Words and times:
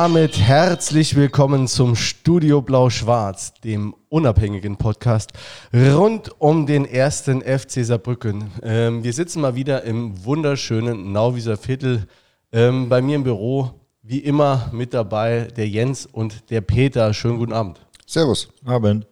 Damit 0.00 0.38
herzlich 0.38 1.16
willkommen 1.16 1.66
zum 1.66 1.96
Studio 1.96 2.62
Blau-Schwarz, 2.62 3.54
dem 3.64 3.96
unabhängigen 4.08 4.76
Podcast 4.76 5.32
rund 5.74 6.30
um 6.40 6.66
den 6.66 6.84
ersten 6.84 7.42
FC 7.42 7.84
Saarbrücken. 7.84 8.52
Ähm, 8.62 9.02
wir 9.02 9.12
sitzen 9.12 9.40
mal 9.40 9.56
wieder 9.56 9.82
im 9.82 10.24
wunderschönen 10.24 11.10
Nauwieser 11.10 11.56
Viertel. 11.56 12.06
Ähm, 12.52 12.88
bei 12.88 13.02
mir 13.02 13.16
im 13.16 13.24
Büro, 13.24 13.70
wie 14.02 14.20
immer, 14.20 14.70
mit 14.72 14.94
dabei 14.94 15.48
der 15.56 15.68
Jens 15.68 16.06
und 16.06 16.48
der 16.50 16.60
Peter. 16.60 17.12
Schönen 17.12 17.38
guten 17.38 17.52
Abend. 17.52 17.80
Servus. 18.06 18.48
Abend. 18.64 19.07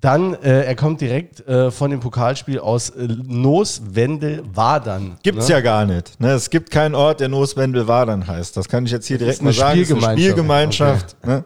Dann, 0.00 0.34
äh, 0.34 0.64
er 0.64 0.74
kommt 0.76 1.02
direkt 1.02 1.46
äh, 1.46 1.70
von 1.70 1.90
dem 1.90 2.00
Pokalspiel 2.00 2.58
aus 2.58 2.88
äh, 2.90 3.06
Nooswendel-Wadern. 3.06 5.18
Gibt's 5.22 5.48
ne? 5.48 5.54
ja 5.54 5.60
gar 5.60 5.84
nicht. 5.84 6.18
Ne? 6.18 6.30
Es 6.30 6.48
gibt 6.48 6.70
keinen 6.70 6.94
Ort, 6.94 7.20
der 7.20 7.28
Nooswendel-Wadern 7.28 8.26
heißt. 8.26 8.56
Das 8.56 8.66
kann 8.68 8.86
ich 8.86 8.92
jetzt 8.92 9.06
hier 9.06 9.18
Das 9.18 9.26
direkt 9.26 9.42
mal 9.42 9.52
sagen. 9.52 9.78
Ist 9.78 9.92
eine 9.92 10.00
Spielgemeinschaft. 10.00 11.16
Spielgemeinschaft. 11.20 11.26
Ne? 11.26 11.44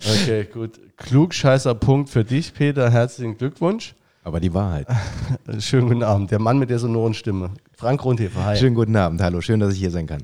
Okay, 0.00 0.48
gut. 0.50 0.80
Klugscheißer 0.96 1.74
Punkt 1.74 2.08
für 2.08 2.24
dich, 2.24 2.54
Peter. 2.54 2.90
Herzlichen 2.90 3.36
Glückwunsch. 3.36 3.94
Aber 4.22 4.40
die 4.40 4.54
Wahrheit. 4.54 4.86
Schönen 5.58 5.88
guten 5.88 6.02
Abend. 6.02 6.30
Der 6.30 6.38
Mann 6.38 6.58
mit 6.58 6.70
der 6.70 6.78
sonoren 6.78 7.12
Stimme. 7.12 7.50
Frank 7.76 8.02
Rundhefer, 8.02 8.46
hi. 8.46 8.56
Schönen 8.56 8.74
guten 8.74 8.96
Abend. 8.96 9.20
Hallo, 9.20 9.42
schön, 9.42 9.60
dass 9.60 9.74
ich 9.74 9.80
hier 9.80 9.90
sein 9.90 10.06
kann. 10.06 10.22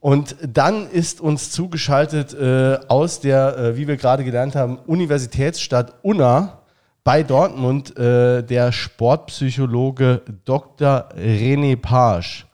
Und 0.00 0.36
dann 0.46 0.90
ist 0.90 1.22
uns 1.22 1.50
zugeschaltet 1.50 2.34
äh, 2.34 2.78
aus 2.88 3.20
der, 3.20 3.56
äh, 3.56 3.76
wie 3.78 3.88
wir 3.88 3.96
gerade 3.96 4.24
gelernt 4.24 4.54
haben, 4.54 4.76
Universitätsstadt 4.86 5.94
Unna 6.02 6.57
bei 7.08 7.22
Dortmund 7.22 7.96
äh, 7.96 8.42
der 8.42 8.70
Sportpsychologe 8.70 10.20
Dr. 10.44 11.08
René 11.16 11.74
Page. 11.74 12.44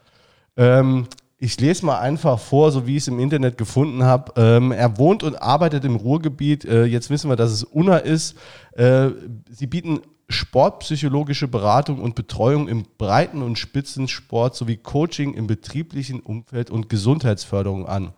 Ähm, 0.56 1.08
ich 1.38 1.58
lese 1.58 1.84
mal 1.84 1.98
einfach 1.98 2.38
vor, 2.38 2.70
so 2.70 2.86
wie 2.86 2.92
ich 2.92 3.02
es 3.02 3.08
im 3.08 3.18
Internet 3.18 3.58
gefunden 3.58 4.04
habe. 4.04 4.32
Ähm, 4.40 4.70
er 4.70 4.96
wohnt 4.96 5.24
und 5.24 5.42
arbeitet 5.42 5.84
im 5.84 5.96
Ruhrgebiet. 5.96 6.64
Äh, 6.66 6.84
jetzt 6.84 7.10
wissen 7.10 7.28
wir, 7.28 7.34
dass 7.34 7.50
es 7.50 7.64
Unna 7.64 7.96
ist. 7.96 8.36
Äh, 8.74 9.08
sie 9.50 9.66
bieten 9.66 10.02
sportpsychologische 10.28 11.48
Beratung 11.48 12.00
und 12.00 12.14
Betreuung 12.14 12.68
im 12.68 12.84
Breiten- 12.96 13.42
und 13.42 13.58
Spitzensport 13.58 14.54
sowie 14.54 14.76
Coaching 14.76 15.34
im 15.34 15.48
betrieblichen 15.48 16.20
Umfeld 16.20 16.70
und 16.70 16.88
Gesundheitsförderung 16.88 17.88
an. 17.88 18.12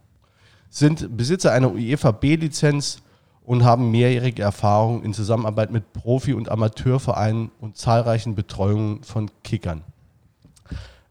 Sind 0.68 1.16
Besitzer 1.16 1.52
einer 1.52 1.72
UEFA 1.72 2.10
B-Lizenz 2.10 3.00
und 3.46 3.64
haben 3.64 3.90
mehrjährige 3.90 4.42
Erfahrung 4.42 5.02
in 5.04 5.14
Zusammenarbeit 5.14 5.70
mit 5.70 5.92
Profi- 5.92 6.34
und 6.34 6.50
Amateurvereinen 6.50 7.50
und 7.60 7.76
zahlreichen 7.76 8.34
Betreuungen 8.34 9.02
von 9.04 9.30
Kickern. 9.44 9.82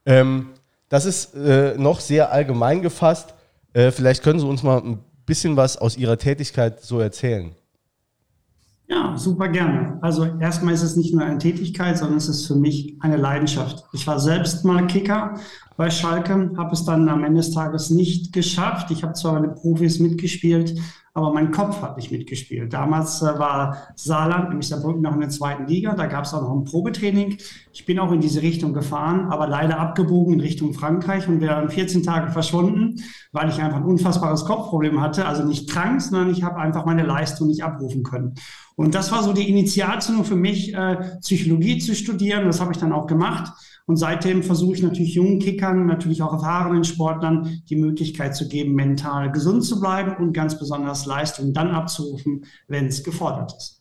Ähm, 0.06 0.50
das 0.90 1.06
ist 1.06 1.34
äh, 1.34 1.76
noch 1.78 2.02
sehr 2.02 2.32
allgemein 2.32 2.82
gefasst. 2.82 3.34
Äh, 3.74 3.92
vielleicht 3.92 4.22
können 4.22 4.40
Sie 4.40 4.46
uns 4.46 4.64
mal 4.64 4.80
ein 4.80 5.00
bisschen 5.26 5.56
was 5.56 5.78
aus 5.78 5.98
Ihrer 5.98 6.18
Tätigkeit 6.18 6.82
so 6.82 7.00
erzählen. 7.00 7.56
Ja, 8.88 9.18
super 9.18 9.48
gerne. 9.48 9.98
Also 10.02 10.26
erstmal 10.40 10.76
ist 10.76 10.84
es 10.84 10.96
nicht 10.96 11.14
nur 11.14 11.24
eine 11.24 11.40
Tätigkeit, 11.40 11.98
sondern 11.98 12.18
es 12.18 12.28
ist 12.28 12.46
für 12.46 12.56
mich 12.56 12.98
eine 13.00 13.18
Leidenschaft. 13.18 13.84
Ich 13.94 14.06
war 14.06 14.20
selbst 14.20 14.64
mal 14.64 14.86
Kicker 14.86 15.40
bei 15.76 15.90
Schalke, 15.90 16.52
habe 16.56 16.74
es 16.74 16.86
dann 16.86 17.10
am 17.10 17.24
Ende 17.24 17.42
des 17.42 17.52
Tages 17.52 17.90
nicht 17.90 18.32
geschafft. 18.32 18.92
Ich 18.92 19.04
habe 19.04 19.14
zwar 19.14 19.40
mit 19.40 19.56
Profis 19.56 20.00
mitgespielt, 20.00 20.78
aber 21.16 21.32
mein 21.32 21.52
Kopf 21.52 21.82
hat 21.82 21.96
nicht 21.96 22.12
mitgespielt. 22.12 22.74
Damals 22.74 23.22
äh, 23.22 23.40
war 23.40 23.78
Saarland, 23.96 24.50
nämlich 24.50 24.68
Saarbrücken, 24.68 25.02
noch 25.02 25.14
in 25.14 25.22
der 25.22 25.30
zweiten 25.30 25.66
Liga. 25.66 25.96
Da 25.96 26.08
gab 26.08 26.26
es 26.26 26.34
auch 26.34 26.42
noch 26.42 26.52
ein 26.52 26.66
Probetraining. 26.66 27.38
Ich 27.72 27.86
bin 27.86 28.00
auch 28.00 28.12
in 28.12 28.20
diese 28.20 28.42
Richtung 28.42 28.74
gefahren, 28.74 29.32
aber 29.32 29.48
leider 29.48 29.80
abgebogen 29.80 30.34
in 30.34 30.42
Richtung 30.42 30.74
Frankreich 30.74 31.30
und 31.30 31.40
wäre 31.40 31.56
dann 31.56 31.70
14 31.70 32.04
Tage 32.04 32.34
verschwunden, 32.34 33.02
weil 33.32 33.48
ich 33.48 33.62
einfach 33.62 33.78
ein 33.78 33.86
unfassbares 33.86 34.44
Kopfproblem 34.44 35.00
hatte. 35.00 35.26
Also 35.26 35.46
nicht 35.46 35.70
krank, 35.70 36.02
sondern 36.02 36.30
ich 36.30 36.44
habe 36.44 36.58
einfach 36.58 36.86
meine 36.86 37.04
Leistung 37.04 37.48
nicht 37.48 37.64
abrufen 37.64 38.04
können. 38.04 38.36
Und 38.76 38.94
das 38.94 39.10
war 39.14 39.24
so 39.24 39.32
die 39.32 39.50
Initialzündung 39.50 40.26
für 40.26 40.36
mich, 40.36 40.74
äh, 40.74 41.18
Psychologie 41.22 41.78
zu 41.78 41.96
studieren. 41.96 42.46
Das 42.46 42.60
habe 42.60 42.74
ich 42.74 42.78
dann 42.78 42.92
auch 42.92 43.08
gemacht. 43.08 43.54
Und 43.88 43.98
seitdem 43.98 44.42
versuche 44.42 44.76
ich 44.76 44.84
natürlich 44.84 45.14
jungen 45.14 45.40
Kickern, 45.40 45.86
natürlich 45.86 46.22
auch 46.22 46.34
erfahrenen 46.34 46.84
Sportlern 46.84 47.62
die 47.70 47.76
Möglichkeit 47.76 48.36
zu 48.36 48.48
geben, 48.48 48.74
mental 48.74 49.32
gesund 49.32 49.64
zu 49.64 49.80
bleiben 49.80 50.16
und 50.18 50.34
ganz 50.34 50.58
besonders 50.58 51.06
Leistung 51.06 51.54
dann 51.54 51.70
abzurufen, 51.70 52.46
wenn 52.68 52.88
es 52.88 53.04
gefordert 53.04 53.54
ist. 53.56 53.76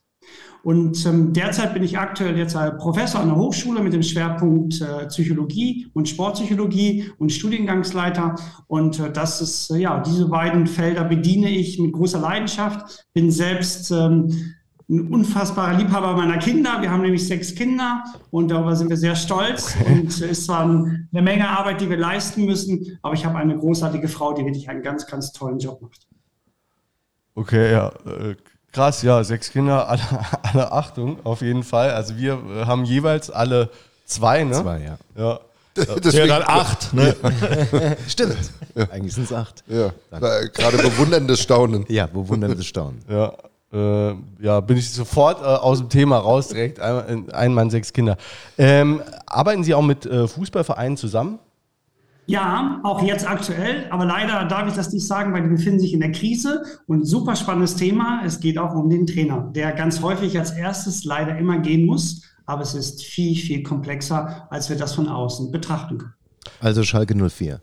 Und 0.65 1.05
ähm, 1.05 1.35
derzeit 1.35 1.75
bin 1.75 1.83
ich 1.83 1.99
aktuell 1.99 2.39
jetzt 2.39 2.57
Professor 2.79 3.21
an 3.21 3.29
der 3.29 3.37
Hochschule 3.37 3.83
mit 3.83 3.93
dem 3.93 4.03
Schwerpunkt 4.03 4.81
äh, 4.81 5.07
Psychologie 5.09 5.89
und 5.93 6.09
Sportpsychologie 6.09 7.11
und 7.19 7.31
Studiengangsleiter. 7.33 8.35
Und 8.67 8.99
äh, 8.99 9.13
das 9.13 9.43
ist, 9.43 9.71
äh, 9.71 9.77
ja, 9.77 10.01
diese 10.01 10.27
beiden 10.27 10.67
Felder 10.67 11.05
bediene 11.05 11.51
ich 11.51 11.79
mit 11.79 11.93
großer 11.93 12.19
Leidenschaft. 12.19 13.05
Bin 13.13 13.31
selbst 13.31 13.91
ähm, 13.91 14.55
ein 14.89 15.13
unfassbarer 15.13 15.79
Liebhaber 15.79 16.15
meiner 16.15 16.39
Kinder. 16.39 16.81
Wir 16.81 16.91
haben 16.91 17.03
nämlich 17.03 17.27
sechs 17.27 17.55
Kinder 17.55 18.05
und 18.31 18.49
darüber 18.49 18.77
sind 18.77 18.91
wir 18.91 18.97
sehr 18.97 19.17
stolz. 19.17 19.77
Okay. 19.81 19.93
Und 19.93 20.09
es 20.09 20.21
ist 20.21 20.45
zwar 20.45 20.63
eine 20.63 21.23
Menge 21.23 21.49
Arbeit, 21.49 21.81
die 21.81 21.89
wir 21.89 21.97
leisten 21.97 22.45
müssen, 22.45 22.99
aber 23.03 23.15
ich 23.15 23.25
habe 23.25 23.39
eine 23.39 23.57
großartige 23.57 24.09
Frau, 24.09 24.35
die 24.35 24.45
wirklich 24.45 24.69
einen 24.69 24.83
ganz, 24.83 25.07
ganz 25.07 25.33
tollen 25.33 25.59
Job 25.59 25.81
macht. 25.81 26.07
Okay, 27.35 27.73
ja. 27.73 27.89
Äh, 28.07 28.37
krass, 28.73 29.03
ja, 29.03 29.25
sechs 29.25 29.51
Kinder, 29.51 29.89
alle, 29.89 30.03
alle 30.43 30.73
Achtung, 30.73 31.19
auf 31.25 31.41
jeden 31.41 31.63
Fall. 31.63 31.91
Also 31.91 32.17
wir 32.17 32.35
äh, 32.35 32.67
haben 32.67 32.85
jeweils 32.85 33.31
alle 33.31 33.71
zwei, 34.05 34.45
ne? 34.45 34.53
Zwei, 34.53 34.81
ja. 34.83 34.99
Ja. 35.17 35.41
Deswegen, 36.05 36.29
ja, 36.29 36.39
dann 36.39 36.49
acht. 36.49 36.93
Ne? 36.93 37.17
Stimmt. 38.07 38.37
Ja. 38.77 38.85
Eigentlich 38.91 39.15
sind 39.15 39.25
es 39.25 39.33
acht. 39.33 39.65
Ja. 39.67 39.93
Gerade 40.11 40.77
bewunderndes 40.79 41.41
Staunen. 41.41 41.85
Ja, 41.89 42.07
bewunderndes 42.07 42.67
Staunen. 42.67 43.03
Ja 43.09 43.33
äh, 43.75 44.15
ja, 44.41 44.61
bin 44.61 44.77
ich 44.77 44.91
sofort 44.91 45.41
äh, 45.41 45.45
aus 45.45 45.79
dem 45.79 45.89
Thema 45.89 46.19
raus, 46.19 46.49
direkt 46.49 46.81
ein, 46.81 47.31
ein 47.33 47.53
Mann, 47.53 47.71
sechs 47.71 47.93
Kinder. 47.93 48.17
Ähm, 48.57 49.03
arbeiten 49.27 49.65
Sie 49.65 49.75
auch 49.75 49.83
mit 49.83 50.07
äh, 50.07 50.29
Fußballvereinen 50.29 50.97
zusammen? 50.97 51.39
Ja, 52.27 52.81
auch 52.85 53.03
jetzt 53.03 53.29
aktuell, 53.29 53.87
aber 53.91 54.07
leider 54.07 54.47
darf 54.47 54.67
ich 54.67 54.75
das 54.75 54.93
nicht 54.93 55.07
sagen, 55.07 55.35
weil 55.35 55.43
die 55.43 55.49
befinden 55.49 55.81
sich 55.81 55.93
in 55.93 56.01
der 56.01 56.13
Krise 56.13 56.63
und 56.87 57.05
super 57.05 57.37
spannendes 57.37 57.77
Thema. 57.77 58.23
Es 58.25 58.41
geht 58.41 58.57
auch 58.57 58.75
um 58.75 58.89
den 58.89 59.07
Trainer, 59.07 59.51
der 59.55 59.73
ganz 59.73 60.01
häufig 60.01 60.39
als 60.39 60.53
erstes 60.53 61.05
leider 61.05 61.37
immer 61.37 61.59
gehen 61.59 61.85
muss, 61.85 62.23
aber 62.47 62.63
es 62.63 62.75
ist 62.75 63.03
viel, 63.03 63.37
viel 63.37 63.63
komplexer, 63.63 64.47
als 64.51 64.71
wir 64.71 64.77
das 64.77 64.95
von 64.95 65.09
außen 65.09 65.53
betrachten 65.53 65.99
können. 65.99 66.15
Also 66.61 66.83
Schalke 66.83 67.15
04 67.15 67.61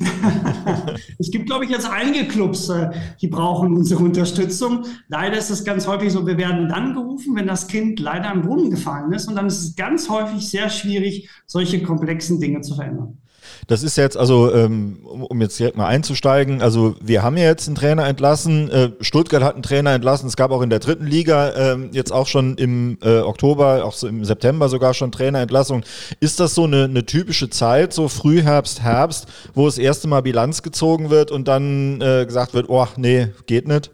es 1.18 1.30
gibt, 1.30 1.46
glaube 1.46 1.64
ich, 1.64 1.70
jetzt 1.70 1.88
einige 1.88 2.26
Clubs, 2.26 2.68
äh, 2.68 2.90
die 3.20 3.28
brauchen 3.28 3.74
unsere 3.74 4.02
Unterstützung. 4.02 4.86
Leider 5.08 5.36
ist 5.36 5.50
es 5.50 5.64
ganz 5.64 5.86
häufig 5.86 6.12
so, 6.12 6.26
wir 6.26 6.38
werden 6.38 6.68
dann 6.68 6.94
gerufen, 6.94 7.36
wenn 7.36 7.46
das 7.46 7.66
Kind 7.66 8.00
leider 8.00 8.32
im 8.32 8.42
Brunnen 8.42 8.70
gefallen 8.70 9.12
ist. 9.12 9.28
Und 9.28 9.36
dann 9.36 9.46
ist 9.46 9.62
es 9.62 9.76
ganz 9.76 10.08
häufig 10.08 10.48
sehr 10.48 10.70
schwierig, 10.70 11.28
solche 11.46 11.82
komplexen 11.82 12.40
Dinge 12.40 12.62
zu 12.62 12.74
verändern. 12.74 13.19
Das 13.66 13.82
ist 13.82 13.96
jetzt, 13.96 14.16
also 14.16 14.52
ähm, 14.54 14.98
um 15.04 15.40
jetzt 15.40 15.58
direkt 15.58 15.76
mal 15.76 15.86
einzusteigen, 15.86 16.62
also 16.62 16.96
wir 17.00 17.22
haben 17.22 17.36
ja 17.36 17.44
jetzt 17.44 17.66
einen 17.66 17.76
Trainer 17.76 18.06
entlassen, 18.06 18.70
äh, 18.70 18.90
Stuttgart 19.00 19.42
hat 19.42 19.54
einen 19.54 19.62
Trainer 19.62 19.92
entlassen, 19.92 20.26
es 20.28 20.36
gab 20.36 20.50
auch 20.50 20.62
in 20.62 20.70
der 20.70 20.78
dritten 20.78 21.06
Liga 21.06 21.54
ähm, 21.54 21.90
jetzt 21.92 22.12
auch 22.12 22.26
schon 22.26 22.56
im 22.56 22.98
äh, 23.02 23.20
Oktober, 23.20 23.84
auch 23.84 23.94
so 23.94 24.08
im 24.08 24.24
September 24.24 24.68
sogar 24.68 24.94
schon 24.94 25.12
Trainerentlassung. 25.12 25.82
Ist 26.20 26.40
das 26.40 26.54
so 26.54 26.64
eine, 26.64 26.84
eine 26.84 27.06
typische 27.06 27.50
Zeit, 27.50 27.92
so 27.92 28.08
Frühherbst, 28.08 28.82
Herbst, 28.82 29.26
wo 29.54 29.66
das 29.66 29.78
erste 29.78 30.08
Mal 30.08 30.22
Bilanz 30.22 30.62
gezogen 30.62 31.10
wird 31.10 31.30
und 31.30 31.48
dann 31.48 32.00
äh, 32.00 32.24
gesagt 32.26 32.54
wird, 32.54 32.68
oh 32.68 32.86
nee, 32.96 33.28
geht 33.46 33.68
nicht? 33.68 33.90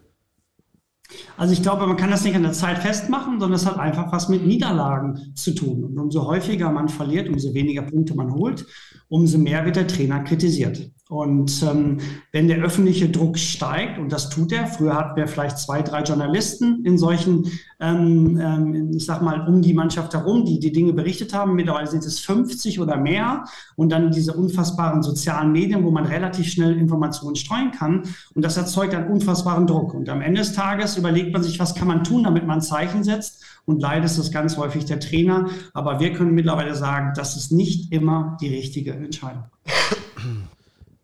Also 1.36 1.52
ich 1.52 1.62
glaube, 1.62 1.86
man 1.86 1.96
kann 1.96 2.10
das 2.10 2.24
nicht 2.24 2.34
an 2.34 2.42
der 2.42 2.52
Zeit 2.52 2.78
festmachen, 2.78 3.38
sondern 3.38 3.56
es 3.56 3.66
hat 3.66 3.78
einfach 3.78 4.12
was 4.12 4.28
mit 4.28 4.44
Niederlagen 4.46 5.32
zu 5.34 5.54
tun. 5.54 5.84
Und 5.84 5.98
umso 5.98 6.26
häufiger 6.26 6.70
man 6.70 6.88
verliert, 6.88 7.28
umso 7.28 7.54
weniger 7.54 7.82
Punkte 7.82 8.14
man 8.14 8.32
holt, 8.32 8.66
umso 9.08 9.38
mehr 9.38 9.64
wird 9.64 9.76
der 9.76 9.86
Trainer 9.86 10.24
kritisiert. 10.24 10.90
Und 11.08 11.62
ähm, 11.62 11.98
wenn 12.32 12.48
der 12.48 12.58
öffentliche 12.58 13.08
Druck 13.08 13.38
steigt, 13.38 13.96
und 13.96 14.10
das 14.10 14.28
tut 14.28 14.50
er, 14.50 14.66
früher 14.66 14.96
hatten 14.96 15.14
wir 15.14 15.28
vielleicht 15.28 15.56
zwei, 15.58 15.80
drei 15.80 16.02
Journalisten 16.02 16.84
in 16.84 16.98
solchen, 16.98 17.44
ähm, 17.78 18.40
ähm, 18.42 18.90
ich 18.92 19.06
sag 19.06 19.22
mal, 19.22 19.46
um 19.46 19.62
die 19.62 19.72
Mannschaft 19.72 20.14
herum, 20.14 20.44
die 20.44 20.58
die 20.58 20.72
Dinge 20.72 20.92
berichtet 20.92 21.32
haben. 21.32 21.54
Mittlerweile 21.54 21.86
sind 21.86 22.04
es 22.04 22.18
50 22.18 22.80
oder 22.80 22.96
mehr. 22.96 23.44
Und 23.76 23.90
dann 23.90 24.10
diese 24.10 24.32
unfassbaren 24.32 25.04
sozialen 25.04 25.52
Medien, 25.52 25.84
wo 25.84 25.92
man 25.92 26.06
relativ 26.06 26.48
schnell 26.48 26.76
Informationen 26.76 27.36
streuen 27.36 27.70
kann. 27.70 28.02
Und 28.34 28.44
das 28.44 28.56
erzeugt 28.56 28.92
einen 28.92 29.08
unfassbaren 29.08 29.68
Druck. 29.68 29.94
Und 29.94 30.08
am 30.08 30.20
Ende 30.20 30.40
des 30.40 30.54
Tages 30.54 30.96
überlegt 30.96 31.32
man 31.32 31.44
sich, 31.44 31.60
was 31.60 31.76
kann 31.76 31.86
man 31.86 32.02
tun, 32.02 32.24
damit 32.24 32.48
man 32.48 32.60
Zeichen 32.60 33.04
setzt. 33.04 33.44
Und 33.64 33.80
leider 33.80 34.06
ist 34.06 34.18
das 34.18 34.32
ganz 34.32 34.56
häufig 34.56 34.86
der 34.86 34.98
Trainer. 34.98 35.50
Aber 35.72 36.00
wir 36.00 36.12
können 36.14 36.34
mittlerweile 36.34 36.74
sagen, 36.74 37.12
das 37.14 37.36
ist 37.36 37.52
nicht 37.52 37.92
immer 37.92 38.36
die 38.40 38.48
richtige 38.48 38.92
Entscheidung. 38.92 39.44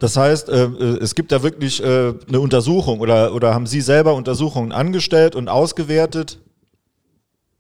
Das 0.03 0.17
heißt, 0.17 0.49
äh, 0.49 0.65
äh, 0.65 0.99
es 1.01 1.15
gibt 1.15 1.31
da 1.31 1.45
wirklich 1.45 1.81
äh, 1.81 2.13
eine 2.27 2.41
Untersuchung 2.41 2.99
oder, 2.99 3.33
oder 3.37 3.55
haben 3.55 3.69
Sie 3.69 3.81
selber 3.81 4.15
Untersuchungen 4.15 4.73
angestellt 4.73 5.37
und 5.37 5.49
ausgewertet? 5.49 6.41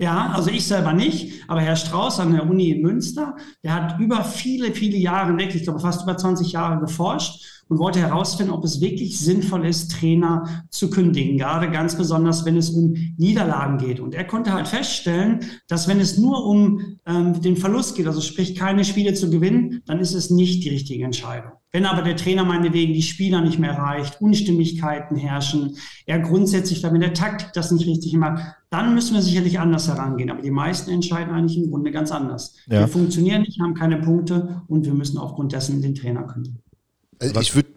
Ja, 0.03 0.33
also 0.35 0.51
ich 0.51 0.67
selber 0.67 0.93
nicht, 0.93 1.45
aber 1.47 1.61
Herr 1.61 1.77
Strauß 1.77 2.19
an 2.19 2.33
der 2.33 2.51
Uni 2.51 2.71
in 2.71 2.83
Münster, 2.83 3.37
der 3.63 3.73
hat 3.73 4.01
über 4.01 4.25
viele, 4.25 4.73
viele 4.73 4.97
Jahre, 4.97 5.39
wirklich, 5.39 5.59
ich 5.59 5.63
glaube 5.63 5.79
fast 5.79 6.03
über 6.03 6.17
20 6.17 6.51
Jahre 6.51 6.81
geforscht 6.81 7.63
und 7.69 7.79
wollte 7.79 8.01
herausfinden, 8.01 8.53
ob 8.53 8.65
es 8.65 8.81
wirklich 8.81 9.21
sinnvoll 9.21 9.65
ist, 9.65 9.93
Trainer 9.93 10.65
zu 10.71 10.91
kündigen, 10.91 11.39
gerade 11.39 11.71
ganz 11.71 11.97
besonders, 11.97 12.45
wenn 12.45 12.57
es 12.57 12.71
um 12.71 12.95
Niederlagen 13.17 13.79
geht. 13.79 14.01
Und 14.01 14.17
er 14.17 14.25
konnte 14.25 14.53
halt 14.53 14.67
feststellen, 14.67 15.45
dass 15.69 15.87
wenn 15.87 16.01
es 16.01 16.19
nur 16.19 16.47
um 16.47 16.99
ähm, 17.07 17.41
den 17.41 17.57
Verlust 17.57 17.95
geht, 17.95 18.09
also 18.09 18.21
sprich 18.21 18.57
keine 18.57 18.85
Spiele 18.85 19.15
zu 19.15 19.31
gewinnen, 19.31 19.83
dann 19.87 20.01
ist 20.01 20.15
es 20.15 20.31
nicht 20.31 20.65
die 20.65 20.71
richtige 20.71 21.05
Entscheidung. 21.05 21.53
Wenn 21.71 21.87
aber 21.87 22.03
der 22.03 22.17
Trainer 22.17 22.45
meinetwegen 22.45 22.93
die 22.93 23.03
Spieler 23.03 23.41
nicht 23.41 23.61
mehr 23.61 23.71
erreicht, 23.71 24.21
Unstimmigkeiten 24.21 25.15
herrschen, 25.15 25.77
er 26.07 26.19
grundsätzlich 26.19 26.83
damit 26.83 27.03
der 27.03 27.15
Taktik 27.15 27.53
das 27.53 27.71
nicht 27.71 27.87
richtig 27.87 28.15
macht, 28.15 28.43
dann 28.73 28.95
müssen 28.95 29.15
wir 29.15 29.21
sicherlich 29.21 29.61
anders 29.61 29.87
herangehen. 29.87 30.31
Aber 30.31 30.41
die 30.41 30.51
meisten 30.51 30.91
entscheiden 30.91 31.35
eigentlich 31.35 31.59
im 31.59 31.71
Grunde 31.71 31.91
ganz 31.91 32.11
anders. 32.11 32.57
Ja. 32.69 32.81
Wir 32.81 32.89
funktionieren 32.89 33.43
nicht, 33.43 33.61
haben 33.61 33.75
keine 33.75 33.99
Punkte 33.99 34.63
und 34.67 34.87
wir 34.87 34.95
müssen 34.95 35.19
aufgrund 35.19 35.53
dessen 35.53 35.83
den 35.83 35.95
Trainer 35.95 36.23
kündigen. 36.23 36.63
Also 37.23 37.41
ich 37.41 37.55
würde 37.55 37.69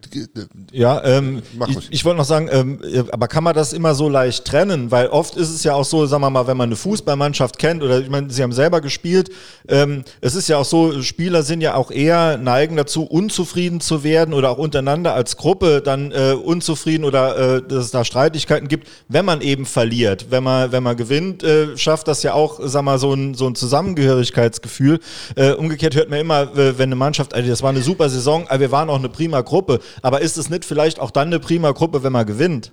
ja, 0.72 1.04
ähm, 1.04 1.42
ich, 1.68 1.92
ich 1.92 2.06
wollte 2.06 2.18
noch 2.18 2.26
sagen, 2.26 2.50
ähm, 2.52 2.80
aber 3.12 3.28
kann 3.28 3.44
man 3.44 3.54
das 3.54 3.74
immer 3.74 3.96
so 3.96 4.10
leicht 4.10 4.46
trennen? 4.46 4.92
Weil 4.92 5.08
oft 5.08 5.36
ist 5.36 5.50
es 5.50 5.64
ja 5.64 5.74
auch 5.74 5.86
so, 5.86 6.06
sagen 6.06 6.22
wir 6.22 6.30
mal, 6.30 6.48
wenn 6.48 6.58
man 6.58 6.70
eine 6.70 6.76
Fußballmannschaft 6.76 7.58
kennt 7.58 7.84
oder 7.84 8.00
ich 8.00 8.10
meine, 8.10 8.30
Sie 8.30 8.42
haben 8.42 8.52
selber 8.52 8.82
gespielt, 8.82 9.30
ähm, 9.68 10.04
es 10.22 10.36
ist 10.36 10.48
ja 10.48 10.58
auch 10.58 10.66
so, 10.66 11.02
Spieler 11.02 11.44
sind 11.44 11.62
ja 11.62 11.76
auch 11.76 11.92
eher 11.92 12.38
neigen 12.38 12.76
dazu, 12.76 13.04
unzufrieden 13.04 13.82
zu 13.82 14.04
werden 14.04 14.34
oder 14.34 14.50
auch 14.50 14.58
untereinander 14.58 15.14
als 15.14 15.38
Gruppe 15.38 15.82
dann 15.82 16.12
äh, 16.12 16.34
unzufrieden 16.34 17.04
oder 17.04 17.58
äh, 17.58 17.62
dass 17.62 17.86
es 17.86 17.92
da 17.92 18.06
Streitigkeiten 18.06 18.68
gibt, 18.68 18.88
wenn 19.08 19.26
man 19.26 19.42
eben 19.42 19.66
verliert. 19.66 20.28
Wenn 20.30 20.44
man, 20.44 20.72
wenn 20.72 20.84
man 20.84 20.98
gewinnt, 20.98 21.44
äh, 21.44 21.78
schafft 21.78 22.08
das 22.08 22.24
ja 22.24 22.34
auch, 22.34 22.60
sagen 22.62 22.86
wir 22.86 22.92
mal, 22.94 23.00
so 23.00 23.14
ein, 23.14 23.34
so 23.34 23.48
ein 23.48 23.56
Zusammengehörigkeitsgefühl. 23.56 25.00
Äh, 25.36 25.52
umgekehrt 25.52 25.96
hört 25.96 26.10
man 26.10 26.20
immer, 26.20 26.56
wenn 26.56 26.80
eine 26.80 26.96
Mannschaft, 26.96 27.34
also 27.34 27.50
das 27.50 27.62
war 27.62 27.70
eine 27.70 27.82
super 27.82 28.10
Saison, 28.10 28.48
aber 28.48 28.60
wir 28.60 28.72
waren 28.72 28.90
auch 28.90 29.00
eine 29.00 29.10
prima 29.10 29.35
Gruppe. 29.42 29.80
Aber 30.02 30.22
ist 30.22 30.38
es 30.38 30.50
nicht 30.50 30.66
vielleicht 30.66 31.00
auch 31.00 31.12
dann 31.12 31.28
eine 31.28 31.40
prima 31.40 31.72
Gruppe, 31.72 32.04
wenn 32.04 32.14
man 32.14 32.26
gewinnt? 32.26 32.72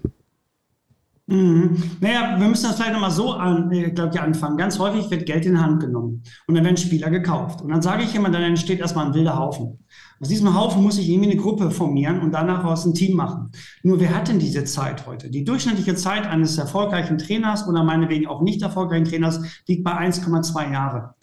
Mhm. 1.26 1.82
Naja, 2.00 2.36
wir 2.38 2.48
müssen 2.48 2.64
das 2.64 2.76
vielleicht 2.76 2.92
nochmal 2.92 3.10
so 3.10 3.32
an, 3.32 3.70
äh, 3.70 3.90
glaube 3.90 4.10
ich, 4.12 4.20
anfangen. 4.20 4.56
Ganz 4.56 4.78
häufig 4.78 5.08
wird 5.10 5.24
Geld 5.24 5.46
in 5.46 5.60
Hand 5.60 5.80
genommen 5.80 6.22
und 6.46 6.54
dann 6.54 6.64
werden 6.64 6.76
Spieler 6.76 7.10
gekauft. 7.10 7.62
Und 7.62 7.70
dann 7.70 7.80
sage 7.80 8.02
ich 8.02 8.14
immer, 8.14 8.28
dann 8.28 8.42
entsteht 8.42 8.80
erstmal 8.80 9.06
ein 9.06 9.14
wilder 9.14 9.38
Haufen. 9.38 9.78
Aus 10.20 10.28
diesem 10.28 10.54
Haufen 10.54 10.82
muss 10.82 10.98
ich 10.98 11.08
irgendwie 11.08 11.30
eine 11.30 11.40
Gruppe 11.40 11.70
formieren 11.70 12.20
und 12.20 12.32
danach 12.32 12.64
aus 12.64 12.84
ein 12.84 12.94
Team 12.94 13.16
machen. 13.16 13.50
Nur 13.82 14.00
wer 14.00 14.14
hat 14.14 14.28
denn 14.28 14.40
diese 14.40 14.64
Zeit 14.64 15.06
heute? 15.06 15.30
Die 15.30 15.44
durchschnittliche 15.44 15.94
Zeit 15.94 16.26
eines 16.26 16.58
erfolgreichen 16.58 17.18
Trainers 17.18 17.66
oder 17.68 17.82
meinetwegen 17.84 18.26
auch 18.26 18.42
nicht 18.42 18.62
erfolgreichen 18.62 19.04
Trainers 19.04 19.40
liegt 19.66 19.84
bei 19.84 19.92
1,2 19.92 20.72
Jahre. 20.72 21.14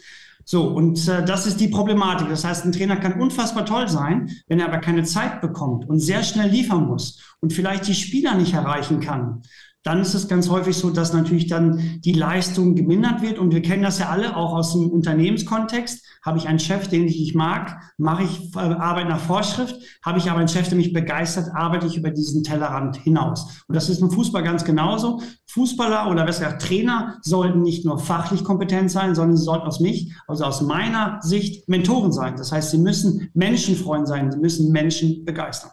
So, 0.51 0.63
und 0.63 1.07
äh, 1.07 1.23
das 1.23 1.45
ist 1.45 1.59
die 1.59 1.67
Problematik. 1.67 2.27
Das 2.27 2.43
heißt, 2.43 2.65
ein 2.65 2.71
Trainer 2.71 2.95
kann 2.95 3.21
unfassbar 3.21 3.67
toll 3.67 3.87
sein, 3.87 4.31
wenn 4.47 4.59
er 4.59 4.65
aber 4.65 4.79
keine 4.79 5.03
Zeit 5.03 5.41
bekommt 5.41 5.87
und 5.87 5.99
sehr 5.99 6.23
schnell 6.23 6.49
liefern 6.49 6.87
muss 6.87 7.21
und 7.39 7.53
vielleicht 7.53 7.85
die 7.85 7.93
Spieler 7.93 8.33
nicht 8.33 8.55
erreichen 8.55 8.99
kann 8.99 9.43
dann 9.83 10.01
ist 10.01 10.13
es 10.13 10.27
ganz 10.27 10.49
häufig 10.49 10.75
so, 10.75 10.89
dass 10.89 11.13
natürlich 11.13 11.47
dann 11.47 12.01
die 12.03 12.11
Leistung 12.11 12.75
gemindert 12.75 13.21
wird. 13.21 13.39
Und 13.39 13.53
wir 13.53 13.61
kennen 13.61 13.83
das 13.83 13.99
ja 13.99 14.09
alle 14.09 14.35
auch 14.35 14.53
aus 14.53 14.73
dem 14.73 14.89
Unternehmenskontext. 14.89 16.05
Habe 16.25 16.37
ich 16.37 16.49
einen 16.49 16.59
Chef, 16.59 16.89
den 16.89 17.07
ich 17.07 17.17
nicht 17.17 17.33
mag, 17.33 17.81
mache 17.97 18.23
ich 18.23 18.53
äh, 18.55 18.59
Arbeit 18.59 19.07
nach 19.07 19.21
Vorschrift. 19.21 19.75
Habe 20.03 20.19
ich 20.19 20.29
aber 20.29 20.39
einen 20.39 20.49
Chef, 20.49 20.67
der 20.67 20.77
mich 20.77 20.91
begeistert, 20.91 21.55
arbeite 21.55 21.87
ich 21.87 21.95
über 21.95 22.09
diesen 22.11 22.43
Tellerrand 22.43 22.97
hinaus. 22.97 23.63
Und 23.67 23.75
das 23.75 23.87
ist 23.87 24.01
im 24.01 24.11
Fußball 24.11 24.43
ganz 24.43 24.65
genauso. 24.65 25.21
Fußballer 25.47 26.11
oder 26.11 26.25
besser 26.25 26.45
gesagt 26.45 26.63
Trainer 26.63 27.17
sollten 27.21 27.61
nicht 27.61 27.85
nur 27.85 27.99
fachlich 27.99 28.43
kompetent 28.43 28.91
sein, 28.91 29.15
sondern 29.15 29.37
sie 29.37 29.43
sollten 29.43 29.65
aus 29.65 29.79
mich, 29.79 30.11
also 30.27 30.43
aus 30.43 30.59
meiner 30.59 31.19
Sicht 31.21 31.69
Mentoren 31.69 32.11
sein. 32.11 32.35
Das 32.35 32.51
heißt, 32.51 32.71
sie 32.71 32.79
müssen 32.79 33.29
Menschenfreund 33.33 34.09
sein, 34.09 34.29
sie 34.29 34.39
müssen 34.39 34.73
Menschen 34.73 35.23
begeistern. 35.23 35.71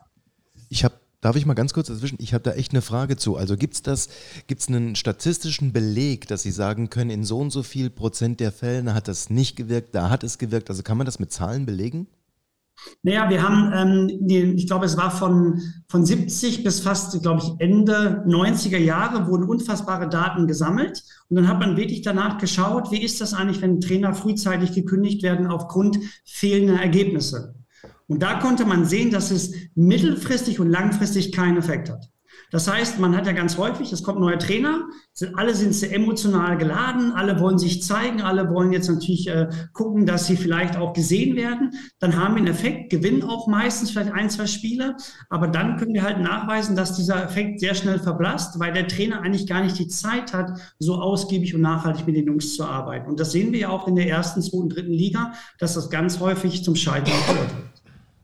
Ich 0.69 0.85
habe 0.85 0.95
Darf 1.27 1.35
ich 1.35 1.45
mal 1.45 1.55
ganz 1.55 1.73
kurz 1.75 1.89
dazwischen? 1.89 2.19
Ich 2.21 2.35
habe 2.35 2.45
da 2.45 2.53
echt 2.53 2.71
eine 2.71 2.83
Frage 2.83 3.17
zu. 3.17 3.35
Also 3.35 3.57
gibt 3.57 3.75
es 3.75 3.83
das, 3.83 4.09
einen 4.69 4.95
statistischen 4.95 5.73
Beleg, 5.73 6.29
dass 6.29 6.45
Sie 6.45 6.53
sagen 6.53 6.89
können, 6.89 7.11
in 7.11 7.25
so 7.25 7.39
und 7.39 7.51
so 7.51 7.65
viel 7.65 7.91
Prozent 7.91 8.39
der 8.39 8.53
Fällen 8.53 8.95
hat 8.95 9.09
das 9.09 9.29
nicht 9.29 9.57
gewirkt, 9.57 9.93
da 9.97 10.09
hat 10.09 10.23
es 10.23 10.39
gewirkt. 10.39 10.71
Also 10.71 10.85
kann 10.85 10.97
man 10.97 11.05
das 11.05 11.19
mit 11.19 11.33
Zahlen 11.33 11.67
belegen? 11.67 12.07
Naja, 13.03 13.29
wir 13.29 13.43
haben, 13.43 13.73
ähm, 13.75 14.29
die, 14.29 14.39
ich 14.53 14.69
glaube, 14.69 14.87
es 14.87 14.97
war 14.97 15.11
von, 15.11 15.61
von 15.89 16.07
70 16.07 16.63
bis 16.63 16.79
fast, 16.79 17.21
glaube 17.21 17.43
ich, 17.43 17.51
Ende 17.59 18.23
90er 18.29 18.79
Jahre 18.79 19.27
wurden 19.27 19.49
unfassbare 19.49 20.09
Daten 20.09 20.47
gesammelt. 20.47 21.03
Und 21.29 21.35
dann 21.35 21.49
hat 21.49 21.59
man 21.59 21.77
wirklich 21.77 22.03
danach 22.03 22.39
geschaut, 22.39 22.93
wie 22.93 23.03
ist 23.03 23.21
das 23.21 23.35
eigentlich, 23.35 23.63
wenn 23.63 23.81
Trainer 23.81 24.15
frühzeitig 24.15 24.75
gekündigt 24.75 25.25
werden 25.25 25.49
aufgrund 25.49 25.99
fehlender 26.25 26.81
Ergebnisse. 26.81 27.57
Und 28.09 28.23
da 28.23 28.39
konnte 28.39 28.65
man 28.65 28.85
sehen, 28.85 29.11
dass 29.11 29.31
es 29.31 29.53
mittelfristig 29.75 30.61
und 30.61 30.71
langfristig 30.71 31.33
keinen 31.33 31.57
Effekt 31.57 31.91
hat. 31.91 32.09
Das 32.51 32.71
heißt, 32.71 33.01
man 33.01 33.17
hat 33.17 33.27
ja 33.27 33.33
ganz 33.33 33.59
häufig, 33.59 33.93
es 33.93 34.03
kommt 34.03 34.19
ein 34.19 34.23
neuer 34.23 34.39
Trainer, 34.39 34.85
alle 35.35 35.55
sind 35.55 35.75
sehr 35.75 35.93
emotional 35.93 36.57
geladen, 36.57 37.13
alle 37.13 37.41
wollen 37.41 37.59
sich 37.59 37.83
zeigen, 37.83 38.23
alle 38.23 38.51
wollen 38.51 38.73
jetzt 38.73 38.89
natürlich 38.89 39.27
äh, 39.29 39.49
gucken, 39.73 40.07
dass 40.07 40.27
sie 40.27 40.37
vielleicht 40.37 40.77
auch 40.77 40.93
gesehen 40.93 41.35
werden. 41.35 41.73
Dann 41.99 42.17
haben 42.17 42.35
wir 42.35 42.39
einen 42.39 42.47
Effekt, 42.47 42.91
gewinnen 42.91 43.25
auch 43.25 43.49
meistens 43.49 43.91
vielleicht 43.91 44.13
ein, 44.13 44.31
zwei 44.31 44.47
Spiele, 44.47 44.97
aber 45.29 45.49
dann 45.49 45.77
können 45.77 45.95
wir 45.95 46.03
halt 46.03 46.21
nachweisen, 46.21 46.77
dass 46.77 46.95
dieser 46.95 47.25
Effekt 47.25 47.59
sehr 47.59 47.75
schnell 47.75 47.99
verblasst, 47.99 48.61
weil 48.61 48.73
der 48.73 48.87
Trainer 48.87 49.23
eigentlich 49.23 49.49
gar 49.49 49.65
nicht 49.65 49.79
die 49.79 49.89
Zeit 49.89 50.33
hat, 50.33 50.51
so 50.79 50.97
ausgiebig 50.97 51.55
und 51.55 51.63
nachhaltig 51.63 52.07
mit 52.07 52.17
den 52.17 52.27
Jungs 52.27 52.55
zu 52.55 52.65
arbeiten. 52.65 53.09
Und 53.09 53.19
das 53.19 53.33
sehen 53.33 53.53
wir 53.53 53.61
ja 53.61 53.69
auch 53.71 53.89
in 53.89 53.97
der 53.97 54.09
ersten, 54.09 54.41
zweiten, 54.41 54.69
dritten 54.69 54.93
Liga, 54.93 55.33
dass 55.59 55.75
das 55.75 55.91
ganz 55.91 56.21
häufig 56.21 56.63
zum 56.63 56.77
Scheitern 56.77 57.15
führt. 57.27 57.76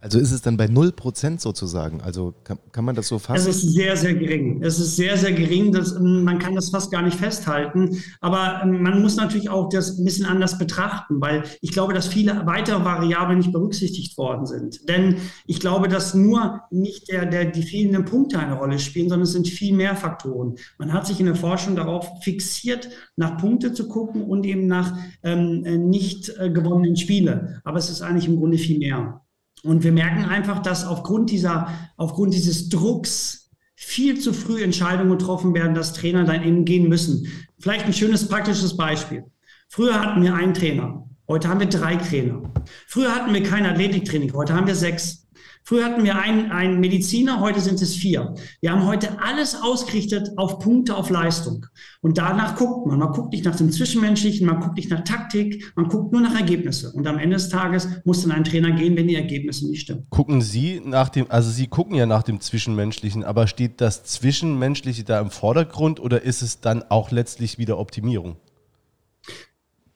Also 0.02 0.18
ist 0.18 0.32
es 0.32 0.42
dann 0.42 0.56
bei 0.56 0.64
0% 0.64 1.40
sozusagen? 1.40 2.00
Also 2.00 2.34
kann, 2.42 2.58
kann 2.72 2.84
man 2.84 2.96
das 2.96 3.06
so 3.06 3.20
fassen? 3.20 3.48
Es 3.48 3.56
ist 3.56 3.72
sehr, 3.72 3.96
sehr 3.96 4.14
gering. 4.14 4.60
Es 4.60 4.80
ist 4.80 4.96
sehr, 4.96 5.16
sehr 5.16 5.30
gering. 5.30 5.70
Das, 5.70 5.96
man 5.96 6.40
kann 6.40 6.56
das 6.56 6.70
fast 6.70 6.90
gar 6.90 7.02
nicht 7.02 7.16
festhalten. 7.16 8.02
Aber 8.20 8.62
ähm, 8.64 8.82
man 8.82 9.00
muss 9.00 9.14
natürlich 9.14 9.48
auch 9.48 9.68
das 9.68 9.96
ein 9.96 10.04
bisschen 10.04 10.26
anders 10.26 10.58
betrachten, 10.58 11.20
weil 11.20 11.44
ich 11.60 11.70
glaube, 11.70 11.94
dass 11.94 12.08
viele 12.08 12.44
weitere 12.46 12.84
Variablen 12.84 13.38
nicht 13.38 13.52
berücksichtigt 13.52 14.18
worden 14.18 14.44
sind. 14.44 14.88
Denn 14.88 15.18
ich 15.46 15.60
glaube, 15.60 15.86
dass 15.86 16.14
nur 16.14 16.62
nicht 16.72 17.08
der, 17.08 17.24
der, 17.24 17.44
die 17.44 17.62
fehlenden 17.62 18.04
Punkte 18.04 18.40
eine 18.40 18.54
Rolle 18.54 18.80
spielen, 18.80 19.08
sondern 19.08 19.22
es 19.22 19.32
sind 19.32 19.46
viel 19.46 19.72
mehr 19.72 19.94
Faktoren. 19.94 20.56
Man 20.78 20.92
hat 20.92 21.06
sich 21.06 21.20
in 21.20 21.26
der 21.26 21.36
Forschung 21.36 21.76
darauf 21.76 22.08
fixiert, 22.24 22.88
nach 23.14 23.38
Punkte 23.38 23.72
zu 23.72 23.86
gucken 23.86 24.24
und 24.24 24.44
eben 24.46 24.66
nach 24.66 24.98
ähm, 25.22 25.64
äh, 25.64 25.78
nicht 25.78 26.28
äh, 26.40 26.50
gewonnenen 26.50 26.96
Spiele. 26.96 27.60
Aber 27.62 27.78
es 27.78 27.88
ist 27.88 28.02
eigentlich 28.02 28.26
im 28.26 28.38
Grunde 28.38 28.58
viel 28.58 28.80
mehr. 28.80 29.21
Und 29.64 29.84
wir 29.84 29.92
merken 29.92 30.24
einfach, 30.24 30.60
dass 30.60 30.84
aufgrund 30.84 31.30
dieser, 31.30 31.68
aufgrund 31.96 32.34
dieses 32.34 32.68
Drucks 32.68 33.50
viel 33.74 34.18
zu 34.18 34.32
früh 34.32 34.62
Entscheidungen 34.62 35.18
getroffen 35.18 35.54
werden, 35.54 35.74
dass 35.74 35.92
Trainer 35.92 36.24
dann 36.24 36.42
eben 36.42 36.64
gehen 36.64 36.88
müssen. 36.88 37.26
Vielleicht 37.58 37.86
ein 37.86 37.92
schönes 37.92 38.28
praktisches 38.28 38.76
Beispiel. 38.76 39.24
Früher 39.68 40.00
hatten 40.00 40.22
wir 40.22 40.34
einen 40.34 40.54
Trainer. 40.54 41.08
Heute 41.28 41.48
haben 41.48 41.60
wir 41.60 41.68
drei 41.68 41.96
Trainer. 41.96 42.42
Früher 42.86 43.14
hatten 43.14 43.32
wir 43.32 43.42
kein 43.42 43.64
Athletiktraining. 43.64 44.32
Heute 44.34 44.54
haben 44.54 44.66
wir 44.66 44.74
sechs. 44.74 45.21
Früher 45.64 45.84
hatten 45.84 46.02
wir 46.02 46.18
einen, 46.18 46.50
einen 46.50 46.80
Mediziner, 46.80 47.38
heute 47.38 47.60
sind 47.60 47.80
es 47.80 47.94
vier. 47.94 48.34
Wir 48.60 48.72
haben 48.72 48.84
heute 48.84 49.20
alles 49.22 49.54
ausgerichtet 49.62 50.30
auf 50.36 50.58
Punkte, 50.58 50.96
auf 50.96 51.08
Leistung. 51.08 51.66
Und 52.00 52.18
danach 52.18 52.56
guckt 52.56 52.86
man. 52.86 52.98
Man 52.98 53.12
guckt 53.12 53.32
nicht 53.32 53.44
nach 53.44 53.54
dem 53.54 53.70
Zwischenmenschlichen, 53.70 54.46
man 54.46 54.60
guckt 54.60 54.76
nicht 54.76 54.90
nach 54.90 55.04
Taktik, 55.04 55.72
man 55.76 55.88
guckt 55.88 56.12
nur 56.12 56.20
nach 56.20 56.34
Ergebnisse. 56.34 56.92
Und 56.92 57.06
am 57.06 57.18
Ende 57.18 57.36
des 57.36 57.48
Tages 57.48 57.88
muss 58.04 58.22
dann 58.22 58.32
ein 58.32 58.42
Trainer 58.44 58.72
gehen, 58.72 58.96
wenn 58.96 59.06
die 59.06 59.14
Ergebnisse 59.14 59.68
nicht 59.68 59.82
stimmen. 59.82 60.06
Gucken 60.10 60.42
Sie 60.42 60.82
nach 60.84 61.08
dem, 61.08 61.30
also 61.30 61.50
Sie 61.50 61.68
gucken 61.68 61.94
ja 61.94 62.06
nach 62.06 62.24
dem 62.24 62.40
Zwischenmenschlichen, 62.40 63.22
aber 63.22 63.46
steht 63.46 63.80
das 63.80 64.02
Zwischenmenschliche 64.02 65.04
da 65.04 65.20
im 65.20 65.30
Vordergrund 65.30 66.00
oder 66.00 66.22
ist 66.22 66.42
es 66.42 66.60
dann 66.60 66.82
auch 66.88 67.12
letztlich 67.12 67.58
wieder 67.58 67.78
Optimierung? 67.78 68.36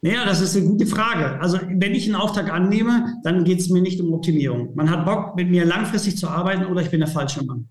Naja, 0.03 0.25
das 0.25 0.41
ist 0.41 0.57
eine 0.57 0.67
gute 0.67 0.87
Frage. 0.87 1.41
Also 1.41 1.59
wenn 1.69 1.95
ich 1.95 2.07
einen 2.07 2.17
Auftrag 2.17 2.53
annehme, 2.53 3.15
dann 3.25 3.45
geht 3.45 3.61
es 3.61 3.71
mir 3.71 3.83
nicht 3.83 4.01
um 4.01 4.13
Optimierung. 4.13 4.75
Man 4.75 4.91
hat 4.91 5.05
Bock, 5.05 5.37
mit 5.37 5.51
mir 5.51 5.65
langfristig 5.65 6.17
zu 6.17 6.29
arbeiten 6.29 6.67
oder 6.67 6.83
ich 6.83 6.91
bin 6.91 7.01
der 7.01 7.09
falsche 7.09 7.45
Mann. 7.45 7.69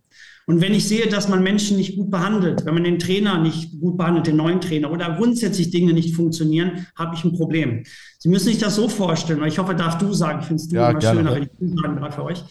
Und 0.47 0.61
wenn 0.61 0.73
ich 0.73 0.87
sehe, 0.87 1.07
dass 1.07 1.27
man 1.27 1.41
Menschen 1.41 1.77
nicht 1.77 1.95
gut 1.95 2.11
behandelt, 2.11 2.65
wenn 2.65 2.75
man 2.75 2.83
den 2.83 2.99
Trainer 2.99 3.41
nicht 3.41 3.79
gut 3.79 3.97
behandelt, 3.97 4.27
den 4.27 4.35
neuen 4.35 4.61
Trainer 4.61 4.91
oder 4.91 5.15
grundsätzlich 5.17 5.71
Dinge 5.71 5.93
nicht 5.93 6.15
funktionieren, 6.15 6.85
habe 6.95 7.15
ich 7.15 7.23
ein 7.23 7.33
Problem. 7.33 7.83
Sie 8.19 8.29
müssen 8.29 8.45
sich 8.45 8.59
das 8.59 8.75
so 8.75 8.87
vorstellen, 8.87 9.43
ich 9.45 9.57
hoffe, 9.57 9.73
darf 9.73 9.97
du 9.97 10.13
sagen, 10.13 10.39
ich 10.41 10.45
finde 10.45 10.61
es 10.61 10.71
ja, 10.71 10.91
immer 10.91 10.99
gerne. 10.99 11.19
schöner, 11.19 11.35
wenn 11.35 11.43
ich 11.43 11.49
du 11.59 11.81
sagen 11.81 11.95
darf 11.99 12.15
für 12.15 12.23
euch. 12.23 12.43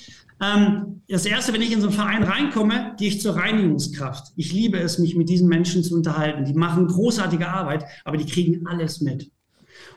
Ähm, 0.43 1.03
das 1.09 1.25
Erste, 1.25 1.53
wenn 1.53 1.63
ich 1.63 1.73
in 1.73 1.81
so 1.81 1.87
einen 1.87 1.97
Verein 1.97 2.23
reinkomme, 2.25 2.95
gehe 2.99 3.09
ich 3.09 3.21
zur 3.21 3.37
Reinigungskraft. 3.37 4.33
Ich 4.35 4.53
liebe 4.53 4.79
es, 4.79 4.99
mich 4.99 5.15
mit 5.15 5.29
diesen 5.29 5.49
Menschen 5.49 5.85
zu 5.85 5.95
unterhalten. 5.95 6.45
Die 6.45 6.55
machen 6.55 6.89
großartige 6.89 7.49
Arbeit, 7.49 7.85
aber 8.05 8.17
die 8.17 8.27
kriegen 8.27 8.67
alles 8.67 9.01
mit. 9.01 9.31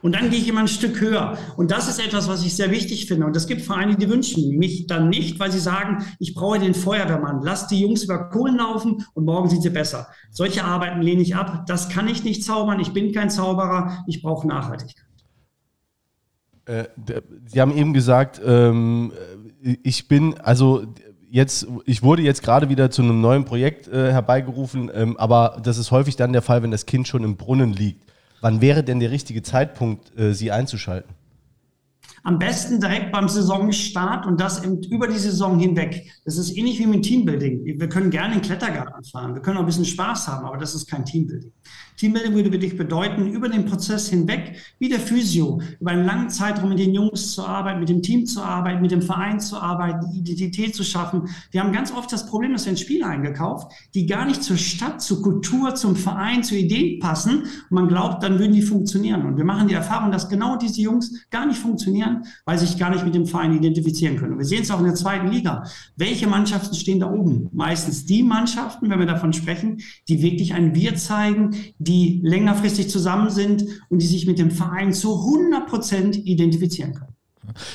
Und 0.01 0.15
dann 0.15 0.29
gehe 0.29 0.39
ich 0.39 0.47
immer 0.47 0.61
ein 0.61 0.67
Stück 0.67 0.99
höher. 1.01 1.37
Und 1.55 1.71
das 1.71 1.87
ist 1.89 2.05
etwas, 2.05 2.27
was 2.27 2.45
ich 2.45 2.55
sehr 2.55 2.71
wichtig 2.71 3.07
finde. 3.07 3.25
Und 3.25 3.35
es 3.35 3.47
gibt 3.47 3.61
Vereine, 3.61 3.95
die 3.95 4.09
wünschen 4.09 4.57
mich 4.57 4.87
dann 4.87 5.09
nicht, 5.09 5.39
weil 5.39 5.51
sie 5.51 5.59
sagen, 5.59 6.05
ich 6.19 6.33
brauche 6.33 6.59
den 6.59 6.73
Feuerwehrmann. 6.73 7.41
Lass 7.43 7.67
die 7.67 7.81
Jungs 7.81 8.03
über 8.03 8.29
Kohlen 8.29 8.57
laufen 8.57 9.05
und 9.13 9.25
morgen 9.25 9.49
sind 9.49 9.61
sie 9.61 9.69
besser. 9.69 10.07
Solche 10.31 10.63
Arbeiten 10.63 11.01
lehne 11.01 11.21
ich 11.21 11.35
ab. 11.35 11.65
Das 11.67 11.89
kann 11.89 12.07
ich 12.07 12.23
nicht 12.23 12.43
zaubern. 12.43 12.79
Ich 12.79 12.93
bin 12.93 13.11
kein 13.11 13.29
Zauberer. 13.29 14.03
Ich 14.07 14.21
brauche 14.21 14.47
Nachhaltigkeit. 14.47 15.05
Äh, 16.65 16.85
sie 17.45 17.61
haben 17.61 17.75
eben 17.75 17.93
gesagt, 17.93 18.41
ähm, 18.45 19.13
ich 19.61 20.07
bin, 20.07 20.39
also 20.39 20.83
jetzt, 21.29 21.67
ich 21.85 22.03
wurde 22.03 22.21
jetzt 22.21 22.43
gerade 22.43 22.69
wieder 22.69 22.91
zu 22.91 23.01
einem 23.01 23.21
neuen 23.21 23.45
Projekt 23.45 23.87
äh, 23.87 24.11
herbeigerufen, 24.11 24.91
ähm, 24.93 25.17
aber 25.17 25.59
das 25.63 25.77
ist 25.77 25.91
häufig 25.91 26.15
dann 26.15 26.33
der 26.33 26.41
Fall, 26.41 26.63
wenn 26.63 26.71
das 26.71 26.85
Kind 26.85 27.07
schon 27.07 27.23
im 27.23 27.37
Brunnen 27.37 27.73
liegt. 27.73 28.06
Wann 28.41 28.61
wäre 28.61 28.83
denn 28.83 28.99
der 28.99 29.11
richtige 29.11 29.41
Zeitpunkt, 29.41 30.17
äh, 30.17 30.33
sie 30.33 30.51
einzuschalten? 30.51 31.13
Am 32.23 32.39
besten 32.39 32.79
direkt 32.81 33.11
beim 33.11 33.29
Saisonstart 33.29 34.25
und 34.25 34.39
das 34.39 34.63
über 34.65 35.07
die 35.07 35.17
Saison 35.17 35.59
hinweg. 35.59 36.11
Das 36.25 36.37
ist 36.37 36.57
ähnlich 36.57 36.77
wie 36.77 36.85
mit 36.85 37.03
Teambuilding. 37.03 37.63
Wir 37.63 37.89
können 37.89 38.09
gerne 38.09 38.35
in 38.35 38.41
den 38.41 38.45
Klettergarten 38.45 39.03
fahren, 39.05 39.33
wir 39.33 39.41
können 39.41 39.57
auch 39.57 39.61
ein 39.61 39.65
bisschen 39.65 39.85
Spaß 39.85 40.27
haben, 40.27 40.45
aber 40.45 40.57
das 40.57 40.75
ist 40.75 40.87
kein 40.87 41.05
Teambuilding. 41.05 41.53
Teambuilding 41.97 42.33
würde 42.33 42.51
für 42.51 42.59
dich 42.59 42.77
bedeuten, 42.77 43.27
über 43.27 43.49
den 43.49 43.65
Prozess 43.65 44.09
hinweg, 44.09 44.55
wie 44.79 44.89
der 44.89 44.99
Physio, 44.99 45.59
über 45.79 45.91
einen 45.91 46.05
langen 46.05 46.29
Zeitraum 46.29 46.69
mit 46.69 46.79
den 46.79 46.93
Jungs 46.93 47.33
zu 47.33 47.43
arbeiten, 47.43 47.79
mit 47.79 47.89
dem 47.89 48.01
Team 48.01 48.25
zu 48.25 48.41
arbeiten, 48.41 48.81
mit 48.81 48.91
dem 48.91 49.01
Verein 49.01 49.39
zu 49.39 49.57
arbeiten, 49.57 50.11
Identität 50.15 50.75
zu 50.75 50.83
schaffen. 50.83 51.23
Wir 51.51 51.61
haben 51.61 51.73
ganz 51.73 51.91
oft 51.91 52.11
das 52.11 52.27
Problem, 52.27 52.53
dass 52.53 52.65
wir 52.65 52.77
Spieler 52.77 53.07
eingekauft, 53.07 53.71
die 53.93 54.05
gar 54.05 54.25
nicht 54.25 54.43
zur 54.43 54.57
Stadt, 54.57 55.01
zur 55.01 55.21
Kultur, 55.21 55.75
zum 55.75 55.95
Verein, 55.95 56.43
zur 56.43 56.57
Idee 56.57 56.99
passen. 56.99 57.41
Und 57.41 57.71
man 57.71 57.87
glaubt, 57.87 58.23
dann 58.23 58.39
würden 58.39 58.53
die 58.53 58.61
funktionieren. 58.61 59.25
Und 59.25 59.37
wir 59.37 59.45
machen 59.45 59.67
die 59.67 59.73
Erfahrung, 59.73 60.11
dass 60.11 60.29
genau 60.29 60.57
diese 60.57 60.81
Jungs 60.81 61.27
gar 61.29 61.45
nicht 61.45 61.59
funktionieren, 61.59 62.23
weil 62.45 62.57
sie 62.57 62.67
sich 62.67 62.77
gar 62.77 62.91
nicht 62.91 63.03
mit 63.03 63.15
dem 63.15 63.25
Verein 63.25 63.55
identifizieren 63.55 64.17
können. 64.17 64.33
Und 64.33 64.39
wir 64.39 64.45
sehen 64.45 64.61
es 64.61 64.71
auch 64.71 64.79
in 64.79 64.85
der 64.85 64.95
zweiten 64.95 65.27
Liga. 65.27 65.63
Welche 65.95 66.27
Mannschaften 66.27 66.75
stehen 66.75 66.99
da 66.99 67.11
oben? 67.11 67.49
Meistens 67.53 68.05
die 68.05 68.23
Mannschaften, 68.23 68.89
wenn 68.89 68.99
wir 68.99 69.05
davon 69.07 69.33
sprechen, 69.33 69.81
die 70.07 70.21
wirklich 70.21 70.53
ein 70.53 70.75
Wir 70.75 70.95
zeigen, 70.95 71.55
die 71.87 72.19
längerfristig 72.23 72.89
zusammen 72.89 73.29
sind 73.29 73.65
und 73.89 74.01
die 74.01 74.07
sich 74.07 74.27
mit 74.27 74.39
dem 74.39 74.51
Verein 74.51 74.93
zu 74.93 75.15
100 75.15 75.67
Prozent 75.67 76.17
identifizieren 76.17 76.93
können. 76.93 77.17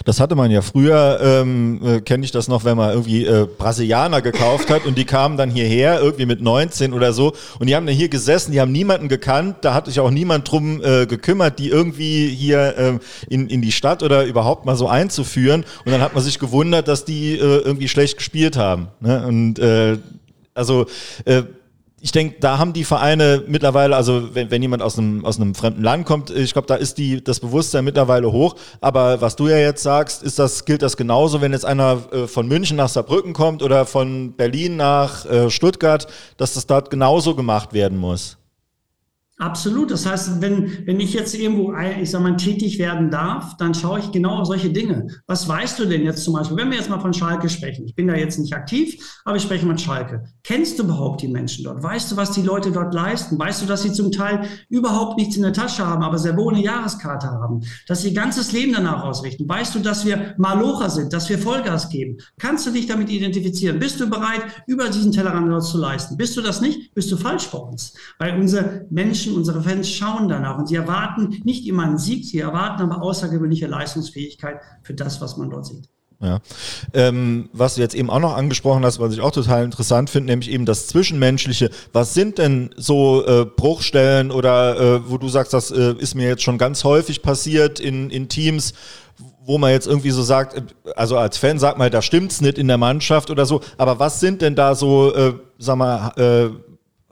Das 0.04 0.20
hatte 0.20 0.34
man 0.34 0.50
ja 0.50 0.60
früher, 0.60 1.18
ähm, 1.22 1.80
äh, 1.82 2.00
kenne 2.00 2.24
ich 2.24 2.30
das 2.30 2.48
noch, 2.48 2.64
wenn 2.64 2.76
man 2.76 2.90
irgendwie 2.90 3.24
äh, 3.24 3.46
Brasilianer 3.46 4.20
gekauft 4.20 4.70
hat 4.70 4.84
und 4.84 4.98
die 4.98 5.04
kamen 5.04 5.36
dann 5.36 5.50
hierher, 5.50 6.00
irgendwie 6.00 6.26
mit 6.26 6.42
19 6.42 6.92
oder 6.92 7.12
so, 7.12 7.32
und 7.58 7.68
die 7.68 7.74
haben 7.74 7.86
dann 7.86 7.94
hier 7.94 8.08
gesessen, 8.08 8.52
die 8.52 8.60
haben 8.60 8.72
niemanden 8.72 9.08
gekannt, 9.08 9.56
da 9.62 9.74
hat 9.74 9.86
sich 9.86 10.00
auch 10.00 10.10
niemand 10.10 10.50
drum 10.50 10.82
äh, 10.82 11.06
gekümmert, 11.06 11.58
die 11.58 11.68
irgendwie 11.68 12.28
hier 12.28 12.76
äh, 12.76 12.98
in, 13.28 13.48
in 13.48 13.62
die 13.62 13.72
Stadt 13.72 14.02
oder 14.02 14.24
überhaupt 14.24 14.66
mal 14.66 14.76
so 14.76 14.88
einzuführen. 14.88 15.64
Und 15.84 15.92
dann 15.92 16.00
hat 16.00 16.14
man 16.14 16.22
sich 16.22 16.38
gewundert, 16.38 16.88
dass 16.88 17.04
die 17.04 17.32
äh, 17.32 17.38
irgendwie 17.38 17.88
schlecht 17.88 18.18
gespielt 18.18 18.56
haben. 18.56 18.88
Ne? 19.00 19.26
Und 19.26 19.58
äh, 19.58 19.98
also 20.54 20.86
äh, 21.24 21.44
ich 22.04 22.10
denke, 22.10 22.40
da 22.40 22.58
haben 22.58 22.72
die 22.72 22.82
Vereine 22.82 23.44
mittlerweile, 23.46 23.94
also 23.94 24.34
wenn, 24.34 24.50
wenn 24.50 24.60
jemand 24.60 24.82
aus 24.82 24.98
einem, 24.98 25.24
aus 25.24 25.40
einem 25.40 25.54
fremden 25.54 25.84
Land 25.84 26.04
kommt, 26.04 26.30
ich 26.30 26.52
glaube, 26.52 26.66
da 26.66 26.74
ist 26.74 26.98
die, 26.98 27.22
das 27.22 27.38
Bewusstsein 27.38 27.84
mittlerweile 27.84 28.32
hoch. 28.32 28.56
Aber 28.80 29.20
was 29.20 29.36
du 29.36 29.46
ja 29.46 29.56
jetzt 29.56 29.84
sagst, 29.84 30.24
ist 30.24 30.36
das, 30.40 30.64
gilt 30.64 30.82
das 30.82 30.96
genauso, 30.96 31.40
wenn 31.40 31.52
jetzt 31.52 31.64
einer 31.64 32.02
äh, 32.10 32.26
von 32.26 32.48
München 32.48 32.76
nach 32.76 32.88
Saarbrücken 32.88 33.34
kommt 33.34 33.62
oder 33.62 33.86
von 33.86 34.32
Berlin 34.32 34.74
nach 34.74 35.24
äh, 35.26 35.48
Stuttgart, 35.48 36.08
dass 36.38 36.54
das 36.54 36.66
dort 36.66 36.90
genauso 36.90 37.36
gemacht 37.36 37.72
werden 37.72 37.98
muss. 37.98 38.36
Absolut. 39.42 39.90
Das 39.90 40.06
heißt, 40.06 40.40
wenn, 40.40 40.86
wenn 40.86 41.00
ich 41.00 41.14
jetzt 41.14 41.34
irgendwo, 41.34 41.74
ich 42.00 42.12
sag 42.12 42.22
mal, 42.22 42.36
tätig 42.36 42.78
werden 42.78 43.10
darf, 43.10 43.56
dann 43.56 43.74
schaue 43.74 43.98
ich 43.98 44.12
genau 44.12 44.38
auf 44.38 44.46
solche 44.46 44.70
Dinge. 44.70 45.08
Was 45.26 45.48
weißt 45.48 45.80
du 45.80 45.84
denn 45.84 46.04
jetzt 46.04 46.22
zum 46.22 46.34
Beispiel, 46.34 46.56
wenn 46.56 46.70
wir 46.70 46.78
jetzt 46.78 46.88
mal 46.88 47.00
von 47.00 47.12
Schalke 47.12 47.48
sprechen? 47.48 47.84
Ich 47.84 47.96
bin 47.96 48.06
da 48.06 48.14
jetzt 48.14 48.38
nicht 48.38 48.54
aktiv, 48.54 49.20
aber 49.24 49.34
ich 49.34 49.42
spreche 49.42 49.66
mit 49.66 49.80
Schalke. 49.80 50.22
Kennst 50.44 50.78
du 50.78 50.84
überhaupt 50.84 51.22
die 51.22 51.28
Menschen 51.28 51.64
dort? 51.64 51.82
Weißt 51.82 52.12
du, 52.12 52.16
was 52.16 52.30
die 52.30 52.42
Leute 52.42 52.70
dort 52.70 52.94
leisten? 52.94 53.36
Weißt 53.36 53.60
du, 53.60 53.66
dass 53.66 53.82
sie 53.82 53.92
zum 53.92 54.12
Teil 54.12 54.46
überhaupt 54.68 55.18
nichts 55.18 55.34
in 55.34 55.42
der 55.42 55.52
Tasche 55.52 55.84
haben, 55.84 56.04
aber 56.04 56.18
sehr 56.18 56.36
wohl 56.36 56.54
eine 56.54 56.62
Jahreskarte 56.62 57.26
haben? 57.26 57.64
Dass 57.88 58.02
sie 58.02 58.10
ihr 58.10 58.14
ganzes 58.14 58.52
Leben 58.52 58.72
danach 58.72 59.02
ausrichten? 59.02 59.48
Weißt 59.48 59.74
du, 59.74 59.80
dass 59.80 60.06
wir 60.06 60.36
Malocher 60.38 60.88
sind, 60.88 61.12
dass 61.12 61.28
wir 61.28 61.40
Vollgas 61.40 61.88
geben? 61.88 62.18
Kannst 62.38 62.64
du 62.68 62.70
dich 62.70 62.86
damit 62.86 63.10
identifizieren? 63.10 63.80
Bist 63.80 63.98
du 63.98 64.08
bereit, 64.08 64.42
über 64.68 64.88
diesen 64.88 65.10
Tellerrand 65.10 65.64
zu 65.64 65.78
leisten? 65.78 66.16
Bist 66.16 66.36
du 66.36 66.42
das 66.42 66.60
nicht? 66.60 66.94
Bist 66.94 67.10
du 67.10 67.16
falsch 67.16 67.48
bei 67.48 67.58
uns? 67.58 67.94
Weil 68.20 68.38
unsere 68.38 68.86
Menschen 68.88 69.31
Menschen, 69.32 69.36
unsere 69.36 69.62
Fans 69.62 69.90
schauen 69.90 70.28
danach 70.28 70.58
und 70.58 70.68
sie 70.68 70.76
erwarten 70.76 71.40
nicht 71.44 71.66
immer 71.66 71.84
einen 71.84 71.98
Sieg, 71.98 72.24
sie 72.24 72.38
erwarten 72.38 72.82
aber 72.82 73.02
außergewöhnliche 73.02 73.66
Leistungsfähigkeit 73.66 74.60
für 74.82 74.94
das, 74.94 75.20
was 75.20 75.36
man 75.36 75.50
dort 75.50 75.66
sieht. 75.66 75.88
Ja. 76.20 76.38
Ähm, 76.94 77.48
was 77.52 77.74
du 77.74 77.80
jetzt 77.80 77.96
eben 77.96 78.08
auch 78.08 78.20
noch 78.20 78.36
angesprochen 78.36 78.84
hast, 78.84 79.00
was 79.00 79.12
ich 79.12 79.20
auch 79.20 79.32
total 79.32 79.64
interessant 79.64 80.08
finde, 80.08 80.30
nämlich 80.30 80.52
eben 80.52 80.66
das 80.66 80.86
Zwischenmenschliche. 80.86 81.70
Was 81.92 82.14
sind 82.14 82.38
denn 82.38 82.70
so 82.76 83.26
äh, 83.26 83.44
Bruchstellen 83.44 84.30
oder 84.30 84.78
äh, 84.78 85.10
wo 85.10 85.18
du 85.18 85.28
sagst, 85.28 85.52
das 85.52 85.72
äh, 85.72 85.94
ist 85.98 86.14
mir 86.14 86.28
jetzt 86.28 86.44
schon 86.44 86.58
ganz 86.58 86.84
häufig 86.84 87.22
passiert 87.22 87.80
in, 87.80 88.08
in 88.10 88.28
Teams, 88.28 88.72
wo 89.44 89.58
man 89.58 89.72
jetzt 89.72 89.88
irgendwie 89.88 90.12
so 90.12 90.22
sagt, 90.22 90.54
äh, 90.54 90.92
also 90.94 91.18
als 91.18 91.38
Fan 91.38 91.58
sagt 91.58 91.76
man, 91.78 91.90
da 91.90 92.00
stimmt's 92.00 92.40
nicht 92.40 92.56
in 92.56 92.68
der 92.68 92.78
Mannschaft 92.78 93.28
oder 93.28 93.44
so, 93.44 93.60
aber 93.76 93.98
was 93.98 94.20
sind 94.20 94.42
denn 94.42 94.54
da 94.54 94.76
so, 94.76 95.12
äh, 95.12 95.32
sag 95.58 95.76
mal, 95.76 96.12
äh, 96.16 96.50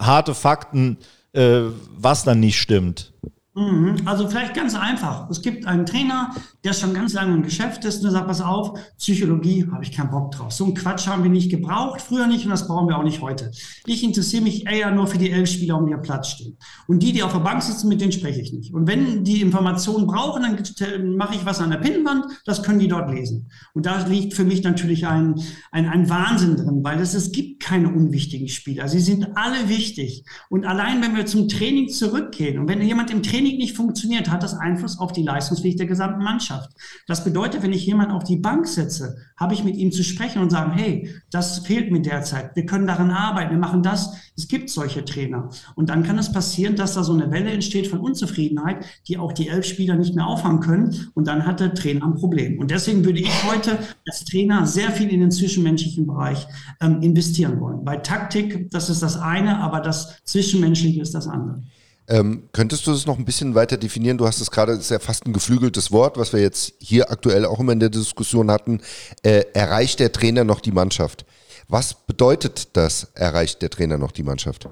harte 0.00 0.36
Fakten, 0.36 0.98
äh, 1.32 1.62
was 1.96 2.24
dann 2.24 2.40
nicht 2.40 2.58
stimmt. 2.58 3.12
Mhm. 3.54 3.96
Also 4.04 4.28
vielleicht 4.28 4.54
ganz 4.54 4.76
einfach. 4.76 5.28
Es 5.28 5.42
gibt 5.42 5.66
einen 5.66 5.84
Trainer, 5.84 6.30
der 6.62 6.72
schon 6.72 6.94
ganz 6.94 7.14
lange 7.14 7.34
im 7.34 7.42
Geschäft 7.42 7.84
ist 7.84 7.96
und 7.96 8.04
der 8.04 8.12
sagt, 8.12 8.28
pass 8.28 8.40
auf, 8.40 8.78
Psychologie 8.96 9.66
habe 9.72 9.82
ich 9.82 9.90
keinen 9.90 10.10
Bock 10.10 10.30
drauf. 10.30 10.52
So 10.52 10.64
einen 10.66 10.74
Quatsch 10.74 11.08
haben 11.08 11.24
wir 11.24 11.30
nicht 11.30 11.50
gebraucht, 11.50 12.00
früher 12.00 12.28
nicht 12.28 12.44
und 12.44 12.50
das 12.50 12.68
brauchen 12.68 12.88
wir 12.88 12.96
auch 12.96 13.02
nicht 13.02 13.20
heute. 13.20 13.50
Ich 13.86 14.04
interessiere 14.04 14.44
mich 14.44 14.66
eher 14.66 14.92
nur 14.92 15.08
für 15.08 15.18
die 15.18 15.32
elf 15.32 15.50
Spieler, 15.50 15.78
um 15.78 15.86
die 15.86 15.94
am 15.94 16.02
Platz 16.02 16.28
stehen. 16.28 16.58
Und 16.86 17.02
die, 17.02 17.12
die 17.12 17.24
auf 17.24 17.32
der 17.32 17.40
Bank 17.40 17.60
sitzen, 17.62 17.88
mit 17.88 18.00
denen 18.00 18.12
spreche 18.12 18.40
ich 18.40 18.52
nicht. 18.52 18.72
Und 18.72 18.86
wenn 18.86 19.24
die 19.24 19.40
Informationen 19.40 20.06
brauchen, 20.06 20.44
dann 20.44 21.16
mache 21.16 21.34
ich 21.34 21.44
was 21.44 21.60
an 21.60 21.70
der 21.70 21.78
Pinnwand, 21.78 22.26
das 22.44 22.62
können 22.62 22.78
die 22.78 22.88
dort 22.88 23.10
lesen. 23.10 23.50
Und 23.74 23.84
da 23.84 24.06
liegt 24.06 24.34
für 24.34 24.44
mich 24.44 24.62
natürlich 24.62 25.08
ein, 25.08 25.34
ein, 25.72 25.88
ein 25.88 26.08
Wahnsinn 26.08 26.56
drin, 26.56 26.84
weil 26.84 27.00
es, 27.00 27.14
es 27.14 27.32
gibt 27.32 27.60
keine 27.60 27.88
unwichtigen 27.88 28.46
Spieler. 28.46 28.86
Sie 28.86 29.00
sind 29.00 29.36
alle 29.36 29.68
wichtig. 29.68 30.24
Und 30.50 30.64
allein, 30.64 31.02
wenn 31.02 31.16
wir 31.16 31.26
zum 31.26 31.48
Training 31.48 31.88
zurückgehen 31.88 32.60
und 32.60 32.68
wenn 32.68 32.80
jemand 32.80 33.10
im 33.10 33.24
Training 33.24 33.39
Technik 33.40 33.58
nicht 33.58 33.76
funktioniert, 33.76 34.30
hat 34.30 34.42
das 34.42 34.54
Einfluss 34.54 34.98
auf 34.98 35.12
die 35.12 35.22
Leistungsfähigkeit 35.22 35.80
der 35.80 35.86
gesamten 35.86 36.22
Mannschaft. 36.22 36.70
Das 37.06 37.24
bedeutet, 37.24 37.62
wenn 37.62 37.72
ich 37.72 37.86
jemanden 37.86 38.12
auf 38.12 38.24
die 38.24 38.36
Bank 38.36 38.66
setze, 38.66 39.16
habe 39.38 39.54
ich 39.54 39.64
mit 39.64 39.76
ihm 39.76 39.92
zu 39.92 40.04
sprechen 40.04 40.42
und 40.42 40.50
sagen, 40.50 40.72
hey, 40.72 41.08
das 41.30 41.60
fehlt 41.60 41.90
mir 41.90 42.02
derzeit. 42.02 42.54
Wir 42.54 42.66
können 42.66 42.86
daran 42.86 43.10
arbeiten. 43.10 43.52
Wir 43.52 43.58
machen 43.58 43.82
das. 43.82 44.12
Es 44.36 44.46
gibt 44.46 44.68
solche 44.68 45.06
Trainer. 45.06 45.48
Und 45.74 45.88
dann 45.88 46.02
kann 46.02 46.18
es 46.18 46.30
passieren, 46.30 46.76
dass 46.76 46.94
da 46.94 47.02
so 47.02 47.14
eine 47.14 47.30
Welle 47.30 47.50
entsteht 47.50 47.86
von 47.86 48.00
Unzufriedenheit, 48.00 48.84
die 49.08 49.16
auch 49.16 49.32
die 49.32 49.48
elf 49.48 49.64
Spieler 49.64 49.96
nicht 49.96 50.14
mehr 50.14 50.26
auffangen 50.26 50.60
können. 50.60 51.08
Und 51.14 51.26
dann 51.26 51.46
hat 51.46 51.60
der 51.60 51.72
Trainer 51.72 52.04
ein 52.04 52.16
Problem. 52.16 52.58
Und 52.58 52.70
deswegen 52.70 53.06
würde 53.06 53.20
ich 53.20 53.44
heute 53.50 53.78
als 54.06 54.24
Trainer 54.26 54.66
sehr 54.66 54.90
viel 54.90 55.08
in 55.08 55.20
den 55.20 55.30
zwischenmenschlichen 55.30 56.06
Bereich 56.06 56.46
ähm, 56.82 57.00
investieren 57.00 57.58
wollen. 57.60 57.84
Bei 57.84 57.96
Taktik, 57.96 58.70
das 58.70 58.90
ist 58.90 59.02
das 59.02 59.18
eine, 59.18 59.60
aber 59.60 59.80
das 59.80 60.22
Zwischenmenschliche 60.24 61.00
ist 61.00 61.14
das 61.14 61.26
andere. 61.26 61.62
Ähm, 62.10 62.48
könntest 62.52 62.86
du 62.86 62.90
das 62.90 63.06
noch 63.06 63.18
ein 63.18 63.24
bisschen 63.24 63.54
weiter 63.54 63.76
definieren? 63.76 64.18
Du 64.18 64.26
hast 64.26 64.40
es 64.40 64.50
gerade, 64.50 64.72
das 64.72 64.82
ist 64.82 64.90
ja 64.90 64.98
fast 64.98 65.26
ein 65.26 65.32
geflügeltes 65.32 65.92
Wort, 65.92 66.18
was 66.18 66.32
wir 66.32 66.40
jetzt 66.40 66.74
hier 66.80 67.10
aktuell 67.10 67.44
auch 67.44 67.60
immer 67.60 67.72
in 67.72 67.78
der 67.78 67.88
Diskussion 67.88 68.50
hatten. 68.50 68.80
Äh, 69.22 69.44
erreicht 69.54 70.00
der 70.00 70.10
Trainer 70.10 70.42
noch 70.42 70.60
die 70.60 70.72
Mannschaft? 70.72 71.24
Was 71.68 71.94
bedeutet 71.94 72.76
das, 72.76 73.04
erreicht 73.14 73.62
der 73.62 73.70
Trainer 73.70 73.96
noch 73.96 74.10
die 74.10 74.24
Mannschaft? 74.24 74.68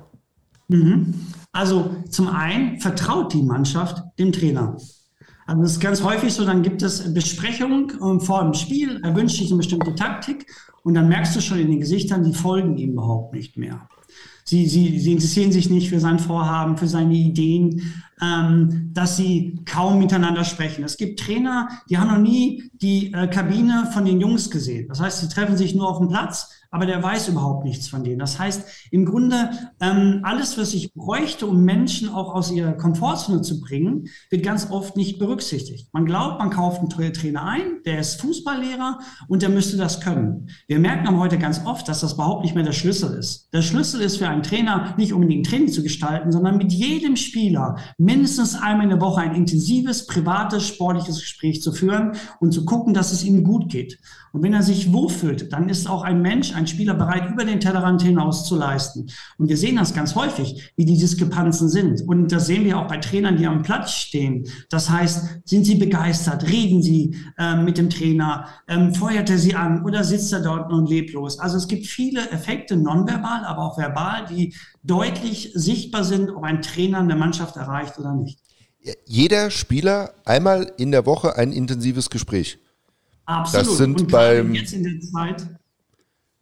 Mhm. 0.67 1.15
Also 1.53 1.95
zum 2.11 2.29
einen 2.29 2.81
vertraut 2.81 3.33
die 3.33 3.43
Mannschaft 3.43 4.03
dem 4.19 4.33
Trainer. 4.33 4.77
Also 5.47 5.63
das 5.63 5.73
ist 5.73 5.81
ganz 5.81 6.03
häufig 6.03 6.35
so, 6.35 6.45
dann 6.45 6.63
gibt 6.63 6.83
es 6.83 7.15
Besprechungen 7.15 7.93
ähm, 8.03 8.21
vor 8.21 8.43
dem 8.43 8.53
Spiel, 8.53 9.01
er 9.03 9.15
wünscht 9.15 9.39
sich 9.39 9.49
eine 9.49 9.59
bestimmte 9.59 9.95
Taktik 9.95 10.47
und 10.83 10.95
dann 10.95 11.09
merkst 11.09 11.37
du 11.37 11.41
schon 11.41 11.59
in 11.59 11.71
den 11.71 11.81
Gesichtern, 11.81 12.25
die 12.25 12.35
folgen 12.35 12.77
ihm 12.77 12.93
überhaupt 12.93 13.33
nicht 13.33 13.57
mehr. 13.57 13.89
Sie, 14.49 14.67
sie, 14.67 14.99
sie 14.99 15.13
interessieren 15.13 15.53
sich 15.53 15.69
nicht 15.69 15.91
für 15.91 16.01
sein 16.01 16.19
Vorhaben, 16.19 16.79
für 16.79 16.89
seine 16.89 17.13
Ideen, 17.13 17.83
ähm, 18.23 18.89
dass 18.95 19.19
sie 19.19 19.61
kaum 19.67 19.99
miteinander 19.99 20.43
sprechen. 20.43 20.85
Es 20.85 20.97
gibt 20.97 21.21
Trainer, 21.21 21.69
die 21.91 21.99
haben 21.99 22.09
noch 22.09 22.31
nie 22.31 22.71
die 22.73 23.13
äh, 23.13 23.27
Kabine 23.27 23.91
von 23.93 24.07
den 24.07 24.23
Jungs 24.23 24.51
gesehen. 24.51 24.89
Das 24.89 25.01
heißt, 25.01 25.21
sie 25.21 25.29
treffen 25.29 25.59
sich 25.59 25.75
nur 25.75 25.87
auf 25.87 25.99
dem 25.99 26.09
Platz 26.09 26.49
aber 26.71 26.87
der 26.87 27.03
weiß 27.03 27.29
überhaupt 27.29 27.65
nichts 27.65 27.89
von 27.89 28.05
denen. 28.05 28.19
Das 28.19 28.39
heißt, 28.39 28.89
im 28.91 29.07
Grunde, 29.07 29.51
ähm, 29.81 30.21
alles, 30.23 30.59
was 30.59 30.75
ich 30.75 30.93
bräuchte, 30.93 31.47
um 31.47 31.63
Menschen 31.65 32.11
auch 32.11 32.35
aus 32.35 32.51
ihrer 32.51 32.73
Komfortzone 32.73 33.41
zu 33.41 33.61
bringen, 33.61 34.09
wird 34.31 34.43
ganz 34.43 34.71
oft 34.71 34.97
nicht 34.97 35.19
berücksichtigt. 35.19 35.89
Man 35.93 36.05
glaubt, 36.05 36.39
man 36.39 36.51
kauft 36.51 36.81
einen 36.81 36.91
Trainer 37.13 37.45
ein, 37.45 37.83
der 37.87 38.01
ist 38.01 38.21
Fußballlehrer 38.21 38.99
und 39.29 39.43
der 39.43 39.49
müsste 39.49 39.77
das 39.77 40.01
können. 40.01 40.51
Wir 40.67 40.79
merken 40.79 41.09
aber 41.09 41.19
heute 41.19 41.39
ganz 41.39 41.65
oft, 41.65 41.89
dass 41.89 42.01
das 42.01 42.15
überhaupt 42.15 42.43
nicht 42.43 42.55
mehr 42.55 42.65
der 42.65 42.73
Schlüssel 42.73 43.17
ist. 43.17 43.49
Der 43.53 43.63
Schlüssel 43.63 44.03
ist 44.03 44.19
für 44.19 44.29
einen 44.29 44.43
Trainer 44.43 44.95
nicht 44.99 45.13
unbedingt 45.13 45.47
Training 45.47 45.69
zu 45.69 45.83
gestalten, 45.83 46.33
sondern 46.33 46.59
mit 46.59 46.73
jedem 46.73 47.17
Spieler 47.17 47.77
mindestens 47.97 48.55
einmal 48.55 48.85
in 48.85 48.91
der 48.91 49.01
Woche 49.01 49.23
ein 49.23 49.35
intensives, 49.35 50.07
privates, 50.07 50.67
sportliches 50.67 51.21
Gespräch 51.21 51.63
zu 51.63 51.73
führen 51.73 52.13
und 52.41 52.53
zu 52.53 52.65
gucken, 52.65 52.93
dass 52.93 53.13
es 53.13 53.25
ihm 53.25 53.43
gut 53.43 53.71
geht. 53.71 53.99
Und 54.33 54.43
wenn 54.43 54.53
er 54.53 54.63
sich 54.63 54.93
wohlfühlt, 54.93 55.53
dann 55.53 55.69
ist 55.69 55.89
auch 55.89 56.03
ein 56.03 56.21
Mensch, 56.21 56.55
ein 56.59 56.67
Spieler 56.67 56.95
bereit, 56.95 57.31
über 57.31 57.45
den 57.45 57.61
Tellerrand 57.61 58.03
hinaus 58.03 58.47
zu 58.47 58.57
leisten. 58.57 59.07
Und 59.39 59.49
wir 59.49 59.57
sehen 59.57 59.77
das 59.77 59.95
ganz 59.95 60.15
häufig, 60.15 60.73
wie 60.77 60.85
die 60.85 60.99
Diskrepanzen 60.99 61.69
sind. 61.69 62.03
Und 62.03 62.33
das 62.33 62.47
sehen 62.47 62.65
wir 62.65 62.79
auch 62.79 62.89
bei 62.89 62.99
Trainern, 62.99 63.37
die 63.37 63.47
am 63.47 63.63
Platz 63.63 63.93
stehen. 63.93 64.47
Das 64.71 64.91
heißt, 64.91 65.41
sind 65.45 65.65
sie 65.65 65.77
begeistert? 65.77 66.47
Reden 66.49 66.83
sie 66.83 67.17
äh, 67.39 67.57
mit 67.57 67.79
dem 67.79 67.89
Trainer? 67.89 68.49
Ähm, 68.69 68.95
feuert 68.95 69.31
er 69.31 69.39
sie 69.39 69.55
an 69.55 69.85
oder 69.85 70.05
sitzt 70.05 70.33
er 70.33 70.41
dort 70.41 70.73
und 70.73 70.89
leblos? 70.89 71.39
Also 71.39 71.57
es 71.57 71.69
gibt 71.69 71.87
viele 71.87 72.31
Effekte, 72.31 72.77
nonverbal, 72.77 73.45
aber 73.45 73.63
auch 73.63 73.79
verbal, 73.79 74.27
die 74.27 74.55
deutlich 74.83 75.53
sichtbar 75.55 76.05
sind, 76.05 76.31
ob 76.31 76.43
ein 76.43 76.63
Trainer 76.63 76.99
eine 76.99 77.17
Mannschaft 77.17 77.57
erreicht 77.57 77.99
oder 77.99 78.15
nicht. 78.15 78.41
Jeder 79.07 79.51
Spieler 79.51 80.15
einmal 80.25 80.73
in 80.79 80.93
der 80.93 81.07
Woche 81.07 81.37
ein 81.37 81.53
intensives 81.53 82.11
Gespräch. 82.11 82.59
Absolut. 83.29 83.67
Das 83.67 83.77
sind 83.77 84.11
beim 84.11 84.55
jetzt 84.55 84.73
in 84.73 84.85
der 84.85 85.01
Zeit 85.01 85.47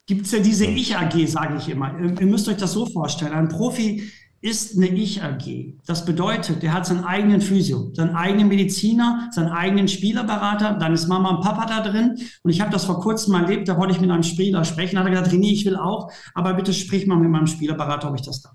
gibt 0.06 0.26
es 0.26 0.32
ja 0.32 0.38
diese 0.38 0.66
Ich-AG, 0.66 1.26
sage 1.26 1.56
ich 1.58 1.68
immer. 1.68 1.98
Ihr 1.98 2.26
müsst 2.26 2.48
euch 2.48 2.56
das 2.56 2.72
so 2.72 2.86
vorstellen. 2.86 3.32
Ein 3.32 3.48
Profi 3.48 4.10
ist 4.40 4.76
eine 4.76 4.86
Ich-AG. 4.86 5.74
Das 5.86 6.04
bedeutet, 6.04 6.62
der 6.62 6.72
hat 6.72 6.86
seinen 6.86 7.04
eigenen 7.04 7.40
Physio, 7.40 7.90
seinen 7.94 8.14
eigenen 8.14 8.48
Mediziner, 8.48 9.28
seinen 9.32 9.50
eigenen 9.50 9.88
Spielerberater, 9.88 10.74
dann 10.74 10.92
ist 10.92 11.08
Mama 11.08 11.30
und 11.30 11.40
Papa 11.40 11.66
da 11.66 11.80
drin. 11.80 12.16
Und 12.42 12.50
ich 12.50 12.60
habe 12.60 12.70
das 12.70 12.84
vor 12.84 13.00
kurzem 13.00 13.32
mal 13.32 13.42
erlebt, 13.42 13.68
da 13.68 13.76
wollte 13.76 13.94
ich 13.94 14.00
mit 14.00 14.10
einem 14.10 14.22
Spieler 14.22 14.64
sprechen, 14.64 14.94
da 14.94 15.00
hat 15.00 15.08
er 15.08 15.10
gesagt, 15.10 15.32
René, 15.32 15.50
ich 15.50 15.64
will 15.64 15.76
auch, 15.76 16.12
aber 16.34 16.54
bitte 16.54 16.72
sprich 16.72 17.06
mal 17.06 17.16
mit 17.16 17.30
meinem 17.30 17.48
Spielerberater, 17.48 18.08
ob 18.08 18.14
ich 18.14 18.22
das 18.22 18.42
darf. 18.42 18.54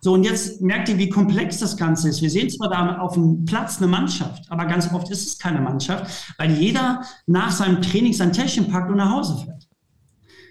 So, 0.00 0.12
und 0.12 0.24
jetzt 0.24 0.60
merkt 0.60 0.88
ihr, 0.88 0.98
wie 0.98 1.08
komplex 1.08 1.58
das 1.58 1.76
Ganze 1.76 2.08
ist. 2.08 2.22
Wir 2.22 2.30
sehen 2.30 2.50
zwar 2.50 2.68
da 2.68 2.98
auf 2.98 3.14
dem 3.14 3.44
Platz 3.46 3.78
eine 3.78 3.88
Mannschaft, 3.88 4.44
aber 4.48 4.66
ganz 4.66 4.92
oft 4.92 5.10
ist 5.10 5.26
es 5.26 5.38
keine 5.38 5.60
Mannschaft, 5.60 6.34
weil 6.36 6.52
jeder 6.52 7.02
nach 7.26 7.50
seinem 7.50 7.82
Training 7.82 8.12
sein 8.12 8.32
Täschchen 8.32 8.68
packt 8.68 8.90
und 8.90 8.98
nach 8.98 9.10
Hause 9.10 9.44
fährt. 9.44 9.67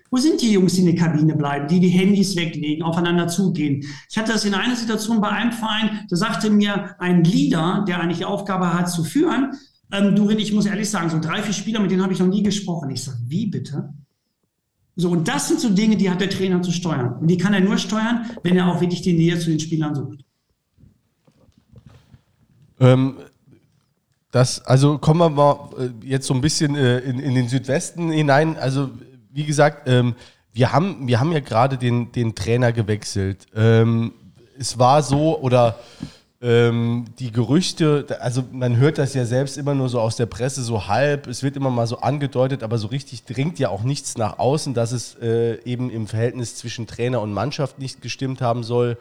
Wo 0.10 0.18
sind 0.18 0.42
die 0.42 0.54
Jungs, 0.54 0.74
die 0.74 0.82
in 0.82 0.86
der 0.88 0.96
Kabine 0.96 1.36
bleiben, 1.36 1.68
die 1.68 1.80
die 1.80 1.90
Handys 1.90 2.36
weglegen, 2.36 2.84
aufeinander 2.84 3.28
zugehen? 3.28 3.84
Ich 4.10 4.18
hatte 4.18 4.32
das 4.32 4.46
in 4.46 4.54
einer 4.54 4.76
Situation 4.76 5.20
bei 5.20 5.30
einem 5.30 5.52
Verein, 5.52 6.06
da 6.10 6.16
sagte 6.16 6.50
mir 6.50 6.96
ein 7.00 7.24
Leader, 7.24 7.84
der 7.88 8.00
eigentlich 8.00 8.20
die 8.20 8.26
Aufgabe 8.26 8.74
hat 8.74 8.90
zu 8.90 9.04
führen, 9.04 9.54
ähm, 9.92 10.16
du, 10.16 10.30
ich 10.30 10.54
muss 10.54 10.66
ehrlich 10.66 10.90
sagen, 10.90 11.10
so 11.10 11.20
drei, 11.20 11.42
vier 11.42 11.54
Spieler, 11.54 11.80
mit 11.80 11.92
denen 11.92 12.04
habe 12.04 12.14
ich 12.14 12.20
noch 12.20 12.28
nie 12.28 12.44
gesprochen. 12.44 12.90
Ich 12.90 13.04
sage, 13.04 13.20
wie 13.26 13.48
bitte? 13.48 13.94
So, 14.96 15.12
und 15.12 15.28
das 15.28 15.48
sind 15.48 15.60
so 15.60 15.70
Dinge, 15.70 15.96
die 15.96 16.10
hat 16.10 16.20
der 16.22 16.30
Trainer 16.30 16.62
zu 16.62 16.72
steuern. 16.72 17.20
Und 17.20 17.28
die 17.28 17.38
kann 17.38 17.54
er 17.54 17.62
nur 17.62 17.78
steuern, 17.78 18.26
wenn 18.44 18.58
er 18.58 18.68
auch 18.68 18.82
wirklich 18.82 19.02
die 19.02 19.14
Nähe 19.14 19.38
zu 19.38 19.50
den 19.50 19.60
Spielern 19.60 19.96
sucht. 19.96 20.26
Ähm, 22.80 23.16
das, 24.32 24.66
also 24.66 24.98
kommen 24.98 25.20
wir 25.20 25.30
mal 25.30 25.70
äh, 25.80 25.90
jetzt 26.06 26.28
so 26.28 26.34
ein 26.34 26.42
bisschen 26.42 26.76
äh, 26.76 27.00
in, 27.00 27.20
in, 27.20 27.36
den 27.36 27.48
Südwesten 27.48 28.12
hinein. 28.12 28.58
Also, 28.58 28.90
wie 29.38 29.46
gesagt, 29.46 29.88
ähm, 29.88 30.16
wir, 30.52 30.74
haben, 30.74 31.08
wir 31.08 31.20
haben 31.20 31.32
ja 31.32 31.42
gerade 31.42 31.78
den, 31.78 32.12
den 32.12 32.34
Trainer 32.34 32.74
gewechselt. 32.74 33.46
Ähm, 33.56 34.14
es 34.58 34.80
war 34.80 35.04
so, 35.04 35.40
oder 35.40 35.78
ähm, 36.42 37.06
die 37.20 37.32
Gerüchte, 37.32 38.08
also 38.20 38.44
man 38.52 38.78
hört 38.78 38.98
das 38.98 39.14
ja 39.14 39.26
selbst 39.26 39.60
immer 39.60 39.76
nur 39.76 39.90
so 39.90 40.02
aus 40.02 40.16
der 40.16 40.26
Presse, 40.26 40.64
so 40.64 40.88
halb, 40.88 41.28
es 41.28 41.44
wird 41.44 41.56
immer 41.56 41.70
mal 41.70 41.86
so 41.86 42.00
angedeutet, 42.00 42.64
aber 42.64 42.80
so 42.80 42.88
richtig 42.88 43.26
dringt 43.26 43.60
ja 43.60 43.70
auch 43.70 43.84
nichts 43.84 44.18
nach 44.18 44.40
außen, 44.40 44.74
dass 44.74 44.92
es 44.92 45.14
äh, 45.22 45.62
eben 45.66 45.92
im 45.92 46.08
Verhältnis 46.08 46.56
zwischen 46.56 46.88
Trainer 46.88 47.22
und 47.22 47.32
Mannschaft 47.32 47.78
nicht 47.78 48.02
gestimmt 48.02 48.42
haben 48.42 48.64
soll. 48.64 48.98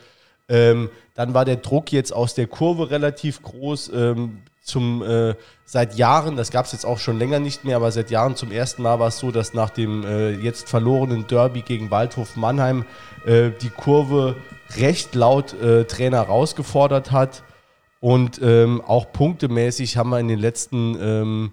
Ähm, 0.51 0.91
dann 1.15 1.33
war 1.33 1.47
der 1.47 1.57
Druck 1.57 1.93
jetzt 1.93 2.13
aus 2.13 2.35
der 2.35 2.47
Kurve 2.47 2.91
relativ 2.91 3.41
groß. 3.41 3.91
Ähm, 3.95 4.43
zum 4.67 5.03
äh, 5.03 5.35
seit 5.65 5.97
Jahren, 5.97 6.37
das 6.37 6.51
gab 6.51 6.67
es 6.67 6.73
jetzt 6.73 6.85
auch 6.85 6.99
schon 6.99 7.19
länger 7.19 7.39
nicht 7.39 7.65
mehr, 7.65 7.77
aber 7.77 7.91
seit 7.93 8.11
Jahren 8.11 8.37
zum 8.37 8.51
ersten 8.51 8.83
Mal 8.83 8.99
war 8.99 9.09
es 9.09 9.19
so, 9.19 9.31
dass 9.31 9.55
nach 9.55 9.71
dem 9.71 10.05
äh, 10.05 10.31
jetzt 10.31 10.69
verlorenen 10.69 11.27
Derby 11.27 11.63
gegen 11.63 11.91
Waldhof 11.91 12.37
Mannheim 12.37 12.85
äh, 13.25 13.51
die 13.63 13.71
Kurve 13.71 14.37
recht 14.77 15.15
laut 15.15 15.53
äh, 15.55 15.85
Trainer 15.85 16.23
rausgefordert 16.23 17.13
hat. 17.13 17.43
Und 18.01 18.41
ähm, 18.43 18.83
auch 18.87 19.13
punktemäßig 19.13 19.97
haben 19.97 20.11
wir 20.11 20.21
in 20.21 20.29
den 20.29 20.39
letzten 20.39 20.97
ähm, 21.01 21.53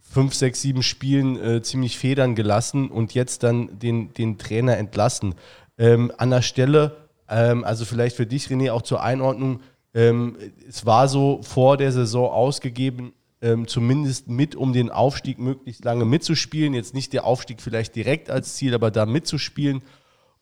fünf, 0.00 0.34
sechs, 0.34 0.62
sieben 0.62 0.82
Spielen 0.82 1.42
äh, 1.42 1.62
ziemlich 1.62 1.98
federn 1.98 2.34
gelassen 2.34 2.90
und 2.90 3.14
jetzt 3.14 3.42
dann 3.42 3.78
den, 3.78 4.12
den 4.14 4.38
Trainer 4.38 4.76
entlassen. 4.76 5.34
Ähm, 5.78 6.12
an 6.16 6.30
der 6.30 6.42
Stelle, 6.42 6.96
ähm, 7.28 7.64
also 7.64 7.84
vielleicht 7.84 8.16
für 8.16 8.26
dich, 8.26 8.46
René, 8.48 8.72
auch 8.72 8.82
zur 8.82 9.02
Einordnung, 9.02 9.60
ähm, 9.94 10.36
es 10.68 10.86
war 10.86 11.08
so 11.08 11.40
vor 11.42 11.76
der 11.76 11.92
Saison 11.92 12.30
ausgegeben, 12.30 13.12
ähm, 13.40 13.66
zumindest 13.66 14.28
mit, 14.28 14.54
um 14.54 14.72
den 14.72 14.90
Aufstieg 14.90 15.38
möglichst 15.38 15.84
lange 15.84 16.04
mitzuspielen. 16.04 16.74
Jetzt 16.74 16.94
nicht 16.94 17.12
der 17.12 17.24
Aufstieg 17.24 17.60
vielleicht 17.60 17.94
direkt 17.96 18.30
als 18.30 18.54
Ziel, 18.54 18.74
aber 18.74 18.90
da 18.90 19.04
mitzuspielen. 19.04 19.82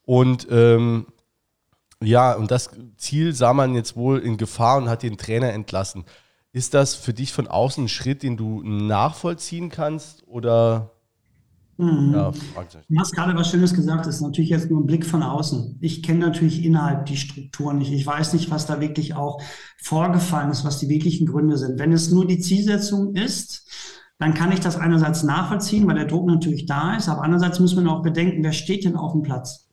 Und 0.05 0.47
ähm, 0.51 1.07
ja, 2.03 2.33
und 2.35 2.51
das 2.51 2.71
Ziel 2.97 3.35
sah 3.35 3.53
man 3.53 3.75
jetzt 3.75 3.97
wohl 3.97 4.19
in 4.19 4.37
Gefahr 4.37 4.79
und 4.79 4.89
hat 4.89 5.03
den 5.03 5.19
Trainer 5.19 5.53
entlassen. 5.53 6.05
Ist 6.53 6.75
das 6.75 6.95
für 6.95 7.13
dich 7.13 7.33
von 7.33 7.47
außen 7.47 7.85
ein 7.85 7.89
Schritt, 7.89 8.23
den 8.23 8.37
du 8.37 8.63
nachvollziehen 8.63 9.71
kannst 9.71 10.27
oder? 10.27 10.91
Mhm. 11.81 12.13
Ja, 12.13 12.31
du 12.31 12.99
hast 12.99 13.13
gerade 13.13 13.35
was 13.35 13.51
Schönes 13.51 13.73
gesagt, 13.73 14.07
das 14.07 14.17
ist 14.17 14.21
natürlich 14.21 14.51
jetzt 14.51 14.71
nur 14.71 14.81
ein 14.81 14.87
Blick 14.87 15.07
von 15.07 15.23
außen. 15.23 15.79
Ich 15.81 16.03
kenne 16.03 16.21
natürlich 16.21 16.63
innerhalb 16.63 17.07
die 17.07 17.17
Strukturen 17.17 17.79
nicht. 17.79 17.91
Ich 17.91 18.07
weiß 18.07 18.35
nicht, 18.35 18.51
was 18.51 18.67
da 18.67 18.81
wirklich 18.81 19.15
auch 19.15 19.41
vorgefallen 19.83 20.51
ist, 20.51 20.65
was 20.65 20.79
die 20.79 20.91
wirklichen 20.91 21.27
Gründe 21.27 21.57
sind. 21.57 21.79
Wenn 21.79 21.93
es 21.93 22.11
nur 22.11 22.27
die 22.27 22.39
Zielsetzung 22.39 23.15
ist, 23.15 23.67
dann 24.19 24.35
kann 24.35 24.53
ich 24.53 24.61
das 24.61 24.77
einerseits 24.77 25.23
nachvollziehen, 25.23 25.87
weil 25.87 25.95
der 25.95 26.05
Druck 26.05 26.27
natürlich 26.27 26.67
da 26.67 26.97
ist, 26.97 27.09
aber 27.09 27.23
andererseits 27.23 27.59
muss 27.59 27.75
man 27.75 27.89
auch 27.89 28.03
bedenken, 28.03 28.45
wer 28.45 28.53
steht 28.53 28.85
denn 28.85 28.97
auf 28.97 29.13
dem 29.13 29.23
Platz? 29.23 29.69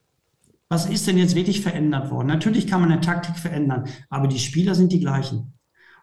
Was 0.69 0.85
ist 0.85 1.07
denn 1.07 1.17
jetzt 1.17 1.35
wirklich 1.35 1.61
verändert 1.61 2.09
worden? 2.11 2.27
Natürlich 2.27 2.67
kann 2.67 2.79
man 2.79 2.91
eine 2.91 3.01
Taktik 3.01 3.37
verändern, 3.37 3.85
aber 4.09 4.27
die 4.27 4.39
Spieler 4.39 4.75
sind 4.75 4.93
die 4.93 5.01
gleichen. 5.01 5.56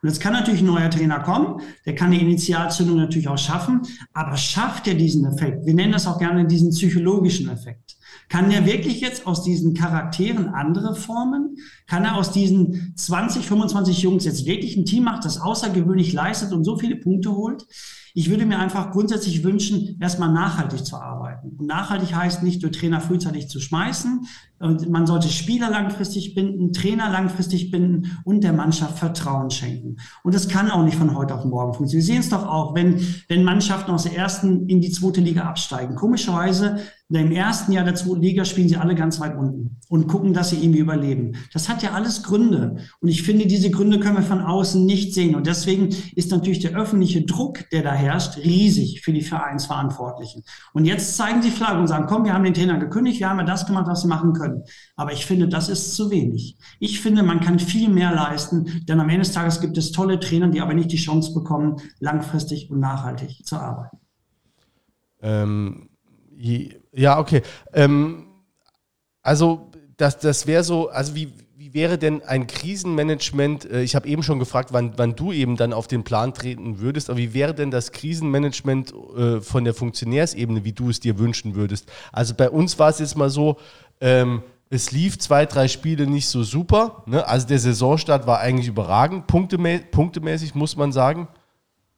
Und 0.05 0.11
jetzt 0.11 0.21
kann 0.21 0.35
natürlich 0.35 0.61
ein 0.61 0.67
neuer 0.67 0.91
Trainer 0.91 1.21
kommen, 1.21 1.63
der 1.87 1.95
kann 1.95 2.11
die 2.11 2.21
Initialzündung 2.21 2.99
natürlich 2.99 3.27
auch 3.27 3.39
schaffen, 3.39 3.81
aber 4.13 4.37
schafft 4.37 4.87
er 4.87 4.93
diesen 4.93 5.25
Effekt? 5.25 5.65
Wir 5.65 5.73
nennen 5.73 5.93
das 5.93 6.07
auch 6.07 6.19
gerne 6.19 6.47
diesen 6.47 6.73
psychologischen 6.73 7.49
Effekt. 7.49 7.97
Kann 8.29 8.51
der 8.51 8.67
wirklich 8.67 9.01
jetzt 9.01 9.27
aus 9.27 9.45
diesen 9.45 9.73
Charakteren 9.73 10.49
andere 10.49 10.95
formen? 10.95 11.57
Kann 11.87 12.05
er 12.05 12.17
aus 12.17 12.33
diesen 12.33 12.93
20, 12.95 13.47
25 13.47 14.03
Jungs 14.03 14.27
jetzt 14.27 14.45
wirklich 14.45 14.77
ein 14.77 14.85
Team 14.85 15.05
machen, 15.05 15.23
das 15.23 15.41
außergewöhnlich 15.41 16.13
leistet 16.13 16.53
und 16.53 16.65
so 16.65 16.77
viele 16.77 16.97
Punkte 16.97 17.35
holt? 17.35 17.65
Ich 18.17 18.31
würde 18.31 18.47
mir 18.47 18.61
einfach 18.61 18.93
grundsätzlich 18.93 19.43
wünschen, 19.43 19.99
erstmal 20.01 20.33
nachhaltig 20.33 20.87
zu 20.87 20.97
arbeiten. 20.97 21.57
Und 21.59 21.67
nachhaltig 21.67 22.15
heißt 22.15 22.45
nicht, 22.45 22.63
nur 22.63 22.71
Trainer 22.71 23.01
frühzeitig 23.01 23.49
zu 23.49 23.59
schmeißen. 23.59 24.27
Man 24.61 25.05
sollte 25.07 25.29
Spieler 25.29 25.69
langfristig 25.69 26.37
binden, 26.37 26.73
Trainer 26.73 27.11
langfristig 27.11 27.73
binden 27.73 28.17
und 28.23 28.45
der 28.45 28.53
Mannschaft 28.53 29.01
Vertrauen 29.01 29.51
schenken. 29.51 29.97
Und 30.23 30.33
das 30.33 30.49
kann 30.49 30.71
auch 30.71 30.85
nicht 30.85 30.97
von 30.97 31.17
heute 31.17 31.35
auf 31.35 31.45
morgen 31.45 31.75
funktionieren. 31.75 32.07
Wir 32.07 32.15
sehen 32.15 32.21
es 32.21 32.29
doch 32.29 32.47
auch, 32.47 32.77
wenn, 32.77 33.05
wenn 33.29 33.43
Mannschaften 33.43 33.91
aus 33.91 34.05
der 34.05 34.17
ersten 34.17 34.69
in 34.69 34.81
die 34.81 34.93
zweite 34.93 35.21
Liga 35.21 35.43
absteigen. 35.43 35.97
Komischerweise 35.97 36.79
im 37.11 37.33
ersten 37.33 37.73
Jahr 37.73 37.85
der 37.85 37.95
zweiten 37.95 38.23
Liga 38.23 38.45
spielen 38.45 38.69
sie 38.69 38.77
alle 38.77 38.95
ganz 38.95 39.21
weit 39.21 39.37
unten 39.37 39.77
und 39.89 40.09
gucken, 40.09 40.33
dass 40.33 40.51
sie 40.51 40.57
irgendwie 40.57 40.81
überleben. 40.81 41.33
Das 41.53 41.69
hat 41.69 41.83
ja 41.83 41.93
alles 41.93 42.23
Gründe. 42.23 42.77
Und 43.01 43.09
ich 43.09 43.23
finde, 43.23 43.47
diese 43.47 43.71
Gründe 43.71 44.01
können 44.01 44.17
wir 44.17 44.23
von 44.23 44.41
außen 44.41 44.85
nicht 44.85 45.15
sehen. 45.15 45.35
Und 45.35 45.47
deswegen 45.47 45.95
ist 46.17 46.31
natürlich 46.31 46.61
der 46.61 46.77
öffentliche 46.77 47.23
Druck, 47.23 47.69
der 47.71 47.83
da 47.83 47.93
herrscht, 48.05 48.37
riesig 48.37 49.03
für 49.03 49.13
die 49.13 49.23
Vereinsverantwortlichen. 49.23 50.45
Und 50.73 50.85
jetzt 50.85 51.17
zeigen 51.17 51.43
sie 51.43 51.51
Flagge 51.51 51.81
und 51.81 51.89
sagen, 51.89 52.07
komm, 52.07 52.25
wir 52.25 52.35
haben 52.35 52.45
den 52.45 52.55
Trainer 52.55 52.79
gekündigt, 52.79 53.21
wir 53.21 53.29
haben 53.29 53.39
ja 53.39 53.45
das 53.45 53.67
gemacht, 53.67 53.87
was 53.89 54.05
wir 54.05 54.09
machen 54.09 54.33
können. 54.33 54.63
Aber 54.97 55.13
ich 55.13 55.27
finde, 55.27 55.49
das 55.49 55.69
ist 55.69 55.95
zu 55.95 56.11
wenig. 56.11 56.57
Ich 56.79 57.01
finde, 57.01 57.23
man 57.23 57.41
kann 57.41 57.59
viel 57.59 57.89
mehr 57.89 58.13
leisten, 58.13 58.85
denn 58.87 59.01
am 59.01 59.09
Ende 59.09 59.23
des 59.23 59.33
Tages 59.33 59.61
gibt 59.61 59.77
es 59.79 59.93
tolle 59.93 60.21
Trainer, 60.21 60.49
die 60.49 60.61
aber 60.61 60.75
nicht 60.75 60.93
die 60.93 60.97
Chance 60.97 61.35
bekommen, 61.35 61.77
langfristig 62.01 62.71
und 62.71 62.81
nachhaltig 62.81 63.45
zu 63.45 63.57
arbeiten. 63.57 63.99
Ähm, 65.23 65.89
ja, 66.93 67.19
okay. 67.19 67.43
Ähm, 67.73 68.27
also 69.23 69.71
das, 69.97 70.19
das 70.19 70.47
wäre 70.47 70.63
so, 70.63 70.89
also 70.89 71.15
wie, 71.15 71.33
wie 71.65 71.73
wäre 71.73 71.97
denn 71.97 72.23
ein 72.23 72.47
Krisenmanagement, 72.47 73.65
äh, 73.71 73.83
ich 73.83 73.95
habe 73.95 74.07
eben 74.07 74.23
schon 74.23 74.39
gefragt, 74.39 74.75
wann, 74.75 74.93
wann 74.99 75.17
du 75.17 75.33
eben 75.33 75.57
dann 75.57 75.73
auf 75.73 75.87
den 75.87 76.05
Plan 76.05 76.35
treten 76.35 76.79
würdest, 76.79 77.09
aber 77.09 77.19
wie 77.19 77.33
wäre 77.33 77.55
denn 77.55 77.71
das 77.71 77.91
Krisenmanagement 77.93 78.93
äh, 79.17 79.41
von 79.41 79.65
der 79.65 79.73
Funktionärsebene, 79.73 80.67
wie 80.67 80.73
du 80.73 80.91
es 80.91 81.01
dir 81.01 81.19
wünschen 81.19 81.55
würdest? 81.55 81.91
Also 82.13 82.35
bei 82.35 82.51
uns 82.51 82.79
war 82.79 82.91
es 82.91 82.99
jetzt 82.99 83.17
mal 83.17 83.31
so, 83.31 83.57
ähm, 84.03 84.43
es 84.69 84.93
lief 84.93 85.19
zwei, 85.19 85.47
drei 85.47 85.67
Spiele 85.69 86.07
nicht 86.07 86.29
so 86.29 86.43
super. 86.43 87.03
Ne? 87.07 87.27
Also 87.27 87.47
der 87.47 87.59
Saisonstart 87.59 88.27
war 88.27 88.41
eigentlich 88.41 88.69
überragend, 88.69 89.27
punktemä 89.27 89.79
punktemäßig 89.91 90.55
muss 90.55 90.77
man 90.77 90.93
sagen. 90.93 91.29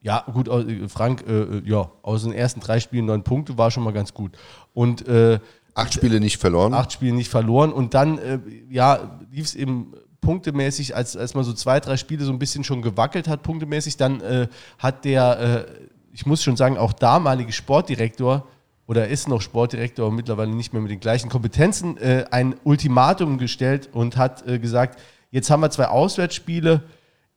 Ja, 0.01 0.25
gut, 0.33 0.47
äh, 0.47 0.89
Frank, 0.89 1.25
äh, 1.27 1.69
ja, 1.69 1.91
aus 2.03 2.23
den 2.23 2.33
ersten 2.33 2.61
drei 2.61 2.79
Spielen 2.79 3.07
neun 3.07 3.25
Punkte 3.25 3.59
war 3.59 3.73
schon 3.73 3.83
mal 3.83 3.93
ganz 3.93 4.15
gut. 4.15 4.39
Und 4.75 5.09
äh, 5.09 5.41
acht 5.77 5.95
Spiele 5.95 6.21
nicht 6.21 6.39
verloren. 6.39 6.75
Acht 6.75 6.93
Spiele 6.93 7.15
nicht 7.15 7.31
verloren. 7.31 7.73
Und 7.73 7.95
dann, 7.95 8.19
äh, 8.19 8.39
ja, 8.71 9.19
lief 9.31 9.45
es 9.47 9.55
eben 9.55 9.93
punktemäßig, 10.21 10.97
als, 10.97 11.17
als 11.17 11.35
man 11.35 11.45
so 11.45 11.53
zwei, 11.53 11.79
drei 11.81 11.97
Spiele 11.97 12.25
so 12.25 12.33
ein 12.33 12.39
bisschen 12.39 12.65
schon 12.65 12.83
gewackelt 12.83 13.29
hat, 13.29 13.43
punktemäßig, 13.43 13.97
dann 13.97 14.21
äh, 14.21 14.49
hat 14.79 15.05
der, 15.05 15.67
äh, 15.69 15.87
ich 16.12 16.27
muss 16.27 16.43
schon 16.43 16.57
sagen, 16.57 16.79
auch 16.79 16.93
damalige 16.93 17.53
Sportdirektor 17.53 18.47
oder 18.87 19.09
ist 19.09 19.29
noch 19.29 19.41
Sportdirektor, 19.41 20.11
mittlerweile 20.11 20.55
nicht 20.55 20.73
mehr 20.73 20.83
mit 20.83 20.91
den 20.91 21.01
gleichen 21.01 21.29
Kompetenzen, 21.29 21.97
äh, 21.99 22.25
ein 22.31 22.55
Ultimatum 22.65 23.39
gestellt 23.39 23.89
und 23.93 24.17
hat 24.17 24.47
äh, 24.49 24.59
gesagt, 24.59 25.01
jetzt 25.31 25.51
haben 25.51 25.61
wir 25.61 25.71
zwei 25.71 25.89
Auswärtsspiele 25.89 26.83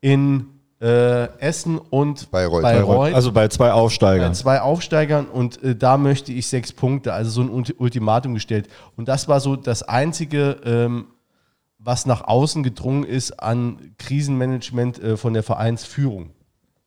in 0.01 0.58
äh, 0.81 1.25
Essen 1.39 1.77
und 1.77 2.31
Bayreuth. 2.31 2.61
Bayreuth. 2.61 3.13
Also 3.13 3.31
bei 3.31 3.47
zwei 3.49 3.71
Aufsteigern. 3.71 4.29
Bei 4.29 4.33
zwei 4.33 4.61
Aufsteigern 4.61 5.25
und 5.27 5.61
äh, 5.61 5.75
da 5.75 5.97
möchte 5.97 6.31
ich 6.31 6.47
sechs 6.47 6.71
Punkte, 6.71 7.13
also 7.13 7.29
so 7.29 7.41
ein 7.41 7.49
Ulti- 7.49 7.75
Ultimatum 7.77 8.33
gestellt. 8.33 8.69
Und 8.95 9.07
das 9.07 9.27
war 9.27 9.39
so 9.39 9.55
das 9.55 9.83
Einzige, 9.83 10.57
ähm, 10.63 11.07
was 11.77 12.05
nach 12.05 12.27
außen 12.27 12.63
gedrungen 12.63 13.03
ist 13.03 13.41
an 13.41 13.93
Krisenmanagement 13.97 15.01
äh, 15.01 15.17
von 15.17 15.33
der 15.33 15.43
Vereinsführung. 15.43 16.31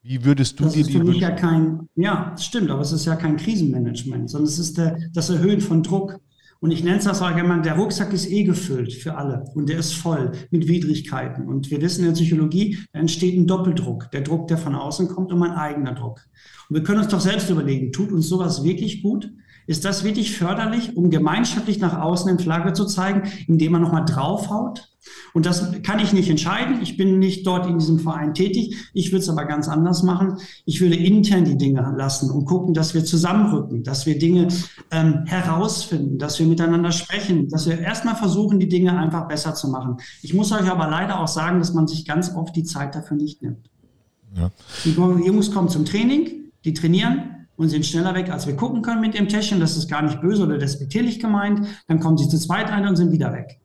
Wie 0.02 0.24
würdest 0.24 0.58
du 0.58 0.64
Das 0.64 0.72
dir 0.72 0.80
ist 0.80 0.88
die 0.88 0.98
für 0.98 1.04
mich 1.04 1.20
ja 1.20 1.30
kein, 1.30 1.88
ja, 1.94 2.30
das 2.32 2.44
stimmt, 2.44 2.70
aber 2.70 2.80
es 2.80 2.92
ist 2.92 3.04
ja 3.04 3.14
kein 3.14 3.36
Krisenmanagement, 3.36 4.28
sondern 4.28 4.48
es 4.48 4.58
ist 4.58 4.76
der, 4.76 4.98
das 5.12 5.30
Erhöhen 5.30 5.60
von 5.60 5.82
Druck. 5.82 6.18
Und 6.62 6.70
ich 6.70 6.84
nenne 6.84 6.98
es 6.98 7.06
das 7.06 7.20
allgemein, 7.22 7.64
der 7.64 7.74
Rucksack 7.74 8.12
ist 8.12 8.30
eh 8.30 8.44
gefüllt 8.44 8.92
für 8.92 9.16
alle 9.16 9.46
und 9.56 9.68
der 9.68 9.80
ist 9.80 9.94
voll 9.94 10.30
mit 10.52 10.68
Widrigkeiten. 10.68 11.48
Und 11.48 11.72
wir 11.72 11.82
wissen 11.82 12.02
in 12.02 12.06
der 12.06 12.12
Psychologie, 12.12 12.78
da 12.92 13.00
entsteht 13.00 13.34
ein 13.34 13.48
Doppeldruck. 13.48 14.12
Der 14.12 14.20
Druck, 14.20 14.46
der 14.46 14.58
von 14.58 14.76
außen 14.76 15.08
kommt 15.08 15.32
und 15.32 15.40
mein 15.40 15.50
eigener 15.50 15.92
Druck. 15.92 16.20
Und 16.68 16.76
wir 16.76 16.84
können 16.84 17.00
uns 17.00 17.08
doch 17.08 17.18
selbst 17.18 17.50
überlegen, 17.50 17.90
tut 17.90 18.12
uns 18.12 18.28
sowas 18.28 18.62
wirklich 18.62 19.02
gut? 19.02 19.28
Ist 19.66 19.84
das 19.84 20.04
wirklich 20.04 20.36
förderlich, 20.36 20.96
um 20.96 21.10
gemeinschaftlich 21.10 21.78
nach 21.78 22.00
außen 22.00 22.30
in 22.30 22.38
Flagge 22.38 22.72
zu 22.72 22.84
zeigen, 22.84 23.30
indem 23.46 23.72
man 23.72 23.82
nochmal 23.82 24.04
draufhaut? 24.04 24.88
Und 25.34 25.46
das 25.46 25.82
kann 25.82 25.98
ich 25.98 26.12
nicht 26.12 26.30
entscheiden. 26.30 26.80
Ich 26.82 26.96
bin 26.96 27.18
nicht 27.18 27.46
dort 27.46 27.66
in 27.66 27.78
diesem 27.78 27.98
Verein 27.98 28.34
tätig. 28.34 28.76
Ich 28.92 29.10
würde 29.10 29.22
es 29.22 29.28
aber 29.28 29.44
ganz 29.46 29.68
anders 29.68 30.02
machen. 30.02 30.38
Ich 30.64 30.80
würde 30.80 30.94
intern 30.94 31.44
die 31.44 31.56
Dinge 31.56 31.92
lassen 31.96 32.30
und 32.30 32.44
gucken, 32.44 32.74
dass 32.74 32.94
wir 32.94 33.04
zusammenrücken, 33.04 33.82
dass 33.82 34.06
wir 34.06 34.18
Dinge 34.18 34.48
ähm, 34.90 35.24
herausfinden, 35.26 36.18
dass 36.18 36.38
wir 36.38 36.46
miteinander 36.46 36.92
sprechen, 36.92 37.48
dass 37.48 37.66
wir 37.66 37.78
erstmal 37.78 38.14
versuchen, 38.14 38.60
die 38.60 38.68
Dinge 38.68 38.96
einfach 38.96 39.26
besser 39.26 39.54
zu 39.54 39.68
machen. 39.68 39.96
Ich 40.22 40.34
muss 40.34 40.52
euch 40.52 40.70
aber 40.70 40.88
leider 40.88 41.20
auch 41.20 41.28
sagen, 41.28 41.58
dass 41.58 41.72
man 41.72 41.88
sich 41.88 42.04
ganz 42.04 42.34
oft 42.34 42.54
die 42.54 42.64
Zeit 42.64 42.94
dafür 42.94 43.16
nicht 43.16 43.42
nimmt. 43.42 43.70
Die 44.84 44.92
Jungs 44.92 45.50
kommen 45.50 45.68
zum 45.68 45.84
Training, 45.84 46.52
die 46.64 46.72
trainieren 46.74 47.41
und 47.62 47.68
sind 47.68 47.86
schneller 47.86 48.14
weg, 48.14 48.30
als 48.30 48.46
wir 48.46 48.56
gucken 48.56 48.82
können 48.82 49.00
mit 49.00 49.14
dem 49.14 49.28
Täschchen. 49.28 49.60
Das 49.60 49.76
ist 49.76 49.88
gar 49.88 50.02
nicht 50.02 50.20
böse 50.20 50.44
oder 50.44 50.58
despektierlich 50.58 51.20
gemeint. 51.20 51.66
Dann 51.88 52.00
kommen 52.00 52.18
sie 52.18 52.28
zu 52.28 52.38
zweit 52.38 52.70
ein 52.70 52.86
und 52.86 52.96
sind 52.96 53.12
wieder 53.12 53.32
weg. 53.32 53.58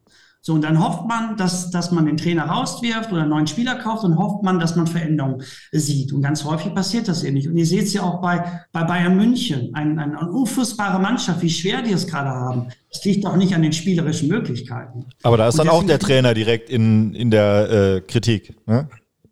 So, 0.47 0.53
und 0.53 0.63
dann 0.63 0.81
hofft 0.81 1.05
man, 1.07 1.35
dass, 1.35 1.71
dass 1.71 1.91
man 1.91 2.05
den 2.05 2.15
Trainer 2.15 2.45
rauswirft 2.45 3.11
oder 3.11 3.23
einen 3.23 3.31
neuen 3.31 3.47
Spieler 3.47 3.75
kauft 3.75 4.05
und 4.05 4.17
hofft 4.17 4.43
man, 4.43 4.59
dass 4.59 4.77
man 4.77 4.87
Veränderungen 4.87 5.43
sieht. 5.73 6.13
Und 6.13 6.21
ganz 6.21 6.45
häufig 6.45 6.73
passiert 6.73 7.09
das 7.09 7.23
eben 7.23 7.33
nicht. 7.33 7.49
Und 7.49 7.57
ihr 7.57 7.65
seht 7.65 7.83
es 7.83 7.93
ja 7.93 8.03
auch 8.03 8.21
bei, 8.21 8.61
bei 8.71 8.85
Bayern 8.85 9.17
München, 9.17 9.71
ein, 9.73 9.99
ein, 9.99 10.15
eine 10.15 10.31
unfassbare 10.31 11.01
Mannschaft, 11.01 11.41
wie 11.41 11.49
schwer 11.49 11.81
die 11.81 11.91
es 11.91 12.07
gerade 12.07 12.29
haben. 12.29 12.67
Das 12.89 13.03
liegt 13.03 13.25
auch 13.25 13.35
nicht 13.35 13.53
an 13.55 13.61
den 13.61 13.73
spielerischen 13.73 14.29
Möglichkeiten. 14.29 15.05
Aber 15.23 15.35
da 15.35 15.49
ist 15.49 15.59
Und 15.59 15.65
dann 15.65 15.75
auch 15.75 15.83
der 15.83 15.99
Trainer 15.99 16.33
direkt 16.33 16.69
in, 16.69 17.13
in 17.13 17.29
der 17.29 17.69
äh, 17.69 18.01
Kritik. 18.01 18.55
Ne? 18.67 18.87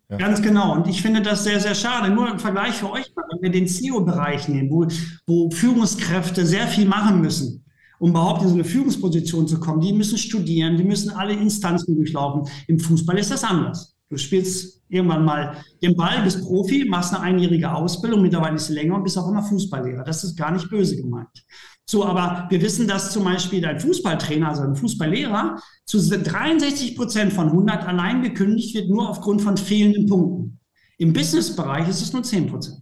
Ganz 0.08 0.40
genau. 0.40 0.74
Und 0.74 0.86
ich 0.86 1.02
finde 1.02 1.20
das 1.20 1.42
sehr, 1.42 1.58
sehr 1.58 1.74
schade. 1.74 2.14
Nur 2.14 2.30
im 2.30 2.38
Vergleich 2.38 2.74
für 2.74 2.90
euch, 2.90 3.10
wenn 3.16 3.42
wir 3.42 3.50
den 3.50 3.66
CEO-Bereich 3.66 4.48
nehmen, 4.48 4.70
wo, 4.70 4.86
wo 5.26 5.50
Führungskräfte 5.50 6.46
sehr 6.46 6.68
viel 6.68 6.86
machen 6.86 7.20
müssen, 7.20 7.64
um 7.98 8.10
überhaupt 8.10 8.42
in 8.42 8.48
so 8.48 8.54
eine 8.54 8.64
Führungsposition 8.64 9.48
zu 9.48 9.58
kommen. 9.58 9.80
Die 9.80 9.92
müssen 9.92 10.16
studieren, 10.16 10.76
die 10.76 10.84
müssen 10.84 11.10
alle 11.10 11.32
Instanzen 11.32 11.96
durchlaufen. 11.96 12.48
Im 12.68 12.78
Fußball 12.78 13.18
ist 13.18 13.32
das 13.32 13.42
anders. 13.42 13.96
Du 14.08 14.16
spielst 14.16 14.82
irgendwann 14.88 15.24
mal 15.24 15.56
den 15.82 15.96
Ball, 15.96 16.22
bist 16.22 16.40
Profi, 16.42 16.84
machst 16.88 17.12
eine 17.12 17.24
einjährige 17.24 17.72
Ausbildung, 17.72 18.22
mittlerweile 18.22 18.54
ist 18.54 18.68
sie 18.68 18.74
länger 18.74 18.94
und 18.94 19.02
bist 19.02 19.18
auch 19.18 19.28
immer 19.28 19.42
Fußballlehrer. 19.42 20.04
Das 20.04 20.22
ist 20.22 20.36
gar 20.36 20.52
nicht 20.52 20.70
böse 20.70 20.96
gemeint. 20.96 21.44
So, 21.88 22.04
aber 22.04 22.46
wir 22.50 22.60
wissen, 22.62 22.88
dass 22.88 23.12
zum 23.12 23.22
Beispiel 23.24 23.64
ein 23.64 23.78
Fußballtrainer, 23.78 24.48
also 24.48 24.62
ein 24.62 24.74
Fußballlehrer, 24.74 25.62
zu 25.84 26.00
63 26.00 26.96
Prozent 26.96 27.32
von 27.32 27.46
100 27.46 27.86
allein 27.86 28.22
gekündigt 28.22 28.74
wird, 28.74 28.90
nur 28.90 29.08
aufgrund 29.08 29.40
von 29.40 29.56
fehlenden 29.56 30.06
Punkten. 30.06 30.58
Im 30.98 31.12
Businessbereich 31.12 31.88
ist 31.88 32.02
es 32.02 32.12
nur 32.12 32.24
10 32.24 32.48
Prozent. 32.48 32.78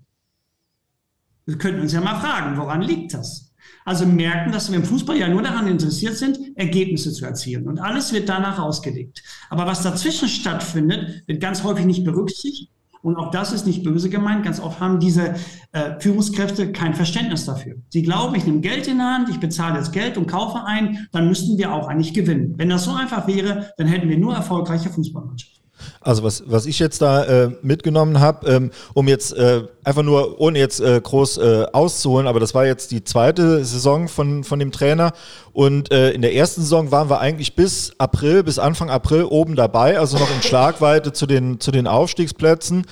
Wir 1.45 1.59
könnten 1.59 1.83
uns 1.83 1.93
ja 1.93 2.01
mal 2.01 2.19
fragen, 2.19 2.57
woran 2.57 2.81
liegt 2.81 3.13
das? 3.13 3.53
Also 3.85 4.07
merken, 4.07 4.53
dass 4.53 4.71
wir 4.71 4.79
im 4.79 4.85
Fußball 4.85 5.19
ja 5.19 5.29
nur 5.29 5.43
daran 5.43 5.67
interessiert 5.67 6.17
sind, 6.17 6.39
Ergebnisse 6.57 7.13
zu 7.13 7.27
erzielen. 7.27 7.69
Und 7.69 7.79
alles 7.81 8.15
wird 8.15 8.31
danach 8.31 8.59
ausgelegt. 8.59 9.23
Aber 9.51 9.67
was 9.67 9.83
dazwischen 9.83 10.29
stattfindet, 10.29 11.25
wird 11.27 11.43
ganz 11.43 11.63
häufig 11.63 11.85
nicht 11.85 12.05
berücksichtigt. 12.05 12.71
Und 13.05 13.17
auch 13.17 13.31
das 13.31 13.53
ist 13.53 13.67
nicht 13.67 13.85
böse 13.85 14.09
gemeint. 14.09 14.45
Ganz 14.45 14.61
oft 14.61 14.81
haben 14.81 14.99
diese 14.99 15.35
äh, 15.73 16.01
Führungskräfte 16.01 16.73
kein 16.73 16.95
Verständnis 16.95 17.45
dafür. 17.45 17.75
Sie 17.91 18.03
glauben, 18.03 18.35
ich 18.35 18.47
nehme 18.47 18.61
Geld 18.61 18.89
in 18.89 18.97
die 18.97 19.03
Hand, 19.03 19.29
ich 19.29 19.39
bezahle 19.39 19.77
jetzt 19.77 19.93
Geld 19.93 20.17
und 20.17 20.27
kaufe 20.27 20.65
ein, 20.65 21.07
dann 21.13 21.29
müssten 21.29 21.59
wir 21.59 21.75
auch 21.75 21.87
eigentlich 21.87 22.15
gewinnen. 22.15 22.55
Wenn 22.57 22.71
das 22.71 22.85
so 22.85 22.95
einfach 22.95 23.27
wäre, 23.27 23.73
dann 23.77 23.89
hätten 23.89 24.09
wir 24.09 24.17
nur 24.17 24.35
erfolgreiche 24.35 24.89
Fußballmannschaften. 24.89 25.64
Also 26.01 26.23
was, 26.23 26.43
was 26.47 26.67
ich 26.67 26.79
jetzt 26.79 27.03
da 27.03 27.25
äh, 27.25 27.51
mitgenommen 27.63 28.21
habe, 28.21 28.51
ähm, 28.51 28.71
um 28.95 29.09
jetzt 29.09 29.37
äh, 29.37 29.63
einfach 29.85 30.03
nur, 30.03 30.41
ohne 30.41 30.59
jetzt 30.59 30.81
äh, 30.81 31.01
groß 31.01 31.39
äh, 31.39 31.67
auszuholen, 31.73 32.27
aber 32.27 32.41
das 32.41 32.55
war 32.55 32.67
jetzt 32.67 32.91
die 32.91 33.05
zweite 33.05 33.65
Saison 33.65 34.09
von, 34.09 34.45
von 34.45 34.59
dem 34.59 34.73
Trainer 34.73 35.13
und 35.53 35.93
äh, 35.93 36.11
in 36.11 36.23
der 36.23 36.35
ersten 36.35 36.63
Saison 36.63 36.91
waren 36.91 37.09
wir 37.09 37.21
eigentlich 37.21 37.55
bis 37.55 37.93
April, 37.99 38.43
bis 38.43 38.59
Anfang 38.59 38.91
April 38.91 39.25
oben 39.25 39.55
dabei, 39.57 39.99
also 39.99 40.19
noch 40.19 40.35
in 40.35 40.43
Schlagweite 40.43 41.13
zu 41.13 41.27
den, 41.27 41.61
zu 41.61 41.71
den 41.71 41.87
Aufstiegsplätzen. 41.87 42.87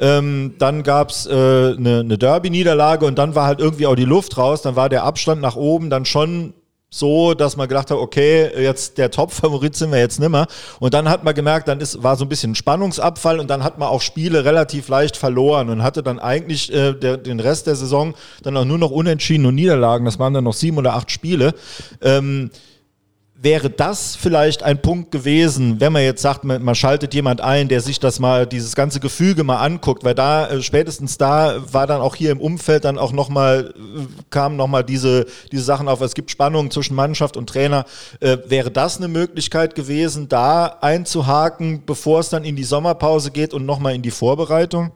Ähm, 0.00 0.54
dann 0.58 0.82
gab's 0.82 1.26
äh, 1.26 1.30
eine, 1.32 2.00
eine 2.00 2.18
Derby-Niederlage 2.18 3.06
und 3.06 3.18
dann 3.18 3.34
war 3.34 3.46
halt 3.46 3.60
irgendwie 3.60 3.86
auch 3.86 3.94
die 3.94 4.04
Luft 4.04 4.36
raus, 4.36 4.62
dann 4.62 4.76
war 4.76 4.88
der 4.88 5.04
Abstand 5.04 5.40
nach 5.40 5.56
oben 5.56 5.90
dann 5.90 6.04
schon 6.04 6.54
so, 6.90 7.34
dass 7.34 7.56
man 7.56 7.68
gedacht 7.68 7.90
hat, 7.90 7.98
okay, 7.98 8.50
jetzt 8.62 8.96
der 8.96 9.10
Top-Favorit 9.10 9.76
sind 9.76 9.92
wir 9.92 9.98
jetzt 9.98 10.20
nimmer. 10.20 10.46
Und 10.80 10.94
dann 10.94 11.08
hat 11.08 11.22
man 11.22 11.34
gemerkt, 11.34 11.68
dann 11.68 11.80
ist, 11.80 12.02
war 12.02 12.16
so 12.16 12.24
ein 12.24 12.28
bisschen 12.28 12.54
Spannungsabfall 12.54 13.40
und 13.40 13.50
dann 13.50 13.62
hat 13.62 13.78
man 13.78 13.88
auch 13.88 14.00
Spiele 14.00 14.44
relativ 14.44 14.88
leicht 14.88 15.16
verloren 15.16 15.68
und 15.68 15.82
hatte 15.82 16.02
dann 16.02 16.18
eigentlich 16.18 16.72
äh, 16.72 16.94
der, 16.94 17.18
den 17.18 17.40
Rest 17.40 17.66
der 17.66 17.76
Saison 17.76 18.14
dann 18.42 18.56
auch 18.56 18.64
nur 18.64 18.78
noch 18.78 18.90
Unentschieden 18.90 19.44
und 19.44 19.54
Niederlagen. 19.54 20.06
Das 20.06 20.18
waren 20.18 20.32
dann 20.32 20.44
noch 20.44 20.54
sieben 20.54 20.78
oder 20.78 20.94
acht 20.94 21.10
Spiele. 21.10 21.54
Ähm, 22.00 22.50
Wäre 23.40 23.70
das 23.70 24.16
vielleicht 24.16 24.64
ein 24.64 24.82
Punkt 24.82 25.12
gewesen, 25.12 25.78
wenn 25.78 25.92
man 25.92 26.02
jetzt 26.02 26.22
sagt, 26.22 26.42
man, 26.42 26.74
schaltet 26.74 27.14
jemand 27.14 27.40
ein, 27.40 27.68
der 27.68 27.80
sich 27.80 28.00
das 28.00 28.18
mal, 28.18 28.48
dieses 28.48 28.74
ganze 28.74 28.98
Gefüge 28.98 29.44
mal 29.44 29.58
anguckt, 29.58 30.02
weil 30.02 30.16
da, 30.16 30.48
äh, 30.48 30.60
spätestens 30.60 31.18
da 31.18 31.54
war 31.72 31.86
dann 31.86 32.00
auch 32.00 32.16
hier 32.16 32.32
im 32.32 32.40
Umfeld 32.40 32.84
dann 32.84 32.98
auch 32.98 33.12
nochmal, 33.12 33.72
äh, 33.76 34.06
kamen 34.30 34.56
nochmal 34.56 34.82
diese, 34.82 35.26
diese 35.52 35.62
Sachen 35.62 35.86
auf, 35.86 36.00
es 36.00 36.14
gibt 36.14 36.32
Spannungen 36.32 36.72
zwischen 36.72 36.96
Mannschaft 36.96 37.36
und 37.36 37.48
Trainer. 37.48 37.84
Äh, 38.18 38.38
wäre 38.48 38.72
das 38.72 38.96
eine 38.96 39.06
Möglichkeit 39.06 39.76
gewesen, 39.76 40.28
da 40.28 40.66
einzuhaken, 40.80 41.84
bevor 41.86 42.18
es 42.18 42.30
dann 42.30 42.42
in 42.42 42.56
die 42.56 42.64
Sommerpause 42.64 43.30
geht 43.30 43.54
und 43.54 43.64
nochmal 43.64 43.94
in 43.94 44.02
die 44.02 44.10
Vorbereitung? 44.10 44.90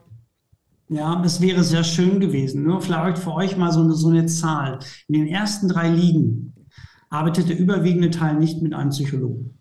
Ja, 0.88 1.22
es 1.24 1.40
wäre 1.40 1.62
sehr 1.62 1.84
schön 1.84 2.18
gewesen. 2.18 2.64
Nur 2.64 2.82
vielleicht 2.82 3.18
für 3.18 3.34
euch 3.34 3.56
mal 3.56 3.70
so 3.70 3.82
eine, 3.82 3.92
so 3.92 4.08
eine 4.08 4.26
Zahl. 4.26 4.80
In 5.06 5.14
den 5.14 5.28
ersten 5.28 5.68
drei 5.68 5.88
Ligen 5.88 6.52
arbeitet 7.12 7.48
der 7.48 7.58
überwiegende 7.58 8.10
Teil 8.10 8.36
nicht 8.36 8.62
mit 8.62 8.74
einem 8.74 8.90
Psychologen. 8.90 9.58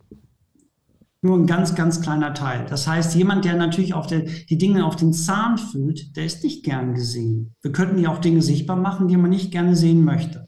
Nur 1.21 1.37
ein 1.37 1.45
ganz, 1.45 1.75
ganz 1.75 2.01
kleiner 2.01 2.33
Teil. 2.33 2.65
Das 2.67 2.87
heißt, 2.87 3.13
jemand, 3.15 3.45
der 3.45 3.55
natürlich 3.55 3.93
auf 3.93 4.07
der, 4.07 4.21
die 4.21 4.57
Dinge 4.57 4.85
auf 4.85 4.95
den 4.95 5.13
Zahn 5.13 5.57
fühlt, 5.57 6.15
der 6.15 6.25
ist 6.25 6.43
nicht 6.43 6.63
gern 6.63 6.95
gesehen. 6.95 7.53
Wir 7.61 7.71
könnten 7.71 7.99
ja 7.99 8.09
auch 8.09 8.17
Dinge 8.19 8.41
sichtbar 8.41 8.77
machen, 8.77 9.07
die 9.07 9.17
man 9.17 9.29
nicht 9.29 9.51
gerne 9.51 9.75
sehen 9.75 10.03
möchte. 10.03 10.47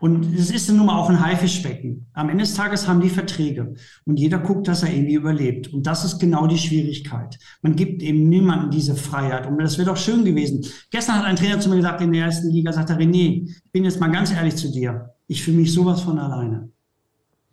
Und 0.00 0.34
es 0.34 0.50
ist 0.50 0.70
nun 0.70 0.86
mal 0.86 0.98
auch 0.98 1.10
ein 1.10 1.20
Haifischbecken. 1.20 2.06
Am 2.14 2.30
Ende 2.30 2.42
des 2.44 2.54
Tages 2.54 2.88
haben 2.88 3.02
die 3.02 3.10
Verträge 3.10 3.74
und 4.06 4.18
jeder 4.18 4.38
guckt, 4.38 4.66
dass 4.66 4.82
er 4.82 4.92
irgendwie 4.92 5.14
überlebt. 5.14 5.68
Und 5.74 5.86
das 5.86 6.06
ist 6.06 6.18
genau 6.18 6.46
die 6.46 6.56
Schwierigkeit. 6.56 7.38
Man 7.60 7.76
gibt 7.76 8.02
eben 8.02 8.30
niemandem 8.30 8.70
diese 8.70 8.96
Freiheit. 8.96 9.46
Und 9.46 9.58
das 9.58 9.76
wäre 9.76 9.90
doch 9.90 9.98
schön 9.98 10.24
gewesen. 10.24 10.64
Gestern 10.90 11.16
hat 11.16 11.26
ein 11.26 11.36
Trainer 11.36 11.60
zu 11.60 11.68
mir 11.68 11.76
gesagt, 11.76 12.00
in 12.00 12.12
der 12.12 12.24
ersten 12.24 12.50
Liga, 12.50 12.72
sagt 12.72 12.88
er, 12.88 12.98
René, 12.98 13.44
ich 13.44 13.72
bin 13.72 13.84
jetzt 13.84 14.00
mal 14.00 14.10
ganz 14.10 14.32
ehrlich 14.32 14.56
zu 14.56 14.72
dir. 14.72 15.12
Ich 15.30 15.44
fühle 15.44 15.58
mich 15.58 15.72
sowas 15.72 16.00
von 16.00 16.18
alleine. 16.18 16.70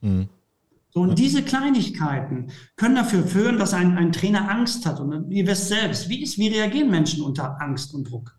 Mhm. 0.01 0.29
So, 0.89 1.01
und 1.01 1.19
diese 1.19 1.43
Kleinigkeiten 1.43 2.47
können 2.75 2.95
dafür 2.95 3.23
führen, 3.23 3.59
dass 3.59 3.75
ein, 3.75 3.99
ein 3.99 4.11
Trainer 4.11 4.49
Angst 4.49 4.87
hat. 4.87 4.99
Und 4.99 5.29
ihr 5.29 5.45
wisst 5.45 5.67
selbst, 5.67 6.09
wie, 6.09 6.23
ist, 6.23 6.39
wie 6.39 6.47
reagieren 6.47 6.89
Menschen 6.89 7.21
unter 7.21 7.61
Angst 7.61 7.93
und 7.93 8.09
Druck? 8.09 8.35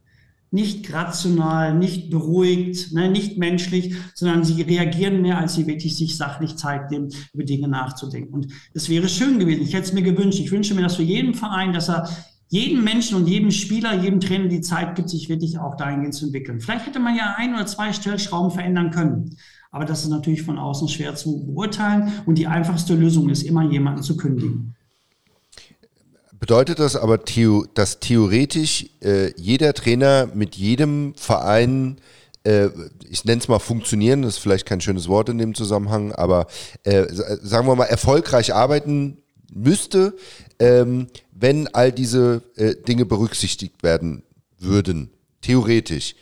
Nicht 0.51 0.93
rational, 0.93 1.79
nicht 1.79 2.11
beruhigt, 2.11 2.93
ne, 2.93 3.09
nicht 3.09 3.39
menschlich, 3.39 3.95
sondern 4.13 4.43
sie 4.43 4.61
reagieren 4.61 5.23
mehr, 5.23 5.39
als 5.39 5.55
sie 5.55 5.69
wirklich 5.69 5.97
sich 5.97 6.17
sachlich 6.17 6.57
Zeit 6.57 6.91
nehmen, 6.91 7.11
über 7.33 7.45
Dinge 7.45 7.69
nachzudenken. 7.69 8.35
Und 8.35 8.49
es 8.75 8.89
wäre 8.89 9.09
schön 9.09 9.39
gewesen. 9.39 9.63
Ich 9.63 9.73
hätte 9.73 9.87
es 9.87 9.93
mir 9.93 10.03
gewünscht. 10.03 10.41
Ich 10.41 10.51
wünsche 10.51 10.75
mir 10.75 10.83
das 10.83 10.97
für 10.97 11.05
jeden 11.05 11.35
Verein, 11.35 11.73
dass 11.73 11.89
er 11.89 12.09
jedem 12.49 12.83
Menschen 12.83 13.17
und 13.17 13.27
jedem 13.27 13.51
Spieler, 13.51 13.95
jedem 13.95 14.21
Trainer 14.21 14.49
die 14.49 14.63
Zeit 14.63 14.95
gibt, 14.97 15.11
sich 15.11 15.29
wirklich 15.29 15.59
auch 15.59 15.77
dahingehend 15.77 16.15
zu 16.15 16.27
entwickeln. 16.27 16.61
Vielleicht 16.61 16.87
hätte 16.87 16.99
man 16.99 17.15
ja 17.15 17.35
ein 17.37 17.55
oder 17.55 17.67
zwei 17.67 17.93
Stellschrauben 17.93 18.51
verändern 18.51 18.91
können. 18.91 19.37
Aber 19.71 19.85
das 19.85 20.03
ist 20.03 20.09
natürlich 20.09 20.43
von 20.43 20.59
außen 20.59 20.89
schwer 20.89 21.15
zu 21.15 21.45
beurteilen. 21.47 22.13
Und 22.25 22.37
die 22.39 22.47
einfachste 22.47 22.95
Lösung 22.95 23.29
ist 23.29 23.43
immer, 23.43 23.71
jemanden 23.71 24.03
zu 24.03 24.17
kündigen. 24.17 24.75
Bedeutet 26.41 26.79
das 26.79 26.97
aber, 26.97 27.19
dass 27.75 28.01
theoretisch 28.01 28.87
äh, 29.03 29.33
jeder 29.37 29.75
Trainer 29.75 30.29
mit 30.33 30.55
jedem 30.55 31.15
Verein, 31.17 31.97
äh, 32.45 32.69
ich 33.11 33.25
nenne 33.25 33.41
es 33.41 33.49
mal 33.49 33.59
funktionieren, 33.59 34.23
das 34.23 34.37
ist 34.37 34.39
vielleicht 34.39 34.65
kein 34.65 34.81
schönes 34.81 35.09
Wort 35.09 35.29
in 35.29 35.39
dem 35.39 35.55
Zusammenhang, 35.55 36.13
aber 36.13 36.47
äh, 36.85 37.07
sagen 37.13 37.67
wir 37.67 37.75
mal, 37.75 37.85
erfolgreich 37.85 38.55
arbeiten 38.55 39.19
müsste, 39.53 40.15
ähm, 40.59 41.09
wenn 41.41 41.69
all 41.69 41.93
diese 41.93 42.43
äh, 42.57 42.75
Dinge 42.87 43.07
berücksichtigt 43.07 43.83
werden 43.83 44.23
würden? 44.59 45.11
Theoretisch. 45.41 46.15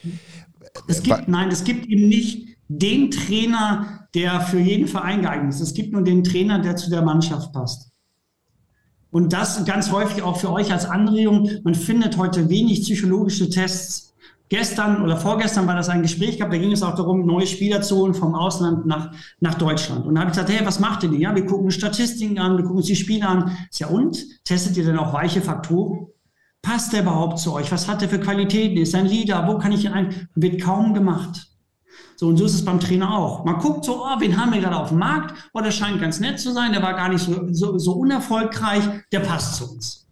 Es 0.88 1.02
gibt, 1.02 1.28
nein, 1.28 1.48
es 1.48 1.64
gibt 1.64 1.86
eben 1.86 2.08
nicht 2.08 2.58
den 2.68 3.10
Trainer, 3.10 4.08
der 4.14 4.40
für 4.40 4.58
jeden 4.58 4.88
Verein 4.88 5.22
geeignet 5.22 5.54
ist. 5.54 5.60
Es 5.60 5.74
gibt 5.74 5.92
nur 5.92 6.02
den 6.02 6.22
Trainer, 6.22 6.58
der 6.58 6.76
zu 6.76 6.90
der 6.90 7.02
Mannschaft 7.02 7.52
passt. 7.52 7.90
Und 9.10 9.32
das 9.32 9.64
ganz 9.64 9.90
häufig 9.90 10.22
auch 10.22 10.38
für 10.38 10.50
euch 10.50 10.72
als 10.72 10.84
Anregung. 10.84 11.48
Man 11.64 11.74
findet 11.74 12.18
heute 12.18 12.50
wenig 12.50 12.82
psychologische 12.82 13.48
Tests. 13.48 14.14
Gestern 14.48 15.02
oder 15.02 15.16
vorgestern 15.16 15.66
war 15.66 15.74
das 15.74 15.88
ein 15.88 16.02
Gespräch 16.02 16.36
gehabt, 16.36 16.52
da 16.52 16.58
ging 16.58 16.70
es 16.70 16.82
auch 16.82 16.94
darum, 16.94 17.26
neue 17.26 17.46
Spieler 17.46 17.82
zu 17.82 17.96
holen 17.96 18.14
vom 18.14 18.34
Ausland 18.34 18.86
nach, 18.86 19.12
nach 19.40 19.54
Deutschland. 19.54 20.06
Und 20.06 20.14
da 20.14 20.20
habe 20.20 20.30
ich 20.30 20.36
gesagt, 20.36 20.52
hey, 20.52 20.64
was 20.64 20.78
macht 20.78 21.02
ihr 21.02 21.08
denn? 21.08 21.20
Ja, 21.20 21.34
wir 21.34 21.44
gucken 21.44 21.70
Statistiken 21.72 22.38
an, 22.38 22.56
wir 22.56 22.62
gucken 22.62 22.78
uns 22.78 22.86
die 22.86 22.94
Spiele 22.94 23.26
an. 23.26 23.56
Ja 23.74 23.88
und? 23.88 24.24
Testet 24.44 24.76
ihr 24.76 24.84
denn 24.84 24.98
auch 24.98 25.12
weiche 25.12 25.42
Faktoren? 25.42 26.06
Passt 26.62 26.92
der 26.92 27.02
überhaupt 27.02 27.40
zu 27.40 27.52
euch? 27.54 27.72
Was 27.72 27.88
hat 27.88 28.02
der 28.02 28.08
für 28.08 28.20
Qualitäten? 28.20 28.76
Ist 28.76 28.94
ein 28.94 29.06
Leader? 29.06 29.48
Wo 29.48 29.58
kann 29.58 29.72
ich 29.72 29.84
ihn 29.84 29.92
ein? 29.92 30.28
Wird 30.36 30.60
kaum 30.62 30.94
gemacht. 30.94 31.48
So, 32.16 32.28
und 32.28 32.36
so 32.36 32.46
ist 32.46 32.54
es 32.54 32.64
beim 32.64 32.80
Trainer 32.80 33.16
auch. 33.16 33.44
Man 33.44 33.58
guckt 33.58 33.84
so, 33.84 34.04
oh, 34.04 34.20
wen 34.20 34.40
haben 34.40 34.52
wir 34.52 34.60
gerade 34.60 34.76
auf 34.76 34.88
dem 34.88 34.98
Markt? 34.98 35.34
Oh, 35.52 35.60
der 35.60 35.70
scheint 35.70 36.00
ganz 36.00 36.18
nett 36.18 36.40
zu 36.40 36.52
sein, 36.52 36.72
der 36.72 36.82
war 36.82 36.94
gar 36.94 37.08
nicht 37.08 37.22
so, 37.22 37.52
so, 37.52 37.78
so 37.78 37.92
unerfolgreich, 37.92 38.82
der 39.12 39.20
passt 39.20 39.56
zu 39.56 39.72
uns. 39.72 40.05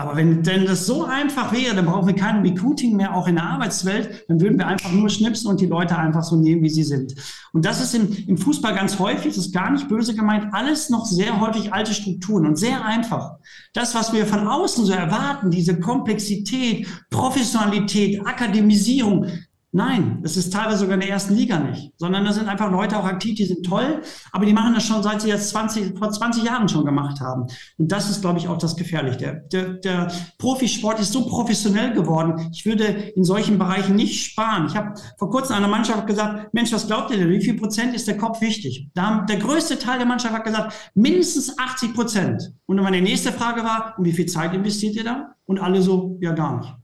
Aber 0.00 0.16
wenn 0.16 0.42
denn 0.42 0.64
das 0.64 0.86
so 0.86 1.04
einfach 1.04 1.52
wäre, 1.52 1.76
dann 1.76 1.84
brauchen 1.84 2.06
wir 2.06 2.14
kein 2.14 2.40
Recruiting 2.40 2.96
mehr, 2.96 3.14
auch 3.14 3.28
in 3.28 3.34
der 3.34 3.44
Arbeitswelt, 3.44 4.24
dann 4.28 4.40
würden 4.40 4.56
wir 4.56 4.66
einfach 4.66 4.90
nur 4.92 5.10
schnipsen 5.10 5.50
und 5.50 5.60
die 5.60 5.66
Leute 5.66 5.98
einfach 5.98 6.22
so 6.22 6.36
nehmen, 6.36 6.62
wie 6.62 6.70
sie 6.70 6.84
sind. 6.84 7.14
Und 7.52 7.66
das 7.66 7.82
ist 7.82 7.94
im, 7.94 8.10
im 8.26 8.38
Fußball 8.38 8.74
ganz 8.74 8.98
häufig, 8.98 9.34
das 9.34 9.44
ist 9.48 9.52
gar 9.52 9.70
nicht 9.70 9.88
böse 9.88 10.14
gemeint, 10.14 10.54
alles 10.54 10.88
noch 10.88 11.04
sehr 11.04 11.38
häufig 11.38 11.74
alte 11.74 11.92
Strukturen 11.92 12.46
und 12.46 12.56
sehr 12.56 12.82
einfach. 12.82 13.32
Das, 13.74 13.94
was 13.94 14.14
wir 14.14 14.24
von 14.24 14.48
außen 14.48 14.86
so 14.86 14.92
erwarten, 14.94 15.50
diese 15.50 15.78
Komplexität, 15.78 16.86
Professionalität, 17.10 18.26
Akademisierung, 18.26 19.26
Nein, 19.72 20.18
es 20.24 20.36
ist 20.36 20.52
teilweise 20.52 20.78
sogar 20.78 20.94
in 20.94 21.00
der 21.00 21.10
ersten 21.10 21.34
Liga 21.34 21.60
nicht, 21.60 21.92
sondern 21.96 22.24
da 22.24 22.32
sind 22.32 22.48
einfach 22.48 22.72
Leute 22.72 22.98
auch 22.98 23.04
aktiv, 23.04 23.36
die 23.36 23.44
sind 23.44 23.64
toll, 23.64 24.02
aber 24.32 24.44
die 24.44 24.52
machen 24.52 24.74
das 24.74 24.84
schon 24.84 25.00
seit 25.00 25.20
sie 25.20 25.28
jetzt 25.28 25.50
20, 25.50 25.96
vor 25.96 26.10
20 26.10 26.42
Jahren 26.42 26.68
schon 26.68 26.84
gemacht 26.84 27.20
haben. 27.20 27.46
Und 27.78 27.92
das 27.92 28.10
ist, 28.10 28.20
glaube 28.20 28.40
ich, 28.40 28.48
auch 28.48 28.58
das 28.58 28.74
Gefährliche. 28.74 29.18
Der, 29.20 29.34
der, 29.34 29.74
der 29.74 30.12
Profisport 30.38 30.98
ist 30.98 31.12
so 31.12 31.24
professionell 31.24 31.92
geworden. 31.92 32.50
Ich 32.52 32.66
würde 32.66 32.84
in 32.84 33.22
solchen 33.22 33.58
Bereichen 33.58 33.94
nicht 33.94 34.24
sparen. 34.24 34.66
Ich 34.66 34.74
habe 34.74 34.94
vor 35.16 35.30
kurzem 35.30 35.54
einer 35.54 35.68
Mannschaft 35.68 36.04
gesagt, 36.08 36.52
Mensch, 36.52 36.72
was 36.72 36.88
glaubt 36.88 37.12
ihr 37.12 37.18
denn? 37.18 37.30
Wie 37.30 37.40
viel 37.40 37.54
Prozent 37.54 37.94
ist 37.94 38.08
der 38.08 38.16
Kopf 38.16 38.40
wichtig? 38.40 38.88
Da 38.94 39.02
haben, 39.02 39.26
der 39.28 39.36
größte 39.36 39.78
Teil 39.78 39.98
der 39.98 40.06
Mannschaft 40.06 40.34
hat 40.34 40.44
gesagt, 40.44 40.74
mindestens 40.94 41.56
80 41.56 41.94
Prozent. 41.94 42.54
Und 42.66 42.76
meine 42.78 43.00
nächste 43.00 43.30
Frage 43.30 43.62
war, 43.62 43.94
und 43.96 44.04
wie 44.04 44.12
viel 44.12 44.26
Zeit 44.26 44.52
investiert 44.52 44.96
ihr 44.96 45.04
da? 45.04 45.36
Und 45.44 45.60
alle 45.60 45.80
so, 45.80 46.18
ja, 46.20 46.32
gar 46.32 46.58
nicht. 46.58 46.79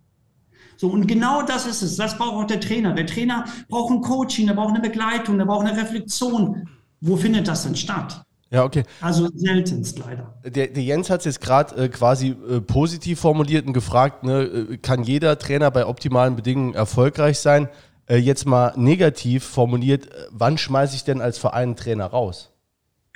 So, 0.76 0.88
und 0.88 1.06
genau 1.06 1.42
das 1.42 1.66
ist 1.66 1.82
es. 1.82 1.96
Das 1.96 2.16
braucht 2.18 2.34
auch 2.34 2.46
der 2.46 2.60
Trainer. 2.60 2.92
Der 2.92 3.06
Trainer 3.06 3.44
braucht 3.68 3.92
ein 3.92 4.00
Coaching, 4.00 4.46
der 4.46 4.54
braucht 4.54 4.74
eine 4.74 4.80
Begleitung, 4.80 5.38
der 5.38 5.46
braucht 5.46 5.66
eine 5.66 5.76
Reflexion. 5.80 6.68
Wo 7.00 7.16
findet 7.16 7.48
das 7.48 7.64
denn 7.64 7.76
statt? 7.76 8.22
Ja, 8.50 8.62
okay. 8.64 8.84
Also 9.00 9.28
seltenst 9.34 9.98
leider. 9.98 10.34
Der, 10.44 10.68
der 10.68 10.82
Jens 10.82 11.10
hat 11.10 11.20
es 11.20 11.24
jetzt 11.24 11.40
gerade 11.40 11.84
äh, 11.84 11.88
quasi 11.88 12.28
äh, 12.28 12.60
positiv 12.60 13.20
formuliert 13.20 13.66
und 13.66 13.72
gefragt, 13.72 14.22
ne, 14.22 14.42
äh, 14.42 14.76
kann 14.76 15.02
jeder 15.02 15.38
Trainer 15.38 15.70
bei 15.70 15.86
optimalen 15.86 16.36
Bedingungen 16.36 16.74
erfolgreich 16.74 17.40
sein? 17.40 17.68
Äh, 18.06 18.18
jetzt 18.18 18.46
mal 18.46 18.72
negativ 18.76 19.44
formuliert, 19.44 20.06
äh, 20.06 20.26
wann 20.30 20.58
schmeiße 20.58 20.94
ich 20.94 21.02
denn 21.02 21.20
als 21.20 21.38
Verein 21.38 21.70
einen 21.70 21.76
Trainer 21.76 22.06
raus? 22.06 22.52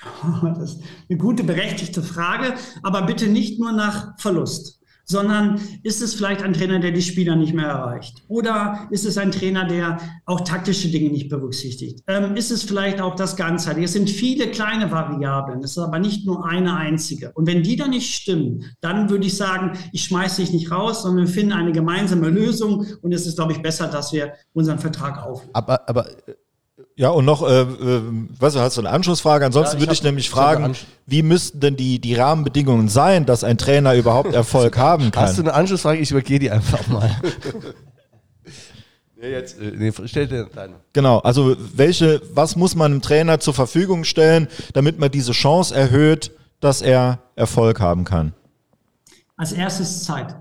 Das 0.43 0.73
ist 0.73 0.83
eine 1.09 1.19
gute, 1.19 1.45
berechtigte 1.45 2.03
Frage, 2.03 2.55
aber 2.83 3.03
bitte 3.03 3.29
nicht 3.29 3.61
nur 3.61 3.73
nach 3.73 4.19
Verlust 4.19 4.80
sondern 5.11 5.61
ist 5.83 6.01
es 6.03 6.15
vielleicht 6.15 6.43
ein 6.43 6.53
Trainer, 6.53 6.79
der 6.79 6.93
die 6.93 7.03
Spieler 7.03 7.37
nicht 7.37 7.53
mehr 7.53 7.67
erreicht? 7.67 8.23
Oder 8.29 8.89
ist 8.91 9.05
es 9.05 9.19
ein 9.19 9.33
Trainer, 9.33 9.67
der 9.67 9.99
auch 10.25 10.43
taktische 10.43 10.89
Dinge 10.89 11.11
nicht 11.11 11.29
berücksichtigt? 11.29 12.03
Ähm, 12.07 12.37
ist 12.37 12.51
es 12.51 12.63
vielleicht 12.63 13.01
auch 13.01 13.17
das 13.17 13.37
Ganzheitliche? 13.37 13.87
Es 13.87 13.93
sind 13.93 14.09
viele 14.09 14.51
kleine 14.51 14.91
Variablen, 14.91 15.61
es 15.65 15.73
ist 15.73 15.79
aber 15.79 15.99
nicht 15.99 16.27
nur 16.27 16.47
eine 16.47 16.77
einzige. 16.77 17.33
Und 17.35 17.47
wenn 17.47 17.63
die 17.63 17.77
dann 17.77 17.91
nicht 17.91 18.15
stimmen, 18.15 18.65
dann 18.81 19.11
würde 19.11 19.27
ich 19.27 19.37
sagen, 19.37 19.77
ich 19.93 20.05
schmeiße 20.05 20.41
dich 20.41 20.53
nicht 20.53 20.71
raus, 20.71 21.03
sondern 21.03 21.27
wir 21.27 21.33
finden 21.33 21.53
eine 21.53 21.73
gemeinsame 21.73 22.29
Lösung 22.29 22.87
und 23.03 23.13
es 23.13 23.27
ist, 23.27 23.37
glaube 23.37 23.53
ich, 23.53 23.63
besser, 23.63 23.89
dass 23.89 24.13
wir 24.13 24.33
unseren 24.53 24.79
Vertrag 24.79 25.23
auflösen. 25.23 25.55
Aber, 25.55 25.89
aber 25.89 26.07
ja, 27.01 27.09
und 27.09 27.25
noch, 27.25 27.43
äh, 27.43 27.63
äh, 27.63 28.03
was 28.39 28.55
hast 28.57 28.77
du 28.77 28.83
eine 28.83 28.91
Anschlussfrage? 28.91 29.47
Ansonsten 29.47 29.77
ja, 29.77 29.81
würde 29.81 29.95
ich 29.95 30.03
nämlich 30.03 30.29
fragen, 30.29 30.77
wie 31.07 31.23
müssten 31.23 31.59
denn 31.59 31.75
die, 31.75 31.99
die 31.99 32.15
Rahmenbedingungen 32.15 32.91
sein, 32.91 33.25
dass 33.25 33.43
ein 33.43 33.57
Trainer 33.57 33.95
überhaupt 33.95 34.35
Erfolg 34.35 34.77
haben 34.77 35.11
kann? 35.11 35.23
Hast 35.23 35.39
du 35.39 35.43
eine 35.43 35.55
Anschlussfrage? 35.55 35.99
Ich 35.99 36.11
übergehe 36.11 36.39
die 36.39 36.51
einfach 36.51 36.87
mal. 36.89 37.19
nee, 39.19 39.31
jetzt, 39.31 39.59
äh, 39.59 39.73
nee, 39.75 39.91
stell 40.05 40.27
dir 40.27 40.51
deine. 40.55 40.75
Genau, 40.93 41.21
also 41.21 41.57
welche, 41.75 42.21
was 42.35 42.55
muss 42.55 42.75
man 42.75 42.93
einem 42.93 43.01
Trainer 43.01 43.41
zur 43.41 43.55
Verfügung 43.55 44.05
stellen, 44.05 44.47
damit 44.75 44.99
man 44.99 45.11
diese 45.11 45.33
Chance 45.33 45.75
erhöht, 45.75 46.33
dass 46.61 46.83
er 46.83 47.21
Erfolg 47.35 47.81
haben 47.81 48.05
kann? 48.05 48.35
Als 49.39 49.53
erstes 49.53 50.05
Zeit. 50.05 50.37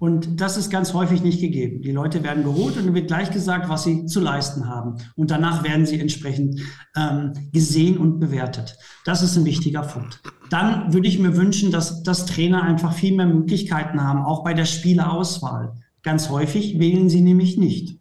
Und 0.00 0.40
das 0.40 0.56
ist 0.56 0.70
ganz 0.70 0.94
häufig 0.94 1.22
nicht 1.22 1.40
gegeben. 1.40 1.82
Die 1.82 1.92
Leute 1.92 2.24
werden 2.24 2.42
geholt 2.42 2.78
und 2.78 2.94
wird 2.94 3.08
gleich 3.08 3.30
gesagt, 3.30 3.68
was 3.68 3.84
sie 3.84 4.06
zu 4.06 4.18
leisten 4.18 4.66
haben. 4.66 4.96
Und 5.14 5.30
danach 5.30 5.62
werden 5.62 5.84
sie 5.84 6.00
entsprechend 6.00 6.58
ähm, 6.96 7.34
gesehen 7.52 7.98
und 7.98 8.18
bewertet. 8.18 8.78
Das 9.04 9.22
ist 9.22 9.36
ein 9.36 9.44
wichtiger 9.44 9.82
Punkt. 9.82 10.22
Dann 10.48 10.94
würde 10.94 11.06
ich 11.06 11.18
mir 11.18 11.36
wünschen, 11.36 11.70
dass, 11.70 12.02
dass 12.02 12.24
Trainer 12.24 12.62
einfach 12.62 12.94
viel 12.94 13.14
mehr 13.14 13.26
Möglichkeiten 13.26 14.02
haben, 14.02 14.22
auch 14.22 14.42
bei 14.42 14.54
der 14.54 14.64
Spielerauswahl. 14.64 15.74
Ganz 16.02 16.30
häufig 16.30 16.78
wählen 16.78 17.10
sie 17.10 17.20
nämlich 17.20 17.58
nicht 17.58 18.00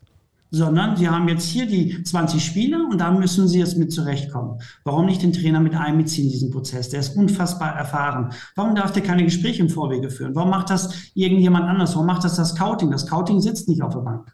sondern 0.51 0.95
sie 0.97 1.09
haben 1.09 1.27
jetzt 1.27 1.45
hier 1.45 1.65
die 1.65 2.03
20 2.03 2.43
Spieler 2.43 2.88
und 2.89 2.99
da 2.99 3.12
müssen 3.12 3.47
sie 3.47 3.59
jetzt 3.59 3.77
mit 3.77 3.91
zurechtkommen. 3.91 4.59
Warum 4.83 5.05
nicht 5.05 5.21
den 5.21 5.33
Trainer 5.33 5.59
mit 5.59 5.75
einbeziehen 5.75 6.25
in 6.25 6.31
diesen 6.31 6.51
Prozess? 6.51 6.89
Der 6.89 6.99
ist 6.99 7.15
unfassbar 7.15 7.75
erfahren. 7.75 8.31
Warum 8.55 8.75
darf 8.75 8.91
der 8.91 9.03
keine 9.03 9.23
Gespräche 9.23 9.62
im 9.62 9.69
Vorwege 9.69 10.09
führen? 10.09 10.35
Warum 10.35 10.49
macht 10.49 10.69
das 10.69 11.12
irgendjemand 11.13 11.65
anders? 11.65 11.93
Warum 11.93 12.07
macht 12.07 12.23
das 12.23 12.35
das 12.35 12.49
Scouting? 12.49 12.91
Das 12.91 13.01
Scouting 13.01 13.39
sitzt 13.39 13.67
nicht 13.67 13.81
auf 13.81 13.93
der 13.93 14.01
Bank. 14.01 14.33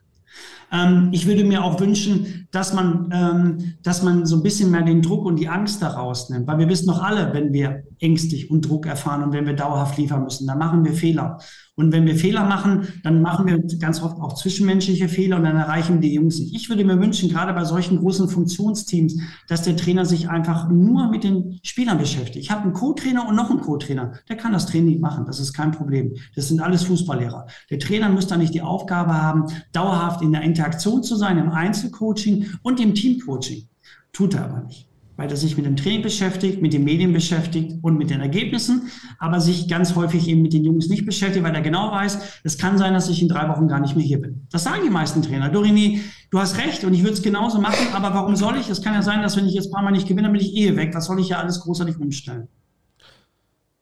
Ähm, 0.71 1.09
ich 1.11 1.27
würde 1.27 1.43
mir 1.43 1.63
auch 1.63 1.79
wünschen, 1.79 2.47
dass 2.51 2.73
man, 2.73 3.09
ähm, 3.11 3.75
dass 3.83 4.03
man 4.03 4.25
so 4.25 4.37
ein 4.37 4.43
bisschen 4.43 4.71
mehr 4.71 4.81
den 4.81 5.01
Druck 5.01 5.25
und 5.25 5.37
die 5.37 5.47
Angst 5.47 5.81
daraus 5.81 6.29
nimmt. 6.29 6.47
Weil 6.47 6.57
wir 6.57 6.69
wissen 6.69 6.87
doch 6.87 7.01
alle, 7.01 7.33
wenn 7.33 7.53
wir 7.53 7.83
ängstlich 7.99 8.49
und 8.49 8.67
Druck 8.67 8.85
erfahren 8.85 9.23
und 9.23 9.33
wenn 9.33 9.45
wir 9.45 9.53
dauerhaft 9.53 9.97
liefern 9.97 10.23
müssen, 10.23 10.47
dann 10.47 10.57
machen 10.57 10.83
wir 10.83 10.93
Fehler. 10.93 11.39
Und 11.77 11.91
wenn 11.91 12.05
wir 12.05 12.15
Fehler 12.15 12.45
machen, 12.45 12.87
dann 13.03 13.21
machen 13.21 13.47
wir 13.47 13.61
ganz 13.79 14.01
oft 14.01 14.17
auch 14.21 14.35
zwischenmenschliche 14.35 15.09
Fehler 15.09 15.35
und 15.37 15.43
dann 15.43 15.57
erreichen 15.57 15.99
die 15.99 16.13
Jungs 16.13 16.39
nicht. 16.39 16.55
Ich 16.55 16.69
würde 16.69 16.85
mir 16.85 17.01
wünschen, 17.01 17.29
gerade 17.29 17.51
bei 17.53 17.65
solchen 17.65 17.99
großen 17.99 18.29
Funktionsteams, 18.29 19.17
dass 19.49 19.63
der 19.63 19.75
Trainer 19.75 20.05
sich 20.05 20.29
einfach 20.29 20.69
nur 20.69 21.09
mit 21.09 21.25
den 21.25 21.59
Spielern 21.63 21.97
beschäftigt. 21.97 22.37
Ich 22.37 22.51
habe 22.51 22.63
einen 22.63 22.73
Co-Trainer 22.73 23.27
und 23.27 23.35
noch 23.35 23.49
einen 23.49 23.59
Co-Trainer. 23.59 24.13
Der 24.29 24.37
kann 24.37 24.53
das 24.53 24.67
Training 24.67 25.01
machen. 25.01 25.25
Das 25.25 25.39
ist 25.39 25.51
kein 25.51 25.71
Problem. 25.71 26.15
Das 26.35 26.47
sind 26.47 26.61
alles 26.61 26.83
Fußballlehrer. 26.83 27.47
Der 27.69 27.79
Trainer 27.79 28.07
müsste 28.07 28.37
nicht 28.37 28.53
die 28.53 28.61
Aufgabe 28.61 29.13
haben, 29.13 29.45
dauerhaft 29.73 30.21
in 30.21 30.31
der 30.31 30.43
Interaktion 30.43 31.03
zu 31.03 31.17
sein, 31.17 31.37
im 31.37 31.49
Einzelcoaching 31.49 32.51
und 32.63 32.79
im 32.79 32.93
Teamcoaching. 32.93 33.67
Tut 34.13 34.33
er 34.33 34.45
aber 34.45 34.61
nicht 34.61 34.87
weil 35.17 35.29
er 35.29 35.37
sich 35.37 35.55
mit 35.57 35.65
dem 35.65 35.75
Training 35.75 36.01
beschäftigt, 36.01 36.61
mit 36.61 36.73
den 36.73 36.83
Medien 36.83 37.13
beschäftigt 37.13 37.77
und 37.81 37.97
mit 37.97 38.09
den 38.09 38.21
Ergebnissen, 38.21 38.89
aber 39.19 39.39
sich 39.39 39.67
ganz 39.67 39.95
häufig 39.95 40.27
eben 40.27 40.41
mit 40.41 40.53
den 40.53 40.63
Jungs 40.63 40.89
nicht 40.89 41.05
beschäftigt, 41.05 41.43
weil 41.45 41.55
er 41.55 41.61
genau 41.61 41.91
weiß, 41.91 42.41
es 42.43 42.57
kann 42.57 42.77
sein, 42.77 42.93
dass 42.93 43.09
ich 43.09 43.21
in 43.21 43.29
drei 43.29 43.47
Wochen 43.49 43.67
gar 43.67 43.79
nicht 43.79 43.95
mehr 43.95 44.05
hier 44.05 44.21
bin. 44.21 44.47
Das 44.51 44.63
sagen 44.63 44.81
die 44.83 44.89
meisten 44.89 45.21
Trainer. 45.21 45.49
Dorini, 45.49 46.01
du 46.31 46.39
hast 46.39 46.57
recht 46.57 46.83
und 46.83 46.93
ich 46.93 47.01
würde 47.01 47.13
es 47.13 47.21
genauso 47.21 47.59
machen, 47.59 47.87
aber 47.93 48.13
warum 48.13 48.35
soll 48.35 48.57
ich? 48.57 48.69
Es 48.69 48.81
kann 48.81 48.93
ja 48.93 49.01
sein, 49.01 49.21
dass 49.21 49.37
wenn 49.37 49.47
ich 49.47 49.53
jetzt 49.53 49.67
ein 49.67 49.71
paar 49.71 49.83
Mal 49.83 49.91
nicht 49.91 50.07
gewinne, 50.07 50.23
dann 50.23 50.33
bin 50.33 50.41
ich 50.41 50.55
eh 50.55 50.75
weg. 50.75 50.93
Was 50.93 51.05
soll 51.05 51.19
ich 51.19 51.29
ja 51.29 51.39
alles 51.39 51.61
großartig 51.61 51.97
umstellen? 51.99 52.47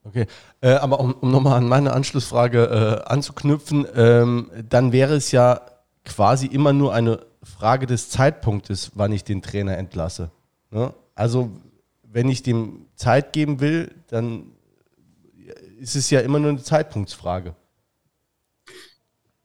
Okay, 0.04 0.26
äh, 0.60 0.74
aber 0.74 1.00
um, 1.00 1.14
um 1.14 1.30
nochmal 1.30 1.56
an 1.56 1.66
meine 1.66 1.94
Anschlussfrage 1.94 3.02
äh, 3.06 3.10
anzuknüpfen, 3.10 3.86
ähm, 3.94 4.50
dann 4.68 4.92
wäre 4.92 5.14
es 5.14 5.32
ja 5.32 5.62
quasi 6.04 6.46
immer 6.46 6.74
nur 6.74 6.92
eine 6.92 7.20
Frage 7.42 7.86
des 7.86 8.10
Zeitpunktes, 8.10 8.92
wann 8.94 9.12
ich 9.12 9.24
den 9.24 9.40
Trainer 9.40 9.78
entlasse. 9.78 10.30
Ne? 10.70 10.92
Also, 11.14 11.50
wenn 12.02 12.28
ich 12.28 12.42
dem 12.42 12.86
Zeit 12.96 13.32
geben 13.32 13.60
will, 13.60 13.94
dann 14.08 14.52
ist 15.78 15.96
es 15.96 16.10
ja 16.10 16.20
immer 16.20 16.38
nur 16.38 16.50
eine 16.50 16.62
Zeitpunktsfrage. 16.62 17.54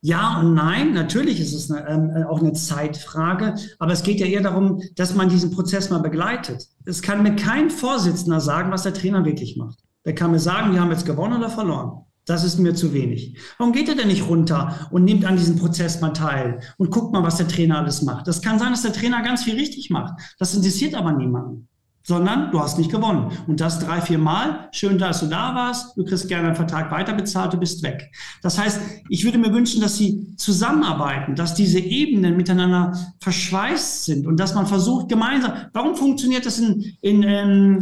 Ja 0.01 0.39
und 0.39 0.53
nein, 0.53 0.93
natürlich 0.93 1.41
ist 1.41 1.53
es 1.53 1.69
eine, 1.69 1.87
ähm, 1.89 2.25
auch 2.25 2.39
eine 2.39 2.53
Zeitfrage, 2.53 3.55
aber 3.79 3.91
es 3.91 4.03
geht 4.03 4.21
ja 4.21 4.27
eher 4.27 4.41
darum, 4.41 4.81
dass 4.95 5.13
man 5.13 5.27
diesen 5.27 5.51
Prozess 5.51 5.89
mal 5.89 5.99
begleitet. 5.99 6.69
Es 6.85 7.01
kann 7.01 7.21
mir 7.21 7.35
kein 7.35 7.69
Vorsitzender 7.69 8.39
sagen, 8.39 8.71
was 8.71 8.83
der 8.83 8.93
Trainer 8.93 9.25
wirklich 9.25 9.57
macht. 9.57 9.79
Der 10.05 10.15
kann 10.15 10.31
mir 10.31 10.39
sagen, 10.39 10.71
wir 10.71 10.79
haben 10.79 10.91
jetzt 10.91 11.05
gewonnen 11.05 11.37
oder 11.37 11.49
verloren. 11.49 12.05
Das 12.29 12.43
ist 12.43 12.59
mir 12.59 12.75
zu 12.75 12.93
wenig. 12.93 13.35
Warum 13.57 13.73
geht 13.73 13.89
er 13.89 13.95
denn 13.95 14.07
nicht 14.07 14.27
runter 14.27 14.87
und 14.91 15.03
nimmt 15.03 15.25
an 15.25 15.35
diesem 15.35 15.55
Prozess 15.55 15.99
mal 15.99 16.11
teil 16.11 16.59
und 16.77 16.91
guckt 16.91 17.11
mal, 17.11 17.23
was 17.23 17.37
der 17.37 17.47
Trainer 17.47 17.79
alles 17.79 18.03
macht? 18.03 18.27
Das 18.27 18.43
kann 18.43 18.59
sein, 18.59 18.69
dass 18.69 18.83
der 18.83 18.93
Trainer 18.93 19.23
ganz 19.23 19.43
viel 19.43 19.55
richtig 19.55 19.89
macht. 19.89 20.13
Das 20.37 20.53
interessiert 20.53 20.93
aber 20.93 21.11
niemanden. 21.11 21.67
Sondern 22.03 22.51
du 22.51 22.59
hast 22.59 22.77
nicht 22.77 22.91
gewonnen. 22.91 23.31
Und 23.47 23.59
das 23.59 23.79
drei, 23.79 23.99
vier 23.99 24.19
Mal. 24.19 24.69
Schön, 24.71 24.99
dass 24.99 25.21
du 25.21 25.25
da 25.25 25.55
warst. 25.55 25.97
Du 25.97 26.05
kriegst 26.05 26.27
gerne 26.27 26.47
einen 26.49 26.55
Vertrag 26.55 26.91
weiterbezahlt, 26.91 27.53
du 27.53 27.57
bist 27.57 27.81
weg. 27.81 28.11
Das 28.43 28.59
heißt, 28.59 28.79
ich 29.09 29.25
würde 29.25 29.39
mir 29.39 29.51
wünschen, 29.51 29.81
dass 29.81 29.97
sie 29.97 30.35
zusammenarbeiten, 30.37 31.35
dass 31.35 31.55
diese 31.55 31.79
Ebenen 31.79 32.37
miteinander 32.37 32.95
verschweißt 33.21 34.05
sind 34.05 34.27
und 34.27 34.39
dass 34.39 34.53
man 34.53 34.67
versucht, 34.67 35.09
gemeinsam. 35.09 35.53
Warum 35.73 35.95
funktioniert 35.95 36.45
das 36.45 36.59
in, 36.59 36.93
in 37.01 37.23
ähm, 37.23 37.79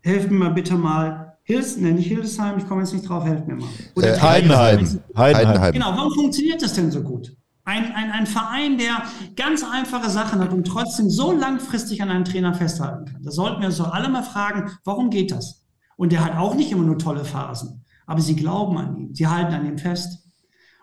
helfen 0.00 0.38
mir 0.38 0.50
bitte 0.50 0.76
mal, 0.76 1.29
Hils, 1.50 1.76
ne, 1.76 1.92
nicht 1.92 2.06
Hildesheim, 2.06 2.58
ich 2.58 2.68
komme 2.68 2.82
jetzt 2.82 2.92
nicht 2.92 3.08
drauf, 3.08 3.24
helft 3.24 3.48
mir 3.48 3.56
mal. 3.56 3.68
Oder 3.96 4.16
äh, 4.16 4.20
Heidenheim. 4.20 5.00
Heidenheim. 5.16 5.72
Genau, 5.72 5.96
warum 5.96 6.12
funktioniert 6.12 6.62
das 6.62 6.74
denn 6.74 6.92
so 6.92 7.02
gut? 7.02 7.36
Ein, 7.64 7.92
ein, 7.92 8.10
ein 8.12 8.26
Verein, 8.26 8.78
der 8.78 9.02
ganz 9.34 9.64
einfache 9.64 10.10
Sachen 10.10 10.40
hat 10.40 10.52
und 10.52 10.64
trotzdem 10.64 11.10
so 11.10 11.32
langfristig 11.32 12.02
an 12.02 12.10
einem 12.10 12.24
Trainer 12.24 12.54
festhalten 12.54 13.04
kann. 13.06 13.22
Da 13.22 13.32
sollten 13.32 13.60
wir 13.60 13.66
uns 13.66 13.78
doch 13.78 13.92
alle 13.92 14.08
mal 14.08 14.22
fragen, 14.22 14.70
warum 14.84 15.10
geht 15.10 15.32
das? 15.32 15.64
Und 15.96 16.12
der 16.12 16.24
hat 16.24 16.36
auch 16.36 16.54
nicht 16.54 16.70
immer 16.70 16.84
nur 16.84 16.98
tolle 16.98 17.24
Phasen, 17.24 17.84
aber 18.06 18.20
sie 18.20 18.36
glauben 18.36 18.78
an 18.78 18.96
ihn, 18.96 19.14
sie 19.14 19.26
halten 19.26 19.52
an 19.52 19.66
ihm 19.66 19.78
fest. 19.78 20.29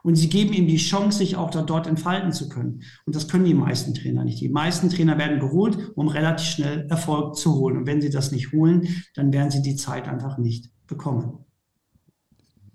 Und 0.04 0.16
sie 0.16 0.30
geben 0.30 0.54
ihm 0.54 0.68
die 0.68 0.78
Chance, 0.78 1.20
sich 1.20 1.36
auch 1.36 1.50
dort 1.50 1.88
entfalten 1.88 2.32
zu 2.32 2.50
können. 2.50 2.84
Und 3.06 3.16
das 3.16 3.28
können 3.28 3.46
die 3.46 3.54
meisten 3.54 3.94
Trainer 3.94 4.24
nicht. 4.24 4.40
Die 4.40 4.50
meisten 4.50 4.90
Trainer 4.90 5.18
werden 5.18 5.40
geholt, 5.40 5.78
um 5.96 6.08
relativ 6.08 6.48
schnell 6.48 6.88
Erfolg 6.90 7.36
zu 7.36 7.56
holen. 7.56 7.78
Und 7.78 7.88
wenn 7.88 8.02
sie 8.02 8.10
das 8.10 8.32
nicht 8.32 8.52
holen, 8.52 8.88
dann 9.16 9.34
werden 9.34 9.52
sie 9.52 9.62
die 9.62 9.76
Zeit 9.76 10.08
einfach 10.08 10.38
nicht 10.38 10.70
bekommen. 10.88 11.40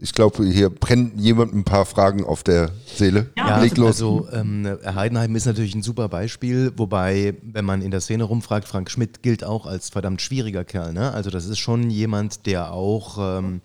Ich 0.03 0.13
glaube, 0.13 0.45
hier 0.45 0.69
brennt 0.69 1.21
jemand 1.21 1.55
ein 1.55 1.63
paar 1.63 1.87
Fragen 1.87 2.25
auf 2.25 2.43
der 2.43 2.71
Seele. 2.87 3.31
Ja, 3.39 3.61
Leg 3.61 3.77
los. 3.77 3.87
also 3.87 4.27
ähm, 4.33 4.67
Heidenheim 4.85 5.37
ist 5.37 5.47
natürlich 5.47 5.77
ein 5.77 5.83
super 5.83 6.09
Beispiel, 6.09 6.73
wobei, 6.77 7.35
wenn 7.45 7.65
man 7.65 7.83
in 7.83 7.93
der 7.93 8.01
Szene 8.01 8.25
rumfragt, 8.25 8.67
Frank 8.67 8.91
Schmidt 8.91 9.23
gilt 9.23 9.45
auch 9.45 9.65
als 9.65 9.91
verdammt 9.91 10.21
schwieriger 10.21 10.65
Kerl. 10.65 10.93
Ne? 10.93 11.13
Also 11.13 11.31
das 11.31 11.47
ist 11.47 11.59
schon 11.59 11.89
jemand, 11.89 12.47
der 12.47 12.73
auch... 12.73 13.39
Ähm, 13.39 13.61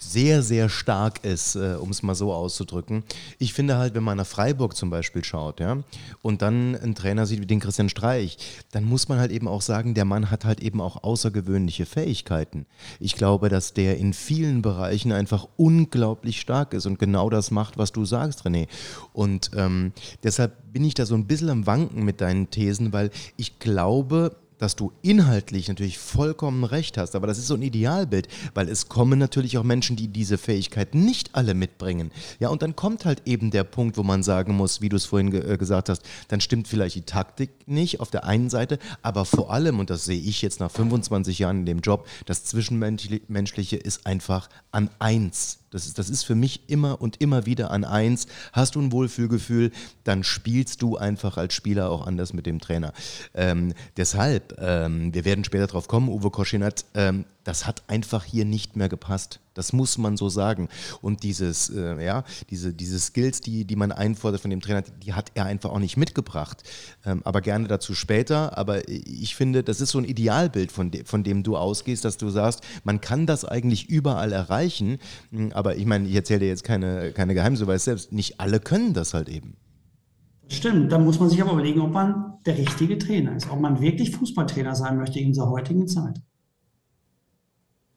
sehr, 0.00 0.42
sehr 0.42 0.68
stark 0.68 1.24
ist, 1.24 1.56
äh, 1.56 1.76
um 1.78 1.90
es 1.90 2.02
mal 2.02 2.14
so 2.14 2.32
auszudrücken. 2.32 3.04
Ich 3.38 3.52
finde 3.52 3.76
halt, 3.76 3.94
wenn 3.94 4.02
man 4.02 4.16
nach 4.16 4.26
Freiburg 4.26 4.74
zum 4.74 4.90
Beispiel 4.90 5.22
schaut, 5.22 5.60
ja, 5.60 5.78
und 6.22 6.42
dann 6.42 6.74
einen 6.74 6.94
Trainer 6.94 7.26
sieht 7.26 7.40
wie 7.40 7.46
den 7.46 7.60
Christian 7.60 7.88
Streich, 7.88 8.38
dann 8.72 8.84
muss 8.84 9.08
man 9.08 9.18
halt 9.18 9.30
eben 9.30 9.46
auch 9.46 9.62
sagen, 9.62 9.94
der 9.94 10.06
Mann 10.06 10.30
hat 10.30 10.44
halt 10.44 10.60
eben 10.60 10.80
auch 10.80 11.04
außergewöhnliche 11.04 11.86
Fähigkeiten. 11.86 12.66
Ich 12.98 13.14
glaube, 13.14 13.50
dass 13.50 13.74
der 13.74 13.98
in 13.98 14.14
vielen 14.14 14.62
Bereichen 14.62 15.12
einfach 15.12 15.46
unglaublich 15.56 16.40
stark 16.40 16.72
ist 16.72 16.86
und 16.86 16.98
genau 16.98 17.28
das 17.28 17.50
macht, 17.50 17.76
was 17.76 17.92
du 17.92 18.04
sagst, 18.04 18.46
René. 18.46 18.68
Und 19.12 19.50
ähm, 19.54 19.92
deshalb 20.22 20.72
bin 20.72 20.84
ich 20.84 20.94
da 20.94 21.04
so 21.04 21.14
ein 21.14 21.26
bisschen 21.26 21.50
am 21.50 21.66
Wanken 21.66 22.04
mit 22.04 22.20
deinen 22.20 22.50
Thesen, 22.50 22.92
weil 22.92 23.10
ich 23.36 23.58
glaube, 23.58 24.36
dass 24.60 24.76
du 24.76 24.92
inhaltlich 25.02 25.68
natürlich 25.68 25.98
vollkommen 25.98 26.64
recht 26.64 26.96
hast, 26.98 27.16
aber 27.16 27.26
das 27.26 27.38
ist 27.38 27.48
so 27.48 27.54
ein 27.54 27.62
Idealbild, 27.62 28.28
weil 28.54 28.68
es 28.68 28.88
kommen 28.88 29.18
natürlich 29.18 29.58
auch 29.58 29.64
Menschen, 29.64 29.96
die 29.96 30.08
diese 30.08 30.38
Fähigkeit 30.38 30.94
nicht 30.94 31.34
alle 31.34 31.54
mitbringen. 31.54 32.12
Ja, 32.38 32.50
und 32.50 32.62
dann 32.62 32.76
kommt 32.76 33.04
halt 33.04 33.22
eben 33.26 33.50
der 33.50 33.64
Punkt, 33.64 33.96
wo 33.96 34.02
man 34.02 34.22
sagen 34.22 34.54
muss, 34.54 34.80
wie 34.80 34.90
du 34.90 34.96
es 34.96 35.06
vorhin 35.06 35.30
ge 35.30 35.54
äh, 35.54 35.56
gesagt 35.56 35.88
hast, 35.88 36.02
dann 36.28 36.40
stimmt 36.40 36.68
vielleicht 36.68 36.94
die 36.94 37.02
Taktik 37.02 37.50
nicht 37.66 38.00
auf 38.00 38.10
der 38.10 38.24
einen 38.24 38.50
Seite, 38.50 38.78
aber 39.02 39.24
vor 39.24 39.50
allem, 39.50 39.78
und 39.78 39.90
das 39.90 40.04
sehe 40.04 40.20
ich 40.20 40.42
jetzt 40.42 40.60
nach 40.60 40.70
25 40.70 41.38
Jahren 41.38 41.60
in 41.60 41.66
dem 41.66 41.80
Job, 41.80 42.06
das 42.26 42.44
Zwischenmenschliche 42.44 43.76
ist 43.76 44.06
einfach 44.06 44.48
an 44.70 44.90
eins. 44.98 45.59
Das 45.70 45.86
ist, 45.86 45.98
das 45.98 46.10
ist 46.10 46.24
für 46.24 46.34
mich 46.34 46.68
immer 46.68 47.00
und 47.00 47.20
immer 47.20 47.46
wieder 47.46 47.70
an 47.70 47.84
eins. 47.84 48.26
Hast 48.52 48.74
du 48.74 48.80
ein 48.80 48.92
Wohlfühlgefühl, 48.92 49.70
dann 50.02 50.24
spielst 50.24 50.82
du 50.82 50.96
einfach 50.96 51.36
als 51.36 51.54
Spieler 51.54 51.90
auch 51.90 52.06
anders 52.06 52.32
mit 52.32 52.46
dem 52.46 52.60
Trainer. 52.60 52.92
Ähm, 53.34 53.74
deshalb, 53.96 54.56
ähm, 54.60 55.14
wir 55.14 55.24
werden 55.24 55.44
später 55.44 55.68
drauf 55.68 55.86
kommen, 55.86 56.08
Uwe 56.08 56.30
Koschinat, 56.30 56.84
ähm, 56.94 57.24
das 57.44 57.66
hat 57.66 57.84
einfach 57.86 58.24
hier 58.24 58.44
nicht 58.44 58.76
mehr 58.76 58.88
gepasst. 58.88 59.40
Das 59.60 59.74
muss 59.74 59.98
man 59.98 60.16
so 60.16 60.30
sagen. 60.30 60.70
Und 61.02 61.22
dieses, 61.22 61.68
äh, 61.68 62.02
ja, 62.02 62.24
diese, 62.48 62.72
diese 62.72 62.98
Skills, 62.98 63.42
die, 63.42 63.66
die 63.66 63.76
man 63.76 63.92
einfordert 63.92 64.40
von 64.40 64.50
dem 64.50 64.62
Trainer, 64.62 64.80
die, 65.04 65.12
hat 65.12 65.32
er 65.34 65.44
einfach 65.44 65.68
auch 65.68 65.78
nicht 65.78 65.98
mitgebracht. 65.98 66.62
Ähm, 67.04 67.20
aber 67.24 67.42
gerne 67.42 67.68
dazu 67.68 67.94
später. 67.94 68.56
Aber 68.56 68.88
ich 68.88 69.36
finde, 69.36 69.62
das 69.62 69.82
ist 69.82 69.90
so 69.90 69.98
ein 69.98 70.04
Idealbild, 70.04 70.72
von, 70.72 70.90
de, 70.90 71.04
von 71.04 71.24
dem 71.24 71.42
du 71.42 71.58
ausgehst, 71.58 72.06
dass 72.06 72.16
du 72.16 72.30
sagst, 72.30 72.62
man 72.84 73.02
kann 73.02 73.26
das 73.26 73.44
eigentlich 73.44 73.90
überall 73.90 74.32
erreichen. 74.32 74.96
Hm, 75.30 75.52
aber 75.52 75.76
ich 75.76 75.84
meine, 75.84 76.08
ich 76.08 76.14
erzähle 76.14 76.40
dir 76.40 76.48
jetzt 76.48 76.64
keine, 76.64 77.12
keine 77.12 77.34
Geheimnisse, 77.34 77.66
weil 77.66 77.78
selbst 77.78 78.12
nicht 78.12 78.40
alle 78.40 78.60
können 78.60 78.94
das 78.94 79.12
halt 79.12 79.28
eben. 79.28 79.58
Stimmt, 80.48 80.90
da 80.90 80.98
muss 80.98 81.20
man 81.20 81.28
sich 81.28 81.42
aber 81.42 81.52
überlegen, 81.52 81.82
ob 81.82 81.92
man 81.92 82.38
der 82.46 82.56
richtige 82.56 82.96
Trainer 82.96 83.36
ist, 83.36 83.50
ob 83.50 83.60
man 83.60 83.82
wirklich 83.82 84.10
Fußballtrainer 84.12 84.74
sein 84.74 84.96
möchte 84.96 85.20
in 85.20 85.28
dieser 85.28 85.50
heutigen 85.50 85.86
Zeit. 85.86 86.22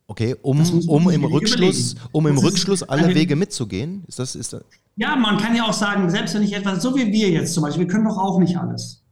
Okay, 0.08 0.36
um, 0.42 0.62
um 0.88 1.10
im 1.10 1.24
Rückschluss, 1.24 1.96
um 2.12 2.28
im 2.28 2.38
Rückschluss 2.38 2.84
alle 2.84 3.16
Wege 3.16 3.36
mitzugehen? 3.36 4.04
Ist 4.08 4.20
das, 4.20 4.36
ist 4.36 4.54
das? 4.54 4.64
Ja, 4.96 5.16
man 5.16 5.38
kann 5.38 5.56
ja 5.56 5.64
auch 5.64 5.74
sagen, 5.74 6.10
selbst 6.10 6.36
wenn 6.36 6.44
ich 6.44 6.54
etwas, 6.54 6.84
so 6.84 6.96
wie 6.96 7.12
wir 7.12 7.30
jetzt 7.30 7.54
zum 7.54 7.64
Beispiel, 7.64 7.86
wir 7.86 7.92
können 7.92 8.06
doch 8.06 8.18
auch 8.18 8.40
nicht 8.40 8.58
alles. 8.58 9.04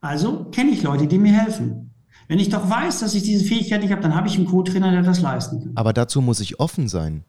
Also 0.00 0.44
kenne 0.50 0.70
ich 0.70 0.82
Leute, 0.82 1.06
die 1.06 1.18
mir 1.18 1.32
helfen. 1.32 1.94
Wenn 2.28 2.38
ich 2.38 2.48
doch 2.48 2.68
weiß, 2.68 3.00
dass 3.00 3.14
ich 3.14 3.22
diese 3.22 3.44
Fähigkeit 3.44 3.80
nicht 3.80 3.90
habe, 3.90 4.02
dann 4.02 4.14
habe 4.14 4.28
ich 4.28 4.36
einen 4.36 4.46
Co-Trainer, 4.46 4.90
der 4.90 5.02
das 5.02 5.20
leisten 5.20 5.60
kann. 5.60 5.72
Aber 5.74 5.92
dazu 5.92 6.20
muss 6.20 6.40
ich 6.40 6.60
offen 6.60 6.88
sein. 6.88 7.24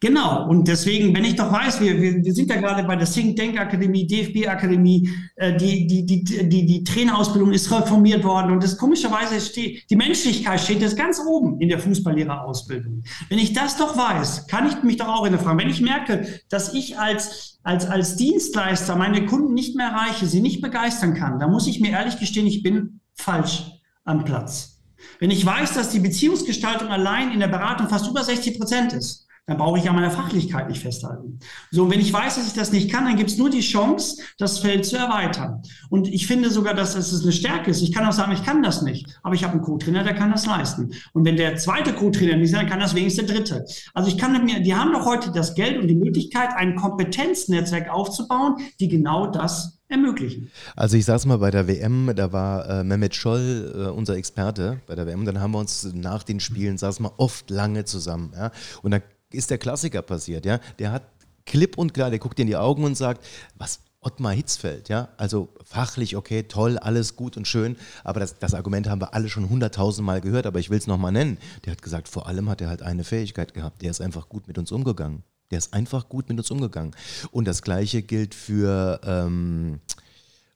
Genau, 0.00 0.48
und 0.48 0.68
deswegen, 0.68 1.14
wenn 1.14 1.24
ich 1.24 1.36
doch 1.36 1.50
weiß, 1.50 1.80
wir, 1.80 2.00
wir, 2.00 2.22
wir 2.22 2.34
sind 2.34 2.50
ja 2.50 2.56
gerade 2.56 2.82
bei 2.84 2.94
der 2.94 3.06
Think 3.06 3.36
Tank 3.36 3.58
Akademie, 3.58 4.06
DFB 4.06 4.46
Akademie, 4.48 5.08
äh, 5.36 5.56
die, 5.56 5.86
die, 5.86 6.04
die, 6.04 6.24
die, 6.24 6.66
die 6.66 6.84
Trainerausbildung 6.84 7.52
ist 7.52 7.70
reformiert 7.70 8.22
worden 8.22 8.52
und 8.52 8.62
das 8.62 8.76
komischerweise 8.76 9.40
steht, 9.40 9.88
die 9.88 9.96
Menschlichkeit 9.96 10.60
steht 10.60 10.82
jetzt 10.82 10.98
ganz 10.98 11.20
oben 11.26 11.58
in 11.60 11.68
der 11.70 11.78
Fußballlehrerausbildung. 11.78 13.02
Wenn 13.30 13.38
ich 13.38 13.54
das 13.54 13.78
doch 13.78 13.96
weiß, 13.96 14.46
kann 14.46 14.68
ich 14.68 14.82
mich 14.82 14.98
doch 14.98 15.08
auch 15.08 15.24
hinterfragen. 15.24 15.58
Wenn 15.58 15.70
ich 15.70 15.80
merke, 15.80 16.26
dass 16.50 16.74
ich 16.74 16.98
als, 16.98 17.58
als, 17.62 17.86
als 17.86 18.16
Dienstleister 18.16 18.96
meine 18.96 19.24
Kunden 19.24 19.54
nicht 19.54 19.74
mehr 19.74 19.88
erreiche, 19.88 20.26
sie 20.26 20.40
nicht 20.40 20.60
begeistern 20.60 21.14
kann, 21.14 21.38
dann 21.38 21.50
muss 21.50 21.66
ich 21.66 21.80
mir 21.80 21.92
ehrlich 21.92 22.18
gestehen, 22.18 22.46
ich 22.46 22.62
bin 22.62 23.00
falsch 23.14 23.70
am 24.04 24.24
Platz. 24.24 24.82
Wenn 25.18 25.30
ich 25.30 25.44
weiß, 25.46 25.74
dass 25.74 25.90
die 25.90 26.00
Beziehungsgestaltung 26.00 26.88
allein 26.88 27.32
in 27.32 27.40
der 27.40 27.48
Beratung 27.48 27.88
fast 27.88 28.08
über 28.08 28.22
60 28.22 28.58
Prozent 28.58 28.92
ist, 28.92 29.24
dann 29.46 29.58
brauche 29.58 29.78
ich 29.78 29.88
an 29.88 29.94
meiner 29.94 30.10
Fachlichkeit 30.10 30.68
nicht 30.68 30.80
festhalten. 30.80 31.38
So, 31.70 31.84
und 31.84 31.90
wenn 31.90 32.00
ich 32.00 32.12
weiß, 32.12 32.36
dass 32.36 32.46
ich 32.46 32.54
das 32.54 32.72
nicht 32.72 32.90
kann, 32.90 33.04
dann 33.04 33.16
gibt 33.16 33.30
es 33.30 33.36
nur 33.36 33.50
die 33.50 33.60
Chance, 33.60 34.22
das 34.38 34.58
Feld 34.58 34.86
zu 34.86 34.96
erweitern. 34.96 35.62
Und 35.90 36.08
ich 36.08 36.26
finde 36.26 36.50
sogar, 36.50 36.72
dass 36.72 36.94
es 36.94 37.22
eine 37.22 37.32
Stärke 37.32 37.70
ist. 37.70 37.82
Ich 37.82 37.92
kann 37.92 38.06
auch 38.06 38.12
sagen, 38.12 38.32
ich 38.32 38.42
kann 38.42 38.62
das 38.62 38.82
nicht, 38.82 39.06
aber 39.22 39.34
ich 39.34 39.44
habe 39.44 39.54
einen 39.54 39.62
Co-Trainer, 39.62 40.02
der 40.02 40.14
kann 40.14 40.30
das 40.30 40.46
leisten. 40.46 40.92
Und 41.12 41.24
wenn 41.24 41.36
der 41.36 41.56
zweite 41.56 41.92
Co-Trainer 41.92 42.36
nicht 42.36 42.50
sein 42.50 42.68
kann, 42.68 42.80
das 42.80 42.94
wenigstens 42.94 43.26
der 43.26 43.36
dritte. 43.36 43.64
Also 43.92 44.08
ich 44.08 44.16
kann 44.16 44.44
mir, 44.44 44.60
die 44.60 44.74
haben 44.74 44.92
doch 44.92 45.04
heute 45.04 45.30
das 45.30 45.54
Geld 45.54 45.80
und 45.80 45.88
die 45.88 45.94
Möglichkeit, 45.94 46.50
ein 46.56 46.74
Kompetenznetzwerk 46.74 47.90
aufzubauen, 47.90 48.56
die 48.80 48.88
genau 48.88 49.26
das 49.26 49.78
ermöglichen. 49.88 50.50
Also 50.74 50.96
ich 50.96 51.04
saß 51.04 51.26
mal 51.26 51.38
bei 51.38 51.50
der 51.50 51.68
WM, 51.68 52.10
da 52.16 52.32
war 52.32 52.68
äh, 52.68 52.84
Mehmet 52.84 53.14
Scholl 53.14 53.72
äh, 53.74 53.90
unser 53.90 54.16
Experte 54.16 54.80
bei 54.86 54.94
der 54.94 55.06
WM, 55.06 55.24
dann 55.24 55.40
haben 55.40 55.52
wir 55.52 55.58
uns 55.58 55.88
nach 55.92 56.22
den 56.22 56.40
Spielen, 56.40 56.78
saßen 56.78 57.04
wir 57.04 57.12
oft 57.18 57.50
lange 57.50 57.84
zusammen. 57.84 58.32
Ja? 58.34 58.50
Und 58.82 58.92
dann 58.92 59.02
ist 59.34 59.50
der 59.50 59.58
Klassiker 59.58 60.02
passiert, 60.02 60.46
ja. 60.46 60.60
Der 60.78 60.92
hat 60.92 61.02
klipp 61.46 61.76
und 61.78 61.94
klar, 61.94 62.10
der 62.10 62.18
guckt 62.18 62.38
dir 62.38 62.42
in 62.42 62.48
die 62.48 62.56
Augen 62.56 62.84
und 62.84 62.96
sagt, 62.96 63.24
was 63.56 63.80
Ottmar 64.00 64.32
Hitzfeld, 64.32 64.90
ja, 64.90 65.08
also 65.16 65.48
fachlich 65.64 66.14
okay, 66.14 66.42
toll, 66.42 66.78
alles 66.78 67.16
gut 67.16 67.38
und 67.38 67.48
schön, 67.48 67.76
aber 68.04 68.20
das, 68.20 68.38
das 68.38 68.52
Argument 68.52 68.86
haben 68.88 69.00
wir 69.00 69.14
alle 69.14 69.30
schon 69.30 69.48
hunderttausendmal 69.48 70.20
gehört, 70.20 70.44
aber 70.44 70.58
ich 70.58 70.68
will 70.68 70.76
es 70.76 70.86
nochmal 70.86 71.12
nennen. 71.12 71.38
Der 71.64 71.72
hat 71.72 71.80
gesagt, 71.80 72.08
vor 72.08 72.26
allem 72.26 72.50
hat 72.50 72.60
er 72.60 72.68
halt 72.68 72.82
eine 72.82 73.02
Fähigkeit 73.02 73.54
gehabt, 73.54 73.80
der 73.80 73.90
ist 73.90 74.02
einfach 74.02 74.28
gut 74.28 74.46
mit 74.46 74.58
uns 74.58 74.72
umgegangen. 74.72 75.22
Der 75.50 75.58
ist 75.58 75.72
einfach 75.72 76.08
gut 76.08 76.28
mit 76.28 76.38
uns 76.38 76.50
umgegangen. 76.50 76.94
Und 77.30 77.46
das 77.46 77.62
Gleiche 77.62 78.02
gilt 78.02 78.34
für, 78.34 79.00
ähm, 79.04 79.80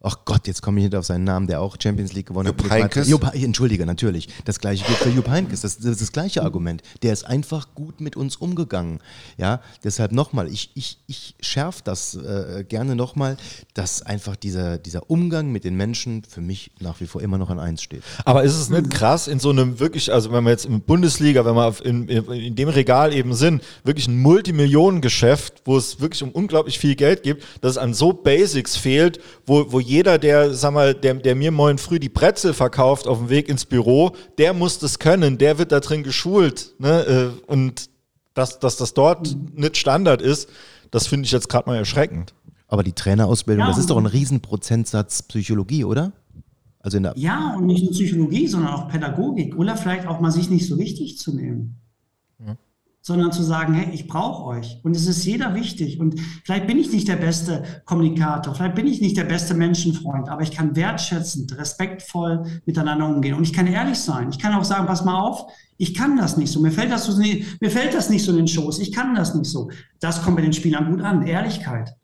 ach 0.01 0.19
Gott, 0.25 0.47
jetzt 0.47 0.63
komme 0.63 0.79
ich 0.79 0.85
nicht 0.85 0.95
auf 0.95 1.07
seinen 1.07 1.25
Namen, 1.25 1.49
der 1.49 1.61
auch 1.61 1.77
Champions 1.81 2.13
League 2.13 2.27
gewonnen 2.27 2.47
Jupp 2.47 2.65
hat. 2.65 2.71
Heynckes? 2.71 3.09
Jupp, 3.09 3.35
Entschuldige, 3.35 3.85
natürlich. 3.85 4.29
Das 4.45 4.61
gleiche 4.61 4.85
gilt 4.85 4.99
für 4.99 5.09
Jupp 5.09 5.29
Heynckes. 5.29 5.63
Das, 5.63 5.79
das, 5.79 5.87
ist 5.87 6.01
das 6.01 6.13
gleiche 6.13 6.43
Argument. 6.43 6.83
Der 7.03 7.13
ist 7.13 7.25
einfach 7.25 7.75
gut 7.75 8.01
mit 8.01 8.15
uns 8.15 8.37
umgegangen. 8.37 9.01
Ja, 9.39 9.61
deshalb 9.83 10.13
nochmal, 10.13 10.49
ich, 10.49 10.71
ich, 10.75 10.99
ich 11.09 11.35
schärfe 11.41 11.83
das 11.83 12.15
äh, 12.15 12.65
gerne 12.69 12.95
nochmal, 12.95 13.37
dass 13.75 14.03
einfach 14.03 14.37
dieser, 14.37 14.79
dieser 14.79 15.11
Umgang 15.11 15.51
mit 15.51 15.65
den 15.65 15.75
Menschen 15.75 16.23
für 16.23 16.41
mich 16.41 16.71
nach 16.79 17.01
wie 17.01 17.07
vor 17.07 17.21
immer 17.21 17.39
noch 17.39 17.51
an 17.51 17.59
eins 17.59 17.83
steht. 17.83 18.05
Aber 18.25 18.45
ist 18.45 18.55
es 18.55 18.71
nicht 18.71 18.91
krass 18.91 19.27
in 19.27 19.41
so 19.41 19.51
einem 19.51 19.81
wirklich, 19.81 20.13
also 20.13 20.31
wenn 20.31 20.45
wir 20.45 20.51
jetzt 20.51 20.67
in 20.67 20.81
Bundesliga, 20.81 21.45
wenn 21.45 21.57
wir 21.57 21.75
in, 21.85 22.07
in, 22.09 22.25
in 22.31 22.55
dem 22.55 22.69
Regal 22.69 23.13
eben 23.13 23.35
sind, 23.35 23.65
wirklich 23.83 24.07
ein 24.07 24.19
Multimillionengeschäft, 24.21 25.63
wo 25.65 25.77
es 25.77 26.01
wirklich 26.01 26.23
um 26.23 26.31
unglaublich 26.31 26.79
viel 26.79 26.95
Geld 26.95 27.25
gibt, 27.25 27.45
dass 27.63 27.73
es 27.73 27.79
an 27.79 27.95
so 27.95 28.13
Basics 28.13 28.77
fehlt, 28.77 29.19
wo, 29.45 29.73
wo 29.73 29.81
jeder, 29.89 30.19
der, 30.19 30.53
sag 30.55 30.73
mal, 30.73 30.95
der, 30.95 31.15
der 31.15 31.35
mir 31.35 31.51
morgen 31.51 31.79
früh 31.79 31.99
die 31.99 32.09
Brezel 32.09 32.53
verkauft 32.55 33.07
auf 33.07 33.19
dem 33.19 33.29
Weg 33.31 33.49
ins 33.49 33.65
Büro, 33.65 34.13
der 34.37 34.53
muss 34.53 34.79
das 34.79 34.99
können, 34.99 35.39
der 35.39 35.59
wird 35.59 35.73
da 35.73 35.81
drin 35.81 36.03
geschult. 36.03 36.75
Ne? 36.79 37.33
Äh, 37.49 37.51
und 37.51 37.89
dass, 38.35 38.59
dass 38.61 38.77
das 38.77 38.95
dort 38.95 39.35
nicht 39.55 39.77
Standard 39.77 40.23
ist, 40.23 40.49
das 40.91 41.07
finde 41.07 41.27
ich 41.27 41.33
jetzt 41.33 41.49
gerade 41.49 41.69
mal 41.69 41.77
erschreckend. 41.77 42.35
Aber 42.69 42.83
die 42.83 42.93
Trainerausbildung, 42.93 43.65
Ja. 43.65 43.69
das 43.71 43.79
ist 43.79 43.91
doch 43.91 43.97
ein 43.97 44.07
Riesenprozentsatz 44.07 45.23
Psychologie, 45.23 45.85
oder? 45.85 46.13
Also 46.81 46.99
in 46.99 47.03
der, 47.03 47.15
Ja, 47.17 47.55
und 47.57 47.67
nicht 47.67 47.83
nur 47.83 47.93
Psychologie, 47.93 48.47
sondern 48.47 48.73
auch 48.73 48.89
Pädagogik 48.89 49.57
oder 49.57 49.77
vielleicht 49.77 50.07
auch 50.07 50.21
mal 50.21 50.31
sich 50.31 50.51
nicht 50.51 50.67
so 50.69 50.79
wichtig 50.79 51.19
zu 51.19 51.35
nehmen. 51.35 51.77
Sondern 53.09 53.33
zu 53.33 53.43
sagen, 53.43 53.73
hey, 53.73 53.89
ich 53.95 54.07
brauche 54.07 54.45
euch. 54.45 54.81
Und 54.83 54.95
es 54.95 55.07
ist 55.07 55.25
jeder 55.25 55.55
wichtig. 55.55 55.99
Und 55.99 56.21
vielleicht 56.45 56.67
bin 56.67 56.77
ich 56.77 56.93
nicht 56.93 57.09
der 57.09 57.17
beste 57.17 57.65
Kommunikator, 57.87 58.55
vielleicht 58.55 58.75
bin 58.75 58.87
ich 58.87 59.01
nicht 59.01 59.17
der 59.17 59.25
beste 59.25 59.55
Menschenfreund, 59.55 60.29
aber 60.29 60.43
ich 60.43 60.51
kann 60.51 60.77
wertschätzend, 60.77 61.57
respektvoll 61.57 62.45
miteinander 62.67 63.07
umgehen. 63.07 63.33
Und 63.33 63.45
ich 63.45 63.55
kann 63.55 63.67
ehrlich 63.67 63.99
sein. 63.99 64.29
Ich 64.29 64.39
kann 64.39 64.53
auch 64.53 64.65
sagen, 64.65 64.87
pass 64.87 65.07
mal 65.07 65.19
auf, 65.19 65.51
ich 65.81 65.95
kann 65.95 66.17
das 66.17 66.37
nicht 66.37 66.51
so. 66.51 66.61
Mir 66.61 66.73
fällt 66.73 66.91
das, 66.91 67.07
so, 67.07 67.17
mir 67.17 67.71
fällt 67.71 67.95
das 67.95 68.11
nicht 68.11 68.25
so 68.25 68.33
in 68.33 68.39
den 68.39 68.49
Schoß. 68.49 68.81
Ich 68.81 68.93
kann 68.93 69.15
das 69.15 69.35
nicht 69.35 69.49
so. 69.49 69.71
Das 70.01 70.23
kommt 70.23 70.37
bei 70.37 70.43
den 70.43 70.53
Spielern 70.53 70.91
gut 70.91 71.01
an. 71.03 71.25
Ehrlichkeit. 71.27 71.95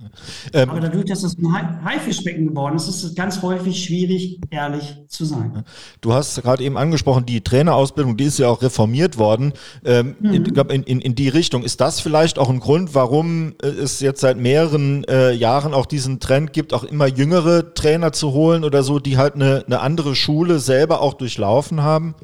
Ähm, 0.52 0.70
Aber 0.70 0.80
dadurch, 0.80 1.06
dass 1.06 1.24
es 1.24 1.36
ein 1.36 1.52
Hai- 1.52 1.80
Haifischbecken 1.84 2.46
geworden 2.48 2.76
ist, 2.76 2.88
ist 2.88 3.02
es 3.02 3.14
ganz 3.16 3.42
häufig 3.42 3.84
schwierig, 3.84 4.40
ehrlich 4.50 4.96
zu 5.08 5.24
sein. 5.24 5.64
Du 6.00 6.12
hast 6.12 6.40
gerade 6.42 6.62
eben 6.62 6.76
angesprochen, 6.76 7.26
die 7.26 7.40
Trainerausbildung, 7.40 8.16
die 8.16 8.24
ist 8.24 8.38
ja 8.38 8.48
auch 8.48 8.62
reformiert 8.62 9.18
worden. 9.18 9.52
Ähm, 9.84 10.16
in, 10.22 10.44
ich 10.44 10.54
glaub, 10.54 10.72
in, 10.72 10.84
in, 10.84 11.00
in 11.00 11.14
die 11.16 11.28
Richtung. 11.28 11.64
Ist 11.64 11.80
das 11.80 11.98
vielleicht 12.00 12.38
auch 12.38 12.50
ein 12.50 12.60
Grund, 12.60 12.94
warum 12.94 13.54
äh, 13.60 13.66
es 13.66 13.98
jetzt 13.98 14.20
seit 14.20 14.38
mehreren 14.38 15.02
äh, 15.04 15.32
Jahren 15.32 15.74
auch 15.74 15.86
diesen 15.86 16.20
Trend 16.20 16.52
gibt, 16.52 16.72
auch 16.74 16.84
immer 16.84 17.08
jüngere 17.08 17.74
Trainer 17.74 18.12
zu 18.12 18.32
holen 18.32 18.62
oder 18.62 18.84
so, 18.84 19.00
die 19.00 19.16
halt 19.18 19.34
eine, 19.34 19.64
eine 19.66 19.80
andere 19.80 20.14
Schule 20.14 20.60
selber 20.60 21.00
auch 21.00 21.14
durchlaufen 21.14 21.82
haben? 21.82 22.14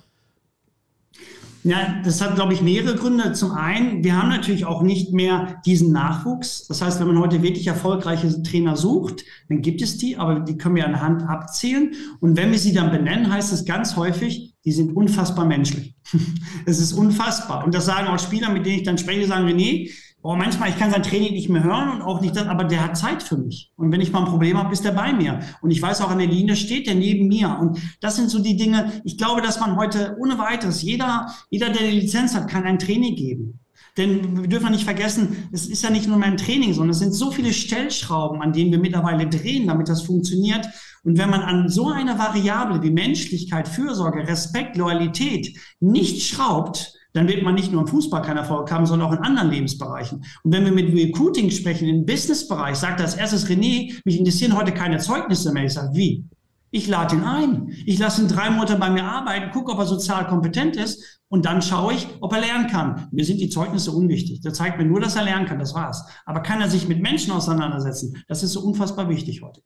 Ja, 1.63 2.01
das 2.03 2.23
hat, 2.23 2.37
glaube 2.37 2.55
ich, 2.55 2.63
mehrere 2.63 2.97
Gründe. 2.97 3.33
Zum 3.33 3.53
einen, 3.53 4.03
wir 4.03 4.17
haben 4.17 4.31
natürlich 4.31 4.65
auch 4.65 4.83
nicht 4.83 5.13
mehr 5.13 5.61
diesen 5.67 5.93
Nachwuchs. 5.93 6.67
Das 6.67 6.81
heißt, 6.81 7.01
wenn 7.01 7.09
man 7.09 7.19
heute 7.19 7.43
wirklich 7.43 7.67
erfolgreiche 7.67 8.43
Trainer 8.43 8.77
sucht, 8.77 9.25
dann 9.49 9.61
gibt 9.61 9.83
es 9.83 9.99
die, 9.99 10.17
aber 10.17 10.41
die 10.41 10.57
können 10.57 10.77
wir 10.77 10.87
an 10.87 10.93
der 10.93 11.03
Hand 11.03 11.23
abzählen. 11.23 11.93
Und 12.21 12.37
wenn 12.39 12.51
wir 12.51 12.59
sie 12.59 12.73
dann 12.73 12.91
benennen, 12.91 13.31
heißt 13.31 13.53
es 13.53 13.67
ganz 13.67 13.97
häufig, 13.97 14.55
die 14.65 14.73
sind 14.73 14.97
unfassbar 14.97 15.45
menschlich. 15.45 15.95
Es 16.67 16.81
ist 16.81 16.93
unfassbar. 16.93 17.65
Und 17.65 17.75
das 17.75 17.87
sagen 17.87 18.09
auch 18.09 18.19
Spieler, 18.19 18.51
mit 18.51 18.65
denen 18.65 18.79
ich 18.79 18.83
dann 18.83 18.99
spreche, 18.99 19.27
sagen, 19.27 19.47
René, 19.47 19.91
oh, 20.23 20.37
manchmal, 20.37 20.69
ich 20.69 20.79
kann 20.79 20.91
sein 20.91 21.03
Training 21.03 21.33
nicht 21.33 21.49
mehr 21.49 21.65
hören 21.65 21.91
und 21.91 22.03
auch 22.03 22.21
nicht 22.21 22.37
das, 22.37 22.47
aber 22.47 22.65
der 22.65 22.85
hat 22.85 22.97
Zeit 22.97 23.23
für 23.23 23.37
mich. 23.37 23.73
Und 23.77 23.91
wenn 23.93 24.01
ich 24.01 24.13
mal 24.13 24.21
ein 24.21 24.27
Problem 24.31 24.59
habe, 24.59 24.73
ist 24.73 24.85
der 24.85 24.93
bei 24.93 25.13
mir. 25.13 25.41
Und 25.63 25.71
ich 25.71 25.81
weiß 25.81 26.01
auch, 26.03 26.11
an 26.11 26.19
der 26.19 26.27
Linie 26.27 26.57
steht 26.57 26.87
der 26.87 26.95
neben 26.95 27.29
mir. 27.29 27.57
Und 27.61 27.79
das 28.01 28.17
sind 28.17 28.29
so 28.29 28.39
die 28.39 28.57
Dinge, 28.57 29.01
ich 29.05 29.17
glaube, 29.17 29.41
dass 29.41 29.61
man 29.61 29.77
heute 29.77 30.17
ohne 30.21 30.39
weiteres, 30.39 30.83
jeder, 30.83 31.33
jeder, 31.49 31.71
der 31.71 31.83
die 31.83 32.01
Lizenz 32.01 32.35
hat, 32.35 32.49
kann 32.49 32.65
ein 32.65 32.79
Training 32.79 33.17
geben. 33.17 33.61
Denn 33.97 34.43
wir 34.43 34.49
dürfen 34.49 34.71
nicht 34.71 34.85
vergessen, 34.85 35.49
es 35.53 35.67
ist 35.67 35.83
ja 35.83 35.91
nicht 35.91 36.07
nur 36.07 36.17
mehr 36.17 36.29
ein 36.29 36.37
Training, 36.37 36.75
sondern 36.75 36.91
es 36.91 37.01
sind 37.01 37.13
so 37.13 37.31
viele 37.31 37.53
Stellschrauben, 37.53 38.41
an 38.41 38.53
denen 38.53 38.71
wir 38.71 38.79
mittlerweile 38.79 39.27
drehen, 39.27 39.67
damit 39.67 39.89
das 39.89 40.03
funktioniert. 40.03 40.69
Und 41.03 41.19
wenn 41.19 41.31
man 41.31 41.41
an 41.41 41.69
so 41.69 41.89
eine 41.89 42.19
Variable 42.19 42.83
wie 42.83 42.91
Menschlichkeit, 42.91 43.69
Fürsorge, 43.69 44.29
Respekt, 44.29 44.77
Loyalität 44.77 45.57
nicht 45.81 46.23
schraubt, 46.23 46.95
dann 47.13 47.29
wird 47.29 47.43
man 47.43 47.55
nicht 47.55 47.73
nur 47.73 47.83
im 47.83 47.87
Fußball 47.87 48.23
keinen 48.23 48.39
Erfolg 48.39 48.71
haben, 48.71 48.87
sondern 48.87 49.09
auch 49.09 49.13
in 49.13 49.19
anderen 49.19 49.51
Lebensbereichen. 49.51 50.25
Und 50.43 50.53
wenn 50.53 50.65
wir 50.65 50.73
mit 50.73 50.95
Recruiting 50.95 51.51
sprechen, 51.51 51.89
im 51.89 52.07
Businessbereich, 52.07 52.77
sagt 52.77 53.01
als 53.01 53.15
erstes 53.15 53.49
René, 53.49 54.01
mich 54.05 54.19
interessieren 54.19 54.57
heute 54.57 54.73
keine 54.73 54.99
Zeugnisse 54.99 55.53
mehr. 55.53 55.65
Ich 55.65 55.75
sage, 55.75 55.91
wie? 55.95 56.25
Ich 56.73 56.87
lade 56.87 57.17
ihn 57.17 57.25
ein. 57.25 57.75
Ich 57.85 57.99
lasse 57.99 58.23
ihn 58.23 58.29
drei 58.29 58.49
Monate 58.51 58.77
bei 58.77 58.91
mir 58.91 59.05
arbeiten, 59.05 59.51
gucke, 59.51 59.73
ob 59.73 59.79
er 59.81 59.87
sozial 59.87 60.27
kompetent 60.29 60.77
ist 60.77 61.21
und 61.29 61.45
dann 61.45 61.63
schaue 61.63 61.95
ich, 61.95 62.07
ob 62.21 62.33
er 62.33 62.41
lernen 62.41 62.69
kann. 62.69 63.09
Mir 63.11 63.25
sind 63.25 63.41
die 63.41 63.49
Zeugnisse 63.49 63.91
unwichtig. 63.91 64.41
Der 64.41 64.53
zeigt 64.53 64.79
mir 64.79 64.85
nur, 64.85 65.01
dass 65.01 65.17
er 65.17 65.25
lernen 65.25 65.47
kann, 65.47 65.59
das 65.59 65.75
war's. 65.75 66.05
Aber 66.27 66.41
kann 66.41 66.61
er 66.61 66.71
sich 66.71 66.87
mit 66.87 67.01
Menschen 67.01 67.33
auseinandersetzen? 67.33 68.23
Das 68.29 68.43
ist 68.43 68.53
so 68.53 68.61
unfassbar 68.61 69.09
wichtig 69.09 69.43
heute. 69.43 69.63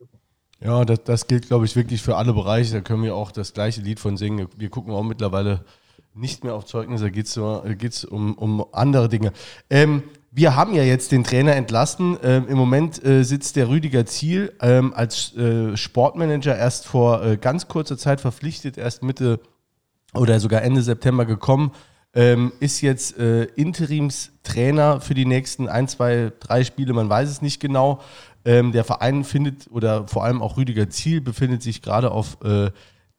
Ja, 0.63 0.85
das, 0.87 1.05
das 1.05 1.27
gilt, 1.27 1.49
glaube 1.49 1.67
ich, 1.67 1.77
wirklich 1.77 2.01
für 2.01 2.17
alle 2.17 2.33
Bereiche. 2.33 2.73
Da 2.73 2.81
können 2.81 3.03
wir 3.03 3.15
auch 3.15 3.33
das 3.33 3.53
gleiche 3.53 3.83
Lied 3.83 4.01
von 4.01 4.17
singen. 4.17 4.49
Wir 4.57 4.71
gucken 4.71 4.93
auch 4.93 5.03
mittlerweile 5.03 5.65
nicht 6.15 6.45
mehr 6.45 6.55
auf 6.55 6.65
Zeugnisse, 6.65 7.05
da 7.05 7.11
geht 7.11 7.27
es 7.27 7.41
geht's 7.79 8.05
um, 8.05 8.35
um 8.35 8.65
andere 8.73 9.09
Dinge. 9.09 9.33
Ähm, 9.69 10.05
wir 10.31 10.57
haben 10.57 10.75
ja 10.75 10.83
jetzt 10.83 11.13
den 11.13 11.23
Trainer 11.23 11.55
entlassen. 11.55 12.19
Ähm, 12.23 12.49
Im 12.49 12.57
Moment 12.57 13.05
äh, 13.05 13.23
sitzt 13.23 13.55
der 13.55 13.69
Rüdiger 13.69 14.05
Ziel 14.05 14.53
ähm, 14.61 14.93
als 14.95 15.37
äh, 15.37 15.77
Sportmanager 15.77 16.57
erst 16.57 16.87
vor 16.87 17.25
äh, 17.25 17.37
ganz 17.37 17.69
kurzer 17.69 17.97
Zeit 17.97 18.21
verpflichtet, 18.21 18.77
erst 18.77 19.03
Mitte 19.05 19.39
oder 20.13 20.41
sogar 20.41 20.63
Ende 20.63 20.83
September 20.83 21.25
gekommen. 21.25 21.73
Ähm, 22.15 22.53
ist 22.61 22.81
jetzt 22.81 23.19
äh, 23.19 23.45
Interimstrainer 23.45 25.01
für 25.01 25.15
die 25.15 25.27
nächsten 25.27 25.69
ein, 25.69 25.89
zwei, 25.89 26.33
drei 26.41 26.63
Spiele, 26.63 26.93
man 26.93 27.09
weiß 27.09 27.29
es 27.29 27.43
nicht 27.43 27.61
genau. 27.61 28.01
Ähm, 28.45 28.73
der 28.73 28.85
Verein 28.85 29.25
findet, 29.25 29.69
oder 29.71 30.07
vor 30.07 30.25
allem 30.25 30.43
auch 30.43 30.57
Rüdiger 30.57 30.91
Ziel, 30.91 31.21
befindet 31.21 31.63
sich 31.63 31.83
gerade 31.83 32.11
auf 32.11 32.39
äh, 32.45 32.71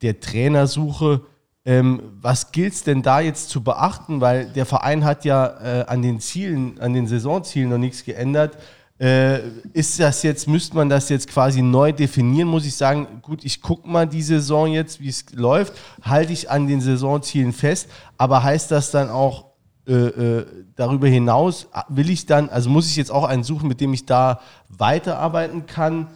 der 0.01 0.19
Trainersuche. 0.19 1.21
Ähm, 1.65 2.01
was 2.21 2.51
gilt 2.51 2.73
es 2.73 2.83
denn 2.83 3.01
da 3.01 3.19
jetzt 3.19 3.49
zu 3.49 3.63
beachten? 3.63 4.21
Weil 4.21 4.45
der 4.45 4.65
Verein 4.65 5.03
hat 5.03 5.25
ja 5.25 5.81
äh, 5.81 5.85
an 5.87 6.01
den 6.01 6.19
Zielen, 6.19 6.79
an 6.79 6.93
den 6.93 7.07
Saisonzielen 7.07 7.69
noch 7.69 7.79
nichts 7.79 8.03
geändert. 8.03 8.57
Äh, 8.97 9.39
ist 9.73 9.99
das 9.99 10.23
jetzt, 10.23 10.47
müsste 10.47 10.75
man 10.75 10.87
das 10.87 11.09
jetzt 11.09 11.27
quasi 11.27 11.61
neu 11.61 11.91
definieren? 11.91 12.47
Muss 12.47 12.65
ich 12.65 12.75
sagen, 12.75 13.19
gut, 13.21 13.43
ich 13.43 13.61
gucke 13.61 13.89
mal 13.89 14.07
die 14.07 14.21
Saison 14.21 14.71
jetzt, 14.71 15.01
wie 15.01 15.09
es 15.09 15.25
läuft, 15.33 15.73
halte 16.01 16.31
ich 16.31 16.49
an 16.49 16.67
den 16.67 16.79
Saisonzielen 16.79 17.51
fest, 17.51 17.89
aber 18.17 18.43
heißt 18.43 18.71
das 18.71 18.91
dann 18.91 19.09
auch 19.09 19.47
äh, 19.87 19.93
äh, 19.93 20.45
darüber 20.75 21.07
hinaus, 21.07 21.67
will 21.89 22.09
ich 22.09 22.25
dann, 22.25 22.49
also 22.49 22.69
muss 22.69 22.89
ich 22.89 22.95
jetzt 22.95 23.11
auch 23.11 23.25
einen 23.25 23.43
suchen, 23.43 23.67
mit 23.67 23.81
dem 23.81 23.93
ich 23.93 24.05
da 24.05 24.39
weiterarbeiten 24.69 25.65
kann? 25.65 26.07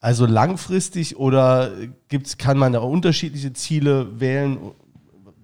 Also 0.00 0.24
langfristig 0.24 1.16
oder 1.16 1.72
gibt's, 2.08 2.38
kann 2.38 2.56
man 2.56 2.72
da 2.72 2.78
unterschiedliche 2.78 3.52
Ziele 3.52 4.20
wählen? 4.20 4.58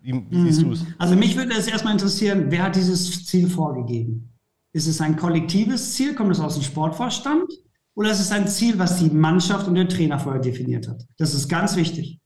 Wie, 0.04 0.22
siehst 0.30 0.62
du 0.62 0.72
es? 0.72 0.84
Also 0.98 1.16
mich 1.16 1.34
würde 1.34 1.54
es 1.54 1.66
erstmal 1.66 1.94
interessieren, 1.94 2.46
wer 2.50 2.64
hat 2.64 2.76
dieses 2.76 3.24
Ziel 3.24 3.48
vorgegeben? 3.48 4.34
Ist 4.72 4.86
es 4.86 5.00
ein 5.00 5.16
kollektives 5.16 5.94
Ziel? 5.94 6.14
Kommt 6.14 6.32
es 6.32 6.40
aus 6.40 6.54
dem 6.54 6.62
Sportvorstand? 6.62 7.50
Oder 7.94 8.10
ist 8.10 8.20
es 8.20 8.30
ein 8.30 8.46
Ziel, 8.46 8.78
was 8.78 8.98
die 8.98 9.08
Mannschaft 9.08 9.66
und 9.66 9.76
der 9.76 9.88
Trainer 9.88 10.18
vorher 10.18 10.42
definiert 10.42 10.88
hat? 10.88 11.06
Das 11.16 11.32
ist 11.32 11.48
ganz 11.48 11.76
wichtig. 11.76 12.20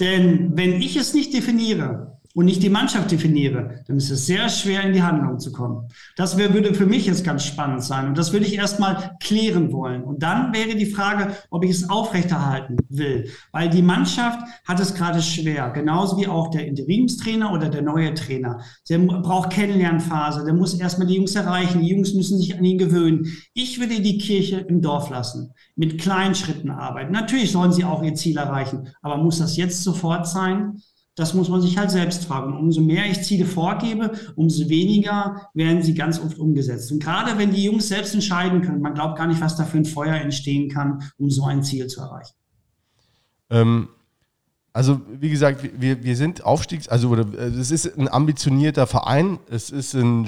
Denn 0.00 0.56
wenn 0.56 0.82
ich 0.82 0.96
es 0.96 1.14
nicht 1.14 1.32
definiere 1.32 2.20
und 2.34 2.46
nicht 2.46 2.62
die 2.62 2.70
Mannschaft 2.70 3.10
definiere, 3.10 3.82
dann 3.86 3.96
ist 3.96 4.10
es 4.10 4.26
sehr 4.26 4.48
schwer, 4.48 4.82
in 4.84 4.92
die 4.92 5.02
Handlung 5.02 5.38
zu 5.38 5.52
kommen. 5.52 5.88
Das 6.16 6.38
wär, 6.38 6.54
würde 6.54 6.74
für 6.74 6.86
mich 6.86 7.06
jetzt 7.06 7.24
ganz 7.24 7.44
spannend 7.44 7.82
sein. 7.82 8.08
Und 8.08 8.16
das 8.16 8.32
würde 8.32 8.46
ich 8.46 8.56
erstmal 8.56 9.16
klären 9.20 9.72
wollen. 9.72 10.02
Und 10.02 10.22
dann 10.22 10.52
wäre 10.54 10.74
die 10.74 10.86
Frage, 10.86 11.36
ob 11.50 11.64
ich 11.64 11.70
es 11.70 11.90
aufrechterhalten 11.90 12.76
will. 12.88 13.28
Weil 13.52 13.68
die 13.68 13.82
Mannschaft 13.82 14.40
hat 14.66 14.80
es 14.80 14.94
gerade 14.94 15.20
schwer. 15.20 15.70
Genauso 15.70 16.16
wie 16.16 16.26
auch 16.26 16.50
der 16.50 16.66
Interimstrainer 16.66 17.52
oder 17.52 17.68
der 17.68 17.82
neue 17.82 18.14
Trainer. 18.14 18.60
Der 18.88 18.98
braucht 18.98 19.50
Kennenlernphase. 19.50 20.44
Der 20.44 20.54
muss 20.54 20.74
erstmal 20.74 21.06
die 21.06 21.16
Jungs 21.16 21.34
erreichen. 21.34 21.82
Die 21.82 21.88
Jungs 21.88 22.14
müssen 22.14 22.38
sich 22.38 22.56
an 22.56 22.64
ihn 22.64 22.78
gewöhnen. 22.78 23.26
Ich 23.52 23.78
würde 23.78 24.00
die 24.00 24.18
Kirche 24.18 24.60
im 24.60 24.80
Dorf 24.80 25.10
lassen. 25.10 25.52
Mit 25.76 26.00
kleinen 26.00 26.34
Schritten 26.34 26.70
arbeiten. 26.70 27.12
Natürlich 27.12 27.52
sollen 27.52 27.72
sie 27.72 27.84
auch 27.84 28.02
ihr 28.02 28.14
Ziel 28.14 28.38
erreichen. 28.38 28.88
Aber 29.02 29.18
muss 29.18 29.38
das 29.38 29.56
jetzt 29.56 29.82
sofort 29.82 30.26
sein? 30.26 30.80
Das 31.14 31.34
muss 31.34 31.50
man 31.50 31.60
sich 31.60 31.76
halt 31.76 31.90
selbst 31.90 32.24
fragen. 32.24 32.56
Umso 32.56 32.80
mehr 32.80 33.04
ich 33.10 33.22
Ziele 33.22 33.44
vorgebe, 33.44 34.12
umso 34.34 34.68
weniger 34.70 35.48
werden 35.52 35.82
sie 35.82 35.94
ganz 35.94 36.18
oft 36.18 36.38
umgesetzt. 36.38 36.90
Und 36.90 37.02
gerade 37.02 37.36
wenn 37.36 37.52
die 37.52 37.64
Jungs 37.64 37.88
selbst 37.88 38.14
entscheiden 38.14 38.62
können, 38.62 38.80
man 38.80 38.94
glaubt 38.94 39.18
gar 39.18 39.26
nicht, 39.26 39.40
was 39.40 39.56
da 39.56 39.64
für 39.64 39.76
ein 39.76 39.84
Feuer 39.84 40.14
entstehen 40.14 40.70
kann, 40.70 41.02
um 41.18 41.30
so 41.30 41.44
ein 41.44 41.62
Ziel 41.62 41.86
zu 41.86 42.00
erreichen. 42.00 42.34
Ähm, 43.50 43.88
also, 44.72 45.02
wie 45.20 45.28
gesagt, 45.28 45.68
wir, 45.78 46.02
wir 46.02 46.16
sind 46.16 46.44
Aufstiegs-, 46.44 46.88
also, 46.88 47.10
oder, 47.10 47.26
es 47.34 47.70
ist 47.70 47.98
ein 47.98 48.08
ambitionierter 48.08 48.86
Verein. 48.86 49.38
Es 49.50 49.68
ist 49.68 49.92
ein, 49.92 50.26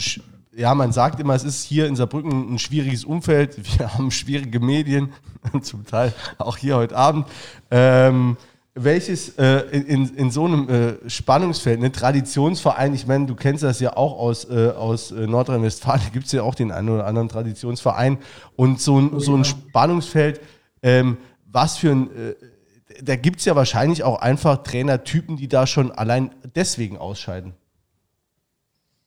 ja, 0.54 0.74
man 0.74 0.92
sagt 0.92 1.18
immer, 1.18 1.34
es 1.34 1.44
ist 1.44 1.64
hier 1.64 1.86
in 1.86 1.96
Saarbrücken 1.96 2.54
ein 2.54 2.58
schwieriges 2.58 3.04
Umfeld. 3.04 3.56
Wir 3.78 3.94
haben 3.94 4.10
schwierige 4.10 4.60
Medien, 4.60 5.12
zum 5.62 5.86
Teil 5.86 6.12
auch 6.36 6.58
hier 6.58 6.76
heute 6.76 6.96
Abend. 6.96 7.26
Ähm, 7.70 8.36
welches 8.74 9.38
äh, 9.38 9.60
in, 9.70 10.14
in 10.16 10.30
so 10.30 10.46
einem 10.46 10.68
äh, 10.68 11.08
Spannungsfeld, 11.08 11.82
ein 11.82 11.92
Traditionsverein, 11.92 12.92
ich 12.92 13.06
meine, 13.06 13.26
du 13.26 13.36
kennst 13.36 13.62
das 13.62 13.78
ja 13.78 13.96
auch 13.96 14.18
aus, 14.18 14.50
äh, 14.50 14.70
aus 14.70 15.12
äh, 15.12 15.26
Nordrhein-Westfalen, 15.26 16.02
da 16.04 16.08
gibt 16.10 16.26
es 16.26 16.32
ja 16.32 16.42
auch 16.42 16.56
den 16.56 16.72
einen 16.72 16.88
oder 16.88 17.06
anderen 17.06 17.28
Traditionsverein 17.28 18.18
und 18.56 18.80
so 18.80 19.00
ein, 19.00 19.20
so 19.20 19.36
ein 19.36 19.44
Spannungsfeld, 19.44 20.40
ähm, 20.82 21.18
was 21.46 21.76
für 21.76 21.92
ein, 21.92 22.10
äh, 22.16 22.34
da 23.02 23.16
gibt 23.16 23.38
es 23.38 23.44
ja 23.44 23.54
wahrscheinlich 23.54 24.02
auch 24.02 24.20
einfach 24.20 24.62
Trainertypen, 24.64 25.36
die 25.36 25.48
da 25.48 25.66
schon 25.66 25.92
allein 25.92 26.30
deswegen 26.54 26.98
ausscheiden. 26.98 27.54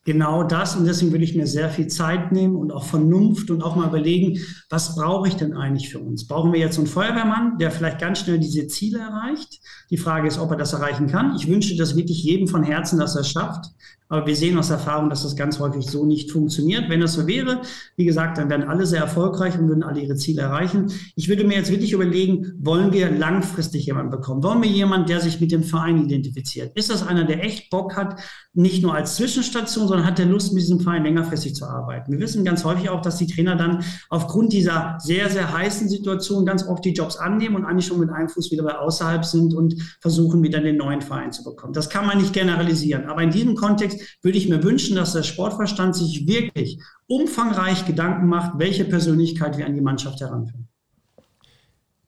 Genau 0.08 0.42
das 0.42 0.78
und 0.78 0.86
deswegen 0.86 1.12
würde 1.12 1.26
ich 1.26 1.36
mir 1.36 1.48
sehr 1.48 1.70
viel 1.70 1.88
Zeit 1.88 2.32
nehmen 2.32 2.56
und 2.56 2.72
auch 2.72 2.86
Vernunft 2.86 3.52
und 3.52 3.62
auch 3.62 3.76
mal 3.76 3.90
überlegen, 3.90 4.40
was 4.70 4.96
brauche 4.96 5.28
ich 5.28 5.36
denn 5.36 5.54
eigentlich 5.54 5.90
für 5.90 6.00
uns? 6.00 6.26
Brauchen 6.26 6.54
wir 6.54 6.62
jetzt 6.62 6.78
einen 6.78 6.88
Feuerwehrmann, 6.88 7.58
der 7.58 7.72
vielleicht 7.72 8.00
ganz 8.00 8.20
schnell 8.20 8.40
diese 8.40 8.68
Ziele 8.68 9.00
erreicht? 9.00 9.60
Die 9.90 9.98
Frage 9.98 10.30
ist, 10.30 10.40
ob 10.40 10.50
er 10.52 10.56
das 10.56 10.72
erreichen 10.72 11.08
kann. 11.08 11.36
Ich 11.36 11.50
wünsche 11.50 11.76
das 11.76 11.98
wirklich 11.98 12.24
jedem 12.24 12.48
von 12.48 12.64
Herzen, 12.64 12.98
dass 13.00 13.16
er 13.16 13.22
es 13.22 13.32
schafft. 13.32 13.66
Aber 14.10 14.26
wir 14.26 14.36
sehen 14.36 14.58
aus 14.58 14.70
Erfahrung, 14.70 15.10
dass 15.10 15.24
das 15.24 15.36
ganz 15.36 15.60
häufig 15.60 15.86
so 15.86 16.06
nicht 16.06 16.32
funktioniert. 16.32 16.90
Wenn 16.90 17.02
das 17.02 17.14
so 17.14 17.28
wäre, 17.28 17.62
wie 17.96 18.06
gesagt, 18.06 18.38
dann 18.38 18.50
wären 18.50 18.64
alle 18.64 18.86
sehr 18.86 19.02
erfolgreich 19.02 19.60
und 19.60 19.68
würden 19.68 19.84
alle 19.84 20.02
ihre 20.02 20.16
Ziele 20.16 20.44
erreichen. 20.44 20.92
Ich 21.16 21.28
würde 21.28 21.44
mir 21.44 21.56
jetzt 21.56 21.72
wirklich 21.72 21.92
überlegen, 21.92 22.54
wollen 22.60 22.94
wir 22.94 23.12
langfristig 23.12 23.86
jemanden 23.86 24.12
bekommen? 24.12 24.44
Wollen 24.44 24.64
wir 24.64 24.70
jemanden, 24.70 25.08
der 25.08 25.20
sich 25.20 25.42
mit 25.42 25.52
dem 25.52 25.64
Verein 25.64 26.06
identifiziert? 26.06 26.72
Ist 26.78 26.90
das 26.90 27.06
einer, 27.06 27.26
der 27.26 27.44
echt 27.44 27.70
Bock 27.70 27.98
hat, 27.98 28.20
nicht 28.54 28.82
nur 28.82 28.94
als 28.94 29.16
Zwischenstation, 29.16 29.88
sondern 29.88 30.06
hat 30.06 30.18
der 30.18 30.26
Lust, 30.26 30.54
mit 30.54 30.64
diesem 30.64 30.80
Verein 30.80 31.04
längerfristig 31.04 31.54
zu 31.54 31.66
arbeiten? 31.66 32.12
Wir 32.12 32.20
wissen 32.20 32.46
ganz 32.46 32.64
häufig 32.64 32.90
auch, 32.90 33.02
dass 33.02 33.18
die 33.18 33.28
Trainer 33.28 33.56
dann 33.56 33.84
aufgrund 34.10 34.54
dieser 34.54 34.98
sehr, 35.00 35.30
sehr 35.30 35.52
heißen 35.52 35.90
Situation 35.90 36.46
ganz 36.46 36.66
oft 36.66 36.86
die 36.86 36.94
Jobs 36.94 37.18
annehmen 37.18 37.56
und 37.56 37.66
eigentlich 37.66 37.88
schon 37.88 38.00
mit 38.00 38.10
einem 38.10 38.30
Fuß 38.30 38.52
wieder 38.52 38.64
bei 38.64 38.78
außerhalb 38.78 39.26
sind 39.26 39.54
und 39.54 39.76
versuchen, 40.02 40.44
wieder 40.44 40.62
den 40.62 40.78
neuen 40.78 41.02
Verein 41.02 41.32
zu 41.32 41.44
bekommen. 41.44 41.74
Das 41.74 41.90
kann 41.90 42.06
man 42.06 42.18
nicht 42.18 42.34
generalisieren. 42.34 43.06
Aber 43.06 43.22
in 43.22 43.32
diesem 43.32 43.56
Kontext 43.56 43.97
würde 44.22 44.38
ich 44.38 44.50
mir 44.50 44.64
wünschen, 44.64 44.96
dass 44.96 45.14
der 45.14 45.24
Sportverstand 45.24 45.96
sich 45.96 46.28
wirklich 46.28 46.80
umfangreich 47.08 47.86
Gedanken 47.86 48.28
macht, 48.28 48.60
welche 48.60 48.86
Persönlichkeit 48.86 49.58
wir 49.58 49.66
an 49.66 49.76
die 49.76 49.82
Mannschaft 49.82 50.20
heranführen. 50.20 50.68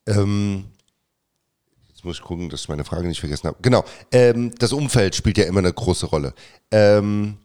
Ähm, 0.07 0.65
jetzt 1.89 2.03
muss 2.03 2.17
ich 2.17 2.23
gucken, 2.23 2.49
dass 2.49 2.61
ich 2.61 2.69
meine 2.69 2.83
Frage 2.83 3.07
nicht 3.07 3.19
vergessen 3.19 3.47
habe. 3.47 3.57
Genau, 3.61 3.83
ähm, 4.11 4.53
das 4.57 4.73
Umfeld 4.73 5.15
spielt 5.15 5.37
ja 5.37 5.45
immer 5.45 5.59
eine 5.59 5.73
große 5.73 6.07
Rolle. 6.07 6.33
Ähm, 6.71 7.37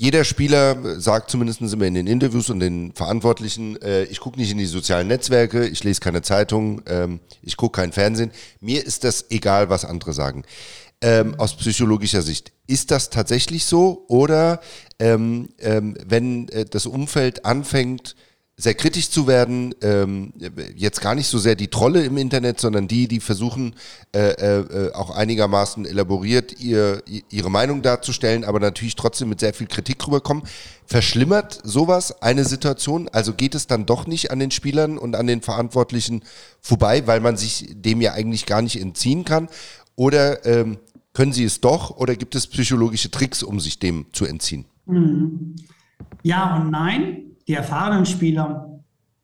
jeder 0.00 0.24
Spieler 0.24 0.98
sagt 0.98 1.30
zumindest 1.30 1.60
immer 1.60 1.84
in 1.84 1.92
den 1.92 2.06
Interviews 2.06 2.48
und 2.48 2.60
den 2.60 2.92
Verantwortlichen, 2.92 3.76
äh, 3.82 4.04
ich 4.04 4.18
gucke 4.18 4.40
nicht 4.40 4.50
in 4.50 4.56
die 4.56 4.64
sozialen 4.64 5.08
Netzwerke, 5.08 5.66
ich 5.66 5.84
lese 5.84 6.00
keine 6.00 6.22
Zeitung, 6.22 6.80
ähm, 6.86 7.20
ich 7.42 7.58
gucke 7.58 7.82
kein 7.82 7.92
Fernsehen. 7.92 8.30
Mir 8.60 8.82
ist 8.82 9.04
das 9.04 9.30
egal, 9.30 9.68
was 9.68 9.84
andere 9.84 10.14
sagen 10.14 10.44
ähm, 11.02 11.34
aus 11.38 11.56
psychologischer 11.56 12.22
Sicht. 12.22 12.52
Ist 12.66 12.90
das 12.90 13.10
tatsächlich 13.10 13.64
so? 13.64 14.04
Oder 14.08 14.60
ähm, 14.98 15.48
ähm, 15.58 15.96
wenn 16.06 16.48
äh, 16.48 16.64
das 16.64 16.86
Umfeld 16.86 17.44
anfängt, 17.44 18.14
sehr 18.60 18.74
kritisch 18.74 19.10
zu 19.10 19.26
werden, 19.26 19.74
ähm, 19.80 20.34
jetzt 20.76 21.00
gar 21.00 21.14
nicht 21.14 21.28
so 21.28 21.38
sehr 21.38 21.54
die 21.54 21.68
Trolle 21.68 22.04
im 22.04 22.18
Internet, 22.18 22.60
sondern 22.60 22.88
die, 22.88 23.08
die 23.08 23.20
versuchen 23.20 23.74
äh, 24.14 24.32
äh, 24.32 24.92
auch 24.92 25.10
einigermaßen 25.10 25.86
elaboriert 25.86 26.60
ihr, 26.60 27.02
ihre 27.30 27.50
Meinung 27.50 27.80
darzustellen, 27.80 28.44
aber 28.44 28.60
natürlich 28.60 28.96
trotzdem 28.96 29.30
mit 29.30 29.40
sehr 29.40 29.54
viel 29.54 29.66
Kritik 29.66 30.06
rüberkommen. 30.06 30.42
Verschlimmert 30.84 31.60
sowas 31.64 32.20
eine 32.20 32.44
Situation? 32.44 33.08
Also 33.08 33.32
geht 33.32 33.54
es 33.54 33.66
dann 33.66 33.86
doch 33.86 34.06
nicht 34.06 34.30
an 34.30 34.38
den 34.38 34.50
Spielern 34.50 34.98
und 34.98 35.16
an 35.16 35.26
den 35.26 35.40
Verantwortlichen 35.40 36.22
vorbei, 36.60 37.06
weil 37.06 37.20
man 37.20 37.38
sich 37.38 37.66
dem 37.70 38.02
ja 38.02 38.12
eigentlich 38.12 38.44
gar 38.44 38.60
nicht 38.60 38.78
entziehen 38.78 39.24
kann? 39.24 39.48
Oder 39.96 40.44
ähm, 40.44 40.78
können 41.12 41.32
sie 41.32 41.44
es 41.44 41.60
doch 41.60 41.96
oder 41.96 42.16
gibt 42.16 42.34
es 42.34 42.46
psychologische 42.46 43.10
Tricks, 43.10 43.42
um 43.42 43.60
sich 43.60 43.78
dem 43.78 44.06
zu 44.12 44.26
entziehen? 44.26 44.64
Mhm. 44.86 45.56
Ja 46.22 46.56
und 46.56 46.70
nein. 46.70 47.24
Die 47.48 47.54
erfahrenen 47.54 48.06
Spieler, 48.06 48.80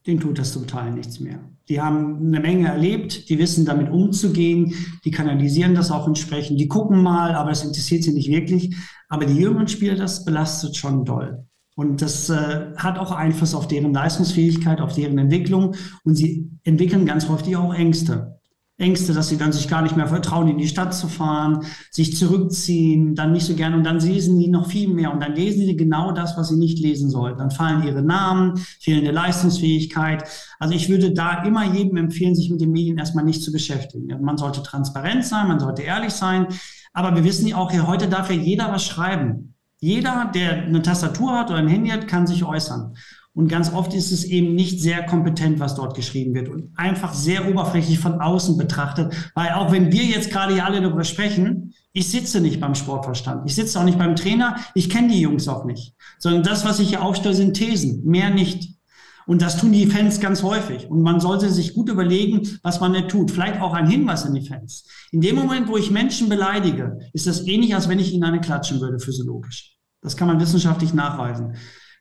denen 0.06 0.20
tut 0.20 0.38
das 0.38 0.52
zum 0.52 0.66
Teil 0.66 0.92
nichts 0.92 1.20
mehr. 1.20 1.38
Die 1.68 1.80
haben 1.80 2.26
eine 2.26 2.40
Menge 2.40 2.68
erlebt, 2.68 3.28
die 3.28 3.38
wissen 3.38 3.64
damit 3.64 3.90
umzugehen, 3.90 4.72
die 5.04 5.10
kanalisieren 5.10 5.74
das 5.74 5.90
auch 5.90 6.06
entsprechend, 6.06 6.60
die 6.60 6.68
gucken 6.68 7.02
mal, 7.02 7.34
aber 7.34 7.50
das 7.50 7.64
interessiert 7.64 8.04
sie 8.04 8.12
nicht 8.12 8.30
wirklich. 8.30 8.76
Aber 9.08 9.26
die 9.26 9.36
jüngeren 9.36 9.68
Spieler, 9.68 9.96
das 9.96 10.24
belastet 10.24 10.76
schon 10.76 11.04
doll. 11.04 11.44
Und 11.76 12.00
das 12.02 12.30
äh, 12.30 12.72
hat 12.76 12.98
auch 12.98 13.12
Einfluss 13.12 13.54
auf 13.54 13.68
deren 13.68 13.92
Leistungsfähigkeit, 13.92 14.80
auf 14.80 14.94
deren 14.94 15.18
Entwicklung. 15.18 15.74
Und 16.04 16.14
sie 16.14 16.50
entwickeln 16.64 17.04
ganz 17.04 17.28
häufig 17.28 17.54
auch 17.56 17.74
Ängste. 17.74 18.40
Ängste, 18.78 19.14
dass 19.14 19.28
sie 19.28 19.38
dann 19.38 19.52
sich 19.52 19.68
gar 19.68 19.80
nicht 19.80 19.96
mehr 19.96 20.06
vertrauen, 20.06 20.48
in 20.48 20.58
die 20.58 20.68
Stadt 20.68 20.94
zu 20.94 21.08
fahren, 21.08 21.64
sich 21.90 22.14
zurückziehen, 22.14 23.14
dann 23.14 23.32
nicht 23.32 23.46
so 23.46 23.54
gern 23.54 23.72
und 23.72 23.84
dann 23.84 24.00
lesen 24.00 24.38
die 24.38 24.48
noch 24.48 24.68
viel 24.68 24.88
mehr 24.88 25.12
und 25.12 25.22
dann 25.22 25.34
lesen 25.34 25.64
sie 25.64 25.76
genau 25.76 26.12
das, 26.12 26.36
was 26.36 26.48
sie 26.48 26.56
nicht 26.56 26.78
lesen 26.78 27.08
sollten. 27.08 27.38
Dann 27.38 27.50
fallen 27.50 27.84
ihre 27.84 28.02
Namen, 28.02 28.58
fehlende 28.80 29.12
Leistungsfähigkeit. 29.12 30.24
Also 30.58 30.74
ich 30.74 30.90
würde 30.90 31.12
da 31.12 31.42
immer 31.44 31.64
jedem 31.64 31.96
empfehlen, 31.96 32.34
sich 32.34 32.50
mit 32.50 32.60
den 32.60 32.72
Medien 32.72 32.98
erstmal 32.98 33.24
nicht 33.24 33.42
zu 33.42 33.50
beschäftigen. 33.50 34.22
Man 34.22 34.36
sollte 34.36 34.62
transparent 34.62 35.24
sein, 35.24 35.48
man 35.48 35.58
sollte 35.58 35.80
ehrlich 35.80 36.12
sein, 36.12 36.46
aber 36.92 37.14
wir 37.16 37.24
wissen 37.24 37.46
ja 37.46 37.56
auch, 37.56 37.72
heute 37.86 38.08
darf 38.08 38.30
ja 38.30 38.36
jeder 38.36 38.70
was 38.70 38.84
schreiben. 38.84 39.54
Jeder, 39.78 40.30
der 40.34 40.64
eine 40.64 40.82
Tastatur 40.82 41.38
hat 41.38 41.50
oder 41.50 41.58
ein 41.58 41.68
Handy 41.68 41.90
hat, 41.90 42.08
kann 42.08 42.26
sich 42.26 42.44
äußern. 42.44 42.94
Und 43.36 43.48
ganz 43.48 43.70
oft 43.70 43.92
ist 43.92 44.12
es 44.12 44.24
eben 44.24 44.54
nicht 44.54 44.80
sehr 44.80 45.04
kompetent, 45.04 45.60
was 45.60 45.74
dort 45.74 45.94
geschrieben 45.94 46.34
wird 46.34 46.48
und 46.48 46.70
einfach 46.74 47.12
sehr 47.12 47.46
oberflächlich 47.50 47.98
von 47.98 48.18
außen 48.18 48.56
betrachtet. 48.56 49.14
Weil 49.34 49.50
auch 49.50 49.72
wenn 49.72 49.92
wir 49.92 50.04
jetzt 50.04 50.30
gerade 50.30 50.54
hier 50.54 50.64
alle 50.64 50.80
darüber 50.80 51.04
sprechen, 51.04 51.74
ich 51.92 52.08
sitze 52.08 52.40
nicht 52.40 52.60
beim 52.60 52.74
Sportverstand, 52.74 53.42
ich 53.44 53.54
sitze 53.54 53.78
auch 53.78 53.84
nicht 53.84 53.98
beim 53.98 54.16
Trainer, 54.16 54.56
ich 54.74 54.88
kenne 54.88 55.08
die 55.08 55.20
Jungs 55.20 55.48
auch 55.48 55.66
nicht, 55.66 55.94
sondern 56.18 56.44
das, 56.44 56.64
was 56.64 56.80
ich 56.80 56.88
hier 56.88 57.02
aufstelle, 57.02 57.34
sind 57.34 57.52
Thesen, 57.52 58.06
mehr 58.06 58.30
nicht. 58.30 58.70
Und 59.26 59.42
das 59.42 59.58
tun 59.58 59.70
die 59.70 59.86
Fans 59.86 60.18
ganz 60.18 60.42
häufig. 60.42 60.88
Und 60.88 61.02
man 61.02 61.20
sollte 61.20 61.50
sich 61.50 61.74
gut 61.74 61.90
überlegen, 61.90 62.58
was 62.62 62.80
man 62.80 62.92
nicht 62.92 63.08
tut. 63.08 63.30
Vielleicht 63.30 63.60
auch 63.60 63.74
ein 63.74 63.86
Hinweis 63.90 64.24
an 64.24 64.32
die 64.32 64.48
Fans. 64.48 64.88
In 65.12 65.20
dem 65.20 65.36
Moment, 65.36 65.68
wo 65.68 65.76
ich 65.76 65.90
Menschen 65.90 66.30
beleidige, 66.30 67.00
ist 67.12 67.26
das 67.26 67.46
ähnlich, 67.46 67.74
als 67.74 67.90
wenn 67.90 67.98
ich 67.98 68.14
ihnen 68.14 68.24
eine 68.24 68.40
klatschen 68.40 68.80
würde, 68.80 68.98
physiologisch. 68.98 69.76
Das 70.00 70.16
kann 70.16 70.28
man 70.28 70.40
wissenschaftlich 70.40 70.94
nachweisen. 70.94 71.56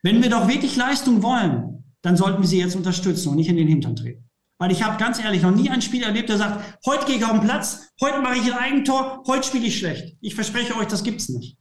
Wenn 0.05 0.21
wir 0.21 0.29
doch 0.29 0.47
wirklich 0.47 0.75
Leistung 0.75 1.23
wollen, 1.23 1.83
dann 2.03 2.15
sollten 2.15 2.39
wir 2.39 2.47
sie 2.47 2.59
jetzt 2.59 2.75
unterstützen 2.75 3.29
und 3.29 3.37
nicht 3.37 3.49
in 3.49 3.57
den 3.57 3.67
Hintern 3.67 3.95
treten. 3.95 4.29
Weil 4.59 4.71
ich 4.71 4.83
habe 4.83 4.99
ganz 4.99 5.19
ehrlich 5.19 5.41
noch 5.41 5.49
nie 5.49 5.67
einen 5.71 5.81
Spieler 5.81 6.05
erlebt, 6.05 6.29
der 6.29 6.37
sagt, 6.37 6.79
heute 6.85 7.07
gehe 7.07 7.15
ich 7.15 7.25
auf 7.25 7.31
den 7.31 7.41
Platz, 7.41 7.89
heute 7.99 8.21
mache 8.21 8.35
ich 8.35 8.53
ein 8.53 8.59
Eigentor, 8.59 9.23
heute 9.25 9.47
spiele 9.47 9.65
ich 9.65 9.79
schlecht. 9.79 10.15
Ich 10.21 10.35
verspreche 10.35 10.75
euch, 10.75 10.85
das 10.85 11.03
gibt's 11.03 11.29
nicht. 11.29 11.57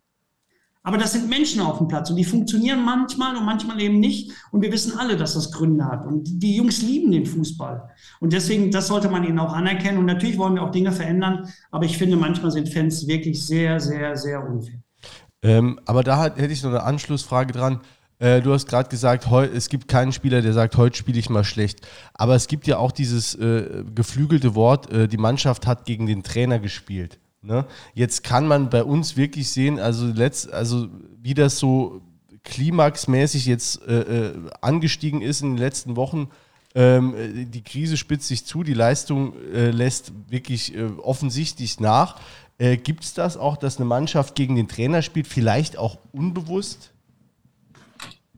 Aber 0.83 0.99
das 0.99 1.13
sind 1.13 1.31
Menschen 1.31 1.63
auf 1.63 1.79
dem 1.79 1.89
Platz 1.89 2.11
und 2.11 2.17
die 2.17 2.25
funktionieren 2.25 2.85
manchmal 2.85 3.35
und 3.35 3.47
manchmal 3.47 3.81
eben 3.81 3.99
nicht. 3.99 4.31
Und 4.53 4.61
wir 4.61 4.71
wissen 4.71 4.99
alle, 4.99 5.17
dass 5.17 5.33
das 5.33 5.51
Gründe 5.51 5.87
hat. 5.87 6.05
Und 6.05 6.43
die 6.43 6.57
Jungs 6.57 6.83
lieben 6.83 7.13
den 7.13 7.25
Fußball. 7.25 7.89
Und 8.21 8.35
deswegen, 8.35 8.71
das 8.71 8.89
sollte 8.89 9.09
man 9.09 9.25
ihnen 9.25 9.39
auch 9.39 9.55
anerkennen. 9.55 9.97
Und 9.97 10.05
natürlich 10.05 10.37
wollen 10.37 10.57
wir 10.57 10.65
auch 10.65 10.71
Dinge 10.71 10.93
verändern. 10.93 11.51
Aber 11.71 11.87
ich 11.87 11.97
finde, 11.97 12.19
manchmal 12.19 12.51
sind 12.51 12.69
Fans 12.69 13.07
wirklich 13.07 13.43
sehr, 13.43 13.81
sehr, 13.81 14.19
sehr 14.19 14.47
unfair. 14.47 14.83
Ähm, 15.41 15.81
aber 15.87 16.03
da 16.03 16.25
hätte 16.25 16.53
ich 16.53 16.63
noch 16.63 16.71
eine 16.71 16.83
Anschlussfrage 16.83 17.55
dran. 17.55 17.81
Äh, 18.25 18.41
du 18.41 18.55
hast 18.55 18.67
gerade 18.67 18.89
gesagt, 18.89 19.31
es 19.55 19.69
gibt 19.69 19.87
keinen 19.87 20.13
Spieler, 20.13 20.41
der 20.41 20.55
sagt, 20.55 20.79
heute 20.79 20.97
spiele 20.97 21.19
ich 21.19 21.29
mal 21.29 21.45
schlecht. 21.45 21.87
Aber 22.15 22.35
es 22.35 22.47
gibt 22.47 22.67
ja 22.67 22.79
auch 22.79 22.91
dieses 22.91 23.35
äh, 23.35 23.85
geflügelte 23.95 24.55
Wort, 24.55 24.91
äh, 24.91 25.09
die 25.09 25.19
Mannschaft 25.19 25.67
hat 25.67 25.85
gegen 25.85 26.07
den 26.07 26.23
Trainer 26.23 26.59
gespielt. 26.59 27.19
Ne? 27.43 27.67
Jetzt 27.93 28.25
kann 28.25 28.49
man 28.49 28.71
bei 28.71 28.83
uns 28.83 29.19
wirklich 29.19 29.51
sehen, 29.51 29.79
also, 29.79 30.07
letzt, 30.07 30.51
also 30.51 30.89
wie 31.23 31.35
das 31.35 31.59
so 31.59 32.01
klimaxmäßig 32.45 33.45
jetzt 33.45 33.87
äh, 33.87 34.01
äh, 34.01 34.35
angestiegen 34.63 35.21
ist 35.21 35.43
in 35.43 35.51
den 35.51 35.59
letzten 35.59 35.97
Wochen. 35.97 36.31
Ähm, 36.75 37.51
die 37.51 37.63
Krise 37.63 37.99
spitzt 37.99 38.29
sich 38.29 38.47
zu, 38.47 38.63
die 38.63 38.73
Leistung 38.73 39.35
äh, 39.53 39.71
lässt 39.71 40.13
wirklich 40.31 40.73
offensichtlich 41.03 41.79
nach. 41.79 42.17
Gibt 42.59 43.03
es 43.03 43.15
das 43.15 43.37
auch, 43.37 43.57
dass 43.57 43.79
eine 43.79 43.85
Mannschaft 43.85 44.37
gegen 44.37 44.55
den 44.55 44.69
Trainer 44.69 45.03
spielt, 45.03 45.27
vielleicht 45.27 45.77
auch 45.77 45.99
unbewusst? 46.13 46.94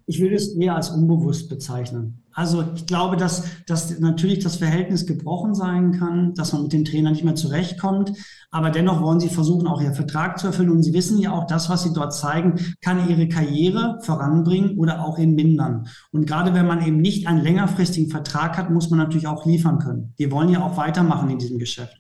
Ich 0.08 0.20
würde 0.20 0.36
es 0.36 0.54
eher 0.54 0.76
als 0.76 0.90
unbewusst 0.90 1.48
bezeichnen. 1.48 2.22
Also 2.32 2.62
ich 2.76 2.86
glaube, 2.86 3.16
dass, 3.16 3.44
dass 3.66 3.98
natürlich 3.98 4.40
das 4.40 4.56
Verhältnis 4.56 5.06
gebrochen 5.06 5.54
sein 5.54 5.92
kann, 5.92 6.34
dass 6.34 6.52
man 6.52 6.64
mit 6.64 6.72
dem 6.74 6.84
Trainer 6.84 7.10
nicht 7.10 7.24
mehr 7.24 7.34
zurechtkommt. 7.34 8.12
Aber 8.50 8.70
dennoch 8.70 9.00
wollen 9.00 9.20
sie 9.20 9.30
versuchen, 9.30 9.66
auch 9.66 9.80
ihr 9.80 9.94
Vertrag 9.94 10.38
zu 10.38 10.48
erfüllen. 10.48 10.70
Und 10.70 10.82
sie 10.82 10.92
wissen 10.92 11.18
ja 11.18 11.32
auch, 11.32 11.46
das, 11.46 11.70
was 11.70 11.82
sie 11.82 11.94
dort 11.94 12.14
zeigen, 12.14 12.60
kann 12.82 13.08
ihre 13.08 13.26
Karriere 13.28 13.98
voranbringen 14.02 14.78
oder 14.78 15.02
auch 15.02 15.18
eben 15.18 15.34
mindern. 15.34 15.88
Und 16.12 16.26
gerade 16.26 16.54
wenn 16.54 16.66
man 16.66 16.86
eben 16.86 16.98
nicht 16.98 17.26
einen 17.26 17.42
längerfristigen 17.42 18.10
Vertrag 18.10 18.58
hat, 18.58 18.70
muss 18.70 18.90
man 18.90 18.98
natürlich 18.98 19.26
auch 19.26 19.46
liefern 19.46 19.78
können. 19.78 20.12
Wir 20.16 20.30
wollen 20.30 20.50
ja 20.50 20.62
auch 20.62 20.76
weitermachen 20.76 21.30
in 21.30 21.38
diesem 21.38 21.58
Geschäft. 21.58 21.96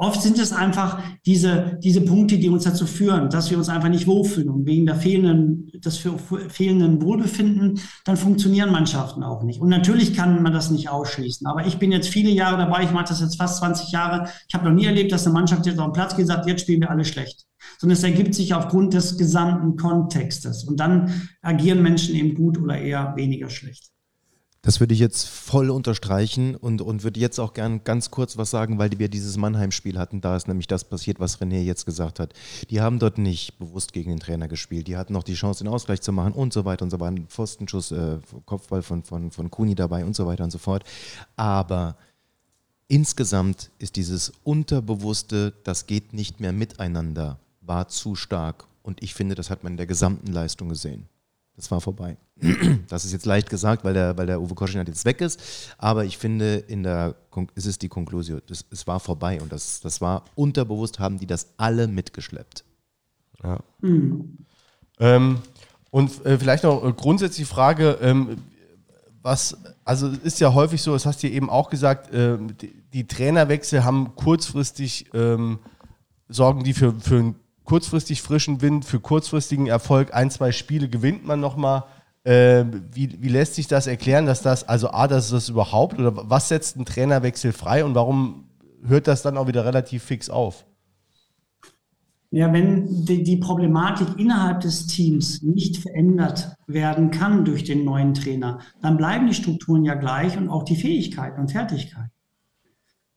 Oft 0.00 0.22
sind 0.22 0.38
es 0.38 0.50
einfach 0.50 1.02
diese, 1.26 1.78
diese 1.84 2.00
Punkte, 2.00 2.38
die 2.38 2.48
uns 2.48 2.64
dazu 2.64 2.86
führen, 2.86 3.28
dass 3.28 3.50
wir 3.50 3.58
uns 3.58 3.68
einfach 3.68 3.90
nicht 3.90 4.06
wohlfühlen. 4.06 4.48
Und 4.48 4.64
wegen 4.64 4.86
der 4.86 4.94
fehlenden, 4.94 5.70
des 5.74 6.02
fehlenden 6.48 7.02
Wohlbefinden, 7.02 7.78
dann 8.06 8.16
funktionieren 8.16 8.72
Mannschaften 8.72 9.22
auch 9.22 9.42
nicht. 9.42 9.60
Und 9.60 9.68
natürlich 9.68 10.14
kann 10.14 10.42
man 10.42 10.54
das 10.54 10.70
nicht 10.70 10.88
ausschließen. 10.88 11.46
Aber 11.46 11.66
ich 11.66 11.76
bin 11.78 11.92
jetzt 11.92 12.08
viele 12.08 12.30
Jahre 12.30 12.56
dabei, 12.56 12.84
ich 12.84 12.92
mache 12.92 13.08
das 13.08 13.20
jetzt 13.20 13.36
fast 13.36 13.58
20 13.58 13.92
Jahre. 13.92 14.30
Ich 14.48 14.54
habe 14.54 14.66
noch 14.66 14.74
nie 14.74 14.86
erlebt, 14.86 15.12
dass 15.12 15.26
eine 15.26 15.34
Mannschaft 15.34 15.66
jetzt 15.66 15.78
auf 15.78 15.88
den 15.88 15.92
Platz 15.92 16.16
geht 16.16 16.22
und 16.22 16.28
sagt, 16.28 16.46
jetzt 16.46 16.62
spielen 16.62 16.80
wir 16.80 16.90
alle 16.90 17.04
schlecht. 17.04 17.44
Sondern 17.78 17.98
es 17.98 18.02
ergibt 18.02 18.34
sich 18.34 18.54
aufgrund 18.54 18.94
des 18.94 19.18
gesamten 19.18 19.76
Kontextes. 19.76 20.64
Und 20.64 20.80
dann 20.80 21.28
agieren 21.42 21.82
Menschen 21.82 22.14
eben 22.14 22.34
gut 22.34 22.56
oder 22.58 22.78
eher 22.78 23.12
weniger 23.16 23.50
schlecht. 23.50 23.90
Das 24.62 24.78
würde 24.78 24.92
ich 24.92 25.00
jetzt 25.00 25.26
voll 25.26 25.70
unterstreichen 25.70 26.54
und, 26.54 26.82
und 26.82 27.02
würde 27.02 27.18
jetzt 27.18 27.38
auch 27.38 27.54
gern 27.54 27.82
ganz 27.82 28.10
kurz 28.10 28.36
was 28.36 28.50
sagen, 28.50 28.78
weil 28.78 28.90
wir 28.98 29.08
dieses 29.08 29.38
Mannheim-Spiel 29.38 29.98
hatten. 29.98 30.20
Da 30.20 30.36
ist 30.36 30.48
nämlich 30.48 30.66
das 30.66 30.84
passiert, 30.84 31.18
was 31.18 31.40
René 31.40 31.62
jetzt 31.62 31.86
gesagt 31.86 32.20
hat. 32.20 32.34
Die 32.68 32.82
haben 32.82 32.98
dort 32.98 33.16
nicht 33.16 33.58
bewusst 33.58 33.94
gegen 33.94 34.10
den 34.10 34.20
Trainer 34.20 34.48
gespielt. 34.48 34.86
Die 34.86 34.98
hatten 34.98 35.14
noch 35.14 35.22
die 35.22 35.34
Chance, 35.34 35.64
den 35.64 35.72
Ausgleich 35.72 36.02
zu 36.02 36.12
machen 36.12 36.34
und 36.34 36.52
so 36.52 36.66
weiter 36.66 36.82
und 36.84 36.90
so 36.90 37.00
weiter. 37.00 37.22
Pfostenschuss, 37.26 37.90
äh, 37.92 38.18
Kopfball 38.44 38.82
von, 38.82 39.02
von, 39.02 39.30
von 39.30 39.50
Kuni 39.50 39.74
dabei 39.74 40.04
und 40.04 40.14
so 40.14 40.26
weiter 40.26 40.44
und 40.44 40.50
so 40.50 40.58
fort. 40.58 40.84
Aber 41.36 41.96
insgesamt 42.86 43.70
ist 43.78 43.96
dieses 43.96 44.30
Unterbewusste, 44.44 45.54
das 45.64 45.86
geht 45.86 46.12
nicht 46.12 46.38
mehr 46.40 46.52
miteinander, 46.52 47.40
war 47.62 47.88
zu 47.88 48.14
stark. 48.14 48.66
Und 48.82 49.02
ich 49.02 49.14
finde, 49.14 49.34
das 49.34 49.48
hat 49.48 49.64
man 49.64 49.72
in 49.72 49.76
der 49.78 49.86
gesamten 49.86 50.30
Leistung 50.30 50.68
gesehen. 50.68 51.08
Das 51.60 51.70
war 51.70 51.80
vorbei. 51.82 52.16
Das 52.88 53.04
ist 53.04 53.12
jetzt 53.12 53.26
leicht 53.26 53.50
gesagt, 53.50 53.84
weil 53.84 53.92
der, 53.92 54.16
weil 54.16 54.26
der 54.26 54.40
Uwe 54.40 54.54
Koschinat 54.54 54.88
jetzt 54.88 55.04
weg 55.04 55.20
ist. 55.20 55.38
Aber 55.76 56.06
ich 56.06 56.16
finde, 56.16 56.56
in 56.56 56.82
der 56.82 57.14
ist 57.54 57.66
es 57.66 57.78
die 57.78 57.90
Konklusion. 57.90 58.40
Das, 58.46 58.64
es 58.70 58.86
war 58.86 58.98
vorbei 58.98 59.40
und 59.42 59.52
das, 59.52 59.80
das 59.80 60.00
war 60.00 60.24
unterbewusst, 60.34 60.98
haben 60.98 61.18
die 61.18 61.26
das 61.26 61.52
alle 61.58 61.86
mitgeschleppt. 61.86 62.64
Ja. 63.44 63.60
Mhm. 63.82 64.38
Ähm, 64.98 65.38
und 65.90 66.24
äh, 66.24 66.38
vielleicht 66.38 66.64
noch 66.64 66.82
äh, 66.82 66.92
grundsätzlich 66.94 67.46
die 67.46 67.52
Frage, 67.52 67.98
ähm, 68.00 68.38
was, 69.22 69.58
also 69.84 70.08
es 70.08 70.18
ist 70.18 70.40
ja 70.40 70.54
häufig 70.54 70.80
so, 70.80 70.94
das 70.94 71.04
hast 71.04 71.22
du 71.22 71.28
eben 71.28 71.50
auch 71.50 71.68
gesagt, 71.68 72.12
äh, 72.14 72.38
die, 72.60 72.72
die, 72.94 73.06
Trainerwechsel 73.06 73.84
haben 73.84 74.14
kurzfristig, 74.16 75.10
ähm, 75.12 75.58
sorgen 76.28 76.64
die 76.64 76.72
für, 76.72 76.94
für 76.98 77.18
einen 77.18 77.34
kurzfristig 77.64 78.22
frischen 78.22 78.62
Wind, 78.62 78.84
für 78.84 79.00
kurzfristigen 79.00 79.66
Erfolg. 79.66 80.14
Ein, 80.14 80.30
zwei 80.30 80.52
Spiele 80.52 80.88
gewinnt 80.88 81.26
man 81.26 81.40
nochmal. 81.40 81.84
Äh, 82.24 82.64
wie, 82.92 83.22
wie 83.22 83.28
lässt 83.28 83.54
sich 83.54 83.66
das 83.66 83.86
erklären, 83.86 84.26
dass 84.26 84.42
das, 84.42 84.68
also 84.68 84.90
A, 84.90 85.08
dass 85.08 85.30
das 85.30 85.48
überhaupt, 85.48 85.98
oder 85.98 86.28
was 86.28 86.48
setzt 86.48 86.76
ein 86.76 86.84
Trainerwechsel 86.84 87.52
frei 87.52 87.84
und 87.84 87.94
warum 87.94 88.44
hört 88.84 89.08
das 89.08 89.22
dann 89.22 89.38
auch 89.38 89.46
wieder 89.46 89.64
relativ 89.64 90.02
fix 90.02 90.28
auf? 90.28 90.66
Ja, 92.32 92.52
wenn 92.52 93.04
die, 93.06 93.24
die, 93.24 93.38
Problematik 93.38 94.06
innerhalb 94.16 94.60
des 94.60 94.86
Teams 94.86 95.42
nicht 95.42 95.78
verändert 95.78 96.54
werden 96.68 97.10
kann 97.10 97.44
durch 97.44 97.64
den 97.64 97.84
neuen 97.84 98.14
Trainer, 98.14 98.60
dann 98.80 98.96
bleiben 98.96 99.26
die 99.26 99.34
Strukturen 99.34 99.84
ja 99.84 99.94
gleich 99.94 100.36
und 100.36 100.48
auch 100.48 100.62
die 100.62 100.76
Fähigkeiten 100.76 101.40
und 101.40 101.50
Fertigkeiten. 101.50 102.12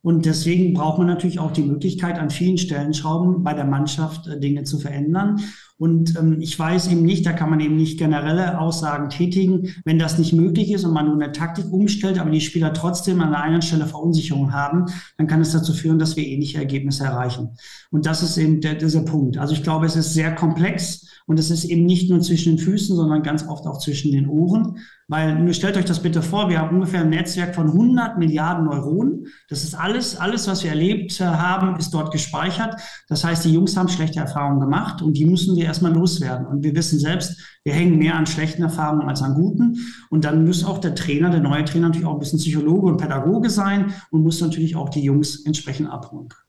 Und 0.04 0.26
deswegen 0.26 0.74
braucht 0.74 0.98
man 0.98 1.08
natürlich 1.08 1.40
auch 1.40 1.52
die 1.52 1.62
Möglichkeit, 1.62 2.20
an 2.20 2.30
vielen 2.30 2.58
Stellenschrauben 2.58 3.42
bei 3.42 3.54
der 3.54 3.64
Mannschaft 3.64 4.28
äh, 4.28 4.38
Dinge 4.38 4.64
zu 4.64 4.78
verändern. 4.78 5.40
Und 5.78 6.18
ähm, 6.18 6.42
ich 6.42 6.60
weiß 6.60 6.90
eben 6.92 7.04
nicht, 7.04 7.26
da 7.26 7.32
kann 7.32 7.50
man 7.50 7.62
eben 7.62 7.78
nicht 7.78 7.98
generelle 7.98 8.60
Aussagen 8.60 9.10
tätigen, 9.10 9.74
wenn 9.86 10.00
das 10.00 10.20
nicht 10.20 10.34
möglich 10.34 10.74
ist 10.74 10.84
und 10.84 10.94
man 10.94 11.06
nur 11.06 11.16
eine 11.16 11.32
Taktik 11.32 11.72
umstellt, 11.72 12.20
aber 12.20 12.32
die 12.32 12.42
Spieler 12.42 12.74
trotzdem 12.74 13.22
an 13.22 13.32
der 13.32 13.42
einen 13.42 13.62
Stelle 13.62 13.88
Verunsicherung 13.88 14.52
haben, 14.52 14.88
dann 15.18 15.28
kann 15.28 15.40
es 15.40 15.54
dazu 15.54 15.72
führen, 15.72 16.00
dass 16.00 16.18
wir 16.18 16.28
ähnliche 16.28 16.58
Ergebnisse 16.58 17.06
erreichen. 17.06 17.58
Und 17.90 18.06
das 18.06 18.24
ist 18.24 18.38
eben 18.38 18.60
der, 18.60 18.76
dieser 18.76 19.04
Punkt. 19.04 19.38
Also 19.38 19.54
ich 19.54 19.64
glaube, 19.64 19.86
es 19.86 19.96
ist 19.96 20.14
sehr 20.14 20.36
komplex 20.36 21.08
und 21.26 21.40
es 21.40 21.50
ist 21.50 21.64
eben 21.66 21.86
nicht 21.86 22.10
nur 22.10 22.20
zwischen 22.22 22.58
den 22.58 22.64
Füßen, 22.64 22.96
sondern 22.96 23.24
ganz 23.24 23.48
oft 23.48 23.66
auch 23.66 23.80
zwischen 23.80 24.12
den 24.12 24.28
Ohren. 24.28 24.78
Weil 25.08 25.40
nur 25.40 25.54
stellt 25.54 25.78
euch 25.78 25.86
das 25.86 26.02
bitte 26.02 26.22
vor, 26.22 26.50
wir 26.50 26.60
haben 26.60 26.76
ungefähr 26.76 27.02
ein 27.02 27.10
Netzwerk 27.10 27.56
von 27.56 27.68
100 27.68 28.18
Milliarden 28.18 28.66
Neuronen. 28.66 29.28
Das 29.50 29.64
ist 29.64 29.76
alles, 29.76 30.18
alles, 30.18 30.48
was 30.48 30.64
wir 30.64 30.72
erlebt 30.72 31.20
äh, 31.20 31.26
haben, 31.26 31.78
ist 31.78 31.94
dort 31.94 32.12
gespeichert. 32.12 32.76
Das 33.08 33.24
heißt, 33.24 33.46
die 33.46 33.54
Jungs 33.54 33.76
haben 33.76 33.90
schlechte 33.90 34.20
Erfahrungen 34.20 34.60
gemacht 34.60 35.02
und 35.02 35.18
die 35.18 35.26
müssen 35.26 35.56
wir 35.56 35.66
erstmal 35.66 35.94
loswerden. 35.94 36.48
Und 36.48 36.64
wir 36.64 36.76
wissen 36.76 37.00
selbst, 37.00 37.38
wir 37.64 37.74
hängen 37.74 37.98
mehr 37.98 38.16
an 38.16 38.26
schlechten 38.26 38.64
Erfahrungen 38.64 39.08
als 39.08 39.22
an 39.22 39.36
guten. 39.36 39.78
Und 40.10 40.26
dann 40.26 40.46
muss 40.46 40.64
auch 40.64 40.78
der 40.78 40.96
Trainer, 40.96 41.30
der 41.30 41.42
neue 41.42 41.66
Trainer 41.66 41.88
natürlich 41.88 42.08
auch 42.08 42.14
ein 42.14 42.20
bisschen 42.20 42.40
Psychologe 42.40 42.88
und 42.88 42.98
Pädagoge 42.98 43.50
sein 43.50 43.94
und 44.12 44.24
muss 44.24 44.42
natürlich 44.42 44.76
auch 44.76 44.90
die 44.90 45.04
Jungs 45.04 45.46
entsprechend 45.46 45.90
abholen 45.90 46.30
können. 46.30 46.43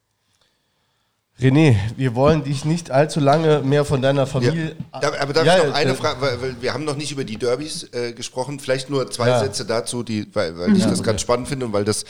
René, 1.41 1.74
wir 1.97 2.14
wollen 2.14 2.45
dich 2.45 2.64
nicht 2.64 2.93
allzu 2.93 3.18
lange 3.18 3.61
mehr 3.61 3.85
von 3.85 4.01
deiner 4.01 4.26
Familie. 4.26 4.76
Ja, 5.03 5.12
aber 5.20 5.32
darf 5.32 5.45
ja, 5.45 5.59
ich 5.59 5.64
noch 5.64 5.74
eine 5.74 5.91
äh, 5.91 5.95
Frage, 5.95 6.20
weil, 6.20 6.57
wir 6.61 6.72
haben 6.72 6.85
noch 6.85 6.97
nicht 6.97 7.11
über 7.11 7.24
die 7.24 7.37
Derbys 7.37 7.89
äh, 7.93 8.12
gesprochen. 8.12 8.61
Vielleicht 8.61 8.89
nur 8.89 9.11
zwei 9.11 9.28
ja. 9.28 9.41
Sätze 9.41 9.64
dazu, 9.64 10.05
die, 10.05 10.28
weil, 10.32 10.57
weil 10.57 10.76
ich 10.76 10.85
das 10.85 11.01
okay. 11.01 11.07
ganz 11.07 11.20
spannend 11.22 11.49
finde 11.49 11.66
und 11.66 11.72
weil 11.72 11.85
das 11.85 12.05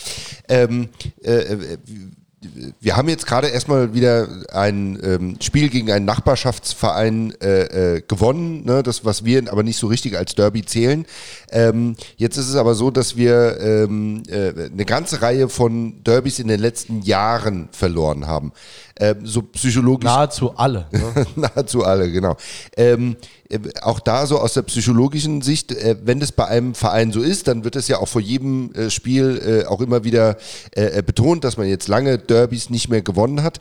ähm, 0.48 0.90
äh, 1.22 1.32
äh 1.32 1.78
wir 2.80 2.96
haben 2.96 3.08
jetzt 3.08 3.26
gerade 3.26 3.48
erstmal 3.48 3.94
wieder 3.94 4.28
ein 4.52 4.98
ähm, 5.02 5.36
Spiel 5.40 5.68
gegen 5.68 5.90
einen 5.90 6.04
Nachbarschaftsverein 6.04 7.34
äh, 7.40 7.96
äh, 7.96 8.02
gewonnen, 8.06 8.64
ne? 8.64 8.82
das 8.82 9.04
was 9.04 9.24
wir 9.24 9.42
aber 9.50 9.62
nicht 9.62 9.78
so 9.78 9.86
richtig 9.86 10.16
als 10.16 10.34
Derby 10.34 10.64
zählen. 10.64 11.06
Ähm, 11.50 11.96
jetzt 12.16 12.36
ist 12.36 12.48
es 12.48 12.56
aber 12.56 12.74
so, 12.74 12.90
dass 12.90 13.16
wir 13.16 13.58
ähm, 13.60 14.22
äh, 14.28 14.52
eine 14.70 14.84
ganze 14.84 15.22
Reihe 15.22 15.48
von 15.48 16.02
Derbys 16.04 16.38
in 16.38 16.48
den 16.48 16.60
letzten 16.60 17.02
Jahren 17.02 17.68
verloren 17.72 18.26
haben. 18.26 18.52
Ähm, 18.98 19.26
so 19.26 19.42
psychologisch. 19.42 20.04
Nahezu 20.04 20.52
alle. 20.56 20.86
Ne? 20.92 21.26
Nahezu 21.36 21.84
alle, 21.84 22.10
genau. 22.12 22.36
Ähm, 22.76 23.16
äh, 23.48 23.58
auch 23.82 23.98
da 23.98 24.26
so 24.26 24.38
aus 24.38 24.54
der 24.54 24.62
psychologischen 24.62 25.42
Sicht, 25.42 25.72
äh, 25.72 25.96
wenn 26.04 26.20
das 26.20 26.30
bei 26.30 26.46
einem 26.46 26.74
Verein 26.74 27.10
so 27.10 27.20
ist, 27.20 27.48
dann 27.48 27.64
wird 27.64 27.74
es 27.74 27.88
ja 27.88 27.98
auch 27.98 28.08
vor 28.08 28.20
jedem 28.20 28.72
äh, 28.74 28.90
Spiel 28.90 29.64
äh, 29.64 29.66
auch 29.66 29.80
immer 29.80 30.04
wieder 30.04 30.36
äh, 30.72 31.02
betont, 31.02 31.42
dass 31.42 31.56
man 31.56 31.66
jetzt 31.66 31.88
lange 31.88 32.18
Derbys 32.18 32.70
nicht 32.70 32.88
mehr 32.88 33.02
gewonnen 33.02 33.42
hat. 33.42 33.58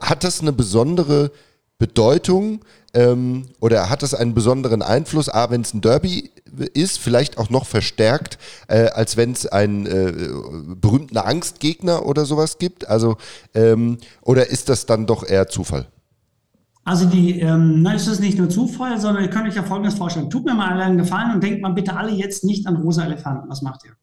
hat 0.00 0.24
das 0.24 0.40
eine 0.40 0.52
besondere 0.52 1.30
Bedeutung 1.78 2.60
ähm, 2.94 3.46
oder 3.60 3.90
hat 3.90 4.02
das 4.02 4.14
einen 4.14 4.34
besonderen 4.34 4.82
Einfluss, 4.82 5.28
A, 5.28 5.50
wenn 5.50 5.60
es 5.60 5.74
ein 5.74 5.82
Derby 5.82 6.30
ist, 6.74 6.98
vielleicht 6.98 7.38
auch 7.38 7.50
noch 7.50 7.66
verstärkt, 7.66 8.38
äh, 8.68 8.88
als 8.88 9.16
wenn 9.16 9.32
es 9.32 9.46
einen 9.46 9.86
äh, 9.86 10.12
berühmten 10.76 11.16
Angstgegner 11.16 12.06
oder 12.06 12.24
sowas 12.24 12.58
gibt? 12.58 12.88
Also, 12.88 13.16
ähm, 13.54 13.98
oder 14.22 14.48
ist 14.48 14.68
das 14.68 14.86
dann 14.86 15.06
doch 15.06 15.26
eher 15.26 15.48
Zufall? 15.48 15.86
Also 16.86 17.06
die, 17.06 17.40
ähm, 17.40 17.82
na, 17.82 17.94
ist 17.94 18.20
nicht 18.20 18.38
nur 18.38 18.48
Zufall, 18.48 19.00
sondern 19.00 19.24
ihr 19.24 19.30
könnt 19.30 19.48
euch 19.48 19.56
ja 19.56 19.64
Folgendes 19.64 19.94
vorstellen. 19.98 20.30
Tut 20.30 20.44
mir 20.44 20.54
mal 20.54 20.80
einen 20.80 20.98
Gefallen 20.98 21.34
und 21.34 21.42
denkt 21.42 21.60
mal 21.60 21.72
bitte 21.72 21.96
alle 21.96 22.12
jetzt 22.12 22.44
nicht 22.44 22.64
an 22.68 22.76
rosa 22.76 23.04
Elefanten. 23.04 23.48
Was 23.48 23.60
macht 23.60 23.84
ihr? 23.84 23.96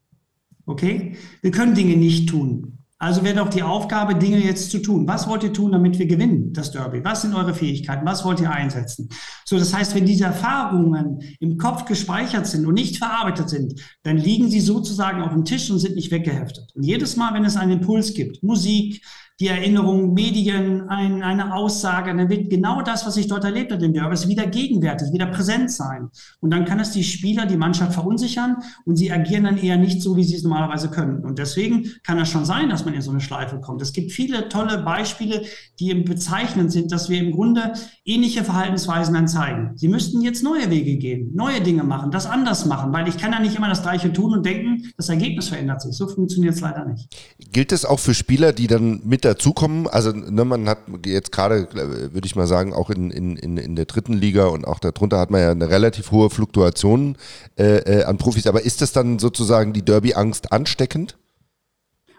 Okay? 0.66 1.16
Wir 1.40 1.50
können 1.50 1.74
Dinge 1.74 1.96
nicht 1.96 2.28
tun. 2.28 2.83
Also 3.04 3.22
wäre 3.22 3.36
doch 3.36 3.50
die 3.50 3.62
Aufgabe, 3.62 4.14
Dinge 4.14 4.38
jetzt 4.38 4.70
zu 4.70 4.78
tun. 4.78 5.06
Was 5.06 5.28
wollt 5.28 5.42
ihr 5.42 5.52
tun, 5.52 5.72
damit 5.72 5.98
wir 5.98 6.06
gewinnen, 6.06 6.54
das 6.54 6.70
Derby? 6.70 7.04
Was 7.04 7.20
sind 7.20 7.34
eure 7.34 7.52
Fähigkeiten? 7.52 8.06
Was 8.06 8.24
wollt 8.24 8.40
ihr 8.40 8.50
einsetzen? 8.50 9.10
So, 9.44 9.58
das 9.58 9.74
heißt, 9.74 9.94
wenn 9.94 10.06
diese 10.06 10.24
Erfahrungen 10.24 11.20
im 11.38 11.58
Kopf 11.58 11.84
gespeichert 11.84 12.46
sind 12.46 12.64
und 12.64 12.72
nicht 12.72 12.96
verarbeitet 12.96 13.50
sind, 13.50 13.78
dann 14.04 14.16
liegen 14.16 14.48
sie 14.48 14.60
sozusagen 14.60 15.20
auf 15.20 15.34
dem 15.34 15.44
Tisch 15.44 15.70
und 15.70 15.80
sind 15.80 15.96
nicht 15.96 16.12
weggeheftet. 16.12 16.72
Und 16.74 16.82
jedes 16.82 17.14
Mal, 17.16 17.34
wenn 17.34 17.44
es 17.44 17.58
einen 17.58 17.72
Impuls 17.72 18.14
gibt, 18.14 18.42
Musik, 18.42 19.04
die 19.40 19.48
Erinnerung, 19.48 20.14
Medien, 20.14 20.88
ein, 20.88 21.24
eine 21.24 21.54
Aussage, 21.54 22.14
dann 22.16 22.28
wird 22.28 22.50
genau 22.50 22.82
das, 22.82 23.04
was 23.04 23.16
ich 23.16 23.26
dort 23.26 23.42
erlebt 23.42 23.72
habe 23.72 23.84
im 23.84 23.92
Derby, 23.92 24.16
wieder 24.28 24.46
gegenwärtig, 24.46 25.12
wieder 25.12 25.26
präsent 25.26 25.72
sein. 25.72 26.08
Und 26.38 26.52
dann 26.52 26.64
kann 26.64 26.78
es 26.78 26.92
die 26.92 27.02
Spieler, 27.02 27.44
die 27.44 27.56
Mannschaft 27.56 27.94
verunsichern 27.94 28.58
und 28.84 28.94
sie 28.96 29.10
agieren 29.10 29.44
dann 29.44 29.58
eher 29.58 29.76
nicht 29.76 30.02
so, 30.02 30.16
wie 30.16 30.22
sie 30.22 30.36
es 30.36 30.44
normalerweise 30.44 30.88
können. 30.88 31.24
Und 31.24 31.40
deswegen 31.40 31.90
kann 32.04 32.18
es 32.20 32.28
schon 32.28 32.44
sein, 32.44 32.68
dass 32.68 32.84
man 32.84 32.94
in 32.94 33.02
so 33.02 33.10
eine 33.10 33.20
Schleife 33.20 33.60
kommt. 33.60 33.82
Es 33.82 33.92
gibt 33.92 34.12
viele 34.12 34.48
tolle 34.48 34.78
Beispiele, 34.82 35.42
die 35.80 35.90
eben 35.90 36.04
bezeichnend 36.04 36.70
sind, 36.70 36.92
dass 36.92 37.08
wir 37.08 37.18
im 37.18 37.32
Grunde 37.32 37.72
ähnliche 38.04 38.44
Verhaltensweisen 38.44 39.14
dann 39.14 39.26
zeigen. 39.26 39.72
Sie 39.74 39.88
müssten 39.88 40.20
jetzt 40.22 40.44
neue 40.44 40.70
Wege 40.70 40.96
gehen, 40.96 41.32
neue 41.34 41.60
Dinge 41.60 41.82
machen, 41.82 42.12
das 42.12 42.26
anders 42.26 42.66
machen, 42.66 42.92
weil 42.92 43.08
ich 43.08 43.18
kann 43.18 43.32
ja 43.32 43.40
nicht 43.40 43.56
immer 43.56 43.68
das 43.68 43.82
Gleiche 43.82 44.12
tun 44.12 44.32
und 44.32 44.46
denken, 44.46 44.92
das 44.96 45.08
Ergebnis 45.08 45.48
verändert 45.48 45.82
sich. 45.82 45.96
So 45.96 46.06
funktioniert 46.06 46.54
es 46.54 46.60
leider 46.60 46.84
nicht. 46.84 47.08
Gilt 47.52 47.72
es 47.72 47.84
auch 47.84 47.98
für 47.98 48.14
Spieler, 48.14 48.52
die 48.52 48.68
dann 48.68 49.00
mit 49.04 49.23
dazukommen. 49.24 49.86
Also 49.86 50.12
ne, 50.12 50.44
man 50.44 50.68
hat 50.68 50.78
jetzt 51.04 51.32
gerade, 51.32 51.68
würde 51.72 52.26
ich 52.26 52.36
mal 52.36 52.46
sagen, 52.46 52.72
auch 52.72 52.90
in, 52.90 53.10
in, 53.10 53.36
in 53.36 53.76
der 53.76 53.86
dritten 53.86 54.12
Liga 54.12 54.46
und 54.46 54.66
auch 54.66 54.78
darunter 54.78 55.18
hat 55.18 55.30
man 55.30 55.40
ja 55.40 55.50
eine 55.50 55.68
relativ 55.68 56.10
hohe 56.10 56.30
Fluktuation 56.30 57.16
äh, 57.58 57.78
äh, 57.78 58.04
an 58.04 58.18
Profis. 58.18 58.46
Aber 58.46 58.62
ist 58.62 58.80
das 58.80 58.92
dann 58.92 59.18
sozusagen 59.18 59.72
die 59.72 59.84
Derby-Angst 59.84 60.52
ansteckend? 60.52 61.16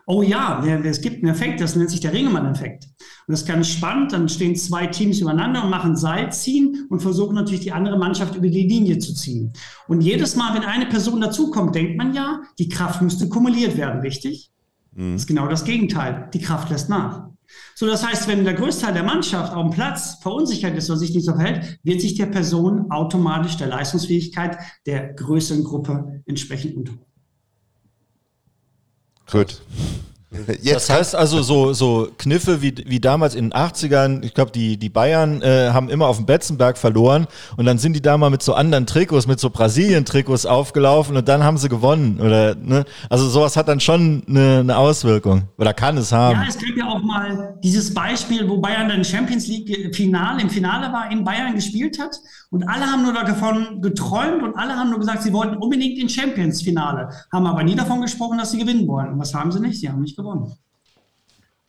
Oh 0.08 0.22
ja, 0.22 0.64
es 0.84 1.01
gibt 1.01 1.24
einen 1.24 1.34
Effekt, 1.34 1.60
das 1.62 1.76
nennt 1.76 1.89
sich 1.89 1.99
der 1.99 2.14
Ringemann-Effekt. 2.14 2.86
Und 3.26 3.32
das 3.32 3.41
ist 3.41 3.47
ganz 3.47 3.68
spannend, 3.70 4.14
dann 4.14 4.30
stehen 4.30 4.56
zwei 4.56 4.86
Teams 4.86 5.20
übereinander 5.20 5.64
und 5.64 5.72
machen 5.72 5.95
Seilziehen 5.95 6.86
und 6.89 7.01
versuchen 7.01 7.34
natürlich 7.34 7.62
die 7.62 7.72
andere 7.72 7.97
Mannschaft 7.97 8.36
über 8.36 8.47
die 8.47 8.68
Linie 8.68 8.99
zu 8.99 9.16
ziehen. 9.16 9.53
Und 9.88 10.01
jedes 10.01 10.36
Mal, 10.36 10.53
wenn 10.53 10.64
eine 10.64 10.86
Person 10.86 11.22
dazukommt, 11.22 11.74
denkt 11.74 11.97
man 11.97 12.14
ja, 12.14 12.41
die 12.60 12.70
Kraft 12.70 13.01
müsste 13.01 13.30
kumuliert 13.30 13.78
werden, 13.78 14.01
richtig? 14.01 14.51
Mhm. 14.96 15.14
Das 15.14 15.22
ist 15.22 15.28
genau 15.28 15.48
das 15.48 15.64
Gegenteil. 15.64 16.30
Die 16.34 16.41
Kraft 16.41 16.70
lässt 16.70 16.89
nach. 16.89 17.30
So, 17.76 17.86
das 17.86 18.06
heißt, 18.06 18.28
wenn 18.28 18.43
der 18.43 18.56
Großteil 18.56 18.93
der 18.93 19.04
Mannschaft 19.04 19.54
auf 19.54 19.62
dem 19.62 19.72
Platz 19.72 20.18
verunsichert 20.22 20.76
ist 20.76 20.89
oder 20.89 20.98
sich 20.98 21.14
nicht 21.14 21.26
so 21.26 21.34
verhält, 21.34 21.80
wird 21.84 22.02
sich 22.02 22.16
der 22.16 22.26
Person 22.26 22.89
automatisch 22.89 23.58
der 23.58 23.68
Leistungsfähigkeit 23.68 24.58
der 24.86 25.14
größeren 25.14 25.64
Gruppe 25.64 26.24
entsprechend 26.26 26.76
unterordnen. 26.76 27.06
Gut. 29.32 29.62
Das 30.64 30.90
heißt 30.90 31.16
also 31.16 31.42
so, 31.42 31.74
so 31.74 32.10
Kniffe 32.18 32.62
wie, 32.62 32.74
wie 32.86 33.00
damals 33.00 33.36
in 33.36 33.50
den 33.50 33.54
80ern, 33.54 34.24
ich 34.24 34.34
glaube, 34.34 34.52
die, 34.52 34.78
die 34.78 34.90
Bayern 34.90 35.42
äh, 35.42 35.70
haben 35.72 35.90
immer 35.90 36.08
auf 36.08 36.18
dem 36.18 36.26
Betzenberg 36.26 36.78
verloren 36.78 37.28
und 37.58 37.66
dann 37.66 37.78
sind 37.78 37.94
die 37.94 38.02
da 38.02 38.18
mal 38.18 38.30
mit 38.30 38.44
so 38.44 38.54
anderen 38.54 38.86
Trikots, 38.86 39.28
mit 39.28 39.40
so 39.40 39.50
Brasilien-Trikots 39.50 40.46
aufgelaufen 40.46 41.18
und 41.18 41.28
dann 41.28 41.44
haben 41.44 41.58
sie 41.58 41.70
gewonnen. 41.70 42.20
Oder, 42.20 42.56
ne? 42.56 42.86
Also 43.10 43.28
sowas 43.28 43.58
hat 43.58 43.68
dann 43.68 43.80
schon 43.80 44.24
eine, 44.28 44.60
eine 44.60 44.78
Auswirkung. 44.78 45.44
Oder 45.58 45.74
kann 45.74 45.98
es 45.98 46.12
haben. 46.12 46.40
Ja, 46.40 46.48
es 46.48 46.58
gab 46.58 46.76
ja 46.78 46.88
auch 46.88 47.02
mal 47.02 47.58
dieses 47.64 47.94
Beispiel, 47.94 48.48
wo 48.48 48.58
Bayern 48.58 48.90
dann 48.90 49.04
Champions 49.04 49.48
League 49.48 49.96
Finale, 49.96 50.42
im 50.42 50.50
Finale 50.50 50.92
war, 50.92 51.12
in 51.12 51.24
Bayern 51.24 51.56
gespielt 51.56 52.00
hat 52.00 52.16
und 52.56 52.70
alle 52.70 52.86
haben 52.86 53.03
nur 53.03 53.12
davon 53.12 53.82
geträumt 53.82 54.41
und 54.41 54.56
alle 54.56 54.78
haben 54.78 54.89
nur 54.89 54.99
gesagt, 54.99 55.24
sie 55.24 55.34
wollten 55.34 55.58
unbedingt 55.58 55.99
in 55.99 56.08
Champions-Finale, 56.08 57.10
haben 57.30 57.45
aber 57.47 57.64
nie 57.64 57.76
davon 57.76 57.99
gesprochen, 57.99 58.38
dass 58.38 58.51
sie 58.51 58.60
gewinnen 58.60 58.88
wollen. 58.88 59.10
Und 59.10 59.20
was 59.20 59.36
haben 59.36 59.51
sie 59.51 59.60
nicht? 59.60 59.78
Sie 59.78 59.89
haben 59.89 59.99
nicht 59.99 60.16
gewonnen. 60.16 60.53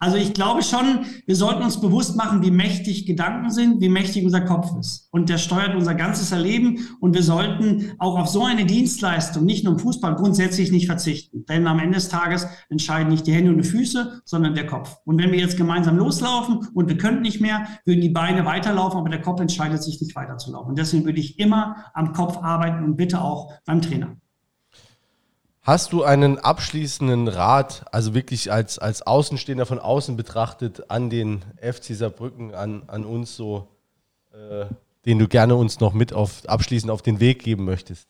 Also 0.07 0.19
ich 0.19 0.35
glaube 0.35 0.63
schon, 0.63 1.05
wir 1.27 1.35
sollten 1.35 1.65
uns 1.65 1.81
bewusst 1.81 2.15
machen, 2.15 2.41
wie 2.41 2.53
mächtig 2.53 3.07
Gedanken 3.07 3.51
sind, 3.51 3.81
wie 3.81 3.89
mächtig 3.89 4.25
unser 4.25 4.43
Kopf 4.43 4.71
ist. 4.79 5.09
Und 5.11 5.29
der 5.29 5.37
steuert 5.37 5.75
unser 5.75 5.97
ganzes 5.97 6.31
Erleben. 6.31 6.79
Und 7.01 7.13
wir 7.13 7.25
sollten 7.25 7.91
auch 7.99 8.17
auf 8.17 8.29
so 8.29 8.45
eine 8.45 8.67
Dienstleistung, 8.67 9.45
nicht 9.45 9.65
nur 9.65 9.73
im 9.73 9.81
Fußball, 9.81 10.15
grundsätzlich 10.15 10.71
nicht 10.71 10.87
verzichten. 10.87 11.45
Denn 11.47 11.67
am 11.67 11.81
Ende 11.81 11.97
des 11.97 12.09
Tages 12.09 12.47
entscheiden 12.69 13.09
nicht 13.09 13.27
die 13.27 13.33
Hände 13.33 13.51
und 13.51 13.59
die 13.59 13.69
Füße, 13.69 14.23
sondern 14.25 14.55
der 14.55 14.69
Kopf. 14.69 14.97
Und 15.05 15.21
wenn 15.21 15.33
wir 15.33 15.41
jetzt 15.41 15.57
gemeinsam 15.57 15.97
loslaufen 15.97 16.69
und 16.73 16.89
wir 16.89 16.99
könnten 16.99 17.23
nicht 17.23 17.41
mehr, 17.41 17.67
würden 17.85 18.01
die 18.01 18.11
Beine 18.11 18.47
weiterlaufen, 18.47 19.01
aber 19.01 19.09
der 19.09 19.23
Kopf 19.23 19.41
entscheidet 19.41 19.83
sich 19.83 20.01
nicht 20.01 20.15
weiterzulaufen. 20.15 20.69
Und 20.69 20.79
deswegen 20.79 21.05
würde 21.05 21.19
ich 21.19 21.41
immer 21.41 21.87
am 21.95 22.13
Kopf 22.13 22.37
arbeiten 22.37 22.85
und 22.85 22.97
bitte 22.97 23.21
auch 23.21 23.53
beim 23.65 23.83
Trainer. 23.83 24.15
Hast 25.67 25.93
du 25.93 26.05
einen 26.05 26.39
abschließenden 26.39 27.27
Rat, 27.27 27.87
also 27.91 28.15
wirklich 28.15 28.53
als, 28.53 28.79
als 28.79 29.03
Außenstehender 29.03 29.67
von 29.67 29.81
außen 29.81 30.17
betrachtet, 30.17 30.93
an 30.93 31.11
den 31.11 31.43
FC 31.61 31.87
Saarbrücken, 31.87 32.55
an, 32.55 32.85
an 32.87 33.05
uns 33.05 33.35
so, 33.35 33.67
äh, 34.33 34.67
den 35.07 35.19
du 35.19 35.27
gerne 35.27 35.57
uns 35.57 35.81
noch 35.81 35.93
mit 35.93 36.13
auf, 36.13 36.49
abschließend 36.49 36.93
auf 36.93 37.03
den 37.03 37.19
Weg 37.19 37.43
geben 37.43 37.65
möchtest? 37.65 38.07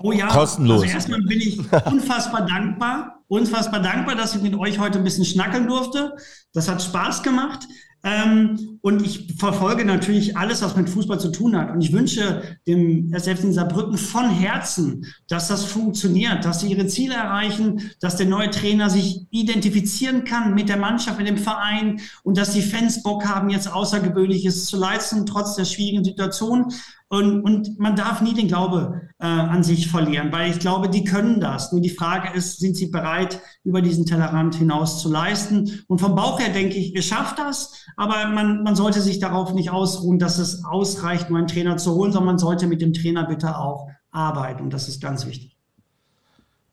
Oh 0.00 0.10
ja, 0.10 0.26
kostenlos. 0.26 0.82
Also 0.82 0.92
erstmal 0.92 1.20
bin 1.20 1.40
ich 1.40 1.56
unfassbar 1.86 2.44
dankbar, 2.44 3.20
unfassbar 3.28 3.80
dankbar, 3.80 4.16
dass 4.16 4.34
ich 4.34 4.42
mit 4.42 4.56
euch 4.56 4.80
heute 4.80 4.98
ein 4.98 5.04
bisschen 5.04 5.24
schnackeln 5.24 5.68
durfte. 5.68 6.16
Das 6.52 6.68
hat 6.68 6.82
Spaß 6.82 7.22
gemacht. 7.22 7.60
Ähm, 8.02 8.78
und 8.80 9.02
ich 9.04 9.34
verfolge 9.38 9.84
natürlich 9.84 10.36
alles, 10.36 10.62
was 10.62 10.74
mit 10.74 10.88
Fußball 10.88 11.20
zu 11.20 11.30
tun 11.30 11.56
hat. 11.56 11.70
Und 11.70 11.82
ich 11.82 11.92
wünsche 11.92 12.42
dem 12.66 13.12
SF 13.12 13.44
in 13.44 13.52
Saarbrücken 13.52 13.98
von 13.98 14.30
Herzen, 14.30 15.06
dass 15.28 15.48
das 15.48 15.64
funktioniert, 15.64 16.44
dass 16.44 16.60
sie 16.60 16.70
ihre 16.70 16.86
Ziele 16.86 17.14
erreichen, 17.14 17.90
dass 18.00 18.16
der 18.16 18.26
neue 18.26 18.48
Trainer 18.50 18.88
sich 18.88 19.26
identifizieren 19.30 20.24
kann 20.24 20.54
mit 20.54 20.70
der 20.70 20.78
Mannschaft, 20.78 21.18
mit 21.18 21.28
dem 21.28 21.36
Verein 21.36 22.00
und 22.22 22.38
dass 22.38 22.54
die 22.54 22.62
Fans 22.62 23.02
Bock 23.02 23.26
haben, 23.26 23.50
jetzt 23.50 23.70
Außergewöhnliches 23.70 24.64
zu 24.64 24.78
leisten, 24.78 25.26
trotz 25.26 25.56
der 25.56 25.66
schwierigen 25.66 26.04
Situation. 26.04 26.72
Und, 27.12 27.42
und 27.42 27.80
man 27.80 27.96
darf 27.96 28.22
nie 28.22 28.34
den 28.34 28.46
Glaube 28.46 29.02
äh, 29.18 29.26
an 29.26 29.64
sich 29.64 29.90
verlieren, 29.90 30.30
weil 30.30 30.48
ich 30.48 30.60
glaube, 30.60 30.88
die 30.88 31.02
können 31.02 31.40
das. 31.40 31.72
Nur 31.72 31.80
die 31.80 31.90
Frage 31.90 32.32
ist, 32.32 32.60
sind 32.60 32.76
sie 32.76 32.86
bereit, 32.86 33.40
über 33.64 33.82
diesen 33.82 34.06
Tellerrand 34.06 34.54
hinaus 34.54 35.02
zu 35.02 35.10
leisten? 35.10 35.82
Und 35.88 36.00
vom 36.00 36.14
Bauch 36.14 36.38
her 36.38 36.52
denke 36.52 36.76
ich, 36.76 36.94
ihr 36.94 37.02
schafft 37.02 37.40
das, 37.40 37.84
aber 37.96 38.28
man, 38.28 38.62
man 38.62 38.76
sollte 38.76 39.00
sich 39.00 39.18
darauf 39.18 39.52
nicht 39.54 39.70
ausruhen, 39.70 40.20
dass 40.20 40.38
es 40.38 40.64
ausreicht, 40.64 41.30
nur 41.30 41.38
einen 41.40 41.48
Trainer 41.48 41.76
zu 41.78 41.96
holen, 41.96 42.12
sondern 42.12 42.34
man 42.34 42.38
sollte 42.38 42.68
mit 42.68 42.80
dem 42.80 42.92
Trainer 42.92 43.26
bitte 43.26 43.58
auch 43.58 43.88
arbeiten. 44.12 44.62
Und 44.62 44.72
das 44.72 44.86
ist 44.86 45.02
ganz 45.02 45.26
wichtig. 45.26 45.56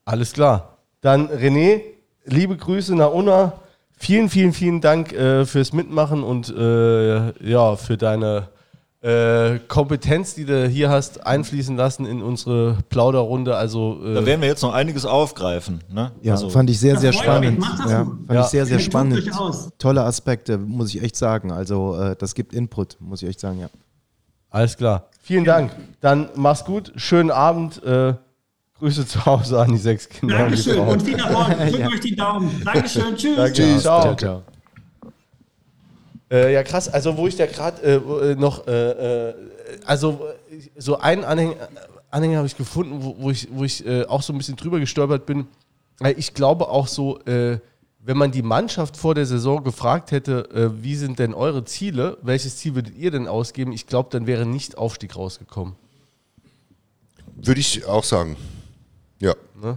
Alles 0.04 0.32
klar. 0.32 0.78
Dann 1.00 1.26
René, 1.26 1.80
liebe 2.26 2.56
Grüße 2.56 2.94
nach 2.94 3.10
Unna. 3.10 3.54
Vielen, 3.96 4.28
vielen, 4.28 4.52
vielen 4.52 4.80
Dank 4.80 5.12
äh, 5.12 5.44
fürs 5.44 5.72
Mitmachen 5.72 6.22
und 6.22 6.48
äh, 6.48 7.50
ja, 7.50 7.74
für 7.74 7.96
deine 7.96 8.50
äh, 9.00 9.60
Kompetenz, 9.68 10.34
die 10.34 10.44
du 10.44 10.66
hier 10.66 10.90
hast, 10.90 11.24
einfließen 11.24 11.76
lassen 11.76 12.04
in 12.04 12.20
unsere 12.20 12.78
Plauderrunde. 12.88 13.56
Also, 13.56 14.00
äh 14.04 14.14
da 14.14 14.26
werden 14.26 14.40
wir 14.40 14.48
jetzt 14.48 14.62
noch 14.62 14.74
einiges 14.74 15.06
aufgreifen. 15.06 15.84
Ne? 15.88 16.10
Ja, 16.22 16.32
also. 16.32 16.50
fand 16.50 16.68
ich 16.70 16.80
sehr, 16.80 16.96
sehr 16.98 17.12
spannend. 17.12 17.64
Ja, 17.88 18.04
fand 18.04 18.30
ja. 18.30 18.40
ich 18.40 18.46
sehr, 18.48 18.66
sehr 18.66 18.80
spannend. 18.80 19.30
Tolle 19.78 20.02
Aspekte, 20.02 20.58
muss 20.58 20.92
ich 20.94 21.02
echt 21.02 21.16
sagen. 21.16 21.52
Also, 21.52 21.96
äh, 21.96 22.16
das 22.16 22.34
gibt 22.34 22.52
Input, 22.52 22.96
muss 23.00 23.22
ich 23.22 23.28
echt 23.28 23.40
sagen, 23.40 23.60
ja. 23.60 23.68
Alles 24.50 24.76
klar. 24.76 25.08
Vielen 25.22 25.44
Dank. 25.44 25.72
Dann 26.00 26.30
mach's 26.34 26.64
gut. 26.64 26.92
Schönen 26.96 27.30
Abend. 27.30 27.82
Äh, 27.84 28.14
Grüße 28.78 29.06
zu 29.06 29.26
Hause 29.26 29.60
an 29.60 29.72
die 29.72 29.78
sechs 29.78 30.08
Kinder. 30.08 30.38
Dankeschön 30.38 30.78
und 30.78 31.02
viel 31.02 31.18
Erfolg. 31.18 31.58
Drückt 31.58 31.86
euch 31.94 32.00
die 32.00 32.16
Daumen. 32.16 32.62
Dankeschön. 32.64 33.16
Tschüss. 33.16 33.36
Danke. 33.36 33.52
Tschüss. 33.52 33.82
Ciao. 33.82 34.02
Ciao, 34.02 34.16
ciao. 34.16 34.42
Äh, 36.30 36.52
ja, 36.52 36.62
krass. 36.62 36.88
Also, 36.88 37.16
wo 37.16 37.26
ich 37.26 37.36
da 37.36 37.46
gerade 37.46 37.82
äh, 37.82 38.34
noch, 38.34 38.66
äh, 38.66 39.28
äh, 39.30 39.34
also 39.86 40.20
so 40.76 40.98
einen 40.98 41.24
Anhänger, 41.24 41.54
Anhänger 42.10 42.38
habe 42.38 42.46
ich 42.46 42.56
gefunden, 42.56 42.98
wo, 43.02 43.16
wo 43.18 43.30
ich, 43.30 43.48
wo 43.50 43.64
ich 43.64 43.86
äh, 43.86 44.04
auch 44.04 44.22
so 44.22 44.32
ein 44.32 44.38
bisschen 44.38 44.56
drüber 44.56 44.78
gestolpert 44.80 45.26
bin. 45.26 45.46
Ich 46.16 46.32
glaube 46.34 46.68
auch 46.68 46.86
so, 46.86 47.18
äh, 47.24 47.58
wenn 48.00 48.16
man 48.16 48.30
die 48.30 48.42
Mannschaft 48.42 48.96
vor 48.96 49.14
der 49.14 49.26
Saison 49.26 49.62
gefragt 49.64 50.12
hätte, 50.12 50.70
wie 50.80 50.94
sind 50.96 51.18
denn 51.18 51.34
eure 51.34 51.64
Ziele, 51.66 52.16
welches 52.22 52.56
Ziel 52.56 52.74
würdet 52.74 52.96
ihr 52.96 53.10
denn 53.10 53.26
ausgeben? 53.26 53.72
Ich 53.72 53.86
glaube, 53.86 54.08
dann 54.12 54.26
wäre 54.26 54.46
nicht 54.46 54.78
Aufstieg 54.78 55.16
rausgekommen. 55.16 55.74
Würde 57.36 57.60
ich 57.60 57.84
auch 57.84 58.04
sagen. 58.04 58.36
Ja. 59.20 59.34
Ne? 59.60 59.76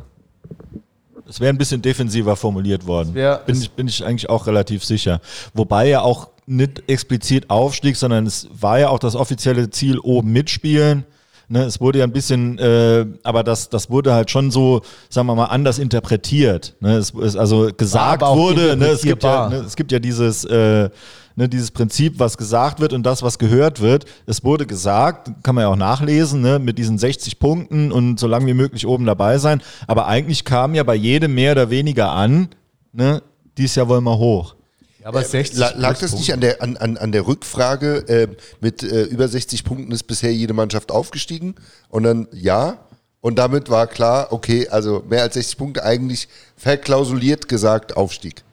Es 1.27 1.39
wäre 1.39 1.49
ein 1.53 1.57
bisschen 1.57 1.81
defensiver 1.81 2.35
formuliert 2.35 2.85
worden. 2.85 3.13
wär- 3.13 3.37
bin, 3.39 3.55
ich, 3.55 3.71
bin 3.71 3.87
ich 3.87 4.03
eigentlich 4.05 4.29
auch 4.29 4.47
relativ 4.47 4.83
sicher. 4.85 5.19
Wobei 5.53 5.87
ja 5.89 6.01
auch 6.01 6.29
nicht 6.45 6.83
explizit 6.87 7.49
Aufstieg, 7.49 7.95
sondern 7.95 8.25
es 8.25 8.49
war 8.51 8.79
ja 8.79 8.89
auch 8.89 8.99
das 8.99 9.15
offizielle 9.15 9.69
Ziel, 9.69 9.99
oben 9.99 10.31
mitspielen. 10.31 11.05
Ne, 11.51 11.63
es 11.63 11.81
wurde 11.81 11.99
ja 11.99 12.05
ein 12.05 12.13
bisschen, 12.13 12.57
äh, 12.59 13.05
aber 13.23 13.43
das, 13.43 13.67
das 13.67 13.89
wurde 13.89 14.13
halt 14.13 14.31
schon 14.31 14.51
so, 14.51 14.83
sagen 15.09 15.27
wir 15.27 15.35
mal, 15.35 15.47
anders 15.47 15.79
interpretiert. 15.79 16.75
Ne, 16.79 16.95
es 16.95 17.09
ist 17.09 17.35
also 17.35 17.69
gesagt 17.75 18.21
wurde, 18.21 18.77
ne, 18.77 18.87
es, 18.87 19.01
gibt 19.01 19.23
ja, 19.23 19.49
ne, 19.49 19.57
es 19.57 19.75
gibt 19.75 19.91
ja 19.91 19.99
dieses, 19.99 20.45
äh, 20.45 20.89
ne, 21.35 21.49
dieses 21.49 21.71
Prinzip, 21.71 22.19
was 22.19 22.37
gesagt 22.37 22.79
wird 22.79 22.93
und 22.93 23.03
das, 23.03 23.21
was 23.21 23.37
gehört 23.37 23.81
wird. 23.81 24.05
Es 24.25 24.45
wurde 24.45 24.65
gesagt, 24.65 25.29
kann 25.43 25.55
man 25.55 25.63
ja 25.63 25.67
auch 25.67 25.75
nachlesen, 25.75 26.39
ne, 26.39 26.57
mit 26.57 26.77
diesen 26.77 26.97
60 26.97 27.37
Punkten 27.37 27.91
und 27.91 28.17
so 28.17 28.27
lange 28.27 28.45
wie 28.45 28.53
möglich 28.53 28.87
oben 28.87 29.05
dabei 29.05 29.37
sein. 29.37 29.61
Aber 29.87 30.07
eigentlich 30.07 30.45
kam 30.45 30.73
ja 30.73 30.83
bei 30.83 30.95
jedem 30.95 31.35
mehr 31.35 31.51
oder 31.51 31.69
weniger 31.69 32.11
an, 32.11 32.47
ne, 32.93 33.21
dies 33.57 33.75
Jahr 33.75 33.89
wollen 33.89 34.05
wir 34.05 34.17
hoch. 34.17 34.55
Aber 35.03 35.23
60 35.23 35.57
La- 35.57 35.73
Lag 35.75 35.97
das 35.99 36.13
nicht 36.13 36.31
an 36.33 36.41
der, 36.41 36.61
an, 36.61 36.77
an, 36.77 36.97
an 36.97 37.11
der 37.11 37.25
Rückfrage, 37.27 38.07
äh, 38.07 38.27
mit 38.59 38.83
äh, 38.83 39.03
über 39.03 39.27
60 39.27 39.63
Punkten 39.63 39.91
ist 39.91 40.03
bisher 40.03 40.33
jede 40.33 40.53
Mannschaft 40.53 40.91
aufgestiegen? 40.91 41.55
Und 41.89 42.03
dann 42.03 42.27
ja. 42.31 42.79
Und 43.19 43.35
damit 43.37 43.69
war 43.69 43.85
klar, 43.85 44.31
okay, 44.31 44.67
also 44.69 45.03
mehr 45.07 45.21
als 45.21 45.35
60 45.35 45.57
Punkte 45.57 45.83
eigentlich 45.83 46.27
verklausuliert 46.57 47.47
gesagt 47.47 47.95
Aufstieg. 47.95 48.43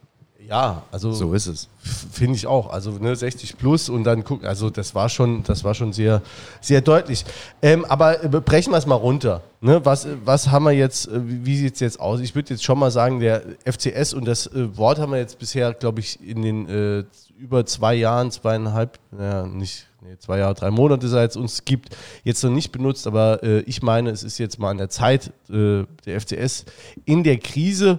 Ja, 0.49 0.83
also 0.91 1.13
So 1.13 1.35
ist 1.35 1.47
es. 1.47 1.69
Finde 2.11 2.37
ich 2.37 2.47
auch. 2.47 2.71
Also 2.71 2.93
ne, 2.93 3.15
60 3.15 3.59
plus 3.59 3.91
und 3.91 4.05
dann 4.05 4.25
gucken. 4.25 4.47
Also 4.47 4.71
das 4.71 4.95
war 4.95 5.11
schon, 5.11 5.43
das 5.43 5.63
war 5.63 5.75
schon 5.75 5.93
sehr, 5.93 6.23
sehr 6.63 6.81
deutlich. 6.81 7.27
Ähm, 7.61 7.85
aber 7.85 8.25
äh, 8.25 8.29
brechen 8.29 8.73
wir 8.73 8.79
es 8.79 8.87
mal 8.87 8.95
runter. 8.95 9.43
Ne? 9.61 9.85
Was, 9.85 10.09
was 10.25 10.51
haben 10.51 10.65
wir 10.65 10.73
jetzt? 10.73 11.07
äh, 11.09 11.21
Wie, 11.23 11.57
sieht 11.59 11.75
es 11.75 11.81
jetzt 11.81 12.01
aus? 12.01 12.21
Ich 12.21 12.35
würde 12.35 12.55
jetzt 12.55 12.65
schon 12.65 12.79
mal 12.79 12.91
sagen, 12.91 13.21
der 13.21 13.43
FCS 13.67 14.15
und 14.15 14.25
das 14.25 14.47
äh, 14.47 14.75
Wort 14.79 14.99
haben 14.99 15.13
wir 15.13 15.19
jetzt 15.19 15.39
bisher, 15.39 15.75
glaube 15.75 16.01
ich, 16.01 16.19
in 16.27 16.41
den 16.41 16.67
äh, 16.67 17.05
über 17.39 17.67
zwei 17.67 17.95
Jahren, 17.95 18.31
zweieinhalb, 18.31 18.99
naja, 19.11 19.47
nicht. 19.47 19.85
Nee, 20.01 20.17
zwei 20.21 20.39
Jahre, 20.39 20.55
drei 20.55 20.71
Monate 20.71 21.09
seit 21.09 21.31
es 21.31 21.37
uns 21.37 21.65
gibt, 21.65 21.97
jetzt 22.23 22.45
noch 22.45 22.53
nicht 22.53 22.71
benutzt, 22.71 23.09
aber 23.09 23.43
äh, 23.43 23.61
ich 23.63 23.83
meine, 23.83 24.11
es 24.11 24.23
ist 24.23 24.39
jetzt 24.39 24.61
mal 24.61 24.71
an 24.71 24.79
der 24.79 24.91
Zeit, 24.91 25.33
äh, 25.51 25.85
der 26.07 26.21
FCS 26.21 26.67
in 27.05 27.25
der 27.25 27.39
Krise. 27.39 27.99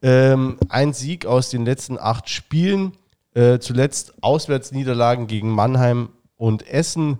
Ähm, 0.00 0.58
ein 0.68 0.92
Sieg 0.92 1.26
aus 1.26 1.50
den 1.50 1.64
letzten 1.64 1.98
acht 1.98 2.28
Spielen, 2.28 2.92
äh, 3.34 3.58
zuletzt 3.58 4.22
Auswärtsniederlagen 4.22 5.26
gegen 5.26 5.50
Mannheim 5.50 6.10
und 6.36 6.66
Essen. 6.68 7.18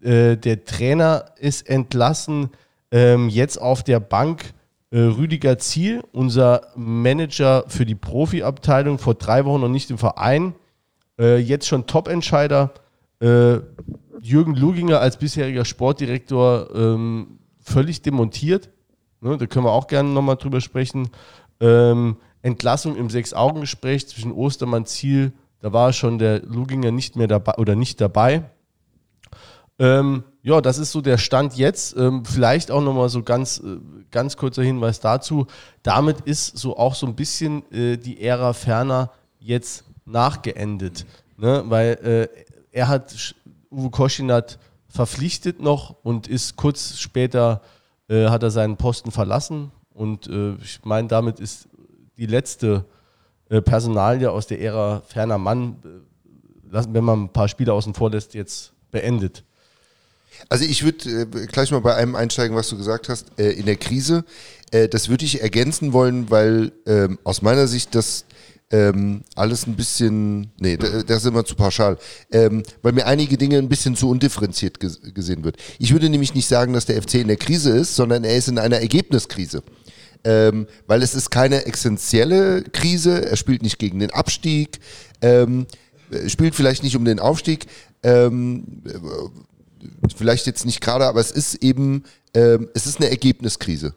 Äh, 0.00 0.36
der 0.36 0.64
Trainer 0.64 1.26
ist 1.38 1.68
entlassen. 1.68 2.50
Ähm, 2.90 3.28
jetzt 3.28 3.60
auf 3.60 3.82
der 3.82 4.00
Bank 4.00 4.54
äh, 4.90 4.98
Rüdiger 4.98 5.58
Ziel, 5.58 6.02
unser 6.12 6.68
Manager 6.76 7.64
für 7.68 7.84
die 7.84 7.94
Profiabteilung, 7.94 8.98
vor 8.98 9.14
drei 9.14 9.44
Wochen 9.44 9.60
noch 9.60 9.68
nicht 9.68 9.90
im 9.90 9.98
Verein. 9.98 10.54
Äh, 11.18 11.38
jetzt 11.38 11.66
schon 11.66 11.86
Top-Entscheider. 11.86 12.72
Äh, 13.20 13.58
Jürgen 14.20 14.54
Luginger 14.54 15.00
als 15.00 15.16
bisheriger 15.16 15.64
Sportdirektor 15.64 16.68
ähm, 16.74 17.38
völlig 17.60 18.02
demontiert. 18.02 18.70
Ne, 19.20 19.36
da 19.36 19.46
können 19.46 19.64
wir 19.64 19.72
auch 19.72 19.86
gerne 19.86 20.10
nochmal 20.10 20.36
drüber 20.36 20.60
sprechen. 20.60 21.08
Ähm, 21.60 22.16
Entlassung 22.42 22.96
im 22.96 23.10
Sechs-Augen-Gespräch 23.10 24.06
zwischen 24.08 24.32
Ostermann 24.32 24.86
Ziel, 24.86 25.32
da 25.60 25.72
war 25.72 25.92
schon 25.92 26.18
der 26.18 26.42
Luginger 26.42 26.92
nicht 26.92 27.16
mehr 27.16 27.26
dabei 27.26 27.54
oder 27.54 27.74
nicht 27.74 28.00
dabei. 28.00 28.44
Ähm, 29.78 30.24
ja, 30.42 30.60
das 30.60 30.78
ist 30.78 30.92
so 30.92 31.00
der 31.00 31.18
Stand 31.18 31.56
jetzt. 31.56 31.96
Ähm, 31.96 32.24
vielleicht 32.24 32.70
auch 32.70 32.80
nochmal 32.80 33.08
so 33.08 33.22
ganz, 33.22 33.58
äh, 33.58 33.78
ganz 34.10 34.36
kurzer 34.36 34.62
Hinweis 34.62 35.00
dazu. 35.00 35.46
Damit 35.82 36.20
ist 36.20 36.56
so 36.56 36.76
auch 36.76 36.94
so 36.94 37.06
ein 37.06 37.16
bisschen 37.16 37.70
äh, 37.72 37.96
die 37.96 38.22
Ära 38.22 38.52
Ferner 38.52 39.10
jetzt 39.38 39.84
nachgeendet. 40.04 41.04
Ne? 41.36 41.64
Weil 41.66 42.30
äh, 42.32 42.44
er 42.70 42.88
hat 42.88 43.34
Uwe 43.70 43.90
Koschinat 43.90 44.58
verpflichtet 44.88 45.60
noch 45.60 45.96
und 46.02 46.28
ist 46.28 46.56
kurz 46.56 46.98
später 46.98 47.60
äh, 48.08 48.28
hat 48.28 48.42
er 48.42 48.50
seinen 48.50 48.76
Posten 48.76 49.10
verlassen. 49.10 49.72
Und 49.96 50.26
äh, 50.28 50.54
ich 50.62 50.80
meine, 50.84 51.08
damit 51.08 51.40
ist 51.40 51.68
die 52.18 52.26
letzte 52.26 52.84
äh, 53.48 53.60
Personalie 53.62 54.30
aus 54.30 54.46
der 54.46 54.60
Ära 54.60 55.02
Ferner 55.06 55.38
Mann, 55.38 55.76
äh, 55.84 56.72
lassen, 56.72 56.92
wenn 56.94 57.04
man 57.04 57.24
ein 57.24 57.32
paar 57.32 57.48
Spiele 57.48 57.72
außen 57.72 57.94
vor 57.94 58.10
lässt, 58.10 58.34
jetzt 58.34 58.72
beendet. 58.90 59.42
Also 60.50 60.64
ich 60.66 60.84
würde 60.84 61.22
äh, 61.22 61.46
gleich 61.46 61.70
mal 61.70 61.80
bei 61.80 61.94
einem 61.94 62.14
einsteigen, 62.14 62.54
was 62.56 62.68
du 62.68 62.76
gesagt 62.76 63.08
hast, 63.08 63.26
äh, 63.38 63.52
in 63.52 63.64
der 63.66 63.76
Krise. 63.76 64.24
Äh, 64.70 64.88
das 64.88 65.08
würde 65.08 65.24
ich 65.24 65.40
ergänzen 65.40 65.92
wollen, 65.94 66.30
weil 66.30 66.72
ähm, 66.86 67.18
aus 67.24 67.40
meiner 67.40 67.66
Sicht 67.66 67.94
das 67.94 68.26
ähm, 68.70 69.22
alles 69.36 69.66
ein 69.66 69.76
bisschen, 69.76 70.50
nee, 70.58 70.76
da- 70.76 71.02
das 71.04 71.18
ist 71.18 71.26
immer 71.26 71.44
zu 71.44 71.54
pauschal, 71.54 71.96
ähm, 72.32 72.64
weil 72.82 72.92
mir 72.92 73.06
einige 73.06 73.38
Dinge 73.38 73.58
ein 73.58 73.68
bisschen 73.68 73.94
zu 73.96 74.10
undifferenziert 74.10 74.80
ges 74.80 75.00
gesehen 75.14 75.44
wird. 75.44 75.56
Ich 75.78 75.92
würde 75.92 76.10
nämlich 76.10 76.34
nicht 76.34 76.48
sagen, 76.48 76.72
dass 76.72 76.84
der 76.84 77.00
FC 77.00 77.14
in 77.14 77.28
der 77.28 77.36
Krise 77.36 77.70
ist, 77.70 77.94
sondern 77.94 78.24
er 78.24 78.36
ist 78.36 78.48
in 78.48 78.58
einer 78.58 78.80
Ergebniskrise. 78.80 79.62
Ähm, 80.24 80.66
weil 80.86 81.02
es 81.02 81.14
ist 81.14 81.30
keine 81.30 81.66
essentielle 81.66 82.62
Krise, 82.62 83.28
er 83.28 83.36
spielt 83.36 83.62
nicht 83.62 83.78
gegen 83.78 83.98
den 83.98 84.10
Abstieg, 84.10 84.80
ähm, 85.22 85.66
äh, 86.10 86.28
spielt 86.28 86.54
vielleicht 86.54 86.82
nicht 86.82 86.96
um 86.96 87.04
den 87.04 87.18
Aufstieg, 87.20 87.66
ähm, 88.02 88.82
vielleicht 90.16 90.46
jetzt 90.46 90.64
nicht 90.66 90.80
gerade, 90.80 91.06
aber 91.06 91.20
es 91.20 91.30
ist 91.30 91.56
eben, 91.56 92.04
ähm, 92.34 92.68
es 92.74 92.86
ist 92.86 93.00
eine 93.00 93.10
Ergebniskrise. 93.10 93.94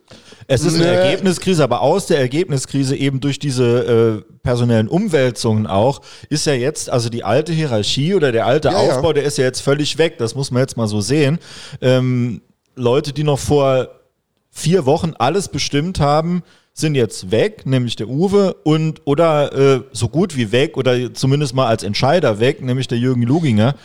Es 0.48 0.64
ist 0.64 0.76
eine 0.76 0.86
Nee. 0.86 0.96
Ergebniskrise, 0.96 1.64
aber 1.64 1.82
aus 1.82 2.08
der 2.08 2.20
Ergebniskrise 2.20 2.96
eben 2.96 3.20
durch 3.20 3.38
diese 3.40 4.24
äh, 4.26 4.34
personellen 4.44 4.88
Umwälzungen 4.88 5.68
auch, 5.68 6.02
ist 6.30 6.46
ja 6.46 6.54
jetzt, 6.54 6.90
also 6.90 7.10
die 7.10 7.24
alte 7.24 7.54
Hierarchie 7.54 8.16
oder 8.16 8.32
der 8.32 8.46
alte 8.46 8.70
Ja, 8.70 8.84
ja. 8.84 8.96
Aufbau, 8.96 9.14
der 9.14 9.24
ist 9.24 9.38
ja 9.38 9.44
jetzt 9.46 9.62
völlig 9.62 9.98
weg. 9.98 10.18
Das 10.18 10.36
muss 10.36 10.52
man 10.52 10.62
jetzt 10.62 10.78
mal 10.78 10.88
so 10.88 11.02
sehen. 11.02 11.38
Ähm, 11.82 12.42
Leute, 12.76 13.14
die 13.14 13.24
noch 13.24 13.40
vor 13.40 13.90
vier 14.60 14.86
Wochen 14.86 15.14
alles 15.18 15.48
bestimmt 15.48 16.00
haben, 16.00 16.44
sind 16.74 16.96
jetzt 16.96 17.32
weg, 17.32 17.66
nämlich 17.66 17.96
der 17.96 18.08
Uwe 18.08 18.54
und 18.64 19.02
oder 19.06 19.54
äh, 19.54 19.82
so 19.92 20.08
gut 20.08 20.36
wie 20.36 20.52
weg 20.52 20.78
oder 20.78 21.14
zumindest 21.14 21.54
mal 21.56 21.68
als 21.68 21.84
Entscheider 21.84 22.40
weg, 22.40 22.62
nämlich 22.62 22.88
der 22.88 22.98
Jürgen 22.98 23.24
Luginger. 23.24 23.76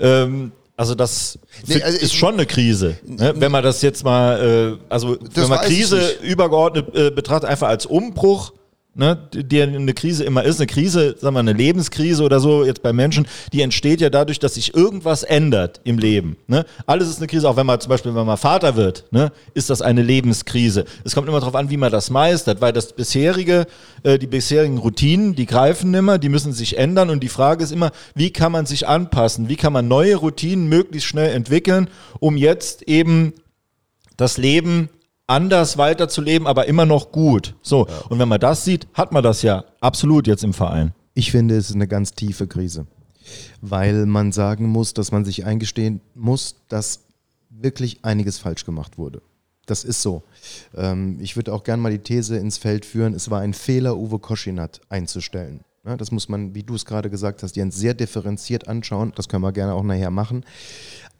Ähm, 0.00 0.52
also 0.76 0.94
das 0.94 1.38
Nee, 1.66 1.82
also 1.82 1.98
ist 1.98 2.14
schon 2.14 2.34
eine 2.34 2.46
Krise, 2.46 2.98
ne? 3.04 3.34
wenn 3.36 3.50
man 3.50 3.64
das 3.64 3.82
jetzt 3.82 4.04
mal, 4.04 4.78
äh, 4.78 4.84
also 4.88 5.18
wenn 5.34 5.48
man 5.48 5.58
Krise 5.60 6.12
übergeordnet 6.22 6.94
äh, 6.94 7.10
betrachtet, 7.10 7.50
einfach 7.50 7.68
als 7.68 7.84
Umbruch, 7.84 8.52
ne, 8.94 9.16
die 9.32 9.62
eine 9.62 9.94
Krise 9.94 10.24
immer 10.24 10.42
ist. 10.42 10.58
Eine 10.58 10.66
Krise, 10.66 11.16
sagen 11.18 11.34
wir, 11.34 11.40
eine 11.40 11.52
Lebenskrise 11.52 12.22
oder 12.22 12.40
so, 12.40 12.64
jetzt 12.64 12.82
bei 12.82 12.92
Menschen, 12.92 13.26
die 13.52 13.62
entsteht 13.62 14.00
ja 14.00 14.10
dadurch, 14.10 14.38
dass 14.38 14.54
sich 14.54 14.74
irgendwas 14.74 15.22
ändert 15.22 15.80
im 15.84 15.98
Leben. 15.98 16.36
Ne? 16.46 16.66
Alles 16.86 17.08
ist 17.08 17.18
eine 17.18 17.26
Krise, 17.26 17.48
auch 17.48 17.56
wenn 17.56 17.66
man 17.66 17.80
zum 17.80 17.90
Beispiel, 17.90 18.14
wenn 18.14 18.26
man 18.26 18.36
Vater 18.36 18.76
wird, 18.76 19.04
ne, 19.10 19.32
ist 19.54 19.70
das 19.70 19.82
eine 19.82 20.02
Lebenskrise. 20.02 20.84
Es 21.04 21.14
kommt 21.14 21.28
immer 21.28 21.40
darauf 21.40 21.54
an, 21.54 21.70
wie 21.70 21.76
man 21.76 21.92
das 21.92 22.10
meistert, 22.10 22.60
weil 22.60 22.72
das 22.72 22.92
bisherige, 22.92 23.66
äh, 24.02 24.18
die 24.18 24.26
bisherigen 24.26 24.78
Routinen, 24.78 25.34
die 25.34 25.46
greifen 25.46 25.94
immer, 25.94 26.18
die 26.18 26.28
müssen 26.28 26.52
sich 26.52 26.76
ändern 26.76 27.10
und 27.10 27.22
die 27.22 27.28
Frage 27.28 27.64
ist 27.64 27.72
immer, 27.72 27.92
wie 28.14 28.32
kann 28.32 28.52
man 28.52 28.66
sich 28.66 28.88
anpassen? 28.88 29.48
Wie 29.48 29.56
kann 29.56 29.72
man 29.72 29.88
neue 29.88 30.16
Routinen 30.16 30.68
möglichst 30.68 31.08
schnell 31.08 31.34
entwickeln, 31.34 31.88
um 32.20 32.36
jetzt 32.36 32.82
eben 32.82 33.32
das 34.16 34.36
Leben 34.36 34.90
anders 35.28 35.78
weiterzuleben, 35.78 36.48
aber 36.48 36.66
immer 36.66 36.86
noch 36.86 37.12
gut. 37.12 37.54
So, 37.62 37.86
und 38.08 38.18
wenn 38.18 38.28
man 38.28 38.40
das 38.40 38.64
sieht, 38.64 38.88
hat 38.94 39.12
man 39.12 39.22
das 39.22 39.42
ja 39.42 39.64
absolut 39.80 40.26
jetzt 40.26 40.42
im 40.42 40.52
Verein. 40.52 40.92
Ich 41.14 41.30
finde, 41.30 41.56
es 41.56 41.68
ist 41.68 41.76
eine 41.76 41.86
ganz 41.86 42.12
tiefe 42.12 42.48
Krise, 42.48 42.86
weil 43.60 44.06
man 44.06 44.32
sagen 44.32 44.66
muss, 44.66 44.94
dass 44.94 45.12
man 45.12 45.24
sich 45.24 45.44
eingestehen 45.44 46.00
muss, 46.14 46.56
dass 46.68 47.00
wirklich 47.50 48.04
einiges 48.04 48.38
falsch 48.38 48.64
gemacht 48.64 48.98
wurde. 48.98 49.22
Das 49.66 49.84
ist 49.84 50.00
so. 50.00 50.22
Ähm, 50.74 51.18
ich 51.20 51.36
würde 51.36 51.52
auch 51.52 51.62
gerne 51.62 51.82
mal 51.82 51.92
die 51.92 51.98
These 51.98 52.36
ins 52.38 52.56
Feld 52.56 52.86
führen, 52.86 53.12
es 53.14 53.30
war 53.30 53.40
ein 53.40 53.52
Fehler, 53.52 53.96
Uwe 53.96 54.18
Koschinat 54.18 54.80
einzustellen. 54.88 55.60
Ja, 55.84 55.96
das 55.96 56.10
muss 56.10 56.28
man, 56.28 56.54
wie 56.54 56.62
du 56.62 56.74
es 56.74 56.84
gerade 56.84 57.10
gesagt 57.10 57.42
hast, 57.42 57.56
Jens, 57.56 57.76
sehr 57.76 57.94
differenziert 57.94 58.66
anschauen. 58.68 59.12
Das 59.14 59.28
können 59.28 59.42
wir 59.42 59.52
gerne 59.52 59.74
auch 59.74 59.82
nachher 59.82 60.10
machen. 60.10 60.44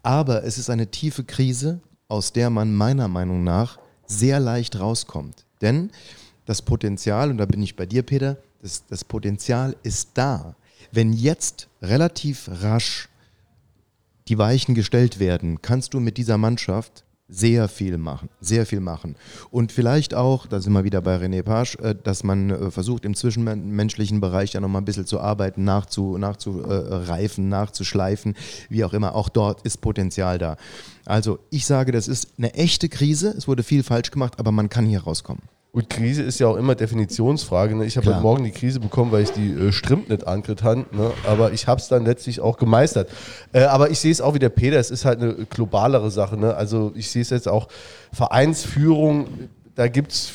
Aber 0.03 0.43
es 0.43 0.57
ist 0.57 0.69
eine 0.69 0.91
tiefe 0.91 1.23
Krise, 1.23 1.79
aus 2.07 2.33
der 2.33 2.49
man 2.49 2.73
meiner 2.73 3.07
Meinung 3.07 3.43
nach 3.43 3.79
sehr 4.09 4.41
leicht 4.41 4.79
rauskommt. 4.79 5.45
Denn 5.61 5.91
das 6.45 6.61
Potenzial, 6.61 7.29
und 7.29 7.37
da 7.37 7.45
bin 7.45 7.61
ich 7.61 7.75
bei 7.77 7.85
dir, 7.85 8.03
Peter, 8.03 8.37
das, 8.61 8.85
das 8.87 9.05
Potenzial 9.05 9.75
ist 9.83 10.11
da. 10.15 10.55
Wenn 10.91 11.13
jetzt 11.13 11.69
relativ 11.81 12.49
rasch 12.51 13.07
die 14.27 14.37
Weichen 14.37 14.75
gestellt 14.75 15.19
werden, 15.19 15.61
kannst 15.61 15.93
du 15.93 15.99
mit 15.99 16.17
dieser 16.17 16.37
Mannschaft 16.37 17.03
sehr 17.29 17.67
viel 17.67 17.97
machen, 17.97 18.29
sehr 18.41 18.65
viel 18.65 18.79
machen. 18.79 19.15
Und 19.51 19.71
vielleicht 19.71 20.15
auch, 20.15 20.47
da 20.47 20.59
sind 20.59 20.73
wir 20.73 20.83
wieder 20.83 21.01
bei 21.01 21.15
René 21.15 21.43
Page, 21.43 21.75
äh, 21.77 21.95
dass 21.95 22.23
man 22.23 22.49
äh, 22.49 22.71
versucht, 22.71 23.05
im 23.05 23.15
zwischenmenschlichen 23.15 24.19
Bereich 24.19 24.53
ja 24.53 24.59
nochmal 24.59 24.81
ein 24.81 24.85
bisschen 24.85 25.05
zu 25.05 25.19
arbeiten, 25.19 25.63
nachzu, 25.63 26.17
nachzureifen, 26.17 27.47
nachzuschleifen, 27.47 28.35
wie 28.69 28.83
auch 28.83 28.93
immer. 28.93 29.15
Auch 29.15 29.29
dort 29.29 29.61
ist 29.61 29.77
Potenzial 29.77 30.39
da. 30.39 30.57
Also 31.05 31.39
ich 31.51 31.65
sage, 31.65 31.91
das 31.91 32.07
ist 32.07 32.29
eine 32.37 32.53
echte 32.55 32.89
Krise. 32.89 33.33
Es 33.37 33.47
wurde 33.47 33.63
viel 33.63 33.83
falsch 33.83 34.11
gemacht, 34.11 34.39
aber 34.39 34.51
man 34.51 34.69
kann 34.69 34.85
hier 34.85 35.03
rauskommen. 35.03 35.43
Und 35.71 35.87
Krise 35.87 36.23
ist 36.23 36.39
ja 36.39 36.47
auch 36.47 36.55
immer 36.55 36.73
Definitionsfrage. 36.73 37.75
Ne? 37.75 37.85
Ich 37.85 37.95
habe 37.95 38.07
heute 38.07 38.21
Morgen 38.21 38.43
die 38.43 38.51
Krise 38.51 38.79
bekommen, 38.79 39.11
weil 39.11 39.21
ich 39.21 39.31
die 39.31 39.51
äh, 39.51 39.71
Strimp 39.71 40.09
nicht 40.09 40.25
angekriegt 40.25 40.63
habe. 40.63 40.85
Ne? 40.91 41.11
Aber 41.27 41.51
ich 41.51 41.67
habe 41.67 41.79
es 41.79 41.87
dann 41.87 42.05
letztlich 42.05 42.41
auch 42.41 42.57
gemeistert. 42.57 43.09
Äh, 43.53 43.63
aber 43.65 43.91
ich 43.91 43.99
sehe 43.99 44.11
es 44.11 44.19
auch 44.19 44.33
wie 44.33 44.39
der 44.39 44.49
Peter. 44.49 44.79
Es 44.79 44.89
ist 44.89 45.05
halt 45.05 45.21
eine 45.21 45.33
globalere 45.45 46.09
Sache. 46.09 46.37
Ne? 46.37 46.55
Also 46.55 46.91
ich 46.95 47.11
sehe 47.11 47.21
es 47.21 47.29
jetzt 47.29 47.47
auch 47.47 47.67
Vereinsführung. 48.11 49.27
Da 49.75 49.87
gibt 49.87 50.11
es 50.11 50.31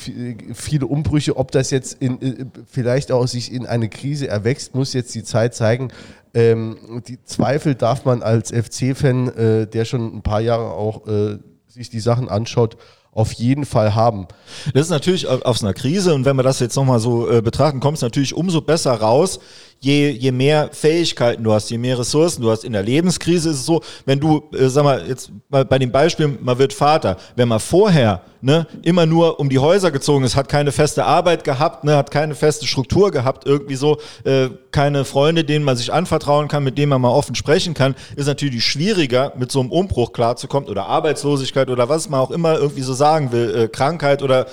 viele 0.53 0.87
Umbrüche. 0.87 1.35
Ob 1.35 1.51
das 1.51 1.69
jetzt 1.69 2.01
in, 2.01 2.21
äh, 2.21 2.45
vielleicht 2.65 3.11
auch 3.11 3.27
sich 3.27 3.51
in 3.51 3.65
eine 3.65 3.89
Krise 3.89 4.29
erwächst, 4.29 4.73
muss 4.73 4.93
jetzt 4.93 5.13
die 5.15 5.23
Zeit 5.23 5.53
zeigen. 5.53 5.89
Ähm, 6.33 7.01
die 7.07 7.21
Zweifel 7.25 7.75
darf 7.75 8.05
man 8.05 8.23
als 8.23 8.51
FC-Fan, 8.51 9.27
äh, 9.27 9.67
der 9.67 9.83
schon 9.83 10.15
ein 10.15 10.21
paar 10.21 10.39
Jahre 10.39 10.71
auch 10.71 11.07
äh, 11.07 11.39
sich 11.67 11.89
die 11.89 11.99
Sachen 11.99 12.29
anschaut, 12.29 12.77
auf 13.15 13.31
jeden 13.31 13.65
Fall 13.65 13.95
haben. 13.95 14.27
Das 14.73 14.83
ist 14.83 14.89
natürlich 14.91 15.27
au- 15.27 15.39
aus 15.41 15.63
einer 15.63 15.73
Krise 15.73 16.13
und 16.13 16.25
wenn 16.25 16.35
wir 16.35 16.43
das 16.43 16.59
jetzt 16.59 16.75
nochmal 16.75 16.99
so 16.99 17.27
äh, 17.29 17.41
betrachten, 17.41 17.79
kommt 17.79 17.95
es 17.97 18.01
natürlich 18.03 18.35
umso 18.35 18.61
besser 18.61 18.93
raus, 18.93 19.39
je, 19.85 20.09
je 20.09 20.31
mehr 20.31 20.69
Fähigkeiten 20.71 21.43
du 21.43 21.53
hast, 21.53 21.69
je 21.69 21.77
mehr 21.77 21.99
Ressourcen 21.99 22.41
du 22.41 22.49
hast. 22.49 22.63
In 22.63 22.73
der 22.73 22.81
Lebenskrise 22.81 23.51
ist 23.51 23.57
es 23.57 23.65
so, 23.65 23.81
wenn 24.05 24.19
du, 24.19 24.43
äh, 24.53 24.67
sag 24.67 24.83
mal, 24.83 25.07
jetzt 25.07 25.31
mal 25.49 25.63
bei 25.63 25.77
dem 25.77 25.91
Beispiel, 25.91 26.37
man 26.41 26.57
wird 26.57 26.73
Vater, 26.73 27.17
wenn 27.35 27.47
man 27.47 27.59
vorher 27.59 28.21
ne, 28.41 28.67
immer 28.81 29.05
nur 29.05 29.39
um 29.39 29.47
die 29.47 29.59
Häuser 29.59 29.91
gezogen 29.91 30.23
ist, 30.23 30.35
hat 30.35 30.49
keine 30.49 30.71
feste 30.71 31.05
Arbeit 31.05 31.43
gehabt, 31.43 31.83
ne, 31.83 31.97
hat 31.97 32.09
keine 32.09 32.33
feste 32.33 32.65
Struktur 32.65 33.11
gehabt, 33.11 33.45
irgendwie 33.45 33.75
so, 33.75 33.97
äh, 34.23 34.49
keine 34.71 35.05
Freunde, 35.05 35.43
denen 35.43 35.63
man 35.63 35.77
sich 35.77 35.93
anvertrauen 35.93 36.47
kann, 36.47 36.63
mit 36.63 36.77
denen 36.77 36.89
man 36.89 37.01
mal 37.01 37.09
offen 37.09 37.35
sprechen 37.35 37.75
kann, 37.75 37.95
ist 38.15 38.25
natürlich 38.25 38.65
schwieriger, 38.65 39.33
mit 39.37 39.51
so 39.51 39.59
einem 39.59 39.71
Umbruch 39.71 40.13
klarzukommen 40.13 40.67
oder 40.67 40.87
Arbeitslosigkeit 40.87 41.69
oder 41.69 41.89
was 41.89 42.09
man 42.09 42.19
auch 42.19 42.31
immer 42.31 42.57
irgendwie 42.57 42.81
so 42.81 42.93
sagen 42.93 43.31
will, 43.31 43.55
äh, 43.55 43.67
Krankheit 43.67 44.23
oder 44.23 44.47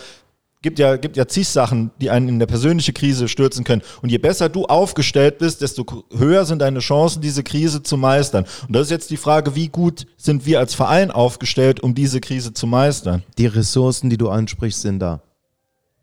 gibt 0.63 0.79
ja, 0.79 0.97
gibt 0.97 1.17
ja 1.17 1.27
zig 1.27 1.49
Sachen, 1.49 1.91
die 2.01 2.09
einen 2.11 2.29
in 2.29 2.39
der 2.39 2.47
persönliche 2.47 2.93
Krise 2.93 3.29
stürzen 3.29 3.65
können. 3.65 3.83
Und 4.01 4.09
je 4.11 4.19
besser 4.19 4.49
du 4.49 4.65
aufgestellt 4.67 5.39
bist, 5.39 5.61
desto 5.61 6.05
höher 6.17 6.45
sind 6.45 6.61
deine 6.61 6.79
Chancen, 6.79 7.21
diese 7.21 7.43
Krise 7.43 7.83
zu 7.83 7.97
meistern. 7.97 8.45
Und 8.67 8.75
das 8.75 8.83
ist 8.85 8.91
jetzt 8.91 9.11
die 9.11 9.17
Frage, 9.17 9.55
wie 9.57 9.69
gut 9.69 10.07
sind 10.17 10.47
wir 10.47 10.59
als 10.61 10.75
Verein 10.75 11.11
aufgestellt, 11.11 11.81
um 11.81 11.95
diese 11.95 12.21
Krise 12.21 12.53
zu 12.55 12.67
meistern? 12.67 13.23
Die 13.39 13.47
Ressourcen, 13.47 14.09
die 14.09 14.17
du 14.17 14.29
ansprichst, 14.31 14.81
sind 14.83 15.01
da. 15.01 15.23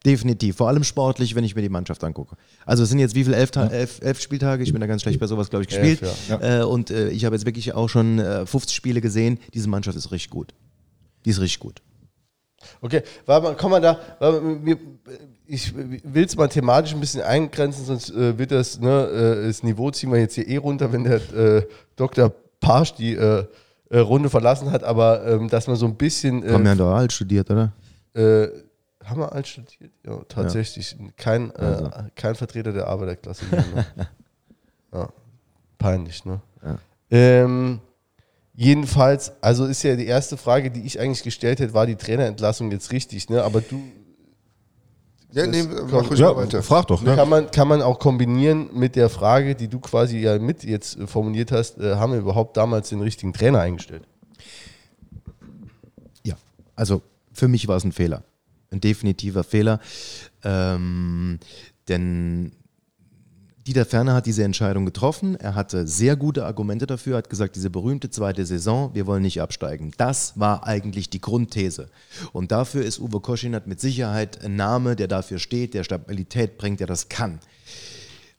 Definitiv. 0.06 0.56
Vor 0.56 0.70
allem 0.70 0.84
sportlich, 0.86 1.36
wenn 1.36 1.44
ich 1.44 1.56
mir 1.56 1.62
die 1.62 1.68
Mannschaft 1.70 2.02
angucke. 2.06 2.38
Also 2.66 2.84
es 2.84 2.90
sind 2.90 3.00
jetzt 3.00 3.16
wie 3.16 3.26
viel? 3.26 3.34
Elf, 3.34 3.52
Ta- 3.52 3.68
elf, 3.68 4.00
elf 4.02 4.22
Spieltage? 4.22 4.64
Ich 4.64 4.72
bin 4.72 4.80
da 4.80 4.88
ganz 4.88 5.02
schlecht 5.02 5.20
bei 5.20 5.28
sowas, 5.28 5.50
glaube 5.50 5.64
ich, 5.64 5.68
gespielt. 5.70 6.02
Elf, 6.02 6.42
Äh, 6.42 6.64
und 6.64 6.90
äh, 6.90 7.10
ich 7.10 7.26
habe 7.26 7.36
jetzt 7.36 7.46
wirklich 7.46 7.74
auch 7.74 7.90
schon 7.90 8.18
äh, 8.20 8.46
50 8.46 8.76
Spiele 8.76 9.02
gesehen. 9.02 9.40
Diese 9.54 9.68
Mannschaft 9.68 9.98
ist 9.98 10.12
richtig 10.12 10.30
gut. 10.30 10.54
Die 11.26 11.32
ist 11.32 11.42
richtig 11.42 11.60
gut. 11.60 11.82
Okay, 12.82 13.02
mal, 13.26 13.56
komm 13.58 13.72
mal 13.72 13.82
da. 13.82 14.00
wir- 14.20 14.78
Ich 15.46 15.74
will 15.76 16.26
es 16.26 16.36
mal 16.36 16.48
thematisch 16.48 16.94
ein 16.94 17.00
bisschen 17.00 17.24
eingrenzen, 17.24 17.84
sonst 17.86 18.12
äh, 18.12 18.38
wird 18.38 18.52
das, 18.52 18.80
ne, 18.80 19.06
äh, 19.42 19.48
das 19.48 19.64
Niveau 19.64 19.90
ziehen 19.92 20.12
wir 20.12 20.20
jetzt 20.20 20.36
hier 20.36 20.48
eh 20.48 20.58
runter, 20.58 20.92
wenn 20.94 21.04
der 21.06 21.16
äh, 21.34 21.66
Dr. 21.96 22.32
Pasch 22.60 22.94
die 22.94 23.14
äh, 23.16 23.46
äh, 23.90 23.98
Runde 24.00 24.30
verlassen 24.30 24.70
hat, 24.72 24.84
aber 24.84 25.26
ähm, 25.26 25.50
dass 25.50 25.66
man 25.68 25.76
so 25.76 25.88
ein 25.88 25.96
bisschen. 25.96 26.44
Haben 26.48 26.66
ja 26.66 26.74
Äh, 26.74 26.76
dual 26.76 27.10
studiert, 27.10 27.50
oder? 27.50 27.72
äh, 28.14 28.48
haben 29.04 29.22
wir 29.22 29.32
alt 29.32 29.48
studiert? 29.48 29.92
Ja, 30.06 30.20
tatsächlich. 30.28 30.96
Kein, 31.18 31.50
äh, 31.52 31.60
Also. 31.60 31.90
kein 32.16 32.36
Vertreter 32.36 32.72
der 32.72 32.86
Arbeiterklasse. 32.88 33.46
Hier, 33.50 33.58
ne? 33.74 33.86
ja, 34.94 35.10
peinlich, 35.80 36.26
ne? 36.26 36.42
Ja. 36.64 36.78
Ähm, 37.10 37.80
Jedenfalls, 38.62 39.32
also 39.40 39.68
ist 39.68 39.84
ja 39.84 39.96
die 39.96 40.06
erste 40.06 40.36
Frage, 40.36 40.70
die 40.70 40.82
ich 40.82 41.00
eigentlich 41.00 41.24
gestellt 41.24 41.62
hätte, 41.62 41.74
war 41.74 41.86
die 41.88 41.96
Trainerentlassung 41.96 42.70
jetzt 42.72 42.92
richtig, 42.92 43.30
ne? 43.30 43.42
Aber 43.42 43.62
du 43.62 43.82
Ja, 45.32 45.48
nee, 45.48 45.64
mach 45.64 46.10
ruhig 46.10 46.20
Ja, 46.20 46.36
weiter. 46.36 46.62
frag 46.62 46.88
doch. 46.88 47.02
Ne? 47.02 47.16
kann 47.16 47.30
man, 47.30 47.50
kann 47.52 47.70
man 47.70 47.82
auch 47.82 48.00
kombinieren 48.00 48.70
mit 48.74 48.98
der 48.98 49.08
Frage, 49.08 49.56
die 49.56 49.70
du 49.70 49.80
quasi 49.80 50.18
ja 50.18 50.38
mit 50.40 50.66
jetzt 50.66 50.98
äh, 51.00 51.08
formuliert 51.08 51.54
hast, 51.54 51.78
äh, 51.78 51.96
haben 51.96 52.12
wir 52.12 52.20
überhaupt 52.20 52.58
damals 52.58 52.90
den 52.90 53.00
richtigen 53.00 53.32
Trainer 53.32 53.62
eingestellt? 53.62 54.04
Ja, 56.26 56.36
also 56.76 57.02
für 57.32 57.48
mich 57.48 57.66
war 57.70 57.78
es 57.78 57.86
ein 57.86 57.94
Fehler. 57.94 58.24
Ein 58.72 58.82
definitiver 58.82 59.46
Fehler. 59.46 59.80
Ähm, 60.44 61.40
denn 61.88 62.52
Dieter 63.70 63.86
Ferner 63.86 64.16
hat 64.16 64.26
diese 64.26 64.44
Entscheidung 64.44 64.84
getroffen. 64.84 65.36
Er 65.36 65.54
hatte 65.54 65.86
sehr 65.86 66.16
gute 66.16 66.44
Argumente 66.44 66.88
dafür, 66.88 67.18
hat 67.18 67.30
gesagt, 67.30 67.56
diese 67.56 67.70
berühmte 67.70 68.10
zweite 68.10 68.44
Saison, 68.44 68.96
wir 68.96 69.06
wollen 69.06 69.22
nicht 69.22 69.44
absteigen. 69.44 69.92
Das 69.98 70.40
war 70.40 70.66
eigentlich 70.66 71.12
die 71.12 71.22
Grundthese. 71.22 71.92
Und 72.34 72.52
dafür 72.52 72.84
ist 72.84 72.98
Uwe 72.98 73.20
Koschinat 73.20 73.68
mit 73.68 73.80
Sicherheit 73.80 74.44
ein 74.44 74.56
Name, 74.56 74.96
der 74.96 75.08
dafür 75.08 75.38
steht, 75.38 75.76
der 75.76 75.84
Stabilität 75.84 76.58
bringt, 76.58 76.80
der 76.80 76.88
das 76.88 77.10
kann. 77.10 77.42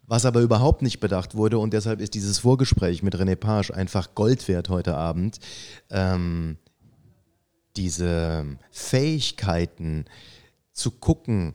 Was 0.08 0.26
aber 0.26 0.40
überhaupt 0.40 0.82
nicht 0.82 0.98
bedacht 0.98 1.36
wurde, 1.36 1.60
und 1.60 1.74
deshalb 1.74 2.00
ist 2.00 2.14
dieses 2.14 2.40
Vorgespräch 2.40 3.04
mit 3.04 3.14
René 3.14 3.36
Page 3.36 3.70
einfach 3.70 4.16
Gold 4.16 4.48
wert 4.48 4.68
heute 4.68 4.96
Abend, 4.96 5.38
ähm, 5.90 6.56
diese 7.76 8.46
Fähigkeiten 8.72 10.06
zu 10.72 10.90
gucken, 10.90 11.54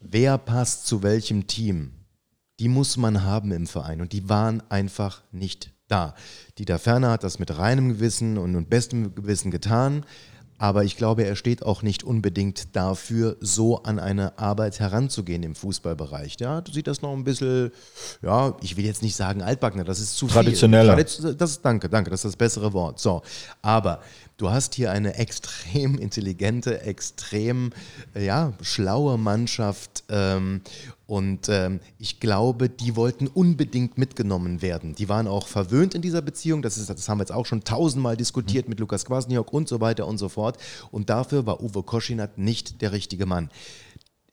wer 0.00 0.38
passt 0.38 0.86
zu 0.86 1.02
welchem 1.02 1.48
Team, 1.48 1.97
die 2.58 2.68
muss 2.68 2.96
man 2.96 3.24
haben 3.24 3.52
im 3.52 3.66
Verein 3.66 4.00
und 4.00 4.12
die 4.12 4.28
waren 4.28 4.62
einfach 4.68 5.22
nicht 5.32 5.72
da. 5.88 6.14
Dieter 6.58 6.78
Ferner 6.78 7.10
hat 7.10 7.24
das 7.24 7.38
mit 7.38 7.56
reinem 7.56 7.88
Gewissen 7.88 8.38
und, 8.38 8.68
bestem 8.68 9.14
Gewissen 9.14 9.50
getan, 9.50 10.04
aber 10.60 10.82
ich 10.82 10.96
glaube, 10.96 11.24
er 11.24 11.36
steht 11.36 11.62
auch 11.62 11.82
nicht 11.82 12.02
unbedingt 12.02 12.74
dafür, 12.74 13.36
so 13.40 13.84
an 13.84 14.00
eine 14.00 14.38
Arbeit 14.40 14.80
heranzugehen 14.80 15.44
im 15.44 15.54
Fußballbereich. 15.54 16.36
Ja, 16.40 16.60
du 16.60 16.72
siehst 16.72 16.88
das 16.88 17.00
noch 17.00 17.12
ein 17.12 17.22
bisschen, 17.22 17.70
ja, 18.22 18.56
ich 18.60 18.76
will 18.76 18.84
jetzt 18.84 19.02
nicht 19.02 19.14
sagen 19.14 19.40
altbackener, 19.40 19.84
das 19.84 20.00
ist 20.00 20.16
zu 20.16 20.26
Traditioneller. 20.26 20.96
viel. 20.96 21.34
Das 21.34 21.50
ist, 21.50 21.64
danke, 21.64 21.88
danke, 21.88 22.10
das 22.10 22.24
ist 22.24 22.32
das 22.32 22.36
bessere 22.36 22.72
Wort. 22.72 22.98
So, 22.98 23.22
aber 23.62 24.00
du 24.38 24.50
hast 24.50 24.74
hier 24.74 24.90
eine 24.90 25.16
extrem 25.16 25.98
intelligente, 25.98 26.80
extrem 26.80 27.72
äh, 28.14 28.24
ja, 28.24 28.54
schlaue 28.62 29.18
Mannschaft 29.18 30.04
ähm, 30.08 30.62
und 31.06 31.48
ähm, 31.48 31.80
ich 31.98 32.20
glaube, 32.20 32.68
die 32.68 32.96
wollten 32.96 33.26
unbedingt 33.26 33.98
mitgenommen 33.98 34.62
werden. 34.62 34.94
Die 34.94 35.08
waren 35.08 35.26
auch 35.26 35.46
verwöhnt 35.46 35.94
in 35.94 36.02
dieser 36.02 36.22
Beziehung. 36.22 36.60
Das, 36.62 36.76
ist, 36.76 36.90
das 36.90 37.08
haben 37.08 37.18
wir 37.18 37.22
jetzt 37.22 37.32
auch 37.32 37.46
schon 37.46 37.64
tausendmal 37.64 38.16
diskutiert 38.16 38.68
mit 38.68 38.78
Lukas 38.78 39.06
Kwasniok 39.06 39.52
und 39.52 39.68
so 39.68 39.80
weiter 39.80 40.06
und 40.06 40.18
so 40.18 40.28
fort. 40.28 40.58
Und 40.90 41.08
dafür 41.08 41.46
war 41.46 41.62
Uwe 41.62 41.82
Koschinat 41.82 42.36
nicht 42.36 42.82
der 42.82 42.92
richtige 42.92 43.24
Mann. 43.24 43.50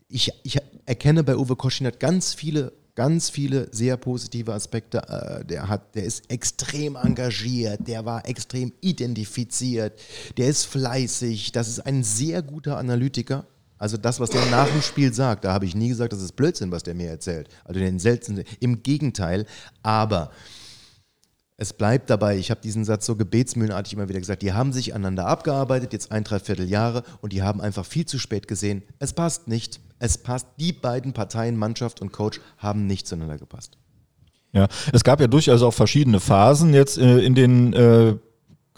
Ich, 0.10 0.32
ich 0.44 0.58
erkenne 0.86 1.24
bei 1.24 1.38
Uwe 1.38 1.56
Koschinat 1.56 2.00
ganz 2.02 2.34
viele 2.34 2.74
ganz 2.96 3.30
viele 3.30 3.68
sehr 3.72 3.98
positive 3.98 4.54
Aspekte. 4.54 4.98
Äh, 5.08 5.46
Der, 5.46 5.68
hat, 5.68 5.96
der 5.96 6.06
ist 6.06 6.30
extrem 6.30 6.96
engagiert, 6.96 7.88
der 7.88 8.06
war 8.06 8.28
extrem 8.28 8.74
identifiziert, 8.82 10.00
der 10.38 10.48
ist 10.48 10.66
fleißig, 10.66 11.52
das 11.52 11.68
ist 11.68 11.86
ein 11.86 12.04
sehr 12.04 12.42
guter 12.42 12.78
Analytiker. 12.78 13.46
Also 13.78 13.98
das, 13.98 14.22
was 14.22 14.30
der 14.30 14.46
nach 14.46 14.70
dem 14.70 14.82
Spiel 14.82 15.14
sagt, 15.14 15.44
da 15.44 15.54
habe 15.54 15.66
ich 15.66 15.76
nie 15.76 15.90
gesagt, 15.90 16.14
das 16.14 16.22
ist 16.22 16.38
Blödsinn, 16.38 16.72
was 16.72 16.84
der 16.84 16.96
mir 16.96 17.10
erzählt. 17.10 17.50
Also 17.66 17.80
den 17.80 18.00
seltensten, 18.00 18.46
im 18.62 18.82
Gegenteil. 18.82 19.46
Aber 19.84 20.32
es 21.58 21.74
bleibt 21.74 22.10
dabei, 22.10 22.38
ich 22.38 22.52
habe 22.52 22.62
diesen 22.62 22.84
Satz 22.84 23.06
so 23.06 23.16
gebetsmühlenartig 23.16 23.94
immer 23.94 24.10
wieder 24.10 24.20
gesagt, 24.20 24.42
die 24.42 24.54
haben 24.54 24.74
sich 24.74 24.94
aneinander 24.94 25.28
abgearbeitet, 25.28 25.94
jetzt 25.94 26.12
ein, 26.12 26.24
dreiviertel 26.24 26.70
Jahre 26.70 27.04
und 27.22 27.32
die 27.32 27.44
haben 27.44 27.62
einfach 27.62 27.86
viel 27.86 28.06
zu 28.06 28.20
spät 28.20 28.48
gesehen, 28.48 28.84
es 29.00 29.14
passt 29.14 29.48
nicht, 29.48 29.80
es 30.00 30.18
passt, 30.18 30.48
die 30.60 30.74
beiden 30.74 31.14
Parteien, 31.14 31.56
Mannschaft 31.56 32.02
und 32.02 32.12
Coach, 32.12 32.42
haben 32.58 32.88
nicht 32.88 33.08
zueinander 33.08 33.38
gepasst. 33.38 33.78
Ja, 34.52 34.68
es 34.94 35.04
gab 35.04 35.20
ja 35.20 35.28
durchaus 35.28 35.62
auch 35.62 35.74
verschiedene 35.74 36.20
Phasen 36.20 36.74
jetzt 36.74 36.98
äh, 36.98 37.20
in 37.20 37.36
den 37.36 37.74
äh, 37.74 38.16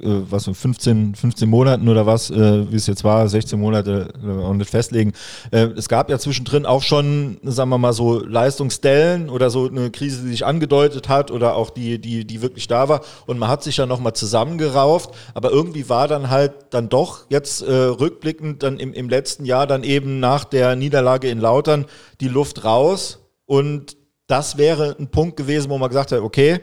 äh, 0.02 0.22
was 0.30 0.46
15, 0.46 1.16
15 1.16 1.50
Monaten 1.50 1.88
oder 1.90 2.06
was, 2.06 2.30
äh, 2.30 2.72
wie 2.72 2.76
es 2.76 2.88
jetzt 2.88 3.04
war, 3.04 3.28
16 3.28 3.60
Monate, 3.60 4.14
äh, 4.24 4.44
auch 4.44 4.54
nicht 4.54 4.70
festlegen. 4.70 5.14
Äh, 5.52 5.70
es 5.76 5.90
gab 5.90 6.10
ja 6.10 6.20
zwischendrin 6.20 6.66
auch 6.66 6.84
schon, 6.84 7.38
sagen 7.44 7.70
wir 7.70 7.78
mal 7.78 7.94
so, 7.94 8.20
Leistungsstellen 8.20 9.30
oder 9.30 9.50
so 9.50 9.68
eine 9.68 9.90
Krise, 9.90 10.24
die 10.24 10.30
sich 10.30 10.46
angedeutet 10.46 11.10
hat 11.10 11.32
oder 11.32 11.56
auch 11.56 11.70
die, 11.70 12.00
die, 12.00 12.26
die 12.26 12.42
wirklich 12.42 12.68
da 12.68 12.90
war. 12.90 13.02
Und 13.26 13.40
man 13.40 13.50
hat 13.50 13.64
sich 13.64 13.78
ja 13.78 13.86
nochmal 13.86 14.14
zusammengerauft, 14.14 15.12
aber 15.34 15.52
irgendwie 15.52 15.90
war 15.90 16.08
dann 16.08 16.30
halt 16.30 16.54
dann 16.72 16.90
doch 16.90 17.26
jetzt 17.30 17.62
äh, 17.62 17.74
rückblickend 17.74 18.64
dann 18.64 18.80
im, 18.80 18.94
im 18.94 19.10
letzten 19.10 19.46
Jahr 19.46 19.68
dann 19.68 19.84
eben 19.84 20.20
nach 20.20 20.44
der 20.44 20.76
Niederlage 20.76 21.30
in 21.30 21.40
Lautern 21.40 21.86
die 22.22 22.28
Luft 22.28 22.64
raus 22.64 23.20
und 23.46 23.98
das 24.28 24.58
wäre 24.58 24.96
ein 25.00 25.08
Punkt 25.08 25.38
gewesen, 25.38 25.70
wo 25.70 25.78
man 25.78 25.90
gesagt 25.90 26.12
hat, 26.12 26.20
okay, 26.20 26.60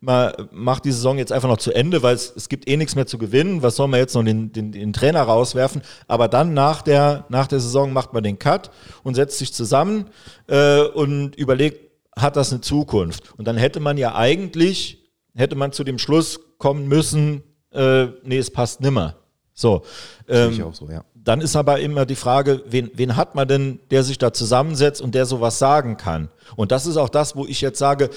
man 0.00 0.32
macht 0.52 0.84
die 0.84 0.92
Saison 0.92 1.18
jetzt 1.18 1.32
einfach 1.32 1.48
noch 1.48 1.58
zu 1.58 1.72
Ende, 1.72 2.02
weil 2.02 2.14
es, 2.14 2.32
es 2.36 2.48
gibt 2.48 2.68
eh 2.68 2.76
nichts 2.76 2.94
mehr 2.94 3.06
zu 3.06 3.18
gewinnen. 3.18 3.62
Was 3.62 3.76
soll 3.76 3.88
man 3.88 4.00
jetzt 4.00 4.14
noch 4.14 4.24
den, 4.24 4.52
den, 4.52 4.72
den 4.72 4.92
Trainer 4.92 5.22
rauswerfen? 5.22 5.82
Aber 6.06 6.28
dann 6.28 6.54
nach 6.54 6.82
der, 6.82 7.24
nach 7.28 7.46
der 7.46 7.60
Saison 7.60 7.92
macht 7.92 8.12
man 8.12 8.22
den 8.22 8.38
Cut 8.38 8.70
und 9.02 9.14
setzt 9.14 9.38
sich 9.38 9.52
zusammen 9.52 10.06
äh, 10.46 10.82
und 10.82 11.34
überlegt, 11.36 11.90
hat 12.16 12.36
das 12.36 12.52
eine 12.52 12.60
Zukunft? 12.60 13.34
Und 13.36 13.46
dann 13.46 13.56
hätte 13.56 13.80
man 13.80 13.96
ja 13.96 14.14
eigentlich, 14.14 14.98
hätte 15.34 15.56
man 15.56 15.72
zu 15.72 15.84
dem 15.84 15.98
Schluss 15.98 16.40
kommen 16.58 16.86
müssen, 16.88 17.42
äh, 17.72 18.06
nee, 18.24 18.38
es 18.38 18.50
passt 18.50 18.80
nimmer. 18.80 19.16
So. 19.54 19.82
Sehe 20.26 20.50
ich 20.50 20.58
Ähm, 20.58 20.64
auch 20.64 20.74
so, 20.74 20.88
ja. 20.88 21.04
dann 21.14 21.40
ist 21.40 21.56
aber 21.56 21.80
immer 21.80 22.06
die 22.06 22.14
Frage, 22.14 22.62
wen, 22.66 22.90
wen 22.94 23.16
hat 23.16 23.34
man 23.34 23.48
denn, 23.48 23.80
der 23.90 24.04
sich 24.04 24.18
da 24.18 24.32
zusammensetzt 24.32 25.00
und 25.00 25.14
der 25.14 25.26
sowas 25.26 25.58
sagen 25.58 25.96
kann? 25.96 26.28
Und 26.54 26.70
das 26.70 26.86
ist 26.86 26.96
auch 26.96 27.08
das, 27.08 27.34
wo 27.34 27.44
ich 27.44 27.60
jetzt 27.60 27.78
sage, 27.78 28.10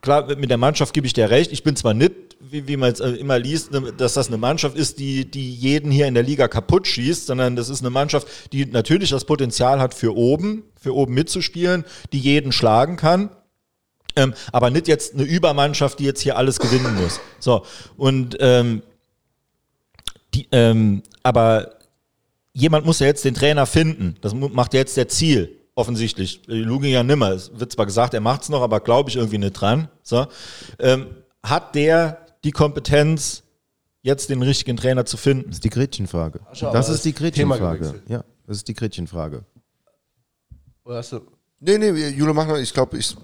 klar, 0.00 0.36
mit 0.36 0.50
der 0.50 0.58
Mannschaft 0.58 0.94
gebe 0.94 1.06
ich 1.06 1.12
dir 1.12 1.30
recht. 1.30 1.52
Ich 1.52 1.62
bin 1.62 1.76
zwar 1.76 1.94
nicht, 1.94 2.12
wie, 2.40 2.68
wie 2.68 2.76
man 2.76 2.92
es 2.92 3.00
äh, 3.00 3.10
immer 3.10 3.38
liest, 3.38 3.72
ne, 3.72 3.92
dass 3.96 4.14
das 4.14 4.28
eine 4.28 4.36
Mannschaft 4.38 4.76
ist, 4.76 4.98
die, 4.98 5.30
die 5.30 5.52
jeden 5.52 5.90
hier 5.90 6.06
in 6.06 6.14
der 6.14 6.22
Liga 6.22 6.48
kaputt 6.48 6.86
schießt, 6.86 7.26
sondern 7.26 7.56
das 7.56 7.68
ist 7.68 7.80
eine 7.80 7.90
Mannschaft, 7.90 8.52
die 8.52 8.66
natürlich 8.66 9.10
das 9.10 9.24
Potenzial 9.24 9.80
hat 9.80 9.94
für 9.94 10.16
oben, 10.16 10.64
für 10.80 10.94
oben 10.94 11.14
mitzuspielen, 11.14 11.84
die 12.12 12.20
jeden 12.20 12.52
schlagen 12.52 12.96
kann. 12.96 13.30
Ähm, 14.16 14.34
aber 14.52 14.70
nicht 14.70 14.88
jetzt 14.88 15.14
eine 15.14 15.24
Übermannschaft, 15.24 15.98
die 15.98 16.04
jetzt 16.04 16.20
hier 16.20 16.36
alles 16.36 16.58
gewinnen 16.58 16.96
muss. 16.96 17.20
So, 17.38 17.64
und 17.96 18.36
ähm, 18.40 18.82
die, 20.34 20.48
ähm, 20.52 21.02
aber 21.22 21.78
jemand 22.52 22.84
muss 22.86 23.00
ja 23.00 23.06
jetzt 23.06 23.24
den 23.24 23.34
Trainer 23.34 23.66
finden. 23.66 24.16
Das 24.20 24.34
macht 24.34 24.74
ja 24.74 24.80
jetzt 24.80 24.96
der 24.96 25.08
Ziel, 25.08 25.56
offensichtlich. 25.78 26.46
Äh, 26.48 26.54
Lugin 26.54 26.90
ja 26.90 27.02
nimmer. 27.02 27.30
Es 27.30 27.50
wird 27.58 27.72
zwar 27.72 27.86
gesagt, 27.86 28.12
er 28.14 28.20
macht 28.20 28.42
es 28.42 28.48
noch, 28.48 28.62
aber 28.62 28.80
glaube 28.80 29.08
ich 29.10 29.16
irgendwie 29.16 29.38
nicht 29.38 29.52
dran. 29.52 29.88
So. 30.02 30.26
Ähm, 30.78 31.06
hat 31.42 31.74
der 31.74 32.26
die 32.44 32.50
Kompetenz, 32.50 33.42
jetzt 34.02 34.28
den 34.30 34.42
richtigen 34.42 34.76
Trainer 34.76 35.04
zu 35.06 35.16
finden? 35.16 35.46
Das 35.46 35.56
ist 35.56 35.64
die 35.64 35.70
Gretchenfrage. 35.70 36.40
Schau, 36.52 36.72
Das 36.72 36.88
ist 36.88 37.04
die 37.04 37.14
Gretchenfrage. 37.14 37.78
gewechselt. 37.78 38.02
Ja, 38.08 38.24
das 38.46 38.58
ist 38.58 38.68
die 38.68 38.74
Gretchenfrage. 38.74 39.44
Oder 40.84 40.96
hast 40.98 41.12
du, 41.12 41.20
Nee, 41.60 41.76
nee, 41.78 41.90
Jule, 42.10 42.32
mach 42.34 42.46
noch. 42.46 42.56
Ich 42.56 42.72
glaube, 42.72 42.96
ich 42.98 43.16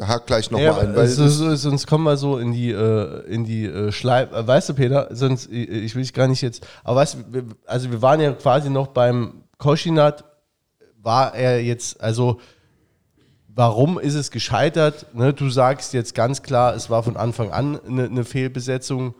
hake 0.00 0.24
gleich 0.26 0.50
nochmal 0.50 0.64
ja, 0.66 0.78
ein. 0.78 0.96
Weil 0.96 1.08
so, 1.08 1.28
so, 1.28 1.54
sonst 1.56 1.86
kommen 1.86 2.04
wir 2.04 2.16
so 2.16 2.38
in 2.38 2.52
die, 2.52 2.70
äh, 2.70 3.20
in 3.26 3.44
die 3.44 3.66
äh, 3.66 3.92
Schleim. 3.92 4.32
Äh, 4.32 4.46
weißt 4.46 4.70
du, 4.70 4.74
Peter, 4.74 5.08
sonst, 5.14 5.50
ich, 5.52 5.68
ich 5.68 5.94
will 5.94 6.02
dich 6.02 6.14
gar 6.14 6.26
nicht 6.26 6.40
jetzt. 6.40 6.66
Aber 6.84 6.96
weißt 7.00 7.14
du, 7.16 7.18
wir- 7.34 7.44
also 7.66 7.90
wir 7.90 8.00
waren 8.00 8.20
ja 8.20 8.32
quasi 8.32 8.70
noch 8.70 8.88
beim 8.88 9.44
Koschinat. 9.58 10.24
War 11.02 11.34
er 11.34 11.62
jetzt, 11.62 12.00
also 12.00 12.40
warum 13.48 13.98
ist 13.98 14.14
es 14.14 14.30
gescheitert? 14.30 15.06
Ne, 15.14 15.32
du 15.32 15.48
sagst 15.48 15.92
jetzt 15.92 16.14
ganz 16.14 16.42
klar, 16.42 16.74
es 16.74 16.90
war 16.90 17.02
von 17.02 17.16
Anfang 17.16 17.50
an 17.50 17.80
eine, 17.86 18.04
eine 18.04 18.24
Fehlbesetzung. 18.24 19.14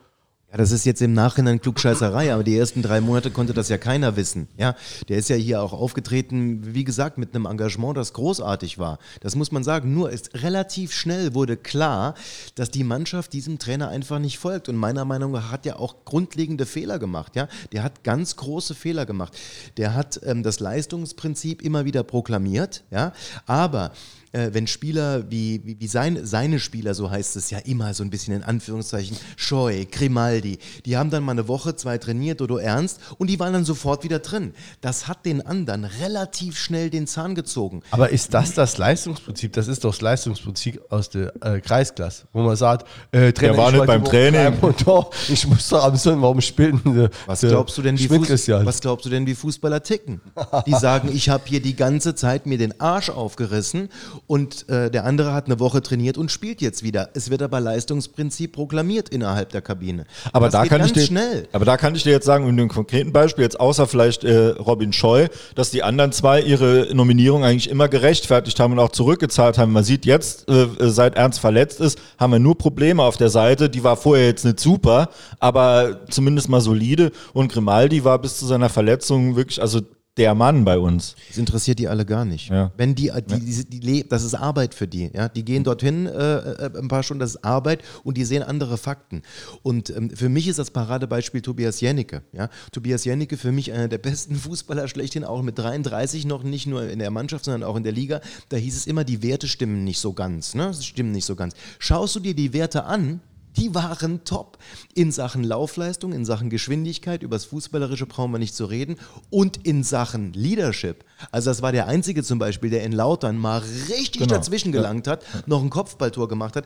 Ja, 0.50 0.56
das 0.56 0.72
ist 0.72 0.84
jetzt 0.84 1.00
im 1.00 1.12
Nachhinein 1.12 1.60
Klugscheißerei, 1.60 2.34
aber 2.34 2.42
die 2.42 2.58
ersten 2.58 2.82
drei 2.82 3.00
Monate 3.00 3.30
konnte 3.30 3.54
das 3.54 3.68
ja 3.68 3.78
keiner 3.78 4.16
wissen. 4.16 4.48
Ja, 4.56 4.74
der 5.08 5.18
ist 5.18 5.28
ja 5.28 5.36
hier 5.36 5.62
auch 5.62 5.72
aufgetreten, 5.72 6.74
wie 6.74 6.82
gesagt, 6.82 7.18
mit 7.18 7.34
einem 7.34 7.46
Engagement, 7.46 7.96
das 7.96 8.12
großartig 8.14 8.78
war. 8.78 8.98
Das 9.20 9.36
muss 9.36 9.52
man 9.52 9.62
sagen. 9.62 9.94
Nur 9.94 10.10
ist 10.10 10.42
relativ 10.42 10.92
schnell 10.92 11.34
wurde 11.34 11.56
klar, 11.56 12.14
dass 12.56 12.72
die 12.72 12.82
Mannschaft 12.82 13.32
diesem 13.32 13.60
Trainer 13.60 13.90
einfach 13.90 14.18
nicht 14.18 14.38
folgt. 14.38 14.68
Und 14.68 14.74
meiner 14.74 15.04
Meinung 15.04 15.30
nach 15.30 15.52
hat 15.52 15.66
er 15.66 15.78
auch 15.78 16.04
grundlegende 16.04 16.66
Fehler 16.66 16.98
gemacht. 16.98 17.36
Ja, 17.36 17.46
der 17.70 17.84
hat 17.84 18.02
ganz 18.02 18.34
große 18.34 18.74
Fehler 18.74 19.06
gemacht. 19.06 19.38
Der 19.76 19.94
hat 19.94 20.20
ähm, 20.24 20.42
das 20.42 20.58
Leistungsprinzip 20.58 21.62
immer 21.62 21.84
wieder 21.84 22.02
proklamiert. 22.02 22.82
Ja, 22.90 23.12
aber 23.46 23.92
äh, 24.32 24.50
wenn 24.52 24.66
Spieler 24.66 25.30
wie, 25.30 25.60
wie, 25.64 25.80
wie 25.80 25.86
sein, 25.86 26.20
seine 26.24 26.60
Spieler, 26.60 26.94
so 26.94 27.10
heißt 27.10 27.36
es 27.36 27.50
ja 27.50 27.58
immer 27.58 27.94
so 27.94 28.02
ein 28.04 28.10
bisschen 28.10 28.34
in 28.34 28.42
Anführungszeichen, 28.42 29.16
Scheu, 29.36 29.84
Eovaldi, 30.00 30.58
die 30.86 30.96
haben 30.96 31.10
dann 31.10 31.22
mal 31.22 31.32
eine 31.32 31.48
Woche, 31.48 31.76
zwei 31.76 31.98
trainiert, 31.98 32.40
Dodo 32.40 32.58
Ernst, 32.58 33.00
und 33.18 33.28
die 33.28 33.38
waren 33.40 33.52
dann 33.52 33.64
sofort 33.64 34.04
wieder 34.04 34.18
drin. 34.20 34.54
Das 34.80 35.08
hat 35.08 35.26
den 35.26 35.44
anderen 35.44 35.84
relativ 35.84 36.58
schnell 36.58 36.90
den 36.90 37.06
Zahn 37.06 37.34
gezogen. 37.34 37.82
Aber 37.90 38.10
ist 38.10 38.34
das 38.34 38.54
das 38.54 38.78
Leistungsprinzip? 38.78 39.52
Das 39.52 39.68
ist 39.68 39.84
doch 39.84 39.90
das 39.90 40.00
Leistungsprinzip 40.00 40.80
aus 40.90 41.10
der 41.10 41.32
äh, 41.44 41.60
Kreisklasse, 41.60 42.26
wo 42.32 42.42
man 42.42 42.56
sagt, 42.56 42.86
äh, 43.12 43.32
Trainer, 43.32 43.52
Der 43.52 43.56
war 43.56 43.68
ich 43.70 43.76
nicht 43.76 43.86
beim 43.86 44.04
Training. 44.04 44.58
Und 44.60 44.86
doch, 44.86 45.10
ich 45.28 45.46
muss 45.46 45.68
doch 45.68 45.84
am 45.84 45.96
Sonntag, 45.96 46.22
warum 46.22 46.40
spielen 46.40 46.80
der, 46.84 47.10
Was 47.26 47.40
glaubst 47.40 47.76
du 47.78 47.82
denn, 47.82 47.98
wie 47.98 48.04
Schmidt 48.04 48.20
Fuß 48.20 48.28
Christian? 48.28 48.66
was 48.66 48.80
glaubst 48.80 49.06
du 49.06 49.10
denn, 49.10 49.26
wie 49.26 49.34
Fußballer 49.34 49.82
ticken? 49.82 50.20
Die 50.66 50.74
sagen, 50.74 51.10
ich 51.12 51.28
habe 51.28 51.44
hier 51.46 51.60
die 51.60 51.74
ganze 51.76 52.14
Zeit 52.14 52.46
mir 52.46 52.58
den 52.58 52.80
Arsch 52.80 53.10
aufgerissen 53.10 53.88
und 54.30 54.68
äh, 54.68 54.92
der 54.92 55.06
andere 55.06 55.32
hat 55.34 55.46
eine 55.46 55.58
Woche 55.58 55.82
trainiert 55.82 56.16
und 56.16 56.30
spielt 56.30 56.60
jetzt 56.60 56.84
wieder. 56.84 57.08
Es 57.14 57.30
wird 57.30 57.42
aber 57.42 57.58
Leistungsprinzip 57.58 58.52
proklamiert 58.52 59.08
innerhalb 59.08 59.50
der 59.50 59.60
Kabine. 59.60 60.04
Aber 60.32 60.46
das 60.46 60.52
da 60.52 60.66
kann 60.66 60.84
ich 60.84 60.92
dir, 60.92 61.00
schnell. 61.00 61.48
aber 61.50 61.64
da 61.64 61.76
kann 61.76 61.96
ich 61.96 62.04
dir 62.04 62.12
jetzt 62.12 62.26
sagen, 62.26 62.44
in 62.44 62.50
einem 62.50 62.68
konkreten 62.68 63.12
Beispiel, 63.12 63.42
jetzt 63.42 63.58
außer 63.58 63.88
vielleicht 63.88 64.22
äh, 64.22 64.50
Robin 64.50 64.92
Scheu, 64.92 65.26
dass 65.56 65.72
die 65.72 65.82
anderen 65.82 66.12
zwei 66.12 66.40
ihre 66.42 66.94
Nominierung 66.94 67.42
eigentlich 67.42 67.68
immer 67.68 67.88
gerechtfertigt 67.88 68.60
haben 68.60 68.74
und 68.74 68.78
auch 68.78 68.92
zurückgezahlt 68.92 69.58
haben. 69.58 69.72
Man 69.72 69.82
sieht 69.82 70.06
jetzt, 70.06 70.48
äh, 70.48 70.68
seit 70.78 71.16
Ernst 71.16 71.40
verletzt 71.40 71.80
ist, 71.80 71.98
haben 72.16 72.30
wir 72.30 72.38
nur 72.38 72.56
Probleme 72.56 73.02
auf 73.02 73.16
der 73.16 73.30
Seite. 73.30 73.68
Die 73.68 73.82
war 73.82 73.96
vorher 73.96 74.26
jetzt 74.26 74.44
nicht 74.44 74.60
super, 74.60 75.08
aber 75.40 76.06
zumindest 76.08 76.48
mal 76.48 76.60
solide. 76.60 77.10
Und 77.32 77.50
Grimaldi 77.50 78.04
war 78.04 78.20
bis 78.20 78.38
zu 78.38 78.46
seiner 78.46 78.68
Verletzung 78.68 79.34
wirklich, 79.34 79.60
also 79.60 79.80
der 80.16 80.34
Mann 80.34 80.64
bei 80.64 80.76
uns. 80.78 81.14
Das 81.28 81.38
interessiert 81.38 81.78
die 81.78 81.88
alle 81.88 82.04
gar 82.04 82.24
nicht. 82.24 82.50
Ja. 82.50 82.72
Wenn 82.76 82.94
die, 82.94 83.10
die, 83.28 83.40
die, 83.40 83.64
die, 83.64 83.80
le- 83.80 84.04
das 84.04 84.24
ist 84.24 84.34
Arbeit 84.34 84.74
für 84.74 84.88
die. 84.88 85.10
Ja? 85.14 85.28
Die 85.28 85.44
gehen 85.44 85.64
dorthin 85.64 86.06
äh, 86.06 86.10
äh, 86.38 86.78
ein 86.78 86.88
paar 86.88 87.02
Stunden, 87.02 87.20
das 87.20 87.36
ist 87.36 87.44
Arbeit 87.44 87.82
und 88.02 88.16
die 88.16 88.24
sehen 88.24 88.42
andere 88.42 88.76
Fakten. 88.76 89.22
Und 89.62 89.88
ähm, 89.90 90.10
für 90.10 90.28
mich 90.28 90.48
ist 90.48 90.58
das 90.58 90.72
Paradebeispiel 90.72 91.40
Tobias 91.42 91.80
Jennecke. 91.80 92.22
Ja? 92.32 92.50
Tobias 92.72 93.04
Jennecke 93.04 93.36
für 93.36 93.52
mich 93.52 93.72
einer 93.72 93.88
der 93.88 93.98
besten 93.98 94.34
Fußballer 94.36 94.88
schlechthin, 94.88 95.24
auch 95.24 95.42
mit 95.42 95.58
33 95.58 96.26
noch, 96.26 96.42
nicht 96.42 96.66
nur 96.66 96.88
in 96.90 96.98
der 96.98 97.10
Mannschaft, 97.10 97.44
sondern 97.44 97.62
auch 97.62 97.76
in 97.76 97.84
der 97.84 97.92
Liga. 97.92 98.20
Da 98.48 98.56
hieß 98.56 98.76
es 98.76 98.86
immer, 98.86 99.04
die 99.04 99.22
Werte 99.22 99.46
stimmen 99.48 99.84
nicht 99.84 100.00
so 100.00 100.12
ganz. 100.12 100.54
Ne? 100.54 100.74
Stimmen 100.74 101.12
nicht 101.12 101.24
so 101.24 101.36
ganz. 101.36 101.54
Schaust 101.78 102.16
du 102.16 102.20
dir 102.20 102.34
die 102.34 102.52
Werte 102.52 102.84
an, 102.84 103.20
die 103.56 103.74
waren 103.74 104.24
top. 104.24 104.58
In 104.94 105.12
Sachen 105.12 105.44
Laufleistung, 105.44 106.12
in 106.12 106.24
Sachen 106.24 106.50
Geschwindigkeit, 106.50 107.22
übers 107.22 107.44
Fußballerische 107.46 108.06
brauchen 108.06 108.32
wir 108.32 108.38
nicht 108.38 108.54
zu 108.54 108.64
reden. 108.66 108.96
Und 109.30 109.66
in 109.66 109.82
Sachen 109.82 110.32
Leadership. 110.32 111.04
Also 111.32 111.50
das 111.50 111.62
war 111.62 111.72
der 111.72 111.86
Einzige 111.86 112.22
zum 112.22 112.38
Beispiel, 112.38 112.70
der 112.70 112.84
in 112.84 112.92
Lautern 112.92 113.36
mal 113.38 113.58
richtig 113.88 114.22
Genau. 114.22 114.34
dazwischen 114.34 114.72
gelangt 114.72 115.06
hat, 115.06 115.24
noch 115.46 115.62
ein 115.62 115.70
Kopfballtor 115.70 116.28
gemacht 116.28 116.56
hat. 116.56 116.64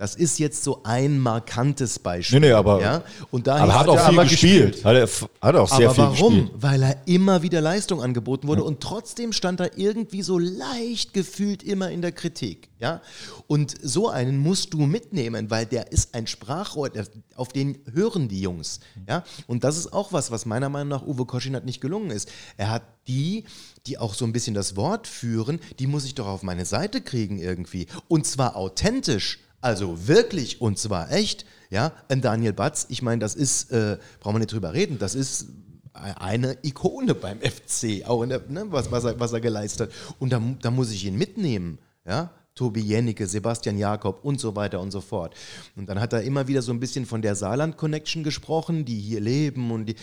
Das 0.00 0.14
ist 0.14 0.38
jetzt 0.38 0.64
so 0.64 0.80
ein 0.82 1.18
markantes 1.18 1.98
Beispiel. 1.98 2.40
Nee, 2.40 2.46
nee, 2.46 2.52
aber- 2.54 2.80
ja? 2.80 3.02
Und 3.30 3.46
da 3.46 3.56
Aber 3.56 3.74
hat 3.74 3.82
es- 3.82 3.88
auch 3.90 3.96
er 3.96 4.08
viel 4.08 4.18
aber 4.18 4.28
gespielt. 4.28 4.66
gespielt. 4.72 4.84
Hat 4.86 4.96
er 4.96 5.46
hat 5.46 5.56
auch 5.56 5.68
sehr 5.76 5.90
aber 5.90 5.94
viel 5.94 6.04
warum? 6.04 6.34
gespielt. 6.40 6.62
Weil 6.62 6.82
er 6.82 6.96
immer 7.06 7.42
wieder 7.42 7.60
Leistung 7.60 8.02
angeboten 8.02 8.48
wurde 8.48 8.64
und 8.64 8.80
trotzdem 8.80 9.34
stand 9.34 9.60
er 9.60 9.76
irgendwie 9.76 10.22
so 10.22 10.38
leicht 10.38 11.12
gefühlt 11.12 11.62
immer 11.62 11.90
in 11.90 12.00
der 12.00 12.12
Kritik. 12.12 12.70
Ja? 12.78 13.02
Und 13.46 13.74
so 13.82 14.08
einen 14.08 14.38
musst 14.38 14.72
du 14.72 14.78
mitnehmen, 14.86 15.50
weil 15.50 15.66
der 15.66 15.92
ist 15.92 16.14
ein 16.14 16.26
Sprachrohr, 16.26 16.88
der- 16.88 17.06
auf 17.36 17.48
den 17.48 17.78
hören 17.92 18.26
die 18.28 18.40
Jungs. 18.40 18.80
Ja? 19.06 19.22
Und 19.48 19.64
das 19.64 19.76
ist 19.76 19.92
auch 19.92 20.14
was, 20.14 20.30
was 20.30 20.46
meiner 20.46 20.70
Meinung 20.70 20.88
nach 20.88 21.06
Uwe 21.06 21.26
Koschinat 21.26 21.66
nicht 21.66 21.82
gelungen 21.82 22.10
ist. 22.10 22.30
Er 22.56 22.70
hat 22.70 22.84
die, 23.06 23.44
die 23.86 23.98
auch 23.98 24.14
so 24.14 24.24
ein 24.24 24.32
bisschen 24.32 24.54
das 24.54 24.76
Wort 24.76 25.06
führen, 25.06 25.60
die 25.78 25.86
muss 25.86 26.06
ich 26.06 26.14
doch 26.14 26.26
auf 26.26 26.42
meine 26.42 26.64
Seite 26.64 27.02
kriegen 27.02 27.38
irgendwie. 27.38 27.86
Und 28.08 28.26
zwar 28.26 28.56
authentisch. 28.56 29.40
Also 29.60 30.08
wirklich 30.08 30.60
und 30.60 30.78
zwar 30.78 31.12
echt, 31.12 31.44
ja, 31.70 31.92
ein 32.08 32.20
Daniel 32.20 32.52
Batz, 32.52 32.86
ich 32.88 33.02
meine, 33.02 33.20
das 33.20 33.34
ist, 33.34 33.70
äh, 33.72 33.98
brauchen 34.20 34.36
wir 34.36 34.38
nicht 34.40 34.52
drüber 34.52 34.72
reden, 34.72 34.98
das 34.98 35.14
ist 35.14 35.48
eine 35.92 36.56
Ikone 36.62 37.14
beim 37.14 37.38
FC, 37.40 38.06
auch 38.06 38.24
der, 38.24 38.42
ne, 38.48 38.66
was, 38.70 38.90
was, 38.90 39.04
er, 39.04 39.18
was 39.20 39.32
er 39.32 39.40
geleistet 39.40 39.90
hat. 39.90 40.14
Und 40.18 40.32
da, 40.32 40.40
da 40.60 40.70
muss 40.70 40.90
ich 40.90 41.04
ihn 41.04 41.16
mitnehmen, 41.16 41.78
ja. 42.06 42.30
Tobi 42.56 42.80
Jennecke, 42.80 43.26
Sebastian 43.26 43.78
Jakob 43.78 44.24
und 44.24 44.38
so 44.38 44.54
weiter 44.54 44.80
und 44.80 44.90
so 44.90 45.00
fort. 45.00 45.34
Und 45.76 45.88
dann 45.88 46.00
hat 46.00 46.12
er 46.12 46.22
immer 46.22 46.46
wieder 46.46 46.60
so 46.60 46.72
ein 46.72 46.80
bisschen 46.80 47.06
von 47.06 47.22
der 47.22 47.34
Saarland-Connection 47.34 48.22
gesprochen, 48.22 48.84
die 48.84 48.98
hier 49.00 49.20
leben 49.20 49.70
und 49.70 49.86
die. 49.86 49.94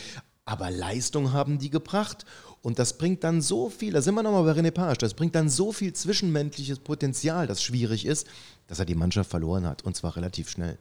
Aber 0.45 0.71
Leistung 0.71 1.33
haben 1.33 1.59
die 1.59 1.69
gebracht. 1.69 2.25
Und 2.61 2.79
das 2.79 2.97
bringt 2.97 3.23
dann 3.23 3.41
so 3.41 3.69
viel, 3.69 3.93
da 3.93 4.01
sind 4.01 4.15
wir 4.15 4.23
nochmal 4.23 4.43
bei 4.43 4.59
René 4.59 4.71
Page, 4.71 4.97
das 4.97 5.13
bringt 5.13 5.35
dann 5.35 5.49
so 5.49 5.71
viel 5.71 5.93
zwischenmenschliches 5.93 6.79
Potenzial, 6.79 7.47
das 7.47 7.61
schwierig 7.61 8.05
ist, 8.05 8.27
dass 8.67 8.79
er 8.79 8.85
die 8.85 8.95
Mannschaft 8.95 9.29
verloren 9.29 9.65
hat. 9.65 9.83
Und 9.83 9.95
zwar 9.95 10.15
relativ 10.15 10.49
schnell. 10.49 10.77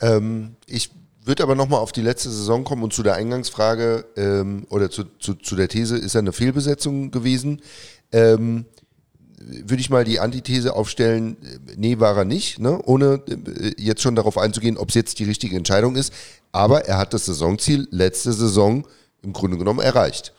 Ähm, 0.00 0.56
ich 0.66 0.90
würde 1.24 1.42
aber 1.42 1.54
nochmal 1.54 1.80
auf 1.80 1.92
die 1.92 2.02
letzte 2.02 2.30
Saison 2.30 2.64
kommen 2.64 2.82
und 2.82 2.92
zu 2.92 3.02
der 3.02 3.14
Eingangsfrage 3.14 4.06
ähm, 4.16 4.66
oder 4.70 4.90
zu, 4.90 5.04
zu, 5.18 5.34
zu 5.34 5.56
der 5.56 5.68
These, 5.68 5.96
ist 5.96 6.14
er 6.14 6.20
eine 6.20 6.32
Fehlbesetzung 6.32 7.10
gewesen? 7.10 7.60
Ähm, 8.12 8.64
würde 9.40 9.80
ich 9.80 9.90
mal 9.90 10.04
die 10.04 10.20
Antithese 10.20 10.74
aufstellen, 10.74 11.36
äh, 11.42 11.74
nee, 11.76 11.98
war 11.98 12.16
er 12.16 12.24
nicht, 12.24 12.58
ne? 12.58 12.80
ohne 12.84 13.22
äh, 13.28 13.74
jetzt 13.76 14.02
schon 14.02 14.14
darauf 14.14 14.38
einzugehen, 14.38 14.76
ob 14.76 14.88
es 14.88 14.94
jetzt 14.94 15.18
die 15.18 15.24
richtige 15.24 15.56
Entscheidung 15.56 15.96
ist. 15.96 16.12
Aber 16.52 16.86
er 16.86 16.98
hat 16.98 17.12
das 17.12 17.26
Saisonziel 17.26 17.88
letzte 17.90 18.32
Saison 18.32 18.86
im 19.22 19.32
Grunde 19.32 19.58
genommen 19.58 19.80
erreicht. 19.80 20.32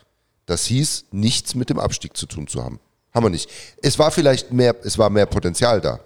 Das 0.49 0.65
hieß, 0.65 1.05
nichts 1.11 1.53
mit 1.53 1.69
dem 1.69 1.77
Abstieg 1.77 2.17
zu 2.17 2.25
tun 2.25 2.47
zu 2.47 2.63
haben. 2.63 2.79
Haben 3.13 3.25
wir 3.25 3.29
nicht. 3.29 3.51
Es 3.83 3.99
war 3.99 4.09
vielleicht 4.09 4.51
mehr, 4.51 4.75
es 4.83 4.97
war 4.97 5.11
mehr 5.11 5.27
Potenzial 5.27 5.79
da. 5.79 5.99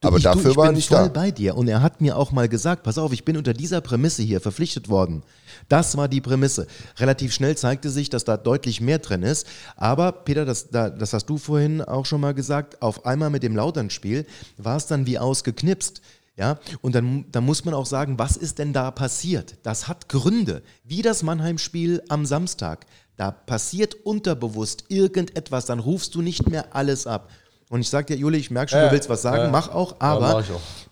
Aber 0.00 0.16
ich, 0.16 0.24
dafür 0.24 0.42
du, 0.42 0.50
ich 0.50 0.56
war 0.56 0.64
er 0.64 0.70
bin 0.70 0.76
nicht 0.76 0.88
voll 0.88 1.04
da. 1.04 1.08
bei 1.08 1.30
dir. 1.30 1.56
Und 1.56 1.68
er 1.68 1.80
hat 1.80 2.00
mir 2.00 2.16
auch 2.16 2.32
mal 2.32 2.48
gesagt, 2.48 2.82
pass 2.82 2.98
auf, 2.98 3.12
ich 3.12 3.24
bin 3.24 3.36
unter 3.36 3.52
dieser 3.52 3.80
Prämisse 3.80 4.22
hier 4.22 4.40
verpflichtet 4.40 4.88
worden. 4.88 5.22
Das 5.68 5.96
war 5.96 6.08
die 6.08 6.20
Prämisse. 6.20 6.66
Relativ 6.98 7.32
schnell 7.32 7.56
zeigte 7.56 7.90
sich, 7.90 8.10
dass 8.10 8.24
da 8.24 8.36
deutlich 8.36 8.80
mehr 8.80 8.98
drin 8.98 9.22
ist. 9.22 9.46
Aber 9.76 10.10
Peter, 10.10 10.44
das, 10.44 10.70
da, 10.70 10.90
das 10.90 11.12
hast 11.12 11.26
du 11.26 11.38
vorhin 11.38 11.80
auch 11.80 12.06
schon 12.06 12.20
mal 12.20 12.34
gesagt, 12.34 12.82
auf 12.82 13.06
einmal 13.06 13.30
mit 13.30 13.44
dem 13.44 13.54
Lautern-Spiel 13.54 14.26
war 14.56 14.78
es 14.78 14.88
dann 14.88 15.06
wie 15.06 15.20
ausgeknipst. 15.20 16.00
Ja, 16.36 16.58
und 16.80 16.94
dann, 16.94 17.26
dann 17.30 17.44
muss 17.44 17.66
man 17.66 17.74
auch 17.74 17.84
sagen, 17.84 18.18
was 18.18 18.38
ist 18.38 18.58
denn 18.58 18.72
da 18.72 18.90
passiert? 18.90 19.56
Das 19.62 19.88
hat 19.88 20.08
Gründe, 20.08 20.62
wie 20.84 21.02
das 21.02 21.22
Mannheim-Spiel 21.22 22.02
am 22.08 22.24
Samstag. 22.24 22.86
Da 23.20 23.32
passiert 23.32 23.96
unterbewusst 24.06 24.84
irgendetwas, 24.88 25.66
dann 25.66 25.78
rufst 25.78 26.14
du 26.14 26.22
nicht 26.22 26.48
mehr 26.48 26.74
alles 26.74 27.06
ab. 27.06 27.30
Und 27.68 27.82
ich 27.82 27.90
sag 27.90 28.06
dir, 28.06 28.16
Juli, 28.16 28.38
ich 28.38 28.50
merke 28.50 28.70
schon, 28.70 28.78
Ja, 28.80 28.86
du 28.86 28.92
willst 28.94 29.10
was 29.10 29.20
sagen, 29.20 29.42
ja. 29.42 29.50
mach 29.50 29.68
auch, 29.68 29.92
Ja, 29.92 29.96
aber 30.00 30.36
auch. 30.36 30.44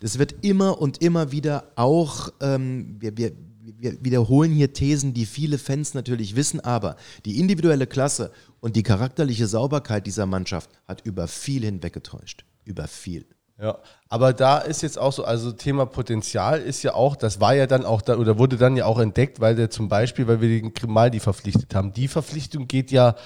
es 0.03 0.19
wird 0.19 0.35
immer 0.43 0.79
und 0.79 1.01
immer 1.01 1.33
wieder 1.33 1.73
auch, 1.75 2.29
ähm, 2.43 2.97
wir, 3.01 3.17
wir, 3.17 3.33
wir 3.79 4.05
wiederholen 4.05 4.53
hier 4.53 4.75
Thesen, 4.75 5.15
die 5.15 5.25
viele 5.25 5.57
Fans 5.57 5.95
natürlich 5.95 6.37
wissen, 6.37 6.61
aber 6.61 6.97
die 7.25 7.41
individuelle 7.41 7.87
Klasse 7.87 8.31
und 8.61 8.77
die 8.77 8.83
charakterliche 8.83 9.47
Sauberkeit 9.47 10.07
dieser 10.07 10.27
Mannschaft 10.27 10.69
hat 10.87 11.01
über 11.07 11.29
viel 11.29 11.65
hinweggetäuscht. 11.65 12.45
Über 12.67 12.89
viel. 12.89 13.25
Ja, 13.61 13.79
aber 14.09 14.33
da 14.33 14.59
ist 14.59 14.83
jetzt 14.83 14.99
auch 14.99 15.13
so, 15.13 15.25
also 15.25 15.51
Thema 15.51 15.85
Potenzial 15.85 16.61
ist 16.61 16.85
ja 16.85 16.95
auch, 16.95 17.17
das 17.17 17.41
war 17.41 17.55
ja 17.55 17.67
dann 17.67 17.85
auch 17.85 18.03
da, 18.03 18.17
oder 18.17 18.39
wurde 18.39 18.57
dann 18.57 18.77
ja 18.77 18.85
auch 18.85 19.01
entdeckt, 19.01 19.41
weil 19.41 19.57
der 19.57 19.69
zum 19.69 19.89
Beispiel, 19.89 20.29
weil 20.29 20.41
wir 20.41 20.49
den 20.49 20.75
Grimaldi 20.75 21.19
verpflichtet 21.19 21.75
haben. 21.75 21.93
Die 21.93 22.07
Verpflichtung 22.07 22.69
geht 22.69 22.93
ja 22.93 23.17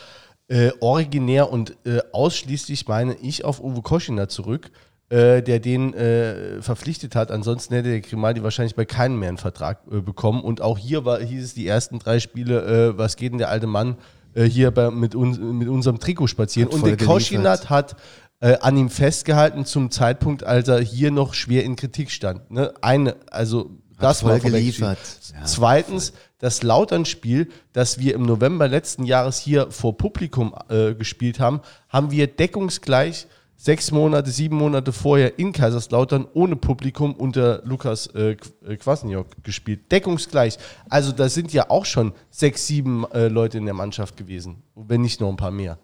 äh, 0.48 0.70
originär 0.80 1.52
und 1.52 1.76
äh, 1.84 2.00
ausschließlich, 2.12 2.88
meine 2.88 3.14
ich, 3.20 3.44
auf 3.44 3.62
Uwe 3.62 3.82
Koschiner 3.82 4.28
zurück, 4.28 4.70
äh, 5.10 5.42
der 5.42 5.60
den 5.60 5.92
äh, 5.92 6.62
verpflichtet 6.62 7.14
hat. 7.14 7.30
Ansonsten 7.30 7.74
hätte 7.74 7.90
der 7.90 8.00
Grimaldi 8.00 8.42
wahrscheinlich 8.42 8.74
bei 8.74 8.86
keinem 8.86 9.18
mehr 9.18 9.28
einen 9.28 9.38
Vertrag 9.38 9.80
äh, 9.90 10.00
bekommen. 10.00 10.42
Und 10.42 10.62
auch 10.62 10.78
hier 10.78 11.04
war, 11.04 11.20
hieß 11.20 11.44
es 11.44 11.54
die 11.54 11.66
ersten 11.66 11.98
drei 11.98 12.20
Spiele, 12.20 12.92
äh, 12.92 12.98
was 12.98 13.16
geht 13.16 13.32
denn 13.32 13.38
der 13.38 13.50
alte 13.50 13.66
Mann 13.66 13.96
hier 14.34 14.70
bei, 14.70 14.90
mit, 14.90 15.14
uns, 15.14 15.38
mit 15.38 15.68
unserem 15.68 16.00
Trikot 16.00 16.26
spazieren? 16.26 16.70
Hat 16.70 16.74
und 16.74 16.86
der 16.86 16.96
Koschinat 16.96 17.68
hat 17.68 17.96
äh, 18.42 18.58
an 18.60 18.76
ihm 18.76 18.90
festgehalten 18.90 19.64
zum 19.64 19.90
Zeitpunkt, 19.90 20.44
als 20.44 20.68
er 20.68 20.80
hier 20.80 21.10
noch 21.10 21.32
schwer 21.32 21.64
in 21.64 21.76
Kritik 21.76 22.10
stand. 22.10 22.50
Ne? 22.50 22.74
Eine, 22.82 23.16
also 23.30 23.70
das 23.98 24.22
voll 24.22 24.40
geliefert. 24.40 24.98
Ja, 25.32 25.44
Zweitens, 25.44 26.12
das 26.38 26.64
Lautern-Spiel, 26.64 27.48
das 27.72 27.98
wir 27.98 28.14
im 28.14 28.22
November 28.22 28.66
letzten 28.66 29.04
Jahres 29.04 29.38
hier 29.38 29.70
vor 29.70 29.96
Publikum 29.96 30.54
äh, 30.68 30.94
gespielt 30.94 31.38
haben, 31.38 31.60
haben 31.88 32.10
wir 32.10 32.26
deckungsgleich 32.26 33.28
sechs 33.56 33.92
Monate, 33.92 34.28
sieben 34.32 34.56
Monate 34.56 34.92
vorher 34.92 35.38
in 35.38 35.52
Kaiserslautern 35.52 36.26
ohne 36.34 36.56
Publikum 36.56 37.14
unter 37.14 37.62
Lukas 37.64 38.08
äh, 38.08 38.36
äh, 38.66 38.76
Kwasniok 38.76 39.44
gespielt. 39.44 39.92
Deckungsgleich. 39.92 40.58
Also 40.90 41.12
da 41.12 41.28
sind 41.28 41.52
ja 41.52 41.70
auch 41.70 41.84
schon 41.84 42.12
sechs, 42.28 42.66
sieben 42.66 43.04
äh, 43.12 43.28
Leute 43.28 43.58
in 43.58 43.66
der 43.66 43.74
Mannschaft 43.74 44.16
gewesen, 44.16 44.64
wenn 44.74 45.00
nicht 45.00 45.20
noch 45.20 45.28
ein 45.28 45.36
paar 45.36 45.52
mehr. 45.52 45.78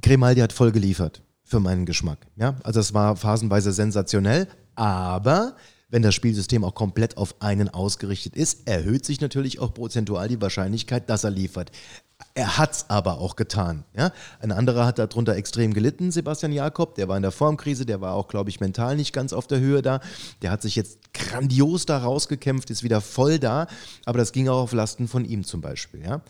Grimaldi 0.00 0.40
hat 0.40 0.52
voll 0.52 0.70
geliefert, 0.70 1.22
für 1.46 1.60
meinen 1.60 1.86
Geschmack. 1.86 2.26
Ja? 2.36 2.56
Also 2.64 2.80
es 2.80 2.92
war 2.92 3.16
phasenweise 3.16 3.72
sensationell, 3.72 4.48
aber 4.74 5.56
wenn 5.88 6.02
das 6.02 6.14
Spielsystem 6.14 6.64
auch 6.64 6.74
komplett 6.74 7.16
auf 7.16 7.40
einen 7.40 7.68
ausgerichtet 7.68 8.36
ist, 8.36 8.68
erhöht 8.68 9.06
sich 9.06 9.20
natürlich 9.20 9.60
auch 9.60 9.72
prozentual 9.72 10.26
die 10.28 10.40
Wahrscheinlichkeit, 10.42 11.08
dass 11.08 11.22
er 11.22 11.30
liefert. 11.30 11.70
Er 12.36 12.58
hat's 12.58 12.86
aber 12.88 13.18
auch 13.18 13.34
getan. 13.36 13.84
Ja? 13.96 14.10
Ein 14.40 14.52
anderer 14.52 14.84
hat 14.84 14.98
darunter 14.98 15.36
extrem 15.36 15.72
gelitten, 15.72 16.10
Sebastian 16.10 16.52
Jakob. 16.52 16.94
Der 16.94 17.08
war 17.08 17.16
in 17.16 17.22
der 17.22 17.32
Formkrise, 17.32 17.86
der 17.86 18.02
war 18.02 18.12
auch, 18.12 18.28
glaube 18.28 18.50
ich, 18.50 18.60
mental 18.60 18.96
nicht 18.96 19.14
ganz 19.14 19.32
auf 19.32 19.46
der 19.46 19.58
Höhe 19.58 19.80
da. 19.80 20.00
Der 20.42 20.50
hat 20.50 20.60
sich 20.60 20.76
jetzt 20.76 20.98
grandios 21.14 21.86
da 21.86 21.98
rausgekämpft, 21.98 22.68
ist 22.70 22.82
wieder 22.82 23.00
voll 23.00 23.38
da. 23.38 23.66
Aber 24.04 24.18
das 24.18 24.32
ging 24.32 24.48
auch 24.48 24.62
auf 24.62 24.72
Lasten 24.72 25.08
von 25.08 25.24
ihm 25.24 25.44
zum 25.44 25.62
Beispiel. 25.62 26.02
Ja? 26.02 26.20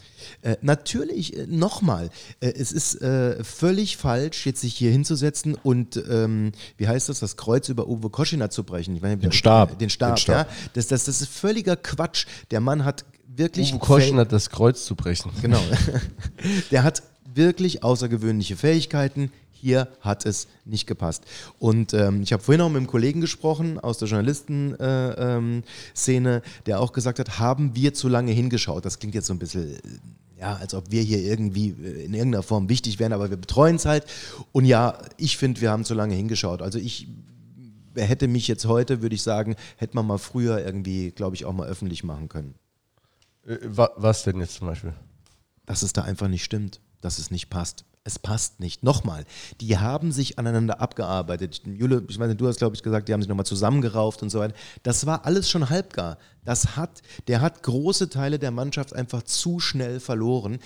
Äh, 0.43 0.57
natürlich, 0.61 1.37
äh, 1.37 1.47
nochmal, 1.49 2.11
äh, 2.41 2.53
es 2.53 2.71
ist 2.71 3.01
äh, 3.03 3.43
völlig 3.43 3.97
falsch, 3.97 4.47
jetzt 4.47 4.61
sich 4.61 4.75
hier 4.75 4.93
hinzusetzen 4.93 5.57
und, 5.57 6.03
ähm, 6.09 6.53
wie 6.77 6.87
heißt 6.87 7.09
das, 7.09 7.19
das 7.21 7.37
Kreuz 7.37 7.69
über 7.69 7.89
Uwe 7.89 8.11
Koschina 8.11 8.49
zu 8.51 8.63
brechen. 8.63 8.95
Ich 8.95 9.03
meine, 9.03 9.17
Den 9.19 9.33
Stab. 9.33 9.79
Den 9.79 9.91
Stab, 9.91 10.15
Den 10.15 10.17
Stab. 10.19 10.49
ja. 10.49 10.57
Das, 10.75 10.87
das, 10.87 11.05
das 11.05 11.21
ist 11.21 11.31
völliger 11.31 11.77
Quatsch. 11.77 12.27
Der 12.53 12.61
Mann 12.61 12.85
hat 12.85 13.05
wirklich. 13.37 13.73
Uwe 13.73 13.79
Koschen 13.79 14.19
hat 14.19 14.33
das 14.33 14.51
Kreuz 14.51 14.85
zu 14.85 14.95
brechen. 14.95 15.31
Genau. 15.43 15.61
Der 16.71 16.83
hat 16.83 17.03
wirklich 17.35 17.83
außergewöhnliche 17.83 18.57
Fähigkeiten. 18.57 19.31
Hier 19.53 19.89
hat 20.01 20.27
es 20.27 20.49
nicht 20.65 20.87
gepasst. 20.87 21.25
Und 21.59 21.95
ähm, 21.95 22.23
ich 22.23 22.33
habe 22.33 22.43
vorhin 22.43 22.61
auch 22.61 22.69
mit 22.69 22.77
einem 22.77 22.87
Kollegen 22.87 23.21
gesprochen 23.21 23.81
aus 23.81 23.99
der 23.99 24.09
Journalistenszene, 24.09 25.63
äh, 26.05 26.37
ähm, 26.37 26.43
der 26.67 26.81
auch 26.81 26.93
gesagt 26.93 27.19
hat, 27.19 27.39
haben 27.39 27.75
wir 27.75 27.95
zu 27.95 28.09
lange 28.09 28.33
hingeschaut. 28.33 28.85
Das 28.85 28.99
klingt 28.99 29.15
jetzt 29.15 29.27
so 29.27 29.33
ein 29.33 29.39
bisschen, 29.39 29.75
äh, 29.75 29.79
ja, 30.39 30.57
als 30.57 30.75
ob 30.75 30.91
wir 30.91 31.03
hier 31.03 31.21
irgendwie 31.21 31.71
äh, 31.71 32.05
in 32.05 32.13
irgendeiner 32.15 32.43
Form 32.43 32.69
wichtig 32.69 32.99
wären, 32.99 33.15
aber 33.15 33.31
wir 33.31 33.39
betreuen 33.39 33.77
es 33.77 33.87
halt. 33.87 34.05
Und 34.53 34.67
ja, 34.67 34.99
ich 35.17 35.39
finde, 35.39 35.61
wir 35.63 35.71
haben 35.71 35.85
zu 35.85 35.95
lange 35.95 36.15
hingeschaut. 36.15 36.61
Also 36.61 36.79
ich 36.79 37.09
hätte 37.95 38.29
mich 38.29 38.47
jetzt 38.49 38.67
heute, 38.67 39.01
würde 39.01 39.15
ich 39.15 39.23
sagen, 39.23 39.57
hätte 39.79 39.97
man 39.97 40.07
mal 40.07 40.19
früher 40.19 40.63
irgendwie, 40.63 41.13
glaube 41.13 41.35
ich, 41.35 41.47
auch 41.47 41.55
mal 41.55 41.67
öffentlich 41.67 42.05
machen 42.05 42.29
können. 42.29 42.55
Äh, 43.47 43.59
wa- 43.63 43.93
was 43.97 44.23
denn 44.25 44.41
jetzt 44.41 44.55
zum 44.55 44.67
Beispiel? 44.69 44.95
dass 45.67 45.83
es 45.83 45.93
da 45.93 46.03
einfach 46.03 46.29
nicht 46.29 46.45
stimmt, 46.45 46.81
dass 47.01 47.19
es 47.19 47.33
nicht 47.33 47.51
passt. 47.51 47.85
Es 48.07 48.21
passt 48.21 48.61
nicht. 48.61 48.85
Nochmal, 48.85 49.25
die 49.61 49.79
haben 49.79 50.13
sich 50.13 50.39
aneinander 50.39 50.81
abgearbeitet. 50.81 51.63
Jule, 51.67 52.05
ich 52.09 52.21
meine, 52.21 52.37
du 52.37 52.47
hast, 52.47 52.59
glaube 52.59 52.77
ich, 52.77 52.85
gesagt, 52.85 53.09
die 53.09 53.13
haben 53.13 53.21
sich 53.21 53.29
nochmal 53.29 53.47
zusammengerauft 53.47 54.23
und 54.23 54.31
so 54.31 54.39
weiter. 54.39 54.55
Das 54.85 55.07
war 55.07 55.27
alles 55.27 55.51
schon 55.51 55.71
halbgar. 55.71 56.17
Das 56.45 56.77
hat, 56.77 57.03
der 57.27 57.41
hat 57.41 57.65
große 57.65 58.09
Teile 58.09 58.39
der 58.39 58.53
Mannschaft 58.53 58.95
einfach 58.95 59.25
zu 59.25 59.59
schnell 59.59 59.99
verloren. 59.99 60.61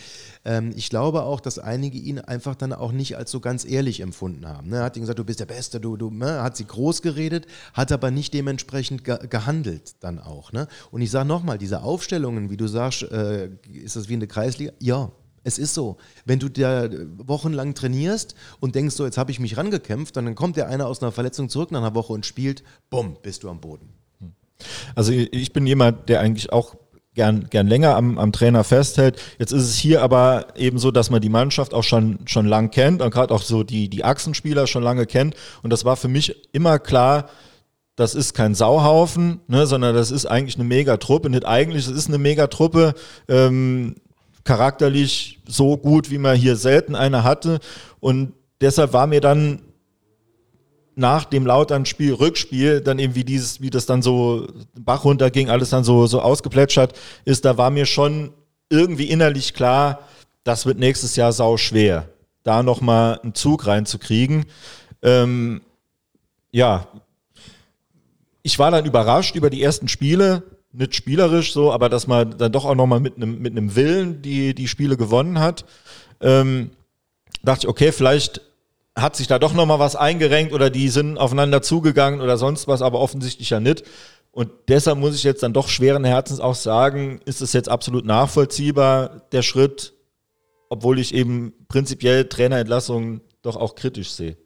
Ähm, 0.44 0.72
ich 0.76 0.90
glaube 0.90 1.22
auch, 1.22 1.40
dass 1.40 1.58
einige 1.58 1.96
ihn 1.96 2.18
einfach 2.18 2.56
dann 2.56 2.74
auch 2.74 2.92
nicht 2.92 3.16
als 3.16 3.30
so 3.30 3.40
ganz 3.40 3.64
ehrlich 3.64 4.00
empfunden 4.00 4.46
haben. 4.46 4.68
Ne? 4.68 4.76
Er 4.76 4.82
hat 4.84 4.96
ihnen 4.98 5.04
gesagt, 5.04 5.18
du 5.18 5.24
bist 5.24 5.40
der 5.40 5.46
Beste, 5.46 5.80
du, 5.80 5.96
du, 5.96 6.10
ne? 6.10 6.42
hat 6.42 6.58
sie 6.58 6.66
groß 6.66 7.00
geredet, 7.00 7.46
hat 7.72 7.90
aber 7.90 8.10
nicht 8.10 8.34
dementsprechend 8.34 9.02
ge 9.04 9.26
gehandelt 9.28 9.94
dann 10.00 10.18
auch. 10.18 10.52
Ne? 10.52 10.68
Und 10.90 11.00
ich 11.00 11.10
sage 11.10 11.26
nochmal, 11.26 11.56
diese 11.56 11.82
Aufstellungen, 11.82 12.50
wie 12.50 12.58
du 12.58 12.66
sagst, 12.66 13.04
äh, 13.04 13.48
ist 13.72 13.96
das 13.96 14.10
wie 14.10 14.14
eine 14.14 14.26
Kreisliga? 14.26 14.72
Ja, 14.78 15.10
es 15.42 15.58
ist 15.58 15.74
so. 15.74 15.96
Wenn 16.24 16.38
du 16.38 16.48
da 16.48 16.88
wochenlang 17.18 17.74
trainierst 17.74 18.34
und 18.60 18.74
denkst 18.74 18.94
so, 18.94 19.04
jetzt 19.04 19.18
habe 19.18 19.30
ich 19.30 19.40
mich 19.40 19.56
rangekämpft, 19.56 20.16
dann 20.16 20.34
kommt 20.34 20.56
der 20.56 20.68
einer 20.68 20.86
aus 20.86 21.02
einer 21.02 21.12
Verletzung 21.12 21.48
zurück 21.48 21.70
nach 21.70 21.80
einer 21.80 21.94
Woche 21.94 22.12
und 22.12 22.26
spielt, 22.26 22.62
bumm, 22.90 23.16
bist 23.22 23.42
du 23.42 23.50
am 23.50 23.60
Boden. 23.60 23.88
Also 24.94 25.12
ich 25.12 25.52
bin 25.52 25.66
jemand, 25.66 26.08
der 26.08 26.20
eigentlich 26.20 26.52
auch 26.52 26.76
gern, 27.14 27.48
gern 27.50 27.66
länger 27.66 27.96
am, 27.96 28.18
am 28.18 28.32
Trainer 28.32 28.64
festhält. 28.64 29.20
Jetzt 29.38 29.52
ist 29.52 29.64
es 29.64 29.76
hier 29.76 30.02
aber 30.02 30.48
eben 30.56 30.78
so, 30.78 30.90
dass 30.90 31.10
man 31.10 31.20
die 31.20 31.28
Mannschaft 31.28 31.74
auch 31.74 31.84
schon, 31.84 32.20
schon 32.26 32.46
lang 32.46 32.70
kennt 32.70 33.02
und 33.02 33.10
gerade 33.10 33.34
auch 33.34 33.42
so 33.42 33.62
die, 33.62 33.88
die 33.88 34.04
Achsenspieler 34.04 34.66
schon 34.66 34.82
lange 34.82 35.06
kennt. 35.06 35.34
Und 35.62 35.70
das 35.70 35.84
war 35.84 35.96
für 35.96 36.08
mich 36.08 36.36
immer 36.52 36.78
klar, 36.78 37.28
das 37.96 38.14
ist 38.14 38.32
kein 38.32 38.54
Sauhaufen, 38.54 39.40
ne, 39.48 39.66
sondern 39.66 39.94
das 39.94 40.10
ist 40.10 40.24
eigentlich 40.24 40.54
eine 40.54 40.64
Megatruppe. 40.64 41.28
Nicht 41.28 41.46
eigentlich, 41.46 41.86
es 41.86 41.92
ist 41.92 42.08
eine 42.08 42.18
Megatruppe, 42.18 42.94
ähm, 43.28 43.96
charakterlich 44.44 45.40
so 45.46 45.76
gut, 45.76 46.10
wie 46.10 46.18
man 46.18 46.36
hier 46.36 46.56
selten 46.56 46.94
eine 46.94 47.24
hatte. 47.24 47.60
Und 48.00 48.32
deshalb 48.60 48.92
war 48.92 49.06
mir 49.06 49.20
dann 49.20 49.62
nach 50.96 51.24
dem 51.24 51.46
Lautern-Spiel, 51.46 52.14
Rückspiel, 52.14 52.80
dann 52.80 52.98
eben 52.98 53.14
wie 53.14 53.24
dieses, 53.24 53.60
wie 53.60 53.70
das 53.70 53.86
dann 53.86 54.02
so 54.02 54.46
Bach 54.78 55.04
runterging, 55.04 55.48
alles 55.48 55.70
dann 55.70 55.84
so, 55.84 56.06
so 56.06 56.20
ausgeplätschert 56.20 56.92
ist, 57.24 57.44
da 57.44 57.56
war 57.56 57.70
mir 57.70 57.86
schon 57.86 58.32
irgendwie 58.68 59.06
innerlich 59.06 59.54
klar, 59.54 60.00
das 60.44 60.66
wird 60.66 60.78
nächstes 60.78 61.16
Jahr 61.16 61.32
sau 61.32 61.56
schwer, 61.56 62.08
da 62.42 62.62
nochmal 62.62 63.18
einen 63.22 63.34
Zug 63.34 63.66
reinzukriegen. 63.66 64.46
Ähm, 65.02 65.62
ja, 66.50 66.86
ich 68.42 68.58
war 68.58 68.70
dann 68.70 68.84
überrascht 68.84 69.36
über 69.36 69.50
die 69.50 69.62
ersten 69.62 69.88
Spiele, 69.88 70.42
nicht 70.72 70.94
spielerisch 70.94 71.52
so, 71.52 71.72
aber 71.72 71.88
dass 71.88 72.06
man 72.06 72.36
dann 72.38 72.52
doch 72.52 72.64
auch 72.64 72.74
nochmal 72.74 73.00
mit 73.00 73.16
einem 73.16 73.40
mit 73.40 73.52
einem 73.52 73.74
Willen 73.74 74.22
die, 74.22 74.54
die 74.54 74.68
Spiele 74.68 74.96
gewonnen 74.96 75.40
hat. 75.40 75.64
Ähm, 76.20 76.70
dachte 77.42 77.66
ich, 77.66 77.68
okay, 77.68 77.92
vielleicht 77.92 78.42
hat 78.96 79.16
sich 79.16 79.26
da 79.26 79.38
doch 79.38 79.54
nochmal 79.54 79.78
was 79.78 79.96
eingerenkt 79.96 80.52
oder 80.52 80.70
die 80.70 80.88
sind 80.88 81.18
aufeinander 81.18 81.62
zugegangen 81.62 82.20
oder 82.20 82.36
sonst 82.36 82.68
was, 82.68 82.82
aber 82.82 83.00
offensichtlich 83.00 83.50
ja 83.50 83.60
nicht. 83.60 83.84
Und 84.32 84.50
deshalb 84.68 84.98
muss 84.98 85.16
ich 85.16 85.24
jetzt 85.24 85.42
dann 85.42 85.52
doch 85.52 85.68
schweren 85.68 86.04
Herzens 86.04 86.40
auch 86.40 86.54
sagen, 86.54 87.20
ist 87.24 87.40
es 87.40 87.52
jetzt 87.52 87.68
absolut 87.68 88.04
nachvollziehbar, 88.04 89.22
der 89.32 89.42
Schritt, 89.42 89.92
obwohl 90.68 91.00
ich 91.00 91.14
eben 91.14 91.52
prinzipiell 91.68 92.28
Trainerentlassungen 92.28 93.22
doch 93.42 93.56
auch 93.56 93.74
kritisch 93.74 94.10
sehe. 94.10 94.36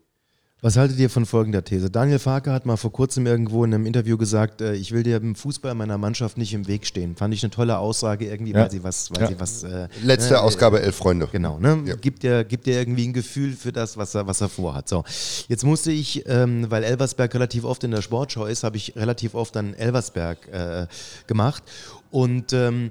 Was 0.64 0.78
haltet 0.78 0.98
ihr 0.98 1.10
von 1.10 1.26
folgender 1.26 1.62
These? 1.62 1.90
Daniel 1.90 2.18
Farke 2.18 2.50
hat 2.50 2.64
mal 2.64 2.78
vor 2.78 2.90
kurzem 2.90 3.26
irgendwo 3.26 3.66
in 3.66 3.74
einem 3.74 3.84
Interview 3.84 4.16
gesagt, 4.16 4.62
äh, 4.62 4.72
ich 4.72 4.92
will 4.92 5.02
dir 5.02 5.18
im 5.18 5.34
Fußball 5.34 5.74
meiner 5.74 5.98
Mannschaft 5.98 6.38
nicht 6.38 6.54
im 6.54 6.66
Weg 6.66 6.86
stehen. 6.86 7.16
Fand 7.16 7.34
ich 7.34 7.42
eine 7.42 7.50
tolle 7.50 7.76
Aussage 7.76 8.24
irgendwie, 8.24 8.52
Ja. 8.52 8.60
weil 8.60 8.70
sie 8.70 8.82
was, 8.82 9.10
weil 9.10 9.24
Ja. 9.24 9.28
sie 9.28 9.38
was. 9.38 9.62
Äh, 9.62 9.88
Letzte 10.02 10.32
ne, 10.32 10.40
Ausgabe, 10.40 10.80
elf 10.80 10.96
Freunde. 10.96 11.28
Genau, 11.30 11.58
ne? 11.58 11.82
Ja. 11.84 11.96
Gibt, 11.96 12.22
dir, 12.22 12.44
gibt 12.44 12.64
dir 12.64 12.78
irgendwie 12.78 13.06
ein 13.06 13.12
Gefühl 13.12 13.52
für 13.52 13.72
das, 13.72 13.98
was 13.98 14.14
er, 14.14 14.26
was 14.26 14.40
er 14.40 14.48
vorhat. 14.48 14.88
So, 14.88 15.04
jetzt 15.48 15.64
musste 15.64 15.92
ich, 15.92 16.26
ähm, 16.26 16.70
weil 16.70 16.82
Elversberg 16.82 17.34
relativ 17.34 17.64
oft 17.64 17.84
in 17.84 17.90
der 17.90 18.00
Sportschau 18.00 18.46
ist, 18.46 18.64
habe 18.64 18.78
ich 18.78 18.96
relativ 18.96 19.34
oft 19.34 19.54
dann 19.56 19.74
Elversberg 19.74 20.48
äh, 20.50 20.86
gemacht. 21.26 21.62
Und 22.10 22.54
ähm, 22.54 22.90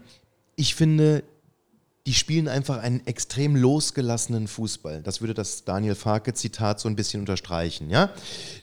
ich 0.56 0.76
finde, 0.76 1.24
die 2.06 2.14
spielen 2.14 2.50
einfach 2.50 2.80
einen 2.80 3.06
extrem 3.08 3.56
losgelassenen 3.56 4.50
Fußball. 4.50 5.02
Das 5.02 5.22
würde 5.22 5.34
das 5.34 5.64
Daniel 5.64 5.96
Farke-Zitat 5.96 6.80
so 6.80 6.90
ein 6.90 6.98
bisschen 6.98 7.22
unterstreichen. 7.22 7.90
Ja? 7.90 8.10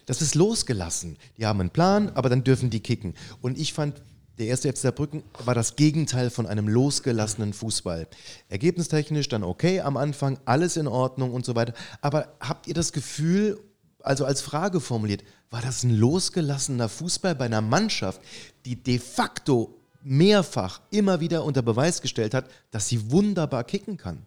Das 0.05 0.21
ist 0.21 0.35
losgelassen. 0.35 1.17
Die 1.39 1.47
haben 1.47 1.61
einen 1.61 1.71
Plan, 1.71 2.11
aber 2.11 2.29
dann 2.29 2.45
dürfen 2.45 2.69
die 2.69 2.81
kicken. 2.81 3.15
Und 3.41 3.59
ich 3.59 3.73
fand, 3.73 4.03
der 4.39 4.49
erste 4.49 4.71
FC 4.71 4.79
Saarbrücken 4.79 5.23
war 5.45 5.55
das 5.55 5.77
Gegenteil 5.77 6.29
von 6.29 6.47
einem 6.47 6.69
losgelassenen 6.69 7.55
Fußball. 7.55 8.09
Ergebnistechnisch 8.51 9.29
dann 9.29 9.43
okay 9.43 9.81
am 9.81 9.97
Anfang, 9.97 10.39
alles 10.45 10.77
in 10.77 10.87
Ordnung 10.87 11.33
und 11.33 11.47
so 11.47 11.55
weiter. 11.55 11.73
Aber 12.03 12.35
habt 12.41 12.67
ihr 12.67 12.75
das 12.75 12.93
Gefühl, 12.93 13.59
also 14.03 14.27
als 14.27 14.43
Frage 14.43 14.81
formuliert, 14.81 15.25
war 15.49 15.63
das 15.63 15.83
ein 15.83 15.97
losgelassener 15.97 16.91
Fußball 16.91 17.35
bei 17.35 17.47
einer 17.47 17.63
Mannschaft, 17.63 18.21
die 18.67 18.77
de 18.77 18.99
facto 18.99 19.80
mehrfach 20.03 20.81
immer 20.91 21.21
wieder 21.21 21.45
unter 21.45 21.63
Beweis 21.63 22.01
gestellt 22.03 22.35
hat, 22.35 22.47
dass 22.71 22.89
sie 22.89 23.11
wunderbar 23.11 23.65
kicken 23.65 23.97
kann? 23.97 24.27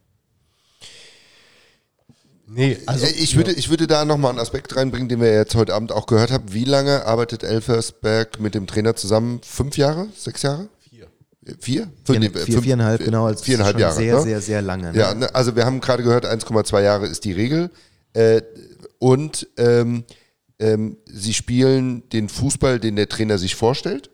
Nee, 2.46 2.78
also 2.86 3.06
Äh, 3.06 3.12
ich, 3.12 3.36
würde, 3.36 3.52
ich 3.54 3.70
würde 3.70 3.88
da 3.88 4.06
nochmal 4.06 4.32
einen 4.32 4.40
Aspekt 4.40 4.76
reinbringen, 4.76 5.08
den 5.10 5.22
wir 5.22 5.34
jetzt 5.34 5.56
heute 5.56 5.74
Abend 5.74 5.92
auch 5.92 6.06
gehört 6.06 6.32
haben. 6.32 6.52
Wie 6.54 6.66
lange 6.66 7.06
arbeitet 7.06 7.44
Elversberg 7.44 8.40
mit 8.40 8.54
dem 8.54 8.68
Trainer 8.68 8.96
zusammen? 8.96 9.40
Fünf 9.44 9.78
Jahre? 9.78 10.08
Sechs 10.16 10.42
Jahre? 10.42 10.68
Vier. 10.90 11.08
Vier? 11.60 11.88
Vier, 12.06 12.20
Nee, 12.20 12.30
vier, 12.30 12.42
fünf- 12.42 12.64
viereinhalb, 12.64 13.04
genau. 13.04 13.26
also 13.28 13.44
Viereinhalb 13.44 13.80
Jahre. 13.80 13.96
Sehr, 13.96 14.16
ne? 14.16 14.22
sehr, 14.22 14.42
sehr 14.42 14.62
lange. 14.62 14.92
Ne? 14.92 15.00
Ja, 15.00 15.14
ne, 15.14 15.34
also 15.34 15.56
wir 15.56 15.66
haben 15.66 15.80
gerade 15.80 16.04
gehört, 16.04 16.26
1,2 16.26 16.82
Jahre 16.82 17.08
ist 17.08 17.24
die 17.24 17.32
Regel. 17.32 17.72
Äh, 18.14 18.42
und 19.00 19.48
ähm, 19.58 20.04
ähm, 20.60 20.98
sie 21.06 21.34
spielen 21.34 22.08
den 22.10 22.30
Fußball, 22.30 22.80
den 22.80 22.96
der 22.98 23.10
Trainer 23.10 23.38
sich 23.38 23.56
vorstellt. 23.56 24.10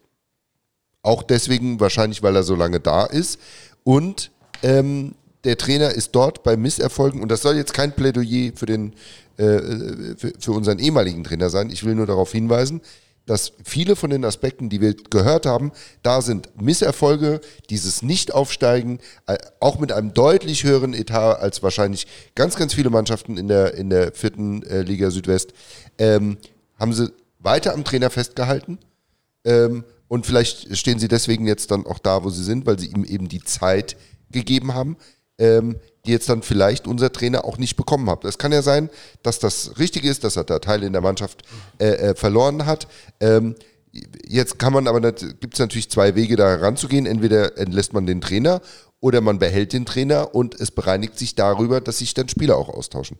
Auch 1.01 1.23
deswegen 1.23 1.79
wahrscheinlich, 1.79 2.23
weil 2.23 2.35
er 2.35 2.43
so 2.43 2.55
lange 2.55 2.79
da 2.79 3.05
ist. 3.05 3.39
Und 3.83 4.31
ähm, 4.63 5.15
der 5.43 5.57
Trainer 5.57 5.91
ist 5.91 6.11
dort 6.11 6.43
bei 6.43 6.57
Misserfolgen, 6.57 7.21
und 7.21 7.29
das 7.29 7.41
soll 7.41 7.55
jetzt 7.55 7.73
kein 7.73 7.93
Plädoyer 7.93 8.51
für, 8.55 8.65
den, 8.65 8.93
äh, 9.37 9.59
für, 10.17 10.33
für 10.37 10.51
unseren 10.51 10.79
ehemaligen 10.79 11.23
Trainer 11.23 11.49
sein. 11.49 11.69
Ich 11.69 11.85
will 11.85 11.95
nur 11.95 12.05
darauf 12.05 12.31
hinweisen, 12.31 12.81
dass 13.25 13.53
viele 13.63 13.95
von 13.95 14.09
den 14.09 14.25
Aspekten, 14.25 14.69
die 14.69 14.81
wir 14.81 14.95
gehört 14.95 15.45
haben, 15.45 15.71
da 16.01 16.21
sind 16.21 16.49
Misserfolge, 16.59 17.41
dieses 17.69 18.01
Nicht-Aufsteigen, 18.01 18.99
äh, 19.27 19.37
auch 19.59 19.79
mit 19.79 19.91
einem 19.91 20.13
deutlich 20.13 20.63
höheren 20.63 20.93
Etat 20.93 21.35
als 21.35 21.61
wahrscheinlich 21.61 22.07
ganz, 22.33 22.55
ganz 22.55 22.73
viele 22.73 22.89
Mannschaften 22.89 23.37
in 23.37 23.47
der, 23.47 23.75
in 23.75 23.91
der 23.91 24.13
vierten 24.13 24.63
äh, 24.63 24.81
Liga 24.81 25.11
Südwest, 25.11 25.53
ähm, 25.99 26.37
haben 26.79 26.91
sie 26.91 27.13
weiter 27.37 27.75
am 27.75 27.83
Trainer 27.83 28.09
festgehalten. 28.09 28.79
Ähm, 29.45 29.83
und 30.09 30.25
vielleicht 30.25 30.75
stehen 30.75 30.99
sie 30.99 31.07
deswegen 31.07 31.47
jetzt 31.47 31.71
dann 31.71 31.85
auch 31.85 31.99
da, 31.99 32.23
wo 32.23 32.29
sie 32.29 32.43
sind, 32.43 32.65
weil 32.65 32.77
sie 32.77 32.87
ihm 32.87 33.05
eben 33.05 33.29
die 33.29 33.43
Zeit 33.43 33.95
gegeben 34.31 34.73
haben, 34.73 34.97
ähm, 35.37 35.77
die 36.05 36.11
jetzt 36.11 36.27
dann 36.27 36.41
vielleicht 36.41 36.87
unser 36.87 37.13
Trainer 37.13 37.45
auch 37.45 37.57
nicht 37.59 37.77
bekommen 37.77 38.09
hat. 38.09 38.25
Es 38.25 38.39
kann 38.39 38.51
ja 38.51 38.63
sein, 38.63 38.89
dass 39.21 39.37
das 39.37 39.77
richtig 39.77 40.03
ist, 40.03 40.23
dass 40.23 40.35
er 40.35 40.43
da 40.43 40.59
Teile 40.59 40.87
in 40.87 40.93
der 40.93 41.03
Mannschaft 41.03 41.43
äh, 41.77 41.89
äh, 41.89 42.15
verloren 42.15 42.65
hat. 42.65 42.87
Ähm, 43.19 43.55
jetzt 44.27 44.57
kann 44.57 44.73
man 44.73 44.87
aber, 44.87 44.99
gibt 44.99 45.53
es 45.53 45.59
natürlich 45.59 45.91
zwei 45.91 46.15
Wege 46.15 46.35
da 46.35 46.55
ranzugehen. 46.55 47.05
Entweder 47.05 47.57
entlässt 47.59 47.93
man 47.93 48.07
den 48.07 48.19
Trainer 48.19 48.61
oder 48.99 49.21
man 49.21 49.37
behält 49.37 49.73
den 49.73 49.85
Trainer 49.85 50.33
und 50.33 50.59
es 50.59 50.71
bereinigt 50.71 51.19
sich 51.19 51.35
darüber, 51.35 51.81
dass 51.81 51.99
sich 51.99 52.15
dann 52.15 52.29
Spieler 52.29 52.57
auch 52.57 52.69
austauschen. 52.69 53.17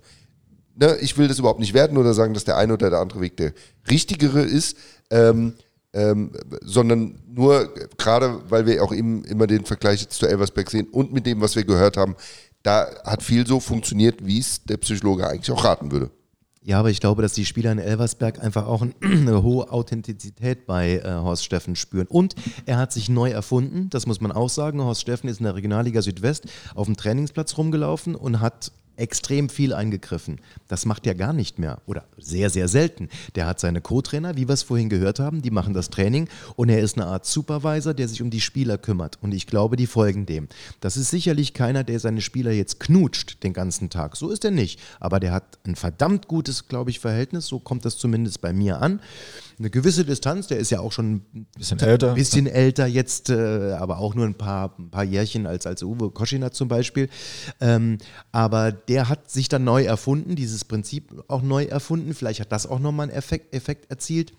Ne, 0.76 0.98
ich 1.02 1.18
will 1.20 1.28
das 1.28 1.38
überhaupt 1.38 1.60
nicht 1.60 1.74
werten 1.76 1.98
oder 1.98 2.16
sagen, 2.16 2.34
dass 2.34 2.46
der 2.46 2.58
eine 2.58 2.74
oder 2.74 2.90
der 2.90 3.00
andere 3.00 3.22
Weg 3.22 3.38
der 3.38 3.54
richtigere 3.90 4.42
ist, 4.42 4.78
ähm, 5.12 5.54
ähm, 5.94 6.32
sondern 6.62 7.20
nur 7.28 7.74
gerade, 7.98 8.42
weil 8.50 8.66
wir 8.66 8.84
auch 8.84 8.94
eben 8.94 9.24
immer 9.26 9.48
den 9.48 9.66
Vergleich 9.66 10.02
jetzt 10.02 10.18
zu 10.20 10.28
Elversberg 10.28 10.70
sehen 10.70 10.88
und 10.92 11.12
mit 11.14 11.26
dem, 11.26 11.42
was 11.42 11.56
wir 11.56 11.64
gehört 11.64 11.98
haben, 11.98 12.16
da 12.64 12.88
hat 13.06 13.24
viel 13.24 13.48
so 13.48 13.60
funktioniert, 13.60 14.26
wie 14.26 14.40
es 14.40 14.64
der 14.64 14.78
Psychologe 14.78 15.28
eigentlich 15.28 15.52
auch 15.52 15.64
raten 15.64 15.92
würde. 15.92 16.12
Ja, 16.62 16.78
aber 16.80 16.90
ich 16.90 17.00
glaube, 17.00 17.22
dass 17.22 17.34
die 17.34 17.46
Spieler 17.46 17.72
in 17.72 17.80
Elversberg 17.80 18.44
einfach 18.44 18.68
auch 18.68 18.86
eine 19.02 19.42
hohe 19.42 19.72
Authentizität 19.72 20.68
bei 20.68 20.98
äh, 20.98 21.10
Horst 21.10 21.46
Steffen 21.46 21.76
spüren. 21.76 22.06
Und 22.08 22.36
er 22.66 22.78
hat 22.78 22.92
sich 22.92 23.10
neu 23.10 23.30
erfunden, 23.30 23.90
das 23.90 24.06
muss 24.06 24.22
man 24.22 24.32
auch 24.32 24.50
sagen. 24.50 24.84
Horst 24.84 25.02
Steffen 25.02 25.30
ist 25.30 25.40
in 25.40 25.46
der 25.46 25.56
Regionalliga 25.56 26.02
Südwest 26.02 26.46
auf 26.76 26.86
dem 26.86 26.98
Trainingsplatz 26.98 27.58
rumgelaufen 27.58 28.14
und 28.14 28.42
hat 28.42 28.72
extrem 29.00 29.50
viel 29.50 29.74
eingegriffen. 29.74 30.40
Das 30.68 30.86
macht 30.86 31.08
er 31.08 31.16
gar 31.16 31.34
nicht 31.34 31.60
mehr 31.60 31.82
oder 31.86 32.06
sehr, 32.18 32.50
sehr 32.50 32.68
selten. 32.68 33.10
Der 33.36 33.48
hat 33.48 33.60
seine 33.60 33.82
Co-Trainer, 33.82 34.36
wie 34.36 34.48
wir 34.48 34.54
es 34.54 34.64
vorhin 34.64 34.90
gehört 34.90 35.20
haben, 35.20 35.42
die 35.42 35.52
machen 35.52 35.74
das 35.74 35.90
Training 35.90 36.30
und 36.56 36.70
er 36.70 36.82
ist 36.82 36.98
eine 36.98 37.08
Art 37.08 37.26
Supervisor, 37.26 37.94
der 37.94 38.08
sich 38.08 38.22
um 38.22 38.30
die 38.30 38.42
Spieler 38.42 38.78
kümmert. 38.78 39.18
Und 39.22 39.34
ich 39.34 39.48
glaube, 39.48 39.76
die 39.76 39.88
folgen 39.88 40.26
dem. 40.26 40.48
Das 40.82 40.98
ist 40.98 41.10
sicherlich 41.10 41.54
keiner, 41.54 41.84
der 41.84 42.00
seine 42.00 42.22
Spieler 42.22 42.52
jetzt 42.52 42.80
knutscht 42.80 43.44
den 43.44 43.54
ganzen 43.54 43.90
Tag. 43.90 44.16
So 44.16 44.30
ist 44.30 44.46
er 44.46 44.52
nicht. 44.52 44.80
Aber 45.00 45.20
der 45.20 45.32
hat 45.32 45.60
ein 45.66 45.76
verdammt 45.76 46.28
gutes, 46.28 46.68
glaube 46.68 46.90
ich, 46.90 47.00
Verhältnis. 47.00 47.48
So 47.48 47.60
kommt 47.60 47.86
das 47.86 47.98
zumindest 47.98 48.42
bei 48.42 48.54
mir 48.54 48.82
an 48.82 49.00
eine 49.60 49.70
gewisse 49.70 50.06
Distanz. 50.06 50.48
Der 50.48 50.58
ist 50.58 50.70
ja 50.70 50.80
auch 50.80 50.92
schon 50.92 51.16
ein 51.34 51.48
bisschen 51.58 51.80
älter, 51.80 52.14
bisschen 52.14 52.48
älter 52.48 52.88
jetzt, 52.88 53.30
äh, 53.30 53.74
aber 53.74 54.00
auch 54.00 54.16
nur 54.16 54.26
ein 54.26 54.36
paar, 54.36 54.74
ein 54.80 54.90
paar 54.90 55.04
Jährchen 55.04 55.46
als, 55.46 55.68
als 55.68 55.84
Uwe 55.84 56.12
Koschinat 56.12 56.56
zum 56.56 56.70
Beispiel. 56.70 57.10
Ähm, 57.60 57.98
aber 58.32 58.72
der 58.72 59.10
hat 59.10 59.30
sich 59.30 59.50
dann 59.50 59.66
neu 59.66 59.84
erfunden, 59.84 60.36
dieses 60.36 60.66
Prinzip 60.66 61.24
auch 61.28 61.42
neu 61.42 61.66
erfunden. 61.66 62.14
Vielleicht 62.14 62.40
hat 62.40 62.52
das 62.52 62.66
auch 62.66 62.80
nochmal 62.80 63.10
einen 63.10 63.18
Effekt, 63.18 63.54
Effekt 63.54 63.92
erzielt. 63.92 64.34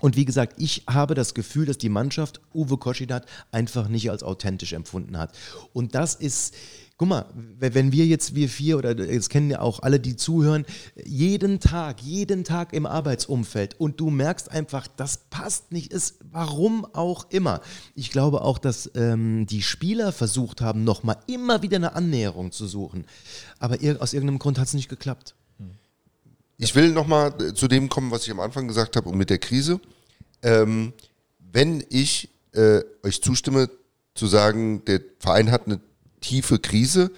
Und 0.00 0.14
wie 0.16 0.26
gesagt, 0.26 0.54
ich 0.58 0.84
habe 0.88 1.14
das 1.14 1.34
Gefühl, 1.34 1.66
dass 1.66 1.78
die 1.78 1.88
Mannschaft 1.88 2.40
Uwe 2.54 2.76
Koschinat 2.76 3.26
einfach 3.50 3.88
nicht 3.88 4.10
als 4.10 4.22
authentisch 4.22 4.74
empfunden 4.74 5.16
hat. 5.16 5.36
Und 5.72 5.94
das 5.94 6.14
ist 6.14 6.54
Guck 6.98 7.08
mal, 7.08 7.26
wenn 7.34 7.92
wir 7.92 8.06
jetzt, 8.06 8.34
wir 8.34 8.48
vier 8.48 8.78
oder 8.78 8.98
jetzt 8.98 9.28
kennen 9.28 9.50
ja 9.50 9.60
auch 9.60 9.80
alle, 9.80 10.00
die 10.00 10.16
zuhören, 10.16 10.64
jeden 11.04 11.60
Tag, 11.60 12.00
jeden 12.00 12.42
Tag 12.42 12.72
im 12.72 12.86
Arbeitsumfeld 12.86 13.78
und 13.78 14.00
du 14.00 14.08
merkst 14.08 14.50
einfach, 14.50 14.88
das 14.96 15.18
passt 15.28 15.72
nicht, 15.72 15.92
ist 15.92 16.20
warum 16.32 16.86
auch 16.94 17.26
immer. 17.28 17.60
Ich 17.94 18.10
glaube 18.10 18.40
auch, 18.40 18.56
dass 18.56 18.90
ähm, 18.94 19.44
die 19.46 19.60
Spieler 19.60 20.10
versucht 20.10 20.62
haben, 20.62 20.84
nochmal 20.84 21.18
immer 21.26 21.60
wieder 21.60 21.76
eine 21.76 21.94
Annäherung 21.94 22.50
zu 22.50 22.66
suchen. 22.66 23.04
Aber 23.58 23.76
aus 24.00 24.14
irgendeinem 24.14 24.38
Grund 24.38 24.58
hat 24.58 24.68
es 24.68 24.74
nicht 24.74 24.88
geklappt. 24.88 25.34
Ich 26.56 26.74
will 26.74 26.92
nochmal 26.92 27.34
äh, 27.42 27.52
zu 27.52 27.68
dem 27.68 27.90
kommen, 27.90 28.10
was 28.10 28.24
ich 28.24 28.30
am 28.30 28.40
Anfang 28.40 28.68
gesagt 28.68 28.96
habe 28.96 29.10
und 29.10 29.18
mit 29.18 29.28
der 29.28 29.38
Krise. 29.38 29.80
Ähm, 30.42 30.94
wenn 31.38 31.84
ich 31.90 32.30
äh, 32.52 32.80
euch 33.02 33.22
zustimme, 33.22 33.68
zu 34.14 34.26
sagen, 34.26 34.82
der 34.86 35.02
Verein 35.18 35.50
hat 35.50 35.66
eine 35.66 35.78
tiefe 36.20 36.58
Krise, 36.58 37.10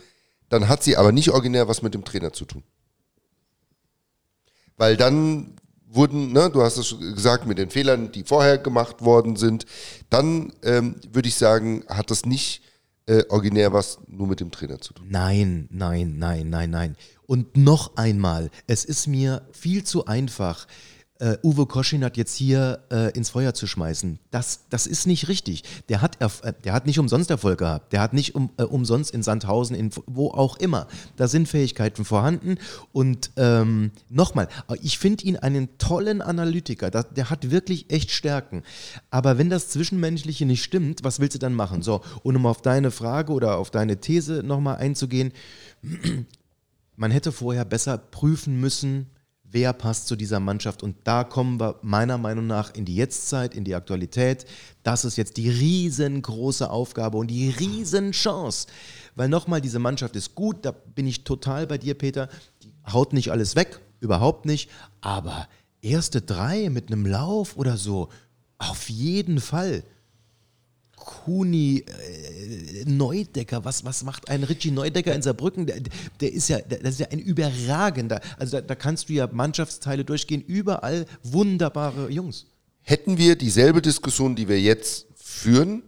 dann 0.49 0.69
hat 0.69 0.83
sie 0.83 0.97
aber 0.97 1.13
nicht 1.13 1.31
originär 1.31 1.69
was 1.69 1.83
mit 1.83 1.95
dem 1.95 2.05
Trainer 2.05 2.33
zu 2.33 2.45
tun. 2.45 2.63
Weil 4.77 4.97
dann 4.97 5.57
wurden, 5.87 6.33
ne, 6.33 6.51
du 6.51 6.63
hast 6.63 6.77
es 6.77 6.95
gesagt, 7.15 7.47
mit 7.47 7.59
den 7.59 7.71
Fehlern, 7.71 8.13
die 8.13 8.25
vorher 8.25 8.59
gemacht 8.59 9.03
worden 9.03 9.37
sind, 9.37 9.67
dann 10.11 10.53
ähm, 10.63 10.97
würde 11.11 11.29
ich 11.29 11.35
sagen, 11.35 11.85
hat 11.89 12.11
das 12.11 12.25
nicht 12.25 12.63
äh, 13.07 13.25
originär 13.29 13.73
was 13.73 13.99
nur 14.07 14.27
mit 14.27 14.41
dem 14.41 14.51
Trainer 14.51 14.81
zu 14.81 14.93
tun. 14.93 15.07
Nein, 15.09 15.69
nein, 15.71 16.19
nein, 16.19 16.51
nein, 16.51 16.71
nein. 16.71 16.97
Und 17.27 17.57
noch 17.57 17.97
einmal, 17.97 18.51
es 18.67 18.85
ist 18.85 19.07
mir 19.07 19.47
viel 19.53 19.83
zu 19.85 20.07
einfach, 20.07 20.67
äh, 21.19 21.37
Uwe 21.43 21.67
Koschin 21.67 22.09
jetzt 22.15 22.37
hier 22.37 22.81
äh, 22.91 23.11
ins 23.13 23.31
Feuer 23.31 23.55
zu 23.55 23.67
schmeißen. 23.67 24.19
Das, 24.31 24.61
das 24.71 24.87
ist 24.87 25.07
nicht 25.07 25.29
richtig. 25.29 25.65
Der 25.89 26.01
hat, 26.01 26.21
äh, 26.21 26.53
der 26.65 26.73
hat 26.73 26.87
nicht 26.87 26.99
umsonst 26.99 27.31
Erfolg 27.31 27.59
gehabt. 27.59 27.93
Der 27.93 28.01
hat 28.01 28.13
nicht 28.13 28.35
um, 28.35 28.51
äh, 28.57 28.63
umsonst 28.63 29.13
in 29.13 29.23
Sandhausen, 29.23 29.75
in 29.75 29.91
wo 30.07 30.31
auch 30.31 30.57
immer. 30.57 30.87
Da 31.17 31.29
sind 31.29 31.49
Fähigkeiten 31.49 32.05
vorhanden. 32.05 32.59
Und 32.93 33.31
ähm, 33.37 33.91
nochmal, 34.09 34.49
ich 34.81 34.99
finde 34.99 35.25
ihn 35.25 35.37
einen 35.37 35.77
tollen 35.79 36.23
Analytiker. 36.23 36.91
Der, 36.91 37.03
der 37.05 37.31
hat 37.31 37.51
wirklich 37.51 37.91
echt 37.91 38.11
Stärken. 38.11 38.63
Aber 39.11 39.39
wenn 39.39 39.51
das 39.51 39.71
Zwischenmenschliche 39.71 40.47
nicht 40.47 40.63
stimmt, 40.63 41.03
was 41.03 41.21
willst 41.21 41.35
du 41.35 41.39
dann 41.39 41.55
machen? 41.55 41.83
So, 41.83 42.03
und 42.23 42.37
um 42.37 42.47
auf 42.47 42.63
deine 42.63 42.91
Frage 42.91 43.33
oder 43.33 43.57
auf 43.57 43.71
deine 43.71 44.01
These 44.01 44.43
nochmal 44.45 44.77
einzugehen, 44.77 45.33
man 46.97 47.11
hätte 47.11 47.33
vorher 47.33 47.65
besser 47.65 47.99
prüfen 47.99 48.61
müssen, 48.61 49.07
wer 49.51 49.73
passt 49.73 50.09
zu 50.09 50.17
dieser 50.17 50.41
Mannschaft. 50.41 50.83
Und 50.83 50.97
da 51.05 51.25
kommen 51.25 51.61
wir 51.61 51.79
meiner 51.83 52.19
Meinung 52.19 52.47
nach 52.47 52.75
in 52.75 52.85
die 52.85 52.97
Jetztzeit, 52.97 53.55
in 53.55 53.65
die 53.65 53.75
Aktualität. 53.75 54.47
Das 54.83 55.05
ist 55.05 55.17
jetzt 55.17 55.37
die 55.37 55.49
riesengroße 55.49 56.71
Aufgabe 56.71 57.19
und 57.19 57.29
die 57.29 57.51
Riesenchance. 57.51 58.67
Weil 59.15 59.29
nochmal, 59.29 59.61
diese 59.61 59.79
Mannschaft 59.79 60.17
ist 60.17 60.35
gut, 60.35 60.65
da 60.65 60.73
bin 60.73 61.07
ich 61.07 61.25
total 61.25 61.67
bei 61.67 61.79
dir, 61.79 61.95
Peter. 61.95 62.29
Die 62.63 62.73
haut 62.93 63.13
nicht 63.13 63.31
alles 63.31 63.57
weg, 63.57 63.81
überhaupt 64.01 64.47
nicht. 64.47 64.71
Aber 65.01 65.49
erste 65.83 66.21
drei 66.21 66.71
mit 66.71 66.93
einem 66.93 67.07
Lauf 67.07 67.57
oder 67.57 67.77
so, 67.77 68.09
auf 68.59 68.89
jeden 68.89 69.41
Fall. 69.41 69.85
Kuni 71.09 71.85
äh, 71.87 72.85
Neudecker, 72.85 73.65
was, 73.65 73.83
was 73.83 74.05
macht 74.05 74.29
ein 74.29 74.43
Richie 74.45 74.71
Neudecker 74.71 75.15
in 75.15 75.23
Saarbrücken? 75.23 75.65
Der, 75.65 75.77
der 76.21 76.33
ist 76.33 76.49
ja, 76.49 76.59
der, 76.61 76.81
das 76.81 76.91
ist 76.93 77.01
ja 77.01 77.07
ein 77.11 77.19
überragender. 77.19 78.21
Also 78.39 78.59
da, 78.59 78.61
da 78.61 78.75
kannst 78.75 79.09
du 79.09 79.15
ja 79.15 79.27
Mannschaftsteile 79.33 80.05
durchgehen, 80.05 80.43
überall 80.47 81.07
wunderbare 81.23 82.11
Jungs. 82.11 82.45
Hätten 82.83 83.17
wir 83.17 83.37
dieselbe 83.37 83.81
Diskussion, 83.81 84.37
die 84.37 84.49
wir 84.49 84.61
jetzt 84.61 85.07
führen, 85.17 85.83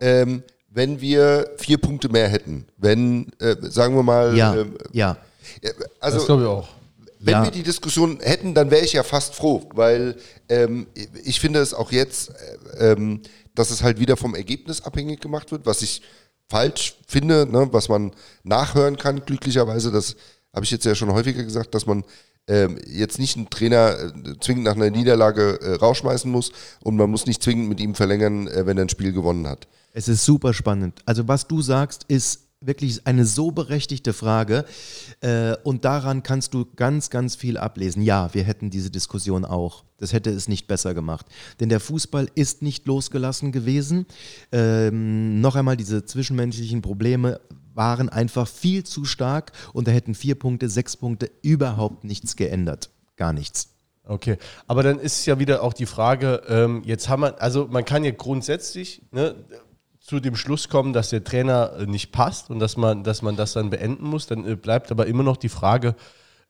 ähm, 0.00 0.42
wenn 0.70 0.98
wir 1.00 1.50
vier 1.58 1.76
Punkte 1.76 2.08
mehr 2.08 2.28
hätten, 2.28 2.64
wenn, 2.78 3.30
äh, 3.40 3.56
sagen 3.70 3.94
wir 3.94 4.02
mal, 4.02 4.34
ja, 4.34 4.54
ähm, 4.56 4.78
ja. 4.92 5.18
Also, 6.00 6.16
das 6.18 6.26
glaube 6.26 6.42
ich 6.42 6.48
auch. 6.48 6.68
Wenn 7.20 7.32
Ja. 7.32 7.44
wir 7.44 7.50
die 7.50 7.62
Diskussion 7.62 8.18
hätten, 8.20 8.54
dann 8.54 8.70
wäre 8.70 8.82
ich 8.84 8.94
ja 8.94 9.02
fast 9.02 9.34
froh, 9.34 9.68
weil 9.74 10.16
ähm, 10.48 10.86
ich 11.22 11.38
finde 11.38 11.60
es 11.60 11.74
auch 11.74 11.92
jetzt, 11.92 12.30
äh, 12.78 12.92
ähm, 12.92 13.20
dass 13.54 13.70
es 13.70 13.82
halt 13.82 13.98
wieder 14.00 14.16
vom 14.16 14.34
Ergebnis 14.34 14.80
abhängig 14.82 15.20
gemacht 15.20 15.52
wird, 15.52 15.66
was 15.66 15.82
ich 15.82 16.02
falsch 16.48 16.96
finde, 17.06 17.46
ne, 17.50 17.68
was 17.72 17.88
man 17.88 18.12
nachhören 18.42 18.96
kann, 18.96 19.24
glücklicherweise. 19.24 19.90
Das 19.90 20.16
habe 20.52 20.64
ich 20.64 20.70
jetzt 20.70 20.84
ja 20.84 20.94
schon 20.94 21.12
häufiger 21.12 21.42
gesagt, 21.42 21.74
dass 21.74 21.86
man 21.86 22.04
ähm, 22.46 22.78
jetzt 22.86 23.18
nicht 23.18 23.36
einen 23.36 23.48
Trainer 23.48 23.96
äh, 23.98 24.38
zwingend 24.40 24.64
nach 24.64 24.76
einer 24.76 24.90
Niederlage 24.90 25.60
äh, 25.60 25.74
rausschmeißen 25.76 26.30
muss 26.30 26.52
und 26.82 26.96
man 26.96 27.10
muss 27.10 27.26
nicht 27.26 27.42
zwingend 27.42 27.68
mit 27.68 27.80
ihm 27.80 27.94
verlängern, 27.94 28.48
äh, 28.48 28.66
wenn 28.66 28.76
er 28.76 28.84
ein 28.84 28.90
Spiel 28.90 29.12
gewonnen 29.12 29.46
hat. 29.46 29.66
Es 29.92 30.08
ist 30.08 30.24
super 30.24 30.52
spannend. 30.52 31.00
Also 31.06 31.26
was 31.28 31.46
du 31.46 31.62
sagst, 31.62 32.04
ist 32.08 32.43
wirklich 32.66 33.06
eine 33.06 33.24
so 33.24 33.50
berechtigte 33.50 34.12
Frage 34.12 34.64
äh, 35.20 35.56
und 35.64 35.84
daran 35.84 36.22
kannst 36.22 36.54
du 36.54 36.66
ganz, 36.76 37.10
ganz 37.10 37.36
viel 37.36 37.56
ablesen. 37.56 38.02
Ja, 38.02 38.32
wir 38.32 38.44
hätten 38.44 38.70
diese 38.70 38.90
Diskussion 38.90 39.44
auch. 39.44 39.84
Das 39.98 40.12
hätte 40.12 40.30
es 40.30 40.48
nicht 40.48 40.66
besser 40.66 40.94
gemacht. 40.94 41.26
Denn 41.60 41.68
der 41.68 41.80
Fußball 41.80 42.28
ist 42.34 42.62
nicht 42.62 42.86
losgelassen 42.86 43.52
gewesen. 43.52 44.06
Ähm, 44.52 45.40
noch 45.40 45.56
einmal, 45.56 45.76
diese 45.76 46.04
zwischenmenschlichen 46.04 46.82
Probleme 46.82 47.40
waren 47.74 48.08
einfach 48.08 48.46
viel 48.48 48.84
zu 48.84 49.04
stark 49.04 49.52
und 49.72 49.88
da 49.88 49.92
hätten 49.92 50.14
vier 50.14 50.36
Punkte, 50.36 50.68
sechs 50.68 50.96
Punkte 50.96 51.30
überhaupt 51.42 52.04
nichts 52.04 52.36
geändert. 52.36 52.90
Gar 53.16 53.32
nichts. 53.32 53.70
Okay, 54.06 54.36
aber 54.66 54.82
dann 54.82 54.98
ist 54.98 55.24
ja 55.24 55.38
wieder 55.38 55.62
auch 55.62 55.72
die 55.72 55.86
Frage, 55.86 56.42
ähm, 56.46 56.82
jetzt 56.84 57.08
haben 57.08 57.22
wir, 57.22 57.40
also 57.40 57.66
man 57.70 57.86
kann 57.86 58.04
ja 58.04 58.10
grundsätzlich 58.10 59.00
ne, 59.12 59.34
zu 60.04 60.20
dem 60.20 60.36
Schluss 60.36 60.68
kommen, 60.68 60.92
dass 60.92 61.08
der 61.08 61.24
Trainer 61.24 61.72
äh, 61.78 61.86
nicht 61.86 62.12
passt 62.12 62.50
und 62.50 62.58
dass 62.58 62.76
man, 62.76 63.04
dass 63.04 63.22
man 63.22 63.36
das 63.36 63.54
dann 63.54 63.70
beenden 63.70 64.04
muss. 64.04 64.26
Dann 64.26 64.46
äh, 64.46 64.54
bleibt 64.54 64.92
aber 64.92 65.06
immer 65.06 65.22
noch 65.22 65.38
die 65.38 65.48
Frage, 65.48 65.96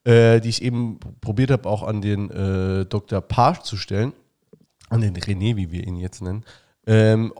äh, 0.02 0.40
die 0.40 0.48
ich 0.48 0.60
eben 0.60 0.98
probiert 1.20 1.52
habe, 1.52 1.68
auch 1.68 1.85
an 1.85 2.02
den 2.02 2.31
äh, 2.31 2.85
Dr. 2.85 3.20
Page 3.20 3.62
zu 3.62 3.76
stellen, 3.76 4.12
an 4.90 5.02
den 5.02 5.14
René, 5.16 5.55
wie 5.56 5.70
wir 5.70 5.86
ihn 5.86 5.97
jetzt 5.97 6.20
nennen, 6.20 6.44
ähm, 6.86 7.32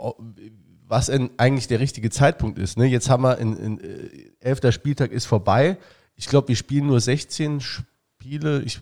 was 0.87 1.11
eigentlich 1.11 1.67
der 1.67 1.81
richtige 1.81 2.11
Zeitpunkt 2.11 2.61
ist. 2.61 2.79
Ne? 2.79 2.87
Jetzt 2.87 3.11
haben 3.11 3.25
wir, 3.25 3.39
in, 3.39 3.57
in, 3.57 3.81
äh, 3.81 4.31
elfter 4.39 4.71
Spieltag 4.71 5.11
ist 5.11 5.27
vorbei. 5.27 5.79
Ich 6.15 6.29
glaube, 6.29 6.47
wir 6.47 6.57
spielen 6.57 6.87
nur 6.87 7.01
16 7.01 7.61
Spiele. 7.61 8.63
Ich, 8.63 8.81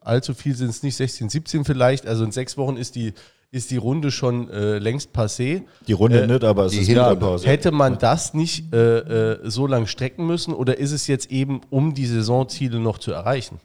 allzu 0.00 0.34
viel 0.34 0.56
sind 0.56 0.70
es 0.70 0.82
nicht, 0.82 0.96
16, 0.96 1.28
17 1.28 1.64
vielleicht. 1.64 2.08
Also 2.08 2.24
in 2.24 2.32
sechs 2.32 2.56
Wochen 2.56 2.76
ist 2.76 2.96
die, 2.96 3.12
ist 3.52 3.70
die 3.70 3.76
Runde 3.76 4.10
schon 4.10 4.50
äh, 4.50 4.78
längst 4.78 5.14
passé. 5.14 5.62
Die 5.86 5.92
Runde 5.92 6.22
Äh, 6.22 6.26
nicht, 6.26 6.42
aber 6.42 6.64
es 6.64 6.72
ist 6.72 6.86
Hinrunde. 6.86 7.10
Winterpause. 7.10 7.46
Hätte 7.46 7.70
man 7.70 7.98
das 7.98 8.32
nicht 8.34 8.72
äh, 8.72 9.32
äh, 9.34 9.50
so 9.50 9.66
lang 9.66 9.86
strecken 9.86 10.26
müssen 10.26 10.54
oder 10.54 10.78
ist 10.78 10.90
es 10.90 11.06
jetzt 11.06 11.30
eben, 11.30 11.60
um 11.68 11.92
die 11.92 12.06
Saisonziele 12.06 12.80
noch 12.80 12.98
zu 12.98 13.12
erreichen? 13.12 13.60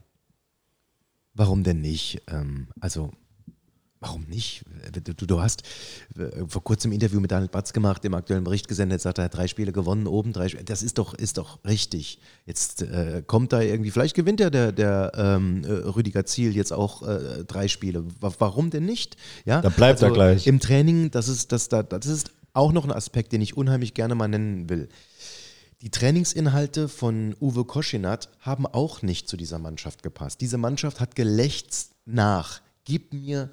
Warum 1.34 1.64
denn 1.64 1.80
nicht? 1.80 2.22
Ähm, 2.30 2.68
also 2.82 3.12
Warum 4.00 4.26
nicht? 4.26 4.64
Du, 5.04 5.26
du 5.26 5.42
hast 5.42 5.64
äh, 6.18 6.46
vor 6.48 6.64
kurzem 6.64 6.92
ein 6.92 6.94
Interview 6.94 7.20
mit 7.20 7.32
Daniel 7.32 7.50
Batz 7.50 7.74
gemacht, 7.74 8.06
im 8.06 8.14
aktuellen 8.14 8.44
Bericht 8.44 8.68
gesendet, 8.68 9.02
sagt, 9.02 9.18
er 9.18 9.26
hat 9.26 9.36
drei 9.36 9.48
Spiele 9.48 9.72
gewonnen, 9.72 10.06
oben 10.06 10.34
drei 10.34 10.50
Spiele. 10.50 10.66
Das 10.66 10.84
ist 10.84 11.00
doch, 11.00 11.16
ist 11.16 11.40
doch 11.40 11.64
richtig. 11.66 12.20
Jetzt 12.46 12.84
äh, 12.84 13.24
kommt 13.26 13.54
da 13.54 13.62
irgendwie, 13.62 13.90
vielleicht 13.90 14.16
gewinnt 14.16 14.40
ja 14.40 14.52
der, 14.52 14.72
der 14.72 15.14
ähm, 15.16 15.64
äh, 15.64 15.72
Rüdiger 15.72 16.26
Ziel 16.26 16.56
jetzt 16.56 16.74
auch 16.74 17.08
äh, 17.08 17.44
drei 17.46 17.68
Spiele. 17.68 18.06
Warum 18.20 18.70
denn 18.70 18.86
nicht? 18.86 19.18
Ja, 19.46 19.62
dann 19.62 19.74
bleibt 19.74 20.04
also 20.04 20.14
er 20.14 20.14
gleich. 20.14 20.46
Im 20.46 20.60
Training, 20.60 21.10
das 21.10 21.28
ist, 21.28 21.52
das, 21.52 21.70
das 21.70 22.06
ist 22.06 22.32
auch 22.54 22.72
noch 22.72 22.86
ein 22.86 22.92
Aspekt, 22.92 23.32
den 23.32 23.42
ich 23.42 23.58
unheimlich 23.58 23.96
gerne 23.96 24.14
mal 24.14 24.28
nennen 24.28 24.70
will. 24.70 24.90
Die 25.82 25.92
Trainingsinhalte 25.92 26.88
von 26.88 27.36
Uwe 27.40 27.66
Koschinat 27.66 28.30
haben 28.40 28.66
auch 28.66 29.02
nicht 29.02 29.28
zu 29.28 29.38
dieser 29.38 29.60
Mannschaft 29.60 30.02
gepasst. 30.02 30.42
Diese 30.42 30.58
Mannschaft 30.58 31.00
hat 31.00 31.16
gelächzt 31.16 31.94
nach, 32.06 32.62
gib 32.84 33.14
mir 33.14 33.52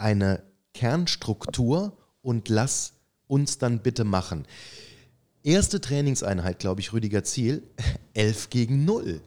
eine 0.00 0.42
Kernstruktur 0.74 1.96
und 2.22 2.48
lass 2.48 2.94
uns 3.26 3.58
dann 3.58 3.80
bitte 3.80 4.04
machen. 4.04 4.46
Erste 5.42 5.80
Trainingseinheit, 5.80 6.58
glaube 6.58 6.80
ich, 6.80 6.92
Rüdiger 6.92 7.24
Ziel, 7.24 7.62
11 8.14 8.50
gegen 8.50 8.84
0. 8.84 9.20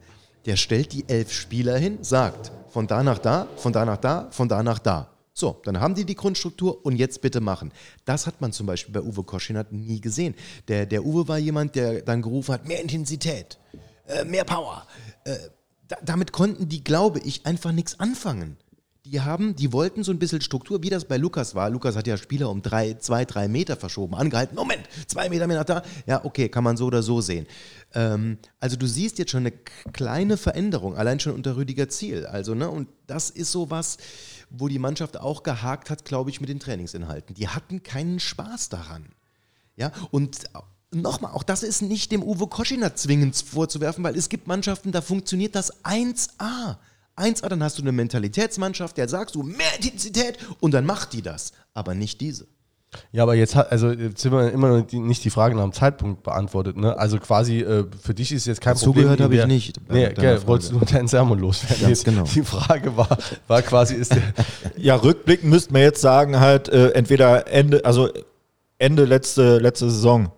Der 0.46 0.56
stellt 0.56 0.92
die 0.92 1.08
elf 1.08 1.32
Spieler 1.32 1.78
hin, 1.78 1.98
sagt 2.02 2.52
von 2.68 2.86
da 2.86 3.02
nach 3.02 3.18
da, 3.18 3.48
von 3.56 3.72
da 3.72 3.84
nach 3.84 3.96
da, 3.96 4.28
von 4.30 4.48
da 4.48 4.62
nach 4.62 4.78
da. 4.78 5.10
So, 5.32 5.60
dann 5.64 5.80
haben 5.80 5.94
die 5.94 6.04
die 6.04 6.14
Grundstruktur 6.14 6.84
und 6.84 6.96
jetzt 6.96 7.20
bitte 7.20 7.40
machen. 7.40 7.72
Das 8.04 8.26
hat 8.26 8.40
man 8.40 8.52
zum 8.52 8.66
Beispiel 8.66 8.92
bei 8.92 9.00
Uwe 9.00 9.24
Koschinat 9.24 9.72
nie 9.72 10.00
gesehen. 10.00 10.34
Der, 10.68 10.86
der 10.86 11.04
Uwe 11.04 11.26
war 11.26 11.38
jemand, 11.38 11.74
der 11.74 12.02
dann 12.02 12.22
gerufen 12.22 12.52
hat, 12.52 12.68
mehr 12.68 12.80
Intensität, 12.80 13.58
äh, 14.06 14.24
mehr 14.24 14.44
Power. 14.44 14.86
Äh, 15.24 15.36
da, 15.88 15.96
damit 16.04 16.30
konnten 16.32 16.68
die, 16.68 16.84
glaube 16.84 17.18
ich, 17.20 17.46
einfach 17.46 17.72
nichts 17.72 17.98
anfangen 17.98 18.56
die 19.06 19.20
haben, 19.20 19.54
die 19.54 19.72
wollten 19.72 20.02
so 20.02 20.12
ein 20.12 20.18
bisschen 20.18 20.40
Struktur, 20.40 20.82
wie 20.82 20.88
das 20.88 21.04
bei 21.04 21.18
Lukas 21.18 21.54
war. 21.54 21.68
Lukas 21.68 21.94
hat 21.94 22.06
ja 22.06 22.16
Spieler 22.16 22.48
um 22.48 22.62
drei, 22.62 22.94
zwei, 22.94 23.26
drei 23.26 23.48
Meter 23.48 23.76
verschoben, 23.76 24.14
angehalten. 24.14 24.56
Moment, 24.56 24.82
zwei 25.06 25.28
Meter 25.28 25.46
mehr 25.46 25.58
nach 25.58 25.64
da. 25.64 25.82
Ja, 26.06 26.24
okay, 26.24 26.48
kann 26.48 26.64
man 26.64 26.78
so 26.78 26.86
oder 26.86 27.02
so 27.02 27.20
sehen. 27.20 27.46
Ähm, 27.92 28.38
also 28.60 28.76
du 28.76 28.86
siehst 28.86 29.18
jetzt 29.18 29.30
schon 29.30 29.46
eine 29.46 29.52
kleine 29.92 30.38
Veränderung, 30.38 30.96
allein 30.96 31.20
schon 31.20 31.34
unter 31.34 31.56
Rüdiger 31.56 31.90
Ziel. 31.90 32.24
Also, 32.24 32.54
ne, 32.54 32.70
und 32.70 32.88
das 33.06 33.28
ist 33.28 33.52
so 33.52 33.70
was, 33.70 33.98
wo 34.48 34.68
die 34.68 34.78
Mannschaft 34.78 35.18
auch 35.18 35.42
gehakt 35.42 35.90
hat, 35.90 36.06
glaube 36.06 36.30
ich, 36.30 36.40
mit 36.40 36.48
den 36.48 36.60
Trainingsinhalten. 36.60 37.34
Die 37.34 37.48
hatten 37.48 37.82
keinen 37.82 38.20
Spaß 38.20 38.70
daran. 38.70 39.04
Ja, 39.76 39.92
und 40.12 40.44
nochmal, 40.92 41.32
auch 41.32 41.42
das 41.42 41.62
ist 41.62 41.82
nicht 41.82 42.10
dem 42.10 42.22
Uwe 42.22 42.46
Koschiner 42.46 42.94
zwingend 42.94 43.36
vorzuwerfen, 43.36 44.02
weil 44.02 44.16
es 44.16 44.30
gibt 44.30 44.46
Mannschaften, 44.46 44.92
da 44.92 45.02
funktioniert 45.02 45.54
das 45.54 45.84
1A. 45.84 46.76
1A, 47.16 47.48
dann 47.48 47.62
hast 47.62 47.78
du 47.78 47.82
eine 47.82 47.92
Mentalitätsmannschaft, 47.92 48.96
der 48.96 49.08
sagst 49.08 49.34
du 49.34 49.42
mehr 49.42 49.74
Intensität 49.76 50.38
und 50.60 50.74
dann 50.74 50.84
macht 50.84 51.12
die 51.12 51.22
das, 51.22 51.52
aber 51.72 51.94
nicht 51.94 52.20
diese. 52.20 52.46
Ja, 53.12 53.22
aber 53.22 53.34
jetzt 53.34 53.54
hat, 53.54 53.72
also 53.72 53.90
jetzt 53.90 54.20
sind 54.20 54.32
wir 54.32 54.52
immer 54.52 54.68
noch 54.68 54.86
die, 54.86 54.98
nicht 54.98 55.24
die 55.24 55.30
Frage 55.30 55.54
nach 55.54 55.62
dem 55.62 55.72
Zeitpunkt 55.72 56.22
beantwortet, 56.22 56.76
ne? 56.76 56.96
Also 56.96 57.18
quasi 57.18 57.60
äh, 57.60 57.84
für 58.00 58.14
dich 58.14 58.32
ist 58.32 58.46
jetzt 58.46 58.60
kein 58.60 58.74
Problem. 58.74 58.94
Zugehört 58.94 59.20
habe 59.20 59.36
ich 59.36 59.46
nicht. 59.46 59.80
Nee, 59.90 60.10
gell, 60.10 60.46
wolltest 60.46 60.72
du 60.72 60.76
nur 60.76 60.86
deinen 60.86 61.08
Sermon 61.08 61.38
loswerden. 61.38 61.86
Ganz 61.86 62.04
genau. 62.04 62.22
Die 62.22 62.42
Frage 62.42 62.96
war, 62.96 63.18
war 63.48 63.62
quasi, 63.62 63.94
ist 63.94 64.14
der. 64.14 64.22
ja, 64.76 64.96
rückblickend 64.96 65.50
müsste 65.50 65.72
man 65.72 65.82
jetzt 65.82 66.00
sagen, 66.00 66.40
halt, 66.40 66.68
äh, 66.68 66.90
entweder 66.90 67.48
Ende, 67.48 67.84
also 67.84 68.10
Ende 68.78 69.04
letzte, 69.04 69.58
letzte 69.58 69.90
Saison 69.90 70.30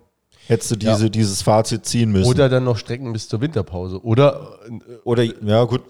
hättest 0.47 0.71
du 0.71 0.75
diese, 0.77 1.03
ja. 1.03 1.09
dieses 1.09 1.41
Fazit 1.41 1.85
ziehen 1.85 2.11
müssen. 2.11 2.29
Oder 2.29 2.49
dann 2.49 2.63
noch 2.63 2.77
Strecken 2.77 3.13
bis 3.13 3.27
zur 3.27 3.41
Winterpause. 3.41 4.01
Oder, 4.03 4.59
oder 5.03 5.23
ja, 5.23 5.63
gut 5.65 5.83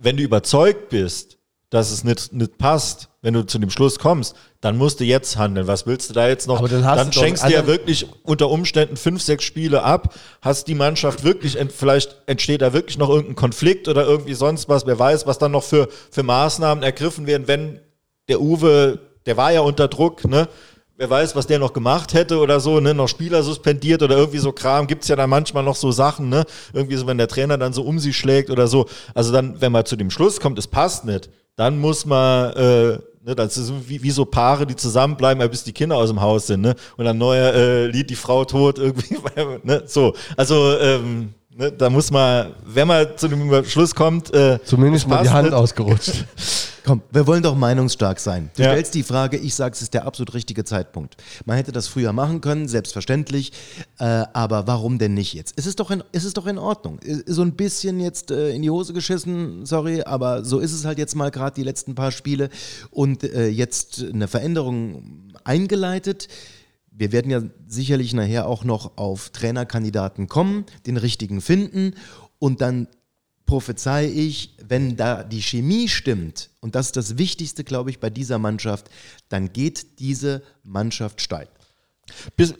wenn 0.00 0.16
du 0.16 0.22
überzeugt 0.22 0.88
bist, 0.88 1.38
dass 1.70 1.92
es 1.92 2.02
nicht, 2.02 2.32
nicht 2.32 2.58
passt, 2.58 3.08
wenn 3.22 3.34
du 3.34 3.46
zu 3.46 3.58
dem 3.58 3.70
Schluss 3.70 3.98
kommst, 3.98 4.34
dann 4.60 4.76
musst 4.76 4.98
du 4.98 5.04
jetzt 5.04 5.36
handeln. 5.36 5.66
Was 5.68 5.86
willst 5.86 6.10
du 6.10 6.14
da 6.14 6.26
jetzt 6.26 6.48
noch? 6.48 6.58
Aber 6.58 6.68
dann, 6.68 6.82
dann 6.82 7.12
schenkst 7.12 7.44
du 7.44 7.52
ja 7.52 7.66
wirklich 7.66 8.06
unter 8.24 8.50
Umständen 8.50 8.96
fünf, 8.96 9.22
sechs 9.22 9.44
Spiele 9.44 9.82
ab, 9.82 10.14
hast 10.42 10.66
die 10.66 10.74
Mannschaft 10.74 11.22
wirklich, 11.22 11.56
vielleicht 11.68 12.16
entsteht 12.26 12.62
da 12.62 12.72
wirklich 12.72 12.98
noch 12.98 13.08
irgendein 13.08 13.36
Konflikt 13.36 13.86
oder 13.88 14.04
irgendwie 14.04 14.34
sonst 14.34 14.68
was, 14.68 14.86
wer 14.86 14.98
weiß, 14.98 15.26
was 15.26 15.38
dann 15.38 15.52
noch 15.52 15.62
für, 15.62 15.88
für 16.10 16.24
Maßnahmen 16.24 16.82
ergriffen 16.82 17.26
werden, 17.26 17.46
wenn 17.46 17.80
der 18.28 18.40
Uwe, 18.40 18.98
der 19.26 19.36
war 19.36 19.52
ja 19.52 19.60
unter 19.60 19.86
Druck, 19.86 20.24
ne? 20.24 20.48
Wer 21.00 21.08
weiß, 21.08 21.34
was 21.34 21.46
der 21.46 21.58
noch 21.58 21.72
gemacht 21.72 22.12
hätte 22.12 22.38
oder 22.38 22.60
so, 22.60 22.78
ne, 22.78 22.92
noch 22.92 23.08
Spieler 23.08 23.42
suspendiert 23.42 24.02
oder 24.02 24.18
irgendwie 24.18 24.38
so 24.38 24.52
Kram, 24.52 24.86
gibt's 24.86 25.08
ja 25.08 25.16
dann 25.16 25.30
manchmal 25.30 25.62
noch 25.62 25.74
so 25.74 25.90
Sachen, 25.90 26.28
ne, 26.28 26.44
irgendwie 26.74 26.96
so, 26.96 27.06
wenn 27.06 27.16
der 27.16 27.26
Trainer 27.26 27.56
dann 27.56 27.72
so 27.72 27.82
um 27.82 27.98
sie 27.98 28.12
schlägt 28.12 28.50
oder 28.50 28.66
so. 28.66 28.86
Also 29.14 29.32
dann, 29.32 29.58
wenn 29.62 29.72
man 29.72 29.86
zu 29.86 29.96
dem 29.96 30.10
Schluss 30.10 30.40
kommt, 30.40 30.58
es 30.58 30.66
passt 30.66 31.06
nicht, 31.06 31.30
dann 31.56 31.78
muss 31.78 32.04
man, 32.04 32.52
äh, 32.52 32.98
ne, 33.24 33.34
das 33.34 33.56
ist 33.56 33.72
wie, 33.88 34.02
wie 34.02 34.10
so 34.10 34.26
Paare, 34.26 34.66
die 34.66 34.76
zusammenbleiben, 34.76 35.48
bis 35.50 35.64
die 35.64 35.72
Kinder 35.72 35.96
aus 35.96 36.10
dem 36.10 36.20
Haus 36.20 36.48
sind, 36.48 36.60
ne, 36.60 36.74
und 36.98 37.06
dann 37.06 37.16
neuer 37.16 37.54
äh, 37.54 37.86
Lied, 37.86 38.10
die 38.10 38.14
Frau 38.14 38.44
tot 38.44 38.78
irgendwie, 38.78 39.16
ne, 39.62 39.84
so. 39.86 40.14
Also, 40.36 40.76
ähm, 40.78 41.32
Ne, 41.60 41.70
da 41.70 41.90
muss 41.90 42.10
man, 42.10 42.54
wenn 42.64 42.88
man 42.88 43.06
zu 43.18 43.28
dem 43.28 43.64
Schluss 43.66 43.94
kommt, 43.94 44.32
äh, 44.32 44.58
zumindest 44.64 45.06
mal 45.06 45.22
die 45.22 45.28
Hand 45.28 45.48
nicht. 45.48 45.54
ausgerutscht. 45.54 46.24
Komm, 46.86 47.02
wir 47.10 47.26
wollen 47.26 47.42
doch 47.42 47.54
meinungsstark 47.54 48.18
sein. 48.18 48.50
Du 48.56 48.62
ja. 48.62 48.70
stellst 48.70 48.94
die 48.94 49.02
Frage, 49.02 49.36
ich 49.36 49.54
sage, 49.54 49.74
es 49.74 49.82
ist 49.82 49.92
der 49.92 50.06
absolut 50.06 50.32
richtige 50.32 50.64
Zeitpunkt. 50.64 51.18
Man 51.44 51.58
hätte 51.58 51.70
das 51.70 51.86
früher 51.86 52.14
machen 52.14 52.40
können, 52.40 52.66
selbstverständlich, 52.66 53.52
äh, 53.98 54.04
aber 54.32 54.66
warum 54.66 54.98
denn 54.98 55.12
nicht 55.12 55.34
jetzt? 55.34 55.52
Es 55.58 55.66
ist 55.66 55.80
doch 55.80 55.90
in, 55.90 56.02
es 56.12 56.24
ist 56.24 56.38
doch 56.38 56.46
in 56.46 56.56
Ordnung. 56.56 56.98
So 57.26 57.42
ein 57.42 57.52
bisschen 57.52 58.00
jetzt 58.00 58.30
äh, 58.30 58.52
in 58.52 58.62
die 58.62 58.70
Hose 58.70 58.94
geschissen, 58.94 59.66
sorry, 59.66 60.02
aber 60.02 60.42
so 60.46 60.60
ist 60.60 60.72
es 60.72 60.86
halt 60.86 60.96
jetzt 60.96 61.14
mal 61.14 61.30
gerade 61.30 61.54
die 61.56 61.62
letzten 61.62 61.94
paar 61.94 62.10
Spiele 62.10 62.48
und 62.90 63.22
äh, 63.22 63.48
jetzt 63.48 64.02
eine 64.02 64.28
Veränderung 64.28 65.30
eingeleitet. 65.44 66.28
Wir 67.00 67.12
werden 67.12 67.30
ja 67.30 67.40
sicherlich 67.66 68.12
nachher 68.12 68.46
auch 68.46 68.62
noch 68.62 68.98
auf 68.98 69.30
Trainerkandidaten 69.30 70.28
kommen, 70.28 70.66
den 70.84 70.98
richtigen 70.98 71.40
finden 71.40 71.94
und 72.38 72.60
dann 72.60 72.88
prophezei 73.46 74.04
ich, 74.04 74.54
wenn 74.68 74.98
da 74.98 75.24
die 75.24 75.40
Chemie 75.40 75.88
stimmt, 75.88 76.50
und 76.60 76.74
das 76.74 76.88
ist 76.88 76.98
das 76.98 77.16
Wichtigste, 77.16 77.64
glaube 77.64 77.88
ich, 77.88 78.00
bei 78.00 78.10
dieser 78.10 78.38
Mannschaft, 78.38 78.90
dann 79.30 79.50
geht 79.54 79.98
diese 79.98 80.42
Mannschaft 80.62 81.22
steil. 81.22 81.48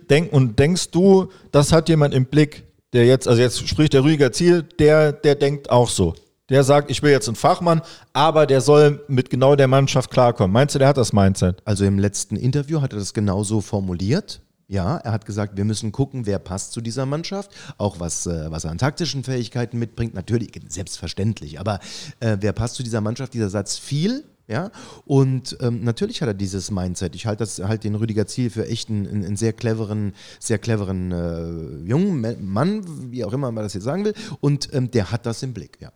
Denk, 0.09 0.33
und 0.33 0.59
denkst 0.59 0.91
du, 0.91 1.31
das 1.53 1.71
hat 1.71 1.91
jemand 1.91 2.15
im 2.15 2.25
Blick, 2.25 2.65
der 2.95 3.05
jetzt, 3.05 3.29
also 3.29 3.43
jetzt 3.43 3.69
spricht 3.69 3.93
der 3.93 4.05
Rüdiger 4.05 4.33
Ziel, 4.33 4.63
der, 4.63 5.13
der 5.13 5.35
denkt 5.35 5.69
auch 5.69 5.91
so. 5.91 6.15
Der 6.51 6.65
sagt, 6.65 6.91
ich 6.91 7.03
will 7.03 7.13
jetzt 7.13 7.29
einen 7.29 7.37
Fachmann, 7.37 7.81
aber 8.13 8.47
der 8.47 8.61
soll 8.61 9.05
mit 9.09 9.31
genau 9.31 9.57
der 9.57 9.69
Mannschaft 9.69 10.11
klarkommen. 10.11 10.53
Meinst 10.53 10.75
du, 10.75 10.81
der 10.81 10.89
hat 10.89 10.97
das 10.97 11.13
Mindset? 11.13 11.63
Also 11.65 11.85
im 11.85 11.99
letzten 11.99 12.37
Interview 12.37 12.81
hat 12.81 12.93
er 12.93 12.99
das 12.99 13.15
genauso 13.15 13.61
formuliert. 13.61 14.43
Ja, 14.67 14.99
er 14.99 15.11
hat 15.11 15.27
gesagt, 15.27 15.57
wir 15.57 15.65
müssen 15.65 15.91
gucken, 15.91 16.27
wer 16.27 16.39
passt 16.39 16.73
zu 16.73 16.81
dieser 16.81 17.05
Mannschaft, 17.05 17.51
auch 17.77 17.99
was, 17.99 18.27
äh, 18.27 18.53
was 18.53 18.63
er 18.63 18.71
an 18.71 18.79
taktischen 18.79 19.25
Fähigkeiten 19.25 19.81
mitbringt, 19.81 20.15
natürlich, 20.15 20.53
selbstverständlich, 20.69 21.59
aber 21.59 21.81
äh, 22.21 22.37
wer 22.39 22.53
passt 22.53 22.77
zu 22.77 22.85
dieser 22.85 23.01
Mannschaft, 23.01 23.35
dieser 23.35 23.51
Satz 23.51 23.79
viel, 23.79 24.23
ja, 24.47 24.71
und 25.07 25.57
ähm, 25.61 25.83
natürlich 25.83 26.23
hat 26.23 26.29
er 26.29 26.35
dieses 26.35 26.71
Mindset. 26.71 27.17
Ich 27.17 27.27
halte 27.27 27.47
halt 27.67 27.83
den 27.83 27.97
Rüdiger 27.97 28.29
Ziel 28.29 28.49
für 28.51 28.67
echt 28.69 28.91
einen, 28.91 29.07
einen 29.09 29.37
sehr 29.37 29.53
cleveren, 29.53 30.13
sehr 30.39 30.59
cleveren 30.59 31.11
äh, 31.11 31.89
jungen 31.89 32.37
Mann, 32.45 32.85
wie 33.11 33.25
auch 33.25 33.33
immer 33.33 33.51
man 33.51 33.65
das 33.65 33.75
jetzt 33.75 33.85
sagen 33.85 34.05
will, 34.05 34.15
und 34.41 34.73
ähm, 34.73 34.91
der 34.93 35.11
hat 35.11 35.27
das 35.27 35.43
im 35.43 35.53
Blick, 35.53 35.79
ja. 35.81 35.91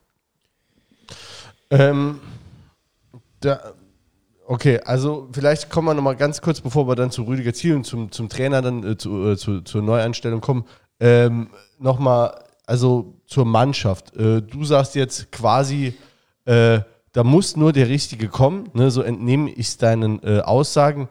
Ähm, 1.70 2.20
da, 3.40 3.74
Okay, 4.46 4.78
also 4.84 5.28
vielleicht 5.32 5.70
kommen 5.70 5.88
wir 5.88 5.94
nochmal 5.94 6.16
ganz 6.16 6.42
kurz, 6.42 6.60
bevor 6.60 6.86
wir 6.86 6.94
dann 6.96 7.10
zu 7.10 7.22
Rüdiger 7.22 7.54
Ziel 7.54 7.76
und 7.76 7.84
zum, 7.84 8.12
zum 8.12 8.28
Trainer 8.28 8.60
dann 8.60 8.84
äh, 8.84 8.96
zu, 8.96 9.30
äh, 9.30 9.36
zu, 9.38 9.62
zur 9.62 9.80
Neueinstellung 9.80 10.42
kommen, 10.42 10.66
ähm, 11.00 11.48
nochmal, 11.78 12.44
also 12.66 13.14
zur 13.26 13.46
Mannschaft. 13.46 14.14
Äh, 14.16 14.42
du 14.42 14.64
sagst 14.64 14.96
jetzt 14.96 15.32
quasi, 15.32 15.94
äh, 16.44 16.80
da 17.12 17.24
muss 17.24 17.56
nur 17.56 17.72
der 17.72 17.88
Richtige 17.88 18.28
kommen, 18.28 18.68
ne? 18.74 18.90
so 18.90 19.00
entnehme 19.00 19.50
ich 19.50 19.78
deinen 19.78 20.22
äh, 20.22 20.40
Aussagen 20.40 21.08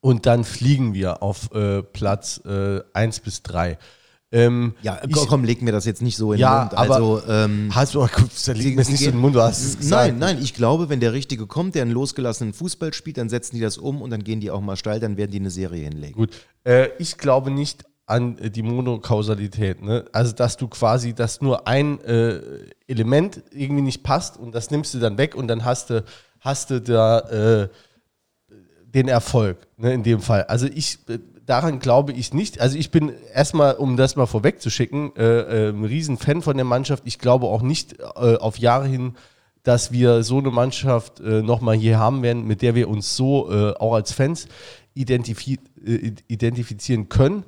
und 0.00 0.26
dann 0.26 0.44
fliegen 0.44 0.92
wir 0.92 1.22
auf 1.22 1.50
äh, 1.54 1.82
Platz 1.82 2.42
1 2.44 3.20
bis 3.20 3.42
3. 3.42 3.78
Ähm, 4.34 4.74
ja, 4.82 5.00
komm, 5.28 5.44
leg 5.44 5.62
mir 5.62 5.70
das 5.70 5.84
jetzt 5.84 6.02
nicht 6.02 6.16
so 6.16 6.32
in 6.32 6.40
ja, 6.40 6.64
den 6.64 6.76
Mund. 6.76 6.90
Also, 6.90 7.22
ähm, 7.28 7.70
hast 7.72 7.94
du, 7.94 8.00
da 8.46 8.52
liegt 8.52 8.76
mir 8.76 8.84
nicht 8.84 8.98
so 8.98 9.04
in 9.04 9.12
den 9.12 9.20
Mund, 9.20 9.36
du 9.36 9.40
hast 9.40 9.62
es 9.62 9.78
gesagt. 9.78 10.08
Nein, 10.08 10.18
nein, 10.18 10.42
ich 10.42 10.54
glaube, 10.54 10.88
wenn 10.88 10.98
der 10.98 11.12
Richtige 11.12 11.46
kommt, 11.46 11.76
der 11.76 11.82
einen 11.82 11.92
losgelassenen 11.92 12.52
Fußball 12.52 12.92
spielt, 12.92 13.18
dann 13.18 13.28
setzen 13.28 13.54
die 13.54 13.62
das 13.62 13.78
um 13.78 14.02
und 14.02 14.10
dann 14.10 14.24
gehen 14.24 14.40
die 14.40 14.50
auch 14.50 14.60
mal 14.60 14.76
steil, 14.76 14.98
dann 14.98 15.16
werden 15.16 15.30
die 15.30 15.38
eine 15.38 15.50
Serie 15.50 15.84
hinlegen. 15.84 16.14
Gut, 16.14 16.30
äh, 16.64 16.88
ich 16.98 17.16
glaube 17.16 17.52
nicht 17.52 17.84
an 18.06 18.36
die 18.52 18.62
Monokausalität. 18.62 19.82
Ne? 19.82 20.04
Also, 20.12 20.32
dass 20.32 20.56
du 20.56 20.66
quasi, 20.66 21.14
dass 21.14 21.40
nur 21.40 21.68
ein 21.68 22.00
äh, 22.00 22.40
Element 22.88 23.40
irgendwie 23.52 23.82
nicht 23.82 24.02
passt 24.02 24.36
und 24.36 24.52
das 24.52 24.72
nimmst 24.72 24.94
du 24.94 24.98
dann 24.98 25.16
weg 25.16 25.36
und 25.36 25.46
dann 25.46 25.64
hast 25.64 25.90
du, 25.90 26.04
hast 26.40 26.70
du 26.70 26.80
da 26.80 27.20
äh, 27.20 27.68
den 28.82 29.08
Erfolg, 29.08 29.58
ne, 29.76 29.92
in 29.92 30.02
dem 30.02 30.20
Fall. 30.20 30.44
Also 30.44 30.66
ich 30.66 30.98
äh, 31.08 31.18
daran 31.46 31.78
glaube 31.78 32.12
ich 32.12 32.32
nicht. 32.32 32.60
Also 32.60 32.78
ich 32.78 32.90
bin 32.90 33.12
erstmal, 33.32 33.74
um 33.74 33.96
das 33.96 34.16
mal 34.16 34.26
vorwegzuschicken, 34.26 35.16
äh, 35.16 35.22
äh, 35.22 35.68
ein 35.70 35.84
Riesenfan 35.84 36.42
von 36.42 36.56
der 36.56 36.64
Mannschaft. 36.64 37.04
Ich 37.06 37.18
glaube 37.18 37.46
auch 37.46 37.62
nicht 37.62 38.00
äh, 38.00 38.36
auf 38.36 38.58
Jahre 38.58 38.86
hin, 38.86 39.14
dass 39.62 39.92
wir 39.92 40.22
so 40.22 40.38
eine 40.38 40.50
Mannschaft 40.50 41.20
äh, 41.20 41.42
nochmal 41.42 41.76
hier 41.76 41.98
haben 41.98 42.22
werden, 42.22 42.46
mit 42.46 42.62
der 42.62 42.74
wir 42.74 42.88
uns 42.88 43.16
so 43.16 43.50
äh, 43.50 43.74
auch 43.78 43.94
als 43.94 44.12
Fans 44.12 44.46
identifi 44.94 45.58
äh, 45.84 46.12
identifizieren 46.28 47.08
können. 47.08 47.44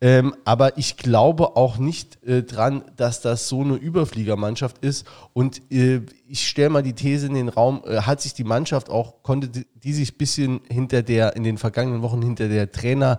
Ähm, 0.00 0.34
aber 0.44 0.78
ich 0.78 0.96
glaube 0.96 1.56
auch 1.56 1.78
nicht 1.78 2.22
äh, 2.24 2.44
dran, 2.44 2.84
dass 2.96 3.20
das 3.20 3.48
so 3.48 3.62
eine 3.62 3.74
Überfliegermannschaft 3.74 4.78
ist. 4.78 5.06
Und 5.32 5.60
äh, 5.72 6.02
ich 6.28 6.46
stelle 6.46 6.70
mal 6.70 6.82
die 6.82 6.92
These 6.92 7.26
in 7.26 7.34
den 7.34 7.48
Raum, 7.48 7.82
äh, 7.84 8.02
hat 8.02 8.20
sich 8.20 8.32
die 8.32 8.44
Mannschaft 8.44 8.90
auch, 8.90 9.24
konnte 9.24 9.48
die, 9.48 9.66
die 9.74 9.92
sich 9.92 10.12
ein 10.12 10.18
bisschen 10.18 10.60
hinter 10.68 11.02
der, 11.02 11.34
in 11.34 11.42
den 11.42 11.58
vergangenen 11.58 12.02
Wochen 12.02 12.22
hinter 12.22 12.48
der 12.48 12.70
Trainer 12.70 13.18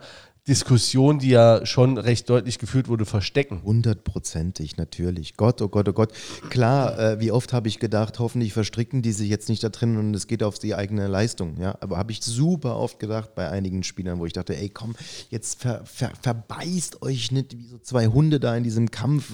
Diskussion, 0.49 1.19
die 1.19 1.29
ja 1.29 1.63
schon 1.67 1.99
recht 1.99 2.27
deutlich 2.27 2.57
geführt 2.57 2.87
wurde, 2.87 3.05
verstecken. 3.05 3.61
Hundertprozentig, 3.63 4.77
natürlich. 4.77 5.37
Gott, 5.37 5.61
oh 5.61 5.67
Gott, 5.67 5.87
oh 5.87 5.93
Gott. 5.93 6.11
Klar, 6.49 6.97
äh, 6.97 7.19
wie 7.19 7.31
oft 7.31 7.53
habe 7.53 7.67
ich 7.67 7.77
gedacht, 7.77 8.17
hoffentlich 8.17 8.51
verstricken 8.53 9.03
die 9.03 9.11
sich 9.11 9.29
jetzt 9.29 9.47
nicht 9.47 9.63
da 9.63 9.69
drin 9.69 9.95
und 9.97 10.15
es 10.15 10.25
geht 10.25 10.41
auf 10.41 10.57
die 10.57 10.73
eigene 10.73 11.07
Leistung. 11.07 11.57
Ja? 11.61 11.77
Aber 11.81 11.97
habe 11.97 12.11
ich 12.11 12.23
super 12.23 12.77
oft 12.77 12.97
gedacht 12.97 13.35
bei 13.35 13.47
einigen 13.47 13.83
Spielern, 13.83 14.17
wo 14.17 14.25
ich 14.25 14.33
dachte, 14.33 14.57
ey 14.57 14.69
komm, 14.69 14.95
jetzt 15.29 15.61
ver, 15.61 15.85
ver, 15.85 16.11
verbeißt 16.19 17.03
euch 17.03 17.31
nicht 17.31 17.55
wie 17.55 17.67
so 17.67 17.77
zwei 17.77 18.07
Hunde 18.07 18.39
da 18.39 18.55
in 18.55 18.63
diesem 18.63 18.89
Kampf. 18.89 19.31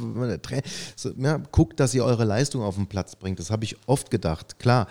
So, 0.98 1.12
ja, 1.18 1.38
guckt, 1.52 1.80
dass 1.80 1.94
ihr 1.94 2.04
eure 2.04 2.26
Leistung 2.26 2.62
auf 2.62 2.76
den 2.76 2.88
Platz 2.88 3.16
bringt. 3.16 3.40
Das 3.40 3.52
habe 3.52 3.64
ich 3.64 3.78
oft 3.88 4.12
gedacht. 4.12 4.60
Klar. 4.60 4.88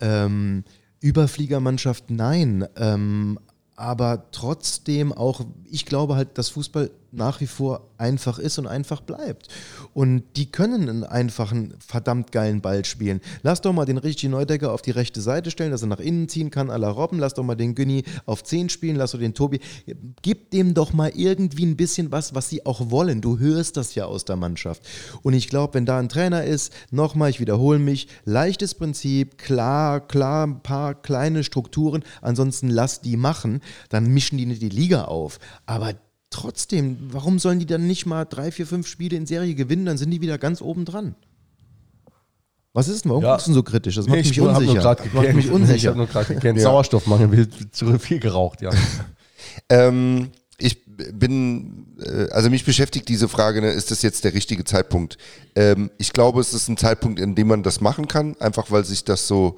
Ähm, 0.00 0.62
Überfliegermannschaft, 1.00 2.10
nein. 2.10 2.66
Ähm, 2.76 3.38
aber 3.76 4.30
trotzdem 4.32 5.12
auch, 5.12 5.42
ich 5.70 5.86
glaube 5.86 6.16
halt, 6.16 6.38
dass 6.38 6.50
Fußball 6.50 6.90
nach 7.12 7.40
wie 7.40 7.46
vor 7.46 7.88
einfach 7.98 8.38
ist 8.38 8.58
und 8.58 8.66
einfach 8.66 9.00
bleibt. 9.00 9.48
Und 9.94 10.22
die 10.36 10.50
können 10.50 10.88
einen 10.88 11.04
einfachen, 11.04 11.74
verdammt 11.78 12.30
geilen 12.30 12.60
Ball 12.60 12.84
spielen. 12.84 13.20
Lass 13.42 13.62
doch 13.62 13.72
mal 13.72 13.86
den 13.86 13.96
Richie 13.96 14.28
Neudecker 14.28 14.72
auf 14.72 14.82
die 14.82 14.90
rechte 14.90 15.20
Seite 15.20 15.50
stellen, 15.50 15.70
dass 15.70 15.82
er 15.82 15.88
nach 15.88 16.00
innen 16.00 16.28
ziehen 16.28 16.50
kann, 16.50 16.70
à 16.70 16.76
la 16.76 16.90
Robben. 16.90 17.18
Lass 17.18 17.34
doch 17.34 17.42
mal 17.42 17.54
den 17.54 17.74
Günni 17.74 18.04
auf 18.26 18.44
10 18.44 18.68
spielen, 18.68 18.96
lass 18.96 19.12
doch 19.12 19.18
den 19.18 19.34
Tobi. 19.34 19.60
Gib 20.20 20.50
dem 20.50 20.74
doch 20.74 20.92
mal 20.92 21.10
irgendwie 21.14 21.64
ein 21.64 21.76
bisschen 21.76 22.12
was, 22.12 22.34
was 22.34 22.50
sie 22.50 22.66
auch 22.66 22.90
wollen. 22.90 23.22
Du 23.22 23.38
hörst 23.38 23.76
das 23.76 23.94
ja 23.94 24.04
aus 24.04 24.26
der 24.26 24.36
Mannschaft. 24.36 24.82
Und 25.22 25.32
ich 25.32 25.48
glaube, 25.48 25.74
wenn 25.74 25.86
da 25.86 25.98
ein 25.98 26.10
Trainer 26.10 26.44
ist, 26.44 26.72
nochmal, 26.90 27.30
ich 27.30 27.40
wiederhole 27.40 27.78
mich, 27.78 28.08
leichtes 28.24 28.74
Prinzip, 28.74 29.38
klar, 29.38 30.06
klar, 30.06 30.46
ein 30.46 30.62
paar 30.62 30.94
kleine 30.94 31.44
Strukturen, 31.44 32.04
ansonsten 32.20 32.68
lass 32.68 33.00
die 33.00 33.16
machen, 33.16 33.62
dann 33.88 34.08
mischen 34.08 34.36
die 34.36 34.46
nicht 34.46 34.60
die 34.60 34.68
Liga 34.68 35.04
auf. 35.06 35.38
Aber 35.66 35.94
trotzdem, 36.30 36.96
warum 37.12 37.38
sollen 37.38 37.58
die 37.58 37.66
dann 37.66 37.86
nicht 37.86 38.06
mal 38.06 38.24
drei, 38.24 38.50
vier, 38.50 38.66
fünf 38.66 38.86
Spiele 38.86 39.16
in 39.16 39.26
Serie 39.26 39.54
gewinnen? 39.54 39.84
Dann 39.86 39.98
sind 39.98 40.10
die 40.10 40.20
wieder 40.20 40.38
ganz 40.38 40.62
oben 40.62 40.84
dran. 40.84 41.14
Was 42.72 42.88
ist 42.88 43.04
denn? 43.04 43.10
Warum 43.10 43.24
Ja. 43.24 43.32
guckst 43.32 43.48
du 43.48 43.52
so 43.54 43.62
kritisch? 43.62 43.94
Das 43.96 44.06
macht 44.06 44.18
ich 44.18 44.28
mich 44.28 44.38
hab 44.40 44.58
unsicher. 44.58 44.82
Das 44.82 45.12
macht 45.14 45.34
mich 45.34 45.46
Ich 45.46 45.50
unsicher. 45.50 45.88
habe 45.88 45.98
nur 45.98 46.06
gerade 46.06 46.34
gekannt. 46.34 46.60
Sauerstoffmangel, 46.60 47.32
wird 47.32 47.74
zu 47.74 47.98
viel 47.98 48.18
geraucht, 48.20 48.60
ja. 48.62 48.70
Ähm, 49.70 50.30
ich 50.58 50.84
bin, 50.84 51.96
äh, 52.00 52.28
also 52.30 52.50
mich 52.50 52.64
beschäftigt 52.64 53.08
diese 53.08 53.26
Frage, 53.28 53.60
ne, 53.62 53.70
ist 53.70 53.90
das 53.90 54.02
jetzt 54.02 54.24
der 54.24 54.34
richtige 54.34 54.64
Zeitpunkt? 54.64 55.16
Ähm, 55.54 55.90
ich 55.98 56.12
glaube, 56.12 56.40
es 56.40 56.52
ist 56.52 56.68
ein 56.68 56.76
Zeitpunkt, 56.76 57.18
in 57.20 57.34
dem 57.34 57.48
man 57.48 57.62
das 57.62 57.80
machen 57.80 58.06
kann, 58.06 58.36
einfach 58.38 58.70
weil 58.70 58.84
sich 58.84 59.04
das 59.04 59.26
so 59.26 59.56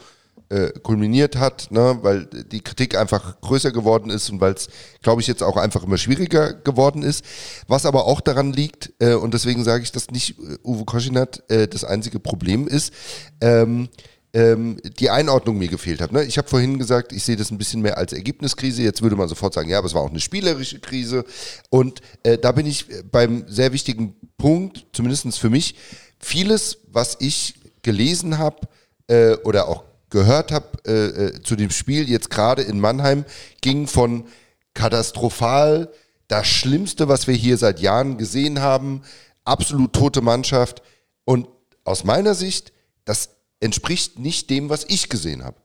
äh, 0.51 0.70
kulminiert 0.83 1.37
hat, 1.37 1.70
ne, 1.70 1.99
weil 2.03 2.27
die 2.27 2.61
Kritik 2.61 2.97
einfach 2.97 3.41
größer 3.41 3.70
geworden 3.70 4.11
ist 4.11 4.31
und 4.31 4.41
weil 4.41 4.55
es, 4.55 4.69
glaube 5.03 5.20
ich, 5.20 5.27
jetzt 5.27 5.43
auch 5.43 5.57
einfach 5.57 5.83
immer 5.83 5.99
schwieriger 5.99 6.55
geworden 6.55 7.03
ist. 7.03 7.25
Was 7.66 7.87
aber 7.87 8.07
auch 8.07 8.20
daran 8.20 8.53
liegt, 8.53 8.93
äh, 8.99 9.15
und 9.15 9.35
deswegen 9.35 9.65
sage 9.65 9.83
ich, 9.83 9.93
dass 9.93 10.11
nicht 10.11 10.39
äh, 10.39 10.57
Uwe 10.65 10.85
Koschinat 10.85 11.43
äh, 11.49 11.69
das 11.69 11.85
einzige 11.85 12.19
Problem 12.20 12.66
ist, 12.66 12.93
ähm, 13.41 13.89
ähm, 14.35 14.77
die 14.99 15.11
Einordnung 15.11 15.59
mir 15.59 15.69
gefehlt 15.69 16.01
hat. 16.01 16.12
Ne? 16.12 16.25
Ich 16.25 16.39
habe 16.39 16.49
vorhin 16.49 16.79
gesagt, 16.79 17.12
ich 17.12 17.25
sehe 17.25 17.37
das 17.37 17.51
ein 17.51 17.59
bisschen 17.59 17.81
mehr 17.81 17.99
als 17.99 18.12
Ergebniskrise. 18.12 18.83
Jetzt 18.83 19.03
würde 19.03 19.16
man 19.16 19.29
sofort 19.29 19.55
sagen, 19.55 19.70
ja, 19.70 19.79
aber 19.79 19.87
es 19.87 19.95
war 19.95 20.03
auch 20.03 20.11
eine 20.11 20.20
spielerische 20.20 20.81
Krise. 20.81 21.25
Und 21.70 22.01
äh, 22.23 22.39
da 22.39 22.53
bin 22.53 22.66
ich 22.66 22.87
beim 23.11 23.45
sehr 23.49 23.73
wichtigen 23.73 24.15
Punkt, 24.37 24.87
zumindest 24.93 25.39
für 25.39 25.51
mich, 25.51 25.77
vieles, 26.19 26.79
was 26.91 27.16
ich 27.20 27.55
gelesen 27.83 28.39
habe 28.39 28.69
äh, 29.09 29.35
oder 29.45 29.69
auch 29.69 29.85
gehört 30.10 30.52
habe 30.52 30.66
äh, 30.86 31.26
äh, 31.26 31.43
zu 31.43 31.56
dem 31.56 31.70
Spiel 31.70 32.09
jetzt 32.09 32.30
gerade 32.30 32.62
in 32.62 32.80
Mannheim, 32.80 33.24
ging 33.60 33.86
von 33.86 34.26
katastrophal, 34.74 35.93
das 36.28 36.47
Schlimmste, 36.47 37.09
was 37.09 37.26
wir 37.26 37.35
hier 37.35 37.56
seit 37.56 37.80
Jahren 37.80 38.18
gesehen 38.18 38.60
haben, 38.60 39.02
absolut 39.44 39.93
tote 39.93 40.20
Mannschaft. 40.20 40.82
Und 41.24 41.48
aus 41.85 42.05
meiner 42.05 42.35
Sicht, 42.35 42.72
das 43.05 43.30
entspricht 43.60 44.18
nicht 44.18 44.51
dem, 44.51 44.68
was 44.68 44.85
ich 44.89 45.09
gesehen 45.09 45.43
habe. 45.43 45.56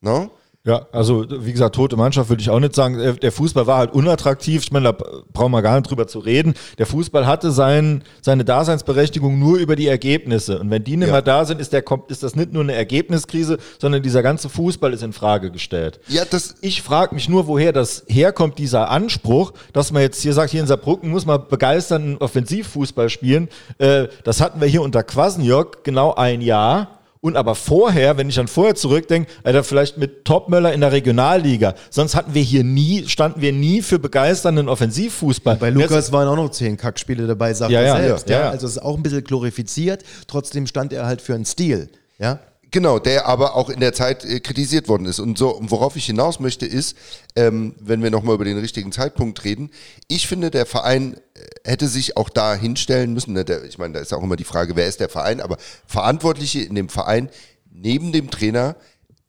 No? 0.00 0.30
Ja, 0.62 0.86
also 0.92 1.24
wie 1.30 1.52
gesagt, 1.52 1.74
tote 1.74 1.96
Mannschaft 1.96 2.28
würde 2.28 2.42
ich 2.42 2.50
auch 2.50 2.60
nicht 2.60 2.74
sagen. 2.74 2.98
Der- 2.98 3.14
Der 3.14 3.32
Fußball 3.32 3.66
war 3.66 3.78
halt 3.78 3.94
unattraktiv. 3.94 4.60
Ich 4.62 4.70
meine, 4.70 4.92
da 4.92 5.04
brauchen 5.32 5.52
wir 5.52 5.62
gar 5.62 5.76
nicht 5.80 5.88
drüber 5.90 6.06
zu 6.06 6.18
reden. 6.18 6.52
Der 6.76 6.84
Fußball 6.84 7.26
hatte 7.26 7.50
sein, 7.50 8.04
seine 8.20 8.44
Daseinsberechtigung 8.44 9.38
nur 9.38 9.56
über 9.56 9.74
die 9.74 9.86
Ergebnisse. 9.88 10.58
Und 10.58 10.70
wenn 10.70 10.84
die 10.84 10.98
nicht 10.98 11.06
Ja. 11.06 11.12
mehr 11.14 11.22
da 11.22 11.46
sind, 11.46 11.62
ist, 11.62 11.72
der, 11.72 11.80
kommt- 11.80 12.10
ist 12.10 12.22
das 12.22 12.36
nicht 12.36 12.52
nur 12.52 12.62
eine 12.62 12.74
Ergebniskrise, 12.74 13.56
sondern 13.78 14.02
dieser 14.02 14.22
ganze 14.22 14.50
Fußball 14.50 14.92
ist 14.92 15.02
in 15.02 15.14
Frage 15.14 15.50
gestellt. 15.50 15.98
Ja, 16.08 16.24
das, 16.30 16.56
Ich 16.60 16.82
frage 16.82 17.14
mich 17.14 17.26
nur, 17.30 17.46
woher 17.46 17.72
das 17.72 18.04
herkommt, 18.06 18.58
dieser 18.58 18.90
Anspruch, 18.90 19.54
dass 19.72 19.92
man 19.92 20.02
jetzt 20.02 20.20
hier 20.20 20.34
sagt, 20.34 20.50
hier 20.50 20.60
in 20.60 20.66
Saarbrücken 20.66 21.08
muss 21.08 21.24
man 21.24 21.48
begeisternden 21.48 22.18
Offensivfußball 22.18 23.08
spielen. 23.08 23.48
Äh, 23.78 24.08
das 24.24 24.42
hatten 24.42 24.60
wir 24.60 24.68
hier 24.68 24.82
unter 24.82 25.02
Kwasniok 25.04 25.84
genau 25.84 26.12
ein 26.14 26.42
Jahr. 26.42 26.99
Und 27.22 27.36
aber 27.36 27.54
vorher, 27.54 28.16
wenn 28.16 28.30
ich 28.30 28.40
an 28.40 28.48
vorher 28.48 28.74
zurückdenke, 28.74 29.30
Alter, 29.42 29.62
vielleicht 29.62 29.98
mit 29.98 30.24
Topmöller 30.24 30.72
in 30.72 30.80
der 30.80 30.90
Regionalliga. 30.92 31.74
Sonst 31.90 32.14
hatten 32.14 32.32
wir 32.32 32.40
hier 32.42 32.64
nie, 32.64 33.06
standen 33.08 33.42
wir 33.42 33.52
nie 33.52 33.82
für 33.82 33.98
begeisternden 33.98 34.70
Offensivfußball. 34.70 35.56
Bei 35.56 35.68
Lukas 35.68 36.12
waren 36.12 36.28
auch 36.28 36.36
noch 36.36 36.50
zehn 36.50 36.78
Kackspiele 36.78 37.26
dabei, 37.26 37.52
sagt 37.52 37.72
Ja, 37.72 37.80
er 37.80 37.86
ja, 37.86 37.96
selbst. 37.96 38.28
ja, 38.30 38.36
Ja, 38.38 38.44
ja. 38.46 38.50
Also 38.50 38.66
es 38.66 38.72
ist 38.72 38.82
auch 38.82 38.96
ein 38.96 39.02
bisschen 39.02 39.22
glorifiziert. 39.22 40.02
Trotzdem 40.28 40.66
stand 40.66 40.94
er 40.94 41.04
halt 41.04 41.20
für 41.20 41.34
einen 41.34 41.44
Stil. 41.44 41.90
Ja? 42.18 42.38
Genau, 42.72 42.98
der 42.98 43.26
aber 43.26 43.56
auch 43.56 43.68
in 43.68 43.80
der 43.80 43.92
Zeit 43.92 44.24
äh, 44.24 44.38
kritisiert 44.40 44.88
worden 44.88 45.06
ist. 45.06 45.18
Und 45.18 45.36
so, 45.36 45.58
worauf 45.62 45.96
ich 45.96 46.06
hinaus 46.06 46.38
möchte, 46.38 46.66
ist, 46.66 46.96
ähm, 47.34 47.74
wenn 47.80 48.02
wir 48.02 48.10
nochmal 48.10 48.36
über 48.36 48.44
den 48.44 48.58
richtigen 48.58 48.92
Zeitpunkt 48.92 49.42
reden, 49.44 49.70
ich 50.06 50.28
finde, 50.28 50.50
der 50.50 50.66
Verein 50.66 51.14
äh, 51.34 51.40
hätte 51.64 51.88
sich 51.88 52.16
auch 52.16 52.28
da 52.28 52.54
hinstellen 52.54 53.12
müssen. 53.12 53.32
Ne? 53.32 53.44
Der, 53.44 53.64
ich 53.64 53.78
meine, 53.78 53.94
da 53.94 54.00
ist 54.00 54.12
auch 54.12 54.22
immer 54.22 54.36
die 54.36 54.44
Frage, 54.44 54.76
wer 54.76 54.86
ist 54.86 55.00
der 55.00 55.08
Verein, 55.08 55.40
aber 55.40 55.56
Verantwortliche 55.86 56.60
in 56.60 56.76
dem 56.76 56.88
Verein 56.88 57.28
neben 57.72 58.12
dem 58.12 58.30
Trainer 58.30 58.76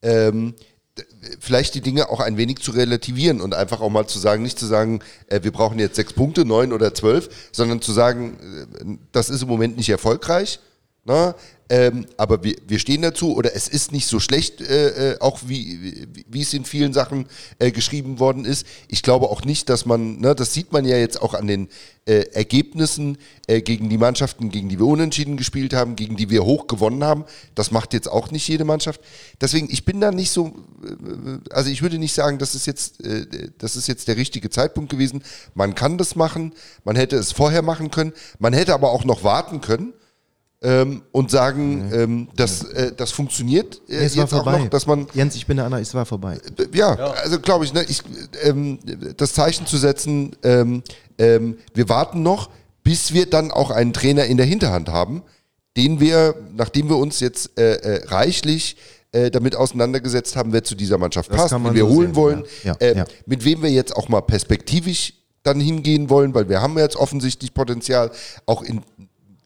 ähm, 0.02 0.54
vielleicht 1.40 1.74
die 1.74 1.80
Dinge 1.80 2.10
auch 2.10 2.20
ein 2.20 2.36
wenig 2.36 2.58
zu 2.60 2.72
relativieren 2.72 3.40
und 3.40 3.54
einfach 3.54 3.80
auch 3.80 3.90
mal 3.90 4.06
zu 4.06 4.18
sagen, 4.18 4.42
nicht 4.42 4.58
zu 4.58 4.66
sagen, 4.66 5.00
äh, 5.28 5.40
wir 5.42 5.52
brauchen 5.52 5.78
jetzt 5.78 5.96
sechs 5.96 6.12
Punkte, 6.12 6.44
neun 6.44 6.72
oder 6.72 6.94
zwölf, 6.94 7.28
sondern 7.50 7.80
zu 7.80 7.92
sagen, 7.92 8.38
äh, 8.40 8.98
das 9.12 9.30
ist 9.30 9.42
im 9.42 9.48
Moment 9.48 9.76
nicht 9.76 9.88
erfolgreich. 9.88 10.60
Ne? 11.04 11.34
Ähm, 11.68 12.06
aber 12.16 12.44
wir, 12.44 12.54
wir 12.68 12.78
stehen 12.78 13.02
dazu 13.02 13.34
oder 13.34 13.56
es 13.56 13.66
ist 13.66 13.90
nicht 13.90 14.06
so 14.06 14.20
schlecht, 14.20 14.60
äh, 14.60 15.14
äh, 15.14 15.20
auch 15.20 15.40
wie, 15.46 16.06
wie, 16.12 16.24
wie 16.28 16.42
es 16.42 16.54
in 16.54 16.64
vielen 16.64 16.92
Sachen 16.92 17.26
äh, 17.58 17.72
geschrieben 17.72 18.20
worden 18.20 18.44
ist. 18.44 18.66
Ich 18.86 19.02
glaube 19.02 19.30
auch 19.30 19.42
nicht, 19.44 19.68
dass 19.68 19.84
man, 19.84 20.20
ne, 20.20 20.36
das 20.36 20.52
sieht 20.52 20.70
man 20.70 20.84
ja 20.84 20.96
jetzt 20.96 21.20
auch 21.20 21.34
an 21.34 21.48
den 21.48 21.68
äh, 22.04 22.26
Ergebnissen 22.34 23.18
äh, 23.48 23.62
gegen 23.62 23.88
die 23.88 23.98
Mannschaften, 23.98 24.50
gegen 24.50 24.68
die 24.68 24.78
wir 24.78 24.86
unentschieden 24.86 25.36
gespielt 25.36 25.72
haben, 25.72 25.96
gegen 25.96 26.16
die 26.16 26.30
wir 26.30 26.44
hoch 26.44 26.68
gewonnen 26.68 27.02
haben. 27.02 27.24
Das 27.56 27.72
macht 27.72 27.94
jetzt 27.94 28.08
auch 28.08 28.30
nicht 28.30 28.46
jede 28.46 28.64
Mannschaft. 28.64 29.00
Deswegen, 29.40 29.68
ich 29.72 29.84
bin 29.84 30.00
da 30.00 30.12
nicht 30.12 30.30
so, 30.30 30.52
äh, 30.84 31.38
also 31.52 31.68
ich 31.68 31.82
würde 31.82 31.98
nicht 31.98 32.14
sagen, 32.14 32.38
das 32.38 32.54
ist 32.54 32.66
jetzt, 32.66 33.04
äh, 33.04 33.26
das 33.58 33.74
ist 33.74 33.88
jetzt 33.88 34.06
der 34.06 34.16
richtige 34.16 34.50
Zeitpunkt 34.50 34.90
gewesen. 34.90 35.24
Man 35.54 35.74
kann 35.74 35.98
das 35.98 36.14
machen, 36.14 36.52
man 36.84 36.94
hätte 36.94 37.16
es 37.16 37.32
vorher 37.32 37.62
machen 37.62 37.90
können, 37.90 38.12
man 38.38 38.52
hätte 38.52 38.72
aber 38.72 38.92
auch 38.92 39.04
noch 39.04 39.24
warten 39.24 39.60
können 39.60 39.94
ähm, 40.62 41.02
und 41.12 41.30
sagen, 41.30 41.90
ähm, 41.92 42.28
dass 42.36 42.62
äh, 42.64 42.92
das 42.96 43.10
funktioniert 43.10 43.80
äh, 43.88 43.94
Es 43.94 44.16
war 44.16 44.24
jetzt 44.24 44.34
auch 44.34 44.44
vorbei. 44.44 44.58
noch, 44.60 44.68
dass 44.68 44.86
man 44.86 45.06
Jens, 45.12 45.34
ich 45.34 45.46
bin 45.46 45.56
der 45.56 45.66
Anna, 45.66 45.80
es 45.80 45.92
war 45.94 46.06
vorbei. 46.06 46.38
äh, 46.58 46.76
ja, 46.76 46.94
also 46.94 47.40
glaube 47.40 47.64
ich, 47.64 47.72
ne, 47.72 47.84
ich 47.88 48.02
ähm, 48.42 48.78
das 49.16 49.32
Zeichen 49.32 49.66
zu 49.66 49.76
setzen, 49.76 50.36
ähm, 50.42 50.82
ähm, 51.18 51.58
wir 51.74 51.88
warten 51.88 52.22
noch, 52.22 52.50
bis 52.84 53.12
wir 53.12 53.26
dann 53.26 53.50
auch 53.50 53.70
einen 53.70 53.92
Trainer 53.92 54.24
in 54.26 54.36
der 54.36 54.46
Hinterhand 54.46 54.88
haben, 54.88 55.22
den 55.76 56.00
wir, 56.00 56.34
nachdem 56.54 56.88
wir 56.88 56.96
uns 56.96 57.20
jetzt 57.20 57.58
äh, 57.58 57.74
äh, 57.74 58.04
reichlich 58.06 58.76
äh, 59.12 59.30
damit 59.30 59.56
auseinandergesetzt 59.56 60.36
haben, 60.36 60.52
wer 60.52 60.64
zu 60.64 60.74
dieser 60.74 60.98
Mannschaft 60.98 61.30
Das 61.30 61.36
passt, 61.36 61.54
wen 61.54 61.74
wir 61.74 61.84
so 61.84 61.90
holen 61.90 62.08
sehen, 62.08 62.16
wollen, 62.16 62.44
ja. 62.62 62.76
Ja, 62.80 62.86
äh, 62.86 62.96
ja. 62.98 63.04
mit 63.26 63.44
wem 63.44 63.62
wir 63.62 63.70
jetzt 63.70 63.96
auch 63.96 64.08
mal 64.08 64.20
perspektivisch 64.20 65.14
dann 65.42 65.60
hingehen 65.60 66.08
wollen, 66.08 66.34
weil 66.34 66.48
wir 66.48 66.62
haben 66.62 66.78
jetzt 66.78 66.96
offensichtlich 66.96 67.52
Potenzial, 67.52 68.12
auch 68.46 68.62
in 68.62 68.80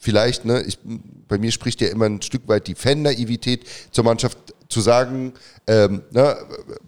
vielleicht, 0.06 0.44
ne, 0.44 0.62
ich, 0.62 0.78
bei 1.26 1.36
mir 1.36 1.50
spricht 1.50 1.80
ja 1.80 1.88
immer 1.88 2.04
ein 2.04 2.22
Stück 2.22 2.46
weit 2.46 2.68
die 2.68 2.76
Fan-Naivität 2.76 3.64
zur 3.90 4.04
Mannschaft 4.04 4.38
zu 4.68 4.80
sagen, 4.80 5.32
ähm, 5.66 6.02
ne, 6.12 6.36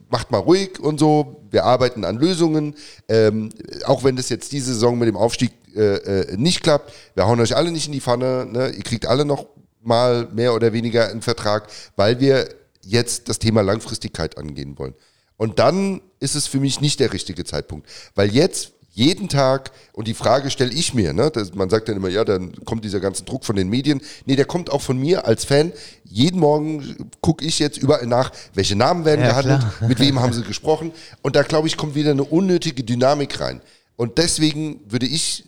macht 0.09 0.31
mal 0.31 0.39
ruhig 0.39 0.79
und 0.79 1.01
so, 1.01 1.43
wir 1.51 1.65
arbeiten 1.65 2.05
an 2.05 2.17
Lösungen, 2.17 2.77
ähm, 3.09 3.51
auch 3.87 4.05
wenn 4.05 4.15
das 4.15 4.29
jetzt 4.29 4.53
diese 4.53 4.73
Saison 4.73 4.97
mit 5.01 5.09
dem 5.09 5.17
Aufstieg 5.17 5.51
äh, 5.75 5.97
äh, 5.97 6.37
nicht 6.37 6.63
klappt, 6.63 6.93
wir 7.17 7.27
hauen 7.27 7.41
euch 7.41 7.57
alle 7.57 7.73
nicht 7.73 7.87
in 7.87 7.93
die 7.93 8.01
Pfanne, 8.01 8.47
ne, 8.47 8.69
ihr 8.71 8.85
kriegt 8.85 9.07
alle 9.07 9.25
noch 9.25 9.47
mal 9.83 10.29
mehr 10.33 10.55
oder 10.55 10.73
weniger 10.73 11.09
einen 11.09 11.23
Vertrag, 11.23 11.67
weil 11.97 12.21
wir 12.21 12.49
jetzt 12.83 13.29
das 13.29 13.41
Thema 13.41 13.63
Langfristigkeit 13.63 14.39
angehen 14.39 14.79
wollen. 14.79 14.95
Und 15.37 15.59
dann 15.59 16.03
ist 16.21 16.37
es 16.37 16.47
für 16.47 16.61
mich 16.61 16.81
nicht 16.81 17.01
der 17.01 17.13
richtige 17.13 17.43
Zeitpunkt, 17.43 17.89
weil 18.15 18.31
jetzt 18.31 18.75
jeden 18.99 19.29
Tag, 19.29 19.71
und 19.93 20.09
die 20.09 20.15
Frage 20.15 20.51
stelle 20.51 20.73
ich 20.73 20.93
mir, 20.93 21.13
ne, 21.13 21.31
das, 21.31 21.55
man 21.55 21.71
sagt 21.71 21.89
dann 21.89 21.97
immer, 21.97 22.09
ja, 22.09 22.25
dann 22.25 22.53
kommt 22.65 22.85
dieser 22.85 22.99
ganze 22.99 23.23
Druck 23.23 23.45
von 23.45 23.55
den 23.55 23.69
Medien. 23.69 24.01
Nee, 24.27 24.35
der 24.35 24.45
kommt 24.45 24.71
auch 24.71 24.83
von 24.83 24.99
mir 24.99 25.25
als 25.25 25.45
Fan. 25.45 25.73
Jeden 26.05 26.41
Morgen 26.41 27.09
gucke 27.21 27.45
ich 27.45 27.61
jetzt 27.61 27.79
überall 27.79 28.07
nach, 28.07 28.33
welche 28.55 28.75
Namen 28.75 29.05
werden 29.05 29.21
Ja, 29.21 29.29
gehandelt, 29.29 29.61
klar. 29.61 29.89
mit 29.89 30.01
wem 30.01 30.21
haben 30.21 30.33
sie 30.33 30.43
gesprochen. 30.53 30.91
Und 31.23 31.37
da, 31.37 31.43
glaube 31.45 31.69
ich, 31.69 31.77
kommt 31.77 31.95
wieder 31.95 32.11
eine 32.11 32.25
unnötige 32.25 32.83
Dynamik 32.83 33.39
rein. 33.41 33.61
Und 33.95 34.19
deswegen 34.19 34.81
würde 34.89 35.07
ich 35.07 35.45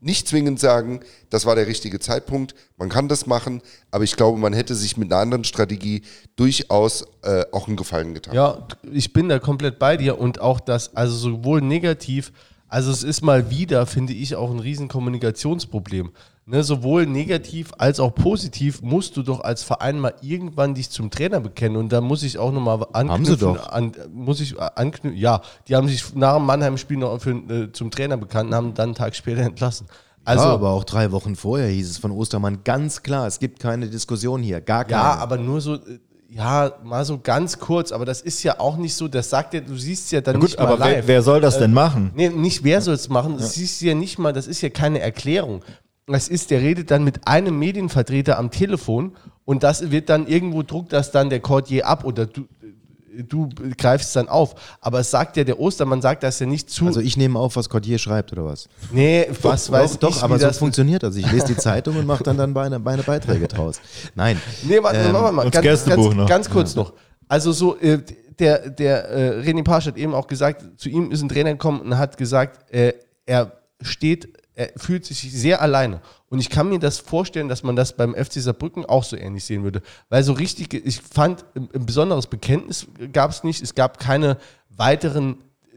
nicht 0.00 0.26
zwingend 0.28 0.58
sagen, 0.58 1.00
das 1.28 1.44
war 1.44 1.54
der 1.54 1.66
richtige 1.66 1.98
Zeitpunkt. 2.00 2.54
Man 2.78 2.88
kann 2.88 3.08
das 3.08 3.26
machen, 3.26 3.60
aber 3.90 4.04
ich 4.04 4.16
glaube, 4.16 4.38
man 4.38 4.52
hätte 4.54 4.74
sich 4.74 4.96
mit 4.96 5.12
einer 5.12 5.20
anderen 5.20 5.44
Strategie 5.44 6.02
durchaus 6.36 7.04
äh, 7.22 7.44
auch 7.52 7.66
einen 7.66 7.76
Gefallen 7.76 8.14
getan. 8.14 8.34
Ja, 8.34 8.66
ich 8.90 9.12
bin 9.12 9.28
da 9.28 9.38
komplett 9.38 9.78
bei 9.78 9.96
dir 9.98 10.18
und 10.18 10.40
auch 10.40 10.60
das, 10.60 10.96
also 10.96 11.14
sowohl 11.16 11.60
negativ, 11.60 12.32
also 12.76 12.90
es 12.90 13.02
ist 13.02 13.22
mal 13.22 13.48
wieder, 13.48 13.86
finde 13.86 14.12
ich, 14.12 14.36
auch 14.36 14.50
ein 14.50 14.58
riesen 14.58 14.86
Kommunikationsproblem. 14.86 16.10
Ne, 16.44 16.62
sowohl 16.62 17.06
negativ 17.06 17.72
als 17.78 17.98
auch 18.00 18.14
positiv 18.14 18.82
musst 18.82 19.16
du 19.16 19.22
doch 19.22 19.40
als 19.40 19.62
Verein 19.62 19.98
mal 19.98 20.12
irgendwann 20.20 20.74
dich 20.74 20.90
zum 20.90 21.10
Trainer 21.10 21.40
bekennen 21.40 21.78
und 21.78 21.90
da 21.90 22.02
muss 22.02 22.22
ich 22.22 22.36
auch 22.36 22.52
nochmal 22.52 22.86
anknüpfen. 22.92 23.24
sie 23.24 23.36
doch. 23.38 23.70
An, 23.70 23.92
muss 24.12 24.40
ich 24.40 24.60
anknüpfen, 24.60 25.18
ja, 25.18 25.40
die 25.66 25.74
haben 25.74 25.88
sich 25.88 26.14
nach 26.14 26.36
dem 26.36 26.44
Mannheim-Spiel 26.44 26.98
noch 26.98 27.18
für, 27.18 27.30
äh, 27.30 27.72
zum 27.72 27.90
Trainer 27.90 28.18
bekannt 28.18 28.50
und 28.50 28.54
haben 28.54 28.74
dann 28.74 28.90
einen 28.90 28.94
Tag 28.94 29.16
später 29.16 29.40
entlassen. 29.40 29.86
Also, 30.26 30.44
ja, 30.44 30.50
aber 30.50 30.70
auch 30.70 30.84
drei 30.84 31.12
Wochen 31.12 31.34
vorher 31.34 31.68
hieß 31.68 31.88
es 31.88 31.98
von 31.98 32.10
Ostermann 32.10 32.62
ganz 32.62 33.02
klar, 33.02 33.26
es 33.26 33.38
gibt 33.38 33.58
keine 33.58 33.88
Diskussion 33.88 34.42
hier, 34.42 34.60
gar 34.60 34.84
keine. 34.84 35.00
Ja, 35.00 35.14
aber 35.14 35.38
nur 35.38 35.62
so, 35.62 35.76
äh, 35.76 35.98
ja, 36.28 36.72
mal 36.82 37.04
so 37.04 37.18
ganz 37.22 37.58
kurz, 37.58 37.92
aber 37.92 38.04
das 38.04 38.20
ist 38.20 38.42
ja 38.42 38.58
auch 38.58 38.76
nicht 38.76 38.94
so, 38.94 39.08
das 39.08 39.30
sagt 39.30 39.54
ja, 39.54 39.60
du 39.60 39.76
siehst 39.76 40.10
ja 40.12 40.20
dann 40.20 40.36
Gut, 40.36 40.50
nicht 40.50 40.58
mal 40.58 40.66
aber 40.66 40.78
wer, 40.84 40.96
live. 40.96 41.06
wer 41.06 41.22
soll 41.22 41.40
das 41.40 41.58
denn 41.58 41.72
machen? 41.72 42.10
Nee, 42.14 42.28
nicht 42.30 42.64
wer 42.64 42.80
soll 42.80 42.94
es 42.94 43.08
machen, 43.08 43.36
das 43.38 43.54
siehst 43.54 43.80
du 43.80 43.86
ja 43.86 43.94
nicht 43.94 44.18
mal, 44.18 44.32
das 44.32 44.46
ist 44.46 44.60
ja 44.60 44.68
keine 44.68 45.00
Erklärung. 45.00 45.62
Das 46.06 46.28
ist, 46.28 46.50
der 46.50 46.60
redet 46.60 46.90
dann 46.92 47.02
mit 47.02 47.26
einem 47.26 47.58
Medienvertreter 47.58 48.38
am 48.38 48.50
Telefon 48.50 49.16
und 49.44 49.62
das 49.62 49.90
wird 49.90 50.08
dann 50.08 50.26
irgendwo 50.26 50.62
druckt 50.62 50.92
das 50.92 51.10
dann 51.10 51.30
der 51.30 51.40
Cordier 51.40 51.86
ab 51.86 52.04
oder 52.04 52.26
du, 52.26 52.46
du 53.22 53.48
greifst 53.76 54.08
es 54.08 54.12
dann 54.14 54.28
auf. 54.28 54.54
Aber 54.80 55.00
es 55.00 55.10
sagt 55.10 55.36
ja, 55.36 55.44
der 55.44 55.58
Ostermann 55.58 56.02
sagt 56.02 56.22
das 56.22 56.38
ja 56.38 56.46
nicht 56.46 56.70
zu. 56.70 56.86
Also 56.86 57.00
ich 57.00 57.16
nehme 57.16 57.38
auf, 57.38 57.56
was 57.56 57.68
Cordier 57.68 57.98
schreibt 57.98 58.32
oder 58.32 58.44
was? 58.44 58.68
nee, 58.92 59.26
was 59.42 59.70
weiß 59.70 59.98
doch, 59.98 60.16
ich, 60.16 60.22
aber 60.22 60.36
wie 60.36 60.40
so 60.40 60.46
das 60.46 60.58
funktioniert 60.58 61.02
das. 61.02 61.16
Ich 61.16 61.30
lese 61.30 61.46
die 61.46 61.56
Zeitung 61.56 61.96
und 61.96 62.06
mache 62.06 62.24
dann 62.24 62.36
dann 62.36 62.52
meine, 62.52 62.78
meine 62.78 63.02
Beiträge 63.02 63.48
draus. 63.48 63.80
Nein. 64.14 64.40
Nee, 64.64 64.82
warte, 64.82 64.98
Ähm, 64.98 65.12
warte 65.12 65.34
mal, 65.34 65.50
ganz, 65.50 65.84
ganz, 65.84 66.14
noch. 66.14 66.28
ganz 66.28 66.50
kurz 66.50 66.74
noch. 66.74 66.92
Also 67.28 67.52
so, 67.52 67.76
äh, 67.78 67.98
der, 68.38 68.70
der 68.70 69.08
äh, 69.08 69.40
René 69.40 69.64
Pasch 69.64 69.86
hat 69.86 69.96
eben 69.96 70.14
auch 70.14 70.26
gesagt, 70.26 70.64
zu 70.76 70.88
ihm 70.88 71.10
ist 71.10 71.22
ein 71.22 71.28
Trainer 71.28 71.52
gekommen 71.52 71.80
und 71.80 71.98
hat 71.98 72.16
gesagt, 72.16 72.72
äh, 72.72 72.92
er 73.24 73.52
steht, 73.82 74.28
er 74.56 74.70
fühlt 74.76 75.04
sich 75.04 75.20
sehr 75.20 75.60
alleine. 75.60 76.00
Und 76.30 76.38
ich 76.38 76.48
kann 76.48 76.70
mir 76.70 76.78
das 76.78 76.98
vorstellen, 76.98 77.48
dass 77.48 77.62
man 77.62 77.76
das 77.76 77.92
beim 77.92 78.14
FC 78.14 78.40
Saarbrücken 78.40 78.86
auch 78.86 79.04
so 79.04 79.14
ähnlich 79.14 79.44
sehen 79.44 79.62
würde. 79.62 79.82
Weil 80.08 80.24
so 80.24 80.32
richtig, 80.32 80.72
ich 80.72 81.00
fand, 81.00 81.44
ein, 81.54 81.68
besonderes 81.84 82.26
Bekenntnis 82.26 82.86
gab 83.12 83.30
es 83.30 83.44
nicht. 83.44 83.62
Es 83.62 83.74
gab 83.74 84.00
keine 84.00 84.38
weiteren 84.70 85.36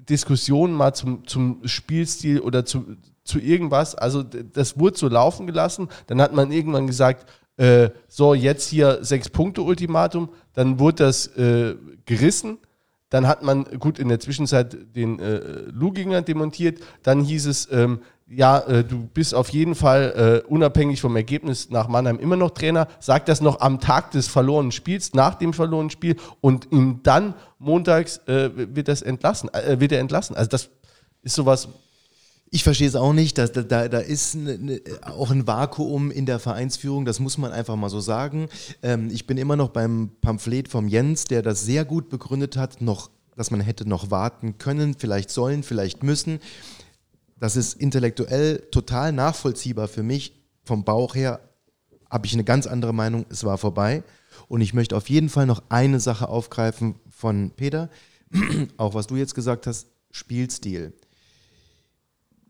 Diskussionen 0.09 0.73
mal 0.73 0.93
zum, 0.93 1.27
zum 1.27 1.59
Spielstil 1.65 2.39
oder 2.39 2.65
zu, 2.65 2.95
zu 3.25 3.39
irgendwas. 3.39 3.95
Also 3.95 4.23
das 4.23 4.79
wurde 4.79 4.97
so 4.97 5.09
laufen 5.09 5.45
gelassen. 5.45 5.89
Dann 6.07 6.21
hat 6.21 6.33
man 6.33 6.49
irgendwann 6.49 6.87
gesagt, 6.87 7.29
äh, 7.57 7.89
so 8.07 8.33
jetzt 8.33 8.69
hier 8.69 8.99
sechs 9.01 9.27
Punkte 9.27 9.61
Ultimatum. 9.61 10.29
Dann 10.53 10.79
wurde 10.79 11.03
das 11.03 11.27
äh, 11.35 11.75
gerissen. 12.05 12.59
Dann 13.09 13.27
hat 13.27 13.43
man 13.43 13.65
gut 13.79 13.99
in 13.99 14.07
der 14.07 14.21
Zwischenzeit 14.21 14.95
den 14.95 15.19
äh, 15.19 15.39
Luginger 15.69 16.21
demontiert. 16.21 16.79
Dann 17.03 17.21
hieß 17.21 17.47
es, 17.47 17.69
ähm, 17.71 17.99
ja, 18.29 18.59
äh, 18.59 18.83
du 18.83 19.07
bist 19.13 19.33
auf 19.33 19.49
jeden 19.49 19.75
Fall 19.75 20.43
äh, 20.45 20.47
unabhängig 20.47 21.01
vom 21.01 21.15
Ergebnis 21.15 21.69
nach 21.69 21.87
Mannheim 21.87 22.19
immer 22.19 22.35
noch 22.35 22.51
Trainer. 22.51 22.87
Sag 22.99 23.25
das 23.25 23.41
noch 23.41 23.59
am 23.61 23.79
Tag 23.79 24.11
des 24.11 24.27
verlorenen 24.27 24.71
Spiels, 24.71 25.13
nach 25.13 25.35
dem 25.35 25.53
verlorenen 25.53 25.89
Spiel 25.89 26.15
und 26.41 26.71
ihm 26.71 26.99
dann 27.03 27.33
montags 27.57 28.17
äh, 28.27 28.51
wird 28.75 28.87
das 28.87 29.01
entlassen, 29.01 29.49
äh, 29.53 29.79
wird 29.79 29.91
er 29.91 29.99
entlassen. 29.99 30.35
Also 30.35 30.49
das 30.49 30.69
ist 31.23 31.35
sowas. 31.35 31.69
Ich 32.51 32.63
verstehe 32.63 32.87
es 32.87 32.95
auch 32.95 33.13
nicht. 33.13 33.37
Da, 33.37 33.47
da, 33.47 33.87
da 33.87 33.99
ist 33.99 34.35
ne, 34.35 34.57
ne, 34.57 34.81
auch 35.03 35.31
ein 35.31 35.45
Vakuum 35.45 36.09
in 36.11 36.25
der 36.25 36.39
Vereinsführung, 36.39 37.05
das 37.05 37.19
muss 37.19 37.37
man 37.37 37.51
einfach 37.51 37.75
mal 37.75 37.89
so 37.89 37.99
sagen. 37.99 38.47
Ähm, 38.81 39.09
ich 39.11 39.27
bin 39.27 39.37
immer 39.37 39.55
noch 39.55 39.69
beim 39.69 40.11
Pamphlet 40.21 40.67
vom 40.67 40.87
Jens, 40.87 41.25
der 41.25 41.41
das 41.41 41.65
sehr 41.65 41.85
gut 41.85 42.09
begründet 42.09 42.57
hat, 42.57 42.81
noch, 42.81 43.09
dass 43.35 43.51
man 43.51 43.61
hätte 43.61 43.87
noch 43.87 44.11
warten 44.11 44.57
können, 44.57 44.95
vielleicht 44.97 45.29
sollen, 45.29 45.63
vielleicht 45.63 46.03
müssen. 46.03 46.39
Das 47.39 47.55
ist 47.55 47.73
intellektuell 47.73 48.59
total 48.71 49.11
nachvollziehbar 49.11 49.87
für 49.87 50.03
mich. 50.03 50.33
Vom 50.63 50.83
Bauch 50.83 51.15
her 51.15 51.39
habe 52.09 52.25
ich 52.25 52.33
eine 52.33 52.43
ganz 52.43 52.67
andere 52.67 52.93
Meinung. 52.93 53.25
Es 53.29 53.43
war 53.43 53.57
vorbei. 53.57 54.03
Und 54.47 54.61
ich 54.61 54.73
möchte 54.73 54.97
auf 54.97 55.09
jeden 55.09 55.29
Fall 55.29 55.45
noch 55.45 55.63
eine 55.69 55.99
Sache 55.99 56.27
aufgreifen 56.27 56.95
von 57.09 57.51
Peter. 57.51 57.89
Auch 58.77 58.93
was 58.93 59.07
du 59.07 59.15
jetzt 59.15 59.35
gesagt 59.35 59.67
hast, 59.67 59.87
Spielstil. 60.11 60.93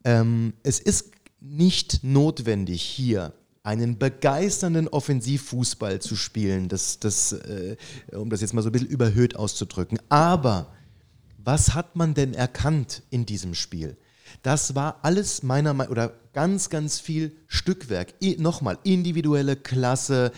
Ähm, 0.04 0.54
es 0.64 0.80
ist 0.80 1.12
nicht 1.40 2.04
notwendig, 2.04 2.82
hier 2.82 3.34
einen 3.64 3.98
begeisternden 4.00 4.88
Offensivfußball 4.88 6.00
zu 6.00 6.16
spielen, 6.16 6.70
das, 6.70 7.00
das, 7.00 7.34
äh, 7.34 7.76
um 8.14 8.30
das 8.30 8.42
jetzt 8.42 8.54
mal 8.54 8.62
so 8.62 8.70
ein 8.70 8.72
bisschen 8.72 8.88
überhöht 8.88 9.36
auszudrücken. 9.36 10.00
Aber 10.10 10.74
was 11.38 11.76
hat 11.76 11.96
man 11.96 12.14
denn 12.14 12.34
erkannt 12.34 13.04
in 13.10 13.26
diesem 13.26 13.54
Spiel? 13.54 13.98
Das 14.42 14.76
war 14.76 15.00
alles 15.02 15.44
meiner 15.44 15.74
Meinung 15.74 15.92
oder 15.92 16.14
ganz, 16.34 16.70
ganz 16.70 17.00
viel 17.00 17.36
Stückwerk. 17.48 18.14
I 18.22 18.38
Nochmal, 18.40 18.78
individuelle 18.84 19.56
Klasse. 19.56 20.32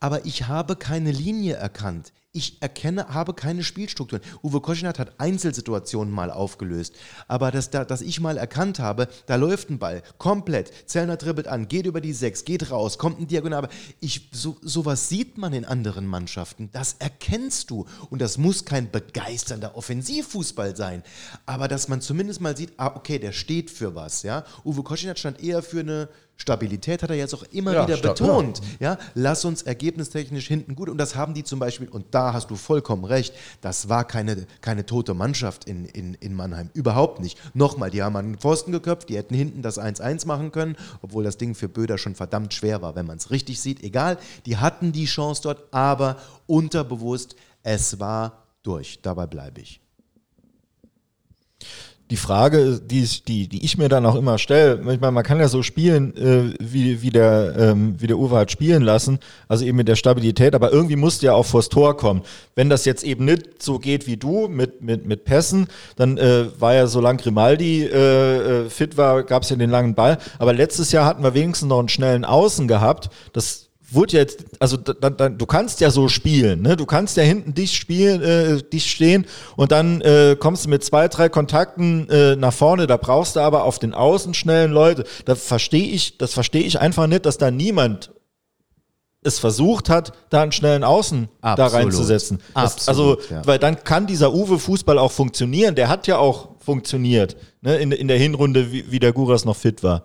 Aber 0.00 0.26
ich 0.26 0.48
habe 0.48 0.76
keine 0.76 1.12
Linie 1.12 1.54
erkannt. 1.54 2.12
Ich 2.36 2.60
erkenne, 2.60 3.14
habe 3.14 3.32
keine 3.32 3.62
Spielstrukturen. 3.62 4.20
Uwe 4.42 4.60
Koschinat 4.60 4.98
hat 4.98 5.20
Einzelsituationen 5.20 6.12
mal 6.12 6.32
aufgelöst. 6.32 6.92
Aber 7.28 7.52
dass, 7.52 7.70
da, 7.70 7.84
dass 7.84 8.00
ich 8.00 8.18
mal 8.18 8.38
erkannt 8.38 8.80
habe, 8.80 9.06
da 9.26 9.36
läuft 9.36 9.70
ein 9.70 9.78
Ball 9.78 10.02
komplett. 10.18 10.72
Zellner 10.86 11.16
dribbelt 11.16 11.46
an, 11.46 11.68
geht 11.68 11.86
über 11.86 12.00
die 12.00 12.12
Sechs, 12.12 12.44
geht 12.44 12.72
raus, 12.72 12.98
kommt 12.98 13.20
ein 13.20 13.28
Diagonal. 13.28 13.68
Ich, 14.00 14.30
so, 14.32 14.56
sowas 14.62 15.08
sieht 15.08 15.38
man 15.38 15.52
in 15.52 15.64
anderen 15.64 16.08
Mannschaften. 16.08 16.70
Das 16.72 16.96
erkennst 16.98 17.70
du. 17.70 17.86
Und 18.10 18.20
das 18.20 18.36
muss 18.36 18.64
kein 18.64 18.90
begeisternder 18.90 19.76
Offensivfußball 19.76 20.74
sein. 20.74 21.04
Aber 21.46 21.68
dass 21.68 21.86
man 21.86 22.00
zumindest 22.00 22.40
mal 22.40 22.56
sieht, 22.56 22.72
ah, 22.78 22.96
okay, 22.96 23.20
der 23.20 23.30
steht 23.30 23.70
für 23.70 23.94
was. 23.94 24.24
Ja? 24.24 24.44
Uwe 24.64 24.82
Koschinat 24.82 25.20
stand 25.20 25.40
eher 25.40 25.62
für 25.62 25.78
eine 25.78 26.08
Stabilität, 26.36 27.02
hat 27.02 27.10
er 27.10 27.16
jetzt 27.16 27.34
auch 27.34 27.44
immer 27.52 27.72
Ja, 27.72 27.86
wieder 27.86 27.96
betont. 27.96 28.60
Ja, 28.80 28.98
lass 29.14 29.44
uns 29.44 29.62
ergebnistechnisch 29.62 30.48
hinten 30.48 30.74
gut. 30.74 30.88
Und 30.88 30.98
das 30.98 31.14
haben 31.14 31.32
die 31.32 31.44
zum 31.44 31.58
Beispiel, 31.58 31.88
und 31.88 32.06
da 32.10 32.32
hast 32.32 32.50
du 32.50 32.56
vollkommen 32.56 33.04
recht, 33.04 33.34
das 33.60 33.88
war 33.88 34.04
keine, 34.04 34.46
keine 34.60 34.84
tote 34.84 35.14
Mannschaft 35.14 35.64
in, 35.64 35.84
in, 35.84 36.14
in 36.14 36.34
Mannheim. 36.34 36.70
Überhaupt 36.74 37.20
nicht. 37.20 37.38
Nochmal, 37.54 37.90
die 37.90 38.02
haben 38.02 38.16
an 38.16 38.32
den 38.32 38.38
Pfosten 38.38 38.72
geköpft, 38.72 39.08
die 39.08 39.16
hätten 39.16 39.34
hinten 39.34 39.62
das 39.62 39.78
1-1 39.78 40.26
machen 40.26 40.50
können, 40.50 40.76
obwohl 41.02 41.22
das 41.24 41.38
Ding 41.38 41.54
für 41.54 41.68
Böder 41.68 41.98
schon 41.98 42.14
verdammt 42.14 42.52
schwer 42.52 42.82
war, 42.82 42.96
wenn 42.96 43.06
man 43.06 43.18
es 43.18 43.30
richtig 43.30 43.60
sieht. 43.60 43.82
Egal, 43.82 44.18
die 44.44 44.56
hatten 44.56 44.92
die 44.92 45.06
Chance 45.06 45.42
dort, 45.42 45.72
aber 45.72 46.16
unterbewusst, 46.46 47.36
es 47.62 48.00
war 48.00 48.44
durch. 48.62 49.00
Dabei 49.02 49.26
bleibe 49.26 49.60
ich. 49.60 49.83
Die 52.10 52.16
Frage, 52.16 52.80
die 52.84 53.02
ich, 53.02 53.24
die, 53.24 53.48
die 53.48 53.64
ich 53.64 53.78
mir 53.78 53.88
dann 53.88 54.04
auch 54.04 54.14
immer 54.14 54.36
stelle, 54.36 54.78
ich 54.92 55.00
meine, 55.00 55.12
man 55.12 55.24
kann 55.24 55.40
ja 55.40 55.48
so 55.48 55.62
spielen, 55.62 56.14
äh, 56.16 56.54
wie, 56.60 57.00
wie, 57.00 57.08
der, 57.08 57.54
ähm, 57.58 57.94
wie 57.98 58.06
der 58.06 58.18
Uwe 58.18 58.36
hat 58.36 58.50
spielen 58.50 58.82
lassen, 58.82 59.18
also 59.48 59.64
eben 59.64 59.78
mit 59.78 59.88
der 59.88 59.96
Stabilität, 59.96 60.54
aber 60.54 60.70
irgendwie 60.70 60.96
musst 60.96 61.22
du 61.22 61.26
ja 61.26 61.32
auch 61.32 61.46
vors 61.46 61.70
Tor 61.70 61.96
kommen. 61.96 62.22
Wenn 62.54 62.68
das 62.68 62.84
jetzt 62.84 63.04
eben 63.04 63.24
nicht 63.24 63.62
so 63.62 63.78
geht 63.78 64.06
wie 64.06 64.18
du 64.18 64.48
mit, 64.48 64.82
mit, 64.82 65.06
mit 65.06 65.24
Pässen, 65.24 65.66
dann 65.96 66.18
äh, 66.18 66.46
war 66.60 66.74
ja, 66.74 66.86
solange 66.86 67.22
Grimaldi 67.22 67.84
äh, 67.84 68.64
äh, 68.66 68.70
fit 68.70 68.98
war, 68.98 69.22
gab 69.22 69.42
es 69.42 69.50
ja 69.50 69.56
den 69.56 69.70
langen 69.70 69.94
Ball, 69.94 70.18
aber 70.38 70.52
letztes 70.52 70.92
Jahr 70.92 71.06
hatten 71.06 71.22
wir 71.22 71.32
wenigstens 71.32 71.68
noch 71.68 71.78
einen 71.78 71.88
schnellen 71.88 72.26
Außen 72.26 72.68
gehabt, 72.68 73.08
das 73.32 73.63
wurde 73.94 74.16
jetzt, 74.16 74.44
also 74.58 74.76
da, 74.76 75.10
da, 75.10 75.28
du 75.28 75.46
kannst 75.46 75.80
ja 75.80 75.90
so 75.90 76.08
spielen, 76.08 76.62
ne? 76.62 76.76
Du 76.76 76.86
kannst 76.86 77.16
ja 77.16 77.22
hinten 77.22 77.54
dich 77.54 77.76
spielen, 77.76 78.22
äh, 78.22 78.62
dich 78.62 78.90
stehen 78.90 79.26
und 79.56 79.72
dann 79.72 80.00
äh, 80.00 80.36
kommst 80.38 80.64
du 80.64 80.70
mit 80.70 80.84
zwei, 80.84 81.08
drei 81.08 81.28
Kontakten 81.28 82.08
äh, 82.08 82.36
nach 82.36 82.52
vorne. 82.52 82.86
Da 82.86 82.96
brauchst 82.96 83.36
du 83.36 83.40
aber 83.40 83.64
auf 83.64 83.78
den 83.78 83.94
Außen 83.94 84.34
schnellen 84.34 84.72
Leute. 84.72 85.04
Da 85.24 85.34
verstehe 85.34 85.88
ich, 85.88 86.18
das 86.18 86.32
verstehe 86.34 86.62
ich 86.62 86.80
einfach 86.80 87.06
nicht, 87.06 87.26
dass 87.26 87.38
da 87.38 87.50
niemand 87.50 88.10
es 89.24 89.38
versucht 89.38 89.88
hat, 89.88 90.12
da 90.28 90.42
einen 90.42 90.52
schnellen 90.52 90.84
Außen 90.84 91.28
da 91.40 91.52
Absolut. 91.52 91.72
reinzusetzen. 91.72 92.38
Das, 92.54 92.86
also, 92.86 93.14
Absolut, 93.14 93.30
ja. 93.30 93.46
weil 93.46 93.58
dann 93.58 93.82
kann 93.82 94.06
dieser 94.06 94.34
Uwe-Fußball 94.34 94.98
auch 94.98 95.12
funktionieren. 95.12 95.74
Der 95.74 95.88
hat 95.88 96.06
ja 96.06 96.18
auch 96.18 96.50
funktioniert, 96.58 97.36
ne? 97.62 97.76
in, 97.78 97.90
in 97.90 98.08
der 98.08 98.18
Hinrunde, 98.18 98.70
wie, 98.70 98.90
wie 98.90 98.98
der 98.98 99.12
Guras 99.12 99.44
noch 99.44 99.56
fit 99.56 99.82
war. 99.82 100.04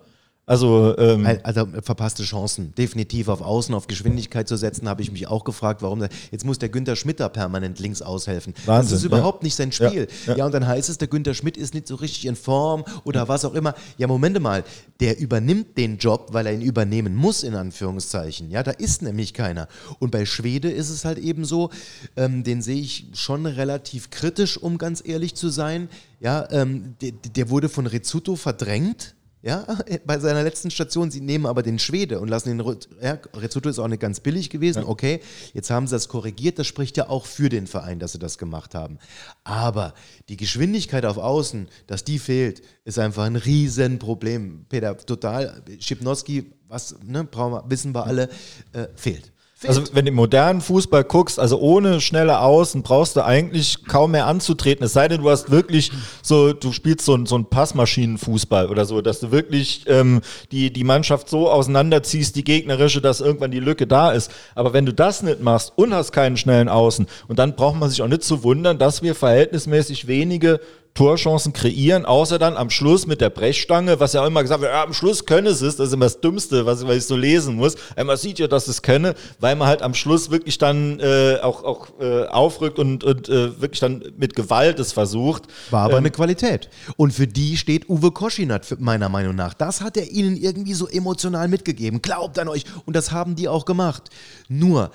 Also, 0.50 0.98
ähm, 0.98 1.38
also 1.44 1.64
verpasste 1.80 2.24
Chancen, 2.24 2.74
definitiv 2.74 3.28
auf 3.28 3.40
Außen, 3.40 3.72
auf 3.72 3.86
Geschwindigkeit 3.86 4.48
zu 4.48 4.56
setzen, 4.56 4.88
habe 4.88 5.00
ich 5.00 5.12
mich 5.12 5.28
auch 5.28 5.44
gefragt, 5.44 5.80
warum. 5.80 6.04
Jetzt 6.32 6.44
muss 6.44 6.58
der 6.58 6.68
Günther 6.68 6.96
Schmidt 6.96 7.20
da 7.20 7.28
permanent 7.28 7.78
links 7.78 8.02
aushelfen. 8.02 8.54
Wahnsinn, 8.66 8.90
das 8.90 8.98
ist 8.98 9.04
überhaupt 9.04 9.44
ja. 9.44 9.46
nicht 9.46 9.54
sein 9.54 9.70
Spiel. 9.70 10.08
Ja, 10.26 10.32
Ja, 10.32 10.38
ja. 10.38 10.46
und 10.46 10.52
dann 10.52 10.66
heißt 10.66 10.88
es, 10.88 10.98
der 10.98 11.06
Günther 11.06 11.34
Schmidt 11.34 11.56
ist 11.56 11.72
nicht 11.72 11.86
so 11.86 11.94
richtig 11.94 12.26
in 12.26 12.34
Form 12.34 12.84
oder 13.04 13.28
was 13.28 13.44
auch 13.44 13.54
immer. 13.54 13.76
Ja, 13.96 14.08
Moment 14.08 14.40
mal, 14.40 14.64
der 14.98 15.20
übernimmt 15.20 15.78
den 15.78 15.98
Job, 15.98 16.30
weil 16.32 16.48
er 16.48 16.52
ihn 16.52 16.62
übernehmen 16.62 17.14
muss, 17.14 17.44
in 17.44 17.54
Anführungszeichen. 17.54 18.50
Ja, 18.50 18.64
da 18.64 18.72
ist 18.72 19.02
nämlich 19.02 19.34
keiner. 19.34 19.68
Und 20.00 20.10
bei 20.10 20.26
Schwede 20.26 20.68
ist 20.68 20.90
es 20.90 21.04
halt 21.04 21.18
eben 21.18 21.44
so, 21.44 21.70
ähm, 22.16 22.42
den 22.42 22.60
sehe 22.60 22.80
ich 22.80 23.06
schon 23.12 23.46
relativ 23.46 24.10
kritisch, 24.10 24.58
um 24.58 24.78
ganz 24.78 25.00
ehrlich 25.06 25.36
zu 25.36 25.48
sein. 25.48 25.88
Ja, 26.18 26.48
ähm, 26.50 26.96
der, 27.00 27.12
der 27.12 27.50
wurde 27.50 27.68
von 27.68 27.86
Rizzuto 27.86 28.34
verdrängt. 28.34 29.14
Ja, 29.42 29.66
bei 30.04 30.18
seiner 30.18 30.42
letzten 30.42 30.70
Station, 30.70 31.10
sie 31.10 31.20
nehmen 31.20 31.46
aber 31.46 31.62
den 31.62 31.78
Schwede 31.78 32.20
und 32.20 32.28
lassen 32.28 32.56
den, 32.56 32.76
ja, 33.02 33.18
Rizzuto 33.34 33.68
ist 33.68 33.78
auch 33.78 33.88
nicht 33.88 34.00
ganz 34.00 34.20
billig 34.20 34.50
gewesen, 34.50 34.84
okay, 34.84 35.20
jetzt 35.54 35.70
haben 35.70 35.86
sie 35.86 35.94
das 35.94 36.08
korrigiert, 36.08 36.58
das 36.58 36.66
spricht 36.66 36.96
ja 36.96 37.08
auch 37.08 37.24
für 37.24 37.48
den 37.48 37.66
Verein, 37.66 37.98
dass 37.98 38.12
sie 38.12 38.18
das 38.18 38.36
gemacht 38.36 38.74
haben. 38.74 38.98
Aber 39.44 39.94
die 40.28 40.36
Geschwindigkeit 40.36 41.06
auf 41.06 41.16
Außen, 41.16 41.68
dass 41.86 42.04
die 42.04 42.18
fehlt, 42.18 42.62
ist 42.84 42.98
einfach 42.98 43.24
ein 43.24 43.36
Riesenproblem. 43.36 44.66
Peter, 44.68 44.96
total, 44.96 45.62
Schipnowski, 45.78 46.52
was, 46.68 46.96
ne, 47.04 47.24
brauchen 47.24 47.52
wir, 47.52 47.70
wissen 47.70 47.94
wir 47.94 48.06
alle, 48.06 48.28
äh, 48.72 48.88
fehlt. 48.94 49.32
Also 49.66 49.82
wenn 49.92 50.06
du 50.06 50.10
im 50.10 50.14
modernen 50.14 50.62
Fußball 50.62 51.04
guckst, 51.04 51.38
also 51.38 51.58
ohne 51.58 52.00
schnelle 52.00 52.40
Außen 52.40 52.82
brauchst 52.82 53.16
du 53.16 53.24
eigentlich 53.24 53.84
kaum 53.86 54.12
mehr 54.12 54.26
anzutreten. 54.26 54.84
Es 54.86 54.94
sei 54.94 55.06
denn, 55.06 55.20
du 55.20 55.28
hast 55.28 55.50
wirklich 55.50 55.92
so, 56.22 56.54
du 56.54 56.72
spielst 56.72 57.04
so, 57.04 57.26
so 57.26 57.34
einen 57.34 57.44
Passmaschinenfußball 57.44 58.68
oder 58.68 58.86
so, 58.86 59.02
dass 59.02 59.20
du 59.20 59.30
wirklich 59.32 59.84
ähm, 59.86 60.22
die, 60.50 60.72
die 60.72 60.84
Mannschaft 60.84 61.28
so 61.28 61.50
auseinanderziehst, 61.50 62.36
die 62.36 62.44
gegnerische, 62.44 63.02
dass 63.02 63.20
irgendwann 63.20 63.50
die 63.50 63.60
Lücke 63.60 63.86
da 63.86 64.12
ist. 64.12 64.30
Aber 64.54 64.72
wenn 64.72 64.86
du 64.86 64.94
das 64.94 65.22
nicht 65.22 65.42
machst 65.42 65.72
und 65.76 65.92
hast 65.92 66.12
keinen 66.12 66.38
schnellen 66.38 66.68
Außen, 66.68 67.06
und 67.28 67.38
dann 67.38 67.54
braucht 67.54 67.76
man 67.76 67.90
sich 67.90 68.00
auch 68.00 68.08
nicht 68.08 68.22
zu 68.22 68.42
wundern, 68.42 68.78
dass 68.78 69.02
wir 69.02 69.14
verhältnismäßig 69.14 70.06
wenige 70.06 70.60
Torchancen 70.94 71.52
kreieren, 71.52 72.04
außer 72.04 72.38
dann 72.38 72.56
am 72.56 72.68
Schluss 72.68 73.06
mit 73.06 73.20
der 73.20 73.30
Brechstange, 73.30 74.00
was 74.00 74.12
ja 74.12 74.26
immer 74.26 74.42
gesagt 74.42 74.60
wird, 74.60 74.72
ja, 74.72 74.82
am 74.82 74.92
Schluss 74.92 75.24
könne 75.24 75.50
es, 75.50 75.60
das 75.60 75.78
ist 75.78 75.92
immer 75.92 76.06
das 76.06 76.20
Dümmste, 76.20 76.66
was, 76.66 76.86
was 76.86 76.96
ich 76.96 77.06
so 77.06 77.16
lesen 77.16 77.56
muss. 77.56 77.76
Ja, 77.96 78.04
Man 78.04 78.16
sieht 78.16 78.38
ja, 78.38 78.48
dass 78.48 78.68
es 78.68 78.82
könne, 78.82 79.14
weil 79.38 79.56
man 79.56 79.68
halt 79.68 79.82
am 79.82 79.94
Schluss 79.94 80.30
wirklich 80.30 80.58
dann 80.58 80.98
äh, 81.00 81.38
auch, 81.42 81.62
auch 81.64 81.88
äh, 82.00 82.26
aufrückt 82.26 82.78
und, 82.78 83.04
und 83.04 83.28
äh, 83.28 83.60
wirklich 83.60 83.80
dann 83.80 84.02
mit 84.16 84.34
Gewalt 84.34 84.78
es 84.78 84.92
versucht. 84.92 85.44
War 85.70 85.84
Ähm, 85.84 85.90
aber 85.90 85.98
eine 85.98 86.10
Qualität. 86.10 86.68
Und 86.96 87.12
für 87.12 87.26
die 87.26 87.56
steht 87.56 87.88
Uwe 87.88 88.10
Koschinat, 88.10 88.66
meiner 88.80 89.08
Meinung 89.08 89.36
nach. 89.36 89.54
Das 89.54 89.80
hat 89.80 89.96
er 89.96 90.10
ihnen 90.10 90.36
irgendwie 90.36 90.74
so 90.74 90.88
emotional 90.88 91.48
mitgegeben. 91.48 92.02
Glaubt 92.02 92.38
an 92.38 92.48
euch. 92.48 92.64
Und 92.84 92.96
das 92.96 93.12
haben 93.12 93.36
die 93.36 93.48
auch 93.48 93.64
gemacht. 93.64 94.10
Nur, 94.48 94.90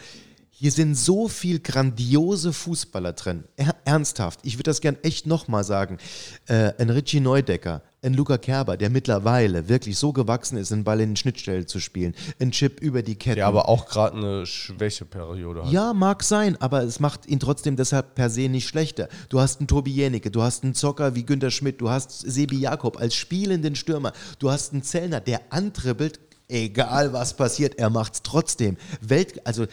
hier 0.65 0.71
sind 0.71 0.95
so 0.95 1.27
viel 1.27 1.59
grandiose 1.59 2.51
Fußballer 2.51 3.13
drin. 3.13 3.43
Er, 3.55 3.75
ernsthaft. 3.85 4.39
Ich 4.41 4.55
würde 4.55 4.71
das 4.71 4.81
gern 4.81 4.97
echt 5.03 5.27
nochmal 5.27 5.63
sagen. 5.63 5.99
Äh, 6.47 6.73
ein 6.79 6.89
Richie 6.89 7.19
Neudecker, 7.19 7.83
ein 8.01 8.15
Luca 8.15 8.39
Kerber, 8.39 8.75
der 8.75 8.89
mittlerweile 8.89 9.69
wirklich 9.69 9.95
so 9.95 10.11
gewachsen 10.11 10.57
ist, 10.57 10.71
einen 10.71 10.83
Ball 10.83 11.01
in 11.01 11.11
den 11.11 11.17
Schnittstelle 11.17 11.67
zu 11.67 11.79
spielen. 11.79 12.15
Ein 12.39 12.49
Chip 12.49 12.79
über 12.79 13.03
die 13.03 13.13
Kette. 13.13 13.35
Der 13.35 13.45
aber 13.45 13.69
auch 13.69 13.85
gerade 13.85 14.17
eine 14.17 14.47
Schwächeperiode 14.47 15.65
hat. 15.65 15.71
Ja, 15.71 15.93
mag 15.93 16.23
sein, 16.23 16.59
aber 16.59 16.81
es 16.81 16.99
macht 16.99 17.27
ihn 17.27 17.39
trotzdem 17.39 17.75
deshalb 17.75 18.15
per 18.15 18.31
se 18.31 18.49
nicht 18.49 18.67
schlechter. 18.67 19.07
Du 19.29 19.39
hast 19.39 19.59
einen 19.59 19.67
Tobi 19.67 19.91
Jänicke, 19.91 20.31
du 20.31 20.41
hast 20.41 20.63
einen 20.63 20.73
Zocker 20.73 21.13
wie 21.13 21.27
Günter 21.27 21.51
Schmidt, 21.51 21.79
du 21.79 21.91
hast 21.91 22.21
Sebi 22.21 22.57
Jakob 22.57 22.97
als 22.99 23.13
spielenden 23.13 23.75
Stürmer, 23.75 24.13
du 24.39 24.49
hast 24.49 24.73
einen 24.73 24.81
Zellner, 24.81 25.19
der 25.19 25.41
antribbelt, 25.51 26.19
egal 26.47 27.13
was 27.13 27.35
passiert, 27.35 27.77
er 27.77 27.91
macht's 27.91 28.23
trotzdem. 28.23 28.77
Welt, 29.01 29.45
also 29.45 29.67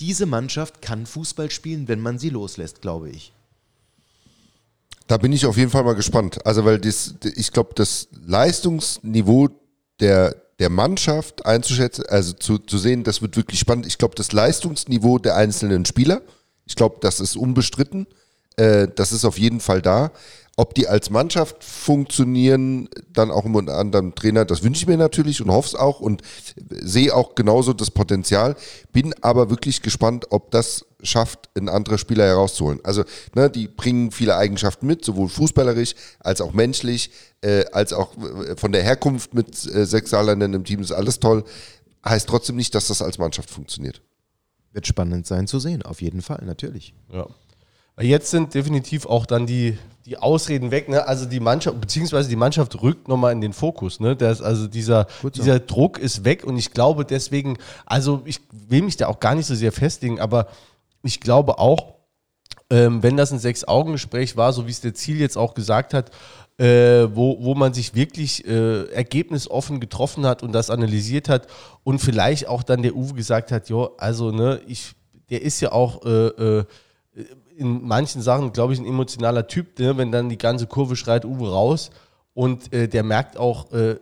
diese 0.00 0.26
Mannschaft 0.26 0.82
kann 0.82 1.06
Fußball 1.06 1.50
spielen, 1.50 1.88
wenn 1.88 2.00
man 2.00 2.18
sie 2.18 2.30
loslässt, 2.30 2.82
glaube 2.82 3.10
ich. 3.10 3.32
Da 5.06 5.18
bin 5.18 5.32
ich 5.32 5.46
auf 5.46 5.56
jeden 5.56 5.70
Fall 5.70 5.84
mal 5.84 5.94
gespannt. 5.94 6.44
Also, 6.44 6.64
weil 6.64 6.78
das, 6.78 7.14
ich 7.36 7.52
glaube, 7.52 7.70
das 7.74 8.08
Leistungsniveau 8.26 9.48
der, 10.00 10.34
der 10.58 10.68
Mannschaft 10.68 11.46
einzuschätzen, 11.46 12.04
also 12.08 12.32
zu, 12.32 12.58
zu 12.58 12.78
sehen, 12.78 13.04
das 13.04 13.22
wird 13.22 13.36
wirklich 13.36 13.60
spannend. 13.60 13.86
Ich 13.86 13.98
glaube, 13.98 14.14
das 14.16 14.32
Leistungsniveau 14.32 15.18
der 15.18 15.36
einzelnen 15.36 15.84
Spieler, 15.84 16.22
ich 16.66 16.74
glaube, 16.74 16.96
das 17.00 17.20
ist 17.20 17.36
unbestritten. 17.36 18.06
Äh, 18.56 18.88
das 18.94 19.12
ist 19.12 19.24
auf 19.24 19.38
jeden 19.38 19.60
Fall 19.60 19.80
da. 19.80 20.10
Ob 20.58 20.74
die 20.74 20.88
als 20.88 21.10
Mannschaft 21.10 21.62
funktionieren, 21.62 22.88
dann 23.12 23.30
auch 23.30 23.44
mit 23.44 23.68
einem 23.68 23.78
anderen 23.78 24.14
Trainer, 24.14 24.46
das 24.46 24.62
wünsche 24.62 24.82
ich 24.82 24.86
mir 24.86 24.96
natürlich 24.96 25.42
und 25.42 25.50
hoffe 25.50 25.68
es 25.68 25.74
auch 25.74 26.00
und 26.00 26.22
sehe 26.70 27.14
auch 27.14 27.34
genauso 27.34 27.74
das 27.74 27.90
Potenzial. 27.90 28.56
Bin 28.90 29.14
aber 29.20 29.50
wirklich 29.50 29.82
gespannt, 29.82 30.26
ob 30.30 30.50
das 30.50 30.86
schafft, 31.02 31.50
ein 31.56 31.68
anderer 31.68 31.98
Spieler 31.98 32.24
herauszuholen. 32.24 32.80
Also, 32.84 33.04
ne, 33.34 33.50
die 33.50 33.68
bringen 33.68 34.10
viele 34.10 34.36
Eigenschaften 34.36 34.86
mit, 34.86 35.04
sowohl 35.04 35.28
fußballerisch 35.28 35.94
als 36.20 36.40
auch 36.40 36.54
menschlich, 36.54 37.10
äh, 37.42 37.66
als 37.72 37.92
auch 37.92 38.16
äh, 38.16 38.56
von 38.56 38.72
der 38.72 38.82
Herkunft 38.82 39.34
mit 39.34 39.48
äh, 39.66 39.84
sechs 39.84 40.10
Saarländern 40.10 40.54
im 40.54 40.64
Team 40.64 40.80
ist 40.80 40.92
alles 40.92 41.20
toll. 41.20 41.44
Heißt 42.04 42.28
trotzdem 42.28 42.56
nicht, 42.56 42.74
dass 42.74 42.88
das 42.88 43.02
als 43.02 43.18
Mannschaft 43.18 43.50
funktioniert. 43.50 44.00
Wird 44.72 44.86
spannend 44.86 45.26
sein 45.26 45.46
zu 45.46 45.58
sehen, 45.58 45.82
auf 45.82 46.00
jeden 46.00 46.22
Fall, 46.22 46.42
natürlich. 46.44 46.94
Ja. 47.12 47.26
Jetzt 47.98 48.30
sind 48.30 48.52
definitiv 48.54 49.06
auch 49.06 49.24
dann 49.24 49.46
die, 49.46 49.78
die 50.06 50.16
Ausreden 50.16 50.70
weg. 50.70 50.88
Ne? 50.88 51.06
Also 51.06 51.26
die 51.26 51.40
Mannschaft, 51.40 51.80
beziehungsweise 51.80 52.28
die 52.28 52.36
Mannschaft 52.36 52.80
rückt 52.80 53.08
nochmal 53.08 53.32
in 53.32 53.40
den 53.40 53.52
Fokus. 53.52 53.98
Ne? 53.98 54.14
Das, 54.14 54.40
also 54.40 54.68
dieser, 54.68 55.06
dieser 55.34 55.58
Druck 55.58 55.98
ist 55.98 56.24
weg 56.24 56.44
und 56.44 56.56
ich 56.56 56.70
glaube 56.70 57.04
deswegen, 57.04 57.58
also 57.84 58.22
ich 58.24 58.40
will 58.50 58.82
mich 58.82 58.96
da 58.96 59.08
auch 59.08 59.18
gar 59.18 59.34
nicht 59.34 59.46
so 59.46 59.54
sehr 59.54 59.72
festlegen, 59.72 60.20
aber 60.20 60.46
ich 61.02 61.20
glaube 61.20 61.58
auch, 61.58 61.96
ähm, 62.70 63.02
wenn 63.02 63.16
das 63.16 63.32
ein 63.32 63.38
Sechs-Augen-Gespräch 63.40 64.36
war, 64.36 64.52
so 64.52 64.66
wie 64.66 64.70
es 64.70 64.80
der 64.80 64.94
Ziel 64.94 65.20
jetzt 65.20 65.36
auch 65.36 65.54
gesagt 65.54 65.92
hat, 65.92 66.10
äh, 66.58 67.08
wo, 67.12 67.38
wo 67.40 67.54
man 67.54 67.74
sich 67.74 67.94
wirklich 67.94 68.46
äh, 68.46 68.84
ergebnisoffen 68.90 69.80
getroffen 69.80 70.24
hat 70.24 70.42
und 70.42 70.52
das 70.52 70.70
analysiert 70.70 71.28
hat 71.28 71.48
und 71.84 71.98
vielleicht 71.98 72.48
auch 72.48 72.62
dann 72.62 72.82
der 72.82 72.94
Uwe 72.94 73.14
gesagt 73.14 73.52
hat, 73.52 73.68
jo, 73.68 73.94
also 73.98 74.30
ne, 74.30 74.60
ich, 74.66 74.94
der 75.30 75.42
ist 75.42 75.60
ja 75.60 75.72
auch 75.72 76.04
äh, 76.04 76.08
äh, 76.08 76.64
in 77.56 77.86
manchen 77.86 78.22
Sachen, 78.22 78.52
glaube 78.52 78.72
ich, 78.72 78.78
ein 78.78 78.86
emotionaler 78.86 79.46
Typ, 79.46 79.78
ne? 79.78 79.96
wenn 79.96 80.12
dann 80.12 80.28
die 80.28 80.38
ganze 80.38 80.66
Kurve 80.66 80.96
schreit 80.96 81.24
Uwe 81.24 81.50
raus 81.50 81.90
und 82.34 82.70
äh, 82.72 82.86
der 82.86 83.02
merkt 83.02 83.38
auch, 83.38 83.72
äh, 83.72 83.96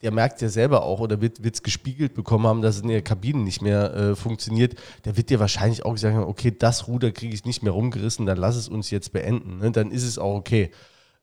der 0.00 0.12
merkt 0.12 0.40
ja 0.40 0.48
selber 0.48 0.84
auch 0.84 1.00
oder 1.00 1.20
wird 1.20 1.40
es 1.44 1.62
gespiegelt 1.62 2.14
bekommen 2.14 2.46
haben, 2.46 2.62
dass 2.62 2.76
es 2.76 2.82
in 2.82 2.88
der 2.88 3.02
Kabine 3.02 3.40
nicht 3.40 3.62
mehr 3.62 3.92
äh, 3.94 4.14
funktioniert, 4.14 4.76
der 5.04 5.16
wird 5.16 5.28
dir 5.28 5.40
wahrscheinlich 5.40 5.84
auch 5.84 5.94
gesagt 5.94 6.14
haben, 6.14 6.24
okay, 6.24 6.54
das 6.56 6.86
Ruder 6.86 7.10
kriege 7.10 7.34
ich 7.34 7.44
nicht 7.44 7.64
mehr 7.64 7.72
rumgerissen, 7.72 8.26
dann 8.26 8.38
lass 8.38 8.54
es 8.54 8.68
uns 8.68 8.90
jetzt 8.90 9.12
beenden. 9.12 9.58
Ne? 9.58 9.72
Dann 9.72 9.90
ist 9.90 10.04
es 10.04 10.18
auch 10.18 10.36
okay. 10.36 10.70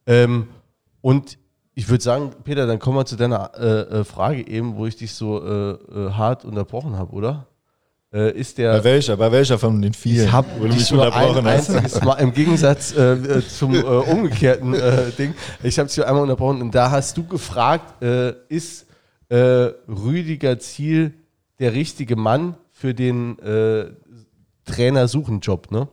Ähm, 0.06 0.50
und 1.00 1.38
ich 1.74 1.88
würde 1.88 2.04
sagen, 2.04 2.32
Peter, 2.44 2.68
dann 2.68 2.80
kommen 2.80 2.98
wir 2.98 3.06
zu 3.06 3.16
deiner 3.16 3.52
äh, 3.56 4.00
äh, 4.00 4.04
Frage 4.04 4.46
eben, 4.46 4.76
wo 4.76 4.86
ich 4.86 4.98
dich 4.98 5.14
so 5.14 5.42
äh, 5.42 6.12
hart 6.12 6.44
unterbrochen 6.44 6.98
habe, 6.98 7.14
oder? 7.14 7.48
Äh, 8.14 8.38
ist 8.38 8.58
der 8.58 8.74
Bei 8.74 8.84
welcher? 8.84 9.16
Bei 9.18 9.32
welcher 9.32 9.58
von 9.58 9.82
den 9.82 9.94
vielen? 9.94 10.26
ich 10.26 10.32
habe 10.32 10.48
wo 10.58 10.64
du 10.64 10.70
dich 10.70 10.80
mich 10.80 10.92
nur 10.92 11.06
unterbrochen 11.06 11.48
ein 11.48 11.58
hast. 11.58 11.70
einziges 11.70 12.02
Mal, 12.02 12.16
im 12.16 12.34
Gegensatz 12.34 12.94
äh, 12.94 13.14
äh, 13.14 13.48
zum 13.48 13.74
äh, 13.74 13.80
umgekehrten 13.80 14.74
äh, 14.74 15.12
Ding, 15.18 15.34
ich 15.64 15.80
habe 15.80 15.88
dich 15.88 15.98
nur 15.98 16.08
einmal 16.08 16.24
unterbrochen 16.24 16.62
und 16.62 16.76
da 16.76 16.92
hast 16.92 17.16
du 17.18 17.26
gefragt, 17.26 18.04
äh, 18.04 18.34
ist 18.50 18.86
äh, 19.30 19.36
Rüdiger 19.88 20.60
Ziel 20.60 21.14
der 21.60 21.74
richtige 21.74 22.18
Mann 22.18 22.58
für 22.72 22.94
den 22.94 23.40
äh, 23.40 23.86
Trainer-Suchen-Job, 24.66 25.72
ne? 25.72 25.88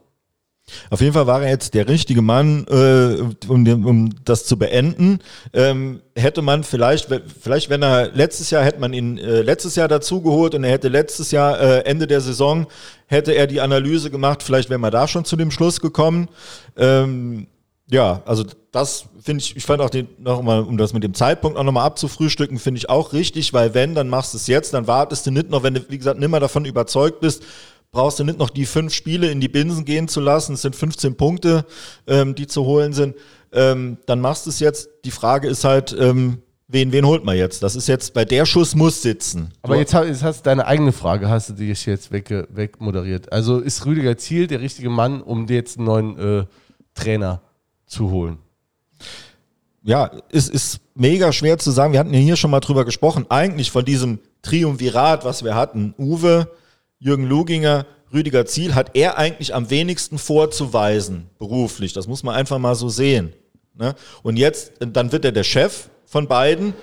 Auf 0.90 1.00
jeden 1.00 1.12
Fall 1.12 1.26
war 1.26 1.42
er 1.42 1.50
jetzt 1.50 1.74
der 1.74 1.88
richtige 1.88 2.22
Mann, 2.22 2.66
äh, 2.68 3.48
um, 3.48 3.84
um 3.84 4.10
das 4.24 4.44
zu 4.44 4.58
beenden. 4.58 5.18
Ähm, 5.52 6.00
hätte 6.14 6.42
man 6.42 6.64
vielleicht, 6.64 7.08
vielleicht 7.40 7.70
wenn 7.70 7.82
er 7.82 8.10
letztes 8.12 8.50
Jahr 8.50 8.64
hätte 8.64 8.80
man 8.80 8.92
ihn 8.92 9.18
äh, 9.18 9.42
letztes 9.42 9.76
Jahr 9.76 9.88
dazugeholt 9.88 10.54
und 10.54 10.64
er 10.64 10.70
hätte 10.70 10.88
letztes 10.88 11.30
Jahr 11.30 11.60
äh, 11.60 11.78
Ende 11.80 12.06
der 12.06 12.20
Saison 12.20 12.66
hätte 13.06 13.32
er 13.32 13.46
die 13.46 13.60
Analyse 13.60 14.10
gemacht, 14.10 14.42
vielleicht 14.42 14.68
wäre 14.68 14.78
man 14.78 14.92
da 14.92 15.08
schon 15.08 15.24
zu 15.24 15.36
dem 15.36 15.50
Schluss 15.50 15.80
gekommen. 15.80 16.28
Ähm, 16.76 17.46
ja, 17.90 18.22
also 18.26 18.44
das 18.70 19.06
finde 19.22 19.42
ich, 19.42 19.56
ich 19.56 19.64
fand 19.64 19.80
auch 19.80 19.90
nochmal, 20.18 20.62
um 20.62 20.76
das 20.76 20.92
mit 20.92 21.02
dem 21.02 21.14
Zeitpunkt 21.14 21.56
auch 21.56 21.64
nochmal 21.64 21.86
abzufrühstücken, 21.86 22.58
finde 22.58 22.78
ich 22.78 22.90
auch 22.90 23.14
richtig, 23.14 23.54
weil 23.54 23.72
wenn, 23.72 23.94
dann 23.94 24.08
machst 24.10 24.34
du 24.34 24.36
es 24.36 24.46
jetzt, 24.46 24.74
dann 24.74 24.86
wartest 24.86 25.26
du 25.26 25.30
nicht 25.30 25.48
noch, 25.48 25.62
wenn 25.62 25.74
du, 25.74 25.88
wie 25.88 25.96
gesagt, 25.96 26.20
nimmer 26.20 26.38
davon 26.38 26.66
überzeugt 26.66 27.20
bist, 27.20 27.42
brauchst 27.90 28.18
du 28.18 28.24
nicht 28.24 28.38
noch 28.38 28.50
die 28.50 28.66
fünf 28.66 28.92
Spiele 28.92 29.30
in 29.30 29.40
die 29.40 29.48
Binsen 29.48 29.84
gehen 29.84 30.08
zu 30.08 30.20
lassen. 30.20 30.54
Es 30.54 30.62
sind 30.62 30.76
15 30.76 31.16
Punkte, 31.16 31.64
ähm, 32.06 32.34
die 32.34 32.46
zu 32.46 32.64
holen 32.64 32.92
sind. 32.92 33.16
Ähm, 33.52 33.98
dann 34.06 34.20
machst 34.20 34.46
du 34.46 34.50
es 34.50 34.60
jetzt. 34.60 34.88
Die 35.04 35.10
Frage 35.10 35.48
ist 35.48 35.64
halt, 35.64 35.96
ähm, 35.98 36.42
wen, 36.68 36.92
wen 36.92 37.06
holt 37.06 37.24
man 37.24 37.36
jetzt? 37.36 37.62
Das 37.62 37.76
ist 37.76 37.88
jetzt, 37.88 38.12
bei 38.14 38.24
der 38.24 38.44
Schuss 38.44 38.74
muss 38.74 39.02
sitzen. 39.02 39.52
Aber 39.62 39.76
jetzt, 39.76 39.94
jetzt 39.94 40.22
hast 40.22 40.40
du 40.40 40.44
deine 40.44 40.66
eigene 40.66 40.92
Frage, 40.92 41.28
hast 41.28 41.48
du 41.50 41.54
die 41.54 41.68
jetzt 41.68 42.12
weg, 42.12 42.46
wegmoderiert. 42.50 43.32
Also 43.32 43.58
ist 43.58 43.86
Rüdiger 43.86 44.16
Ziel 44.18 44.46
der 44.46 44.60
richtige 44.60 44.90
Mann, 44.90 45.22
um 45.22 45.46
dir 45.46 45.56
jetzt 45.56 45.78
einen 45.78 45.86
neuen 45.86 46.18
äh, 46.18 46.44
Trainer 46.94 47.40
zu 47.86 48.10
holen? 48.10 48.38
ja, 49.88 50.10
es 50.30 50.50
ist 50.50 50.80
mega 50.94 51.32
schwer 51.32 51.56
zu 51.56 51.70
sagen. 51.70 51.94
Wir 51.94 52.00
hatten 52.00 52.12
ja 52.12 52.20
hier 52.20 52.36
schon 52.36 52.50
mal 52.50 52.60
drüber 52.60 52.84
gesprochen. 52.84 53.24
Eigentlich 53.30 53.70
von 53.70 53.86
diesem 53.86 54.18
Triumvirat, 54.42 55.24
was 55.24 55.44
wir 55.44 55.54
hatten, 55.54 55.94
Uwe, 55.98 56.50
Jürgen 56.98 57.24
Luginger, 57.24 57.86
Rüdiger 58.12 58.46
Ziel, 58.46 58.74
hat 58.74 58.90
er 58.94 59.18
eigentlich 59.18 59.54
am 59.54 59.70
wenigsten 59.70 60.18
vorzuweisen 60.18 61.28
beruflich. 61.38 61.92
Das 61.92 62.06
muss 62.06 62.22
man 62.22 62.34
einfach 62.34 62.58
mal 62.58 62.74
so 62.74 62.88
sehen. 62.88 63.32
Ne? 63.74 63.94
Und 64.22 64.36
jetzt, 64.36 64.72
dann 64.80 65.12
wird 65.12 65.24
er 65.24 65.32
der 65.32 65.44
Chef 65.44 65.88
von 66.06 66.26
beiden. 66.26 66.74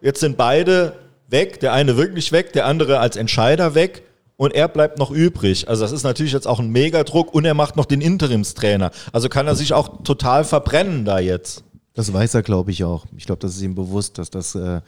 Jetzt 0.00 0.20
sind 0.20 0.36
beide 0.36 0.94
weg, 1.28 1.60
der 1.60 1.72
eine 1.72 1.96
wirklich 1.96 2.32
weg, 2.32 2.52
der 2.52 2.66
andere 2.66 3.00
als 3.00 3.16
Entscheider 3.16 3.74
weg 3.74 4.02
und 4.36 4.54
er 4.54 4.68
bleibt 4.68 4.98
noch 4.98 5.10
übrig. 5.10 5.68
Also 5.68 5.82
das 5.82 5.92
ist 5.92 6.02
natürlich 6.02 6.32
jetzt 6.32 6.46
auch 6.46 6.60
ein 6.60 6.70
Megadruck 6.70 7.34
und 7.34 7.44
er 7.44 7.54
macht 7.54 7.76
noch 7.76 7.86
den 7.86 8.00
Interimstrainer. 8.00 8.90
Also 9.12 9.28
kann 9.28 9.46
er 9.46 9.54
sich 9.54 9.72
auch 9.72 10.02
total 10.02 10.44
verbrennen 10.44 11.04
da 11.04 11.18
jetzt. 11.18 11.64
Das 11.94 12.12
weiß 12.12 12.34
er, 12.34 12.42
glaube 12.42 12.72
ich, 12.72 12.82
auch. 12.82 13.06
Ich 13.16 13.26
glaube, 13.26 13.40
das 13.40 13.54
ist 13.54 13.62
ihm 13.62 13.74
bewusst, 13.74 14.18
dass 14.18 14.30
das. 14.30 14.54
Äh, 14.54 14.80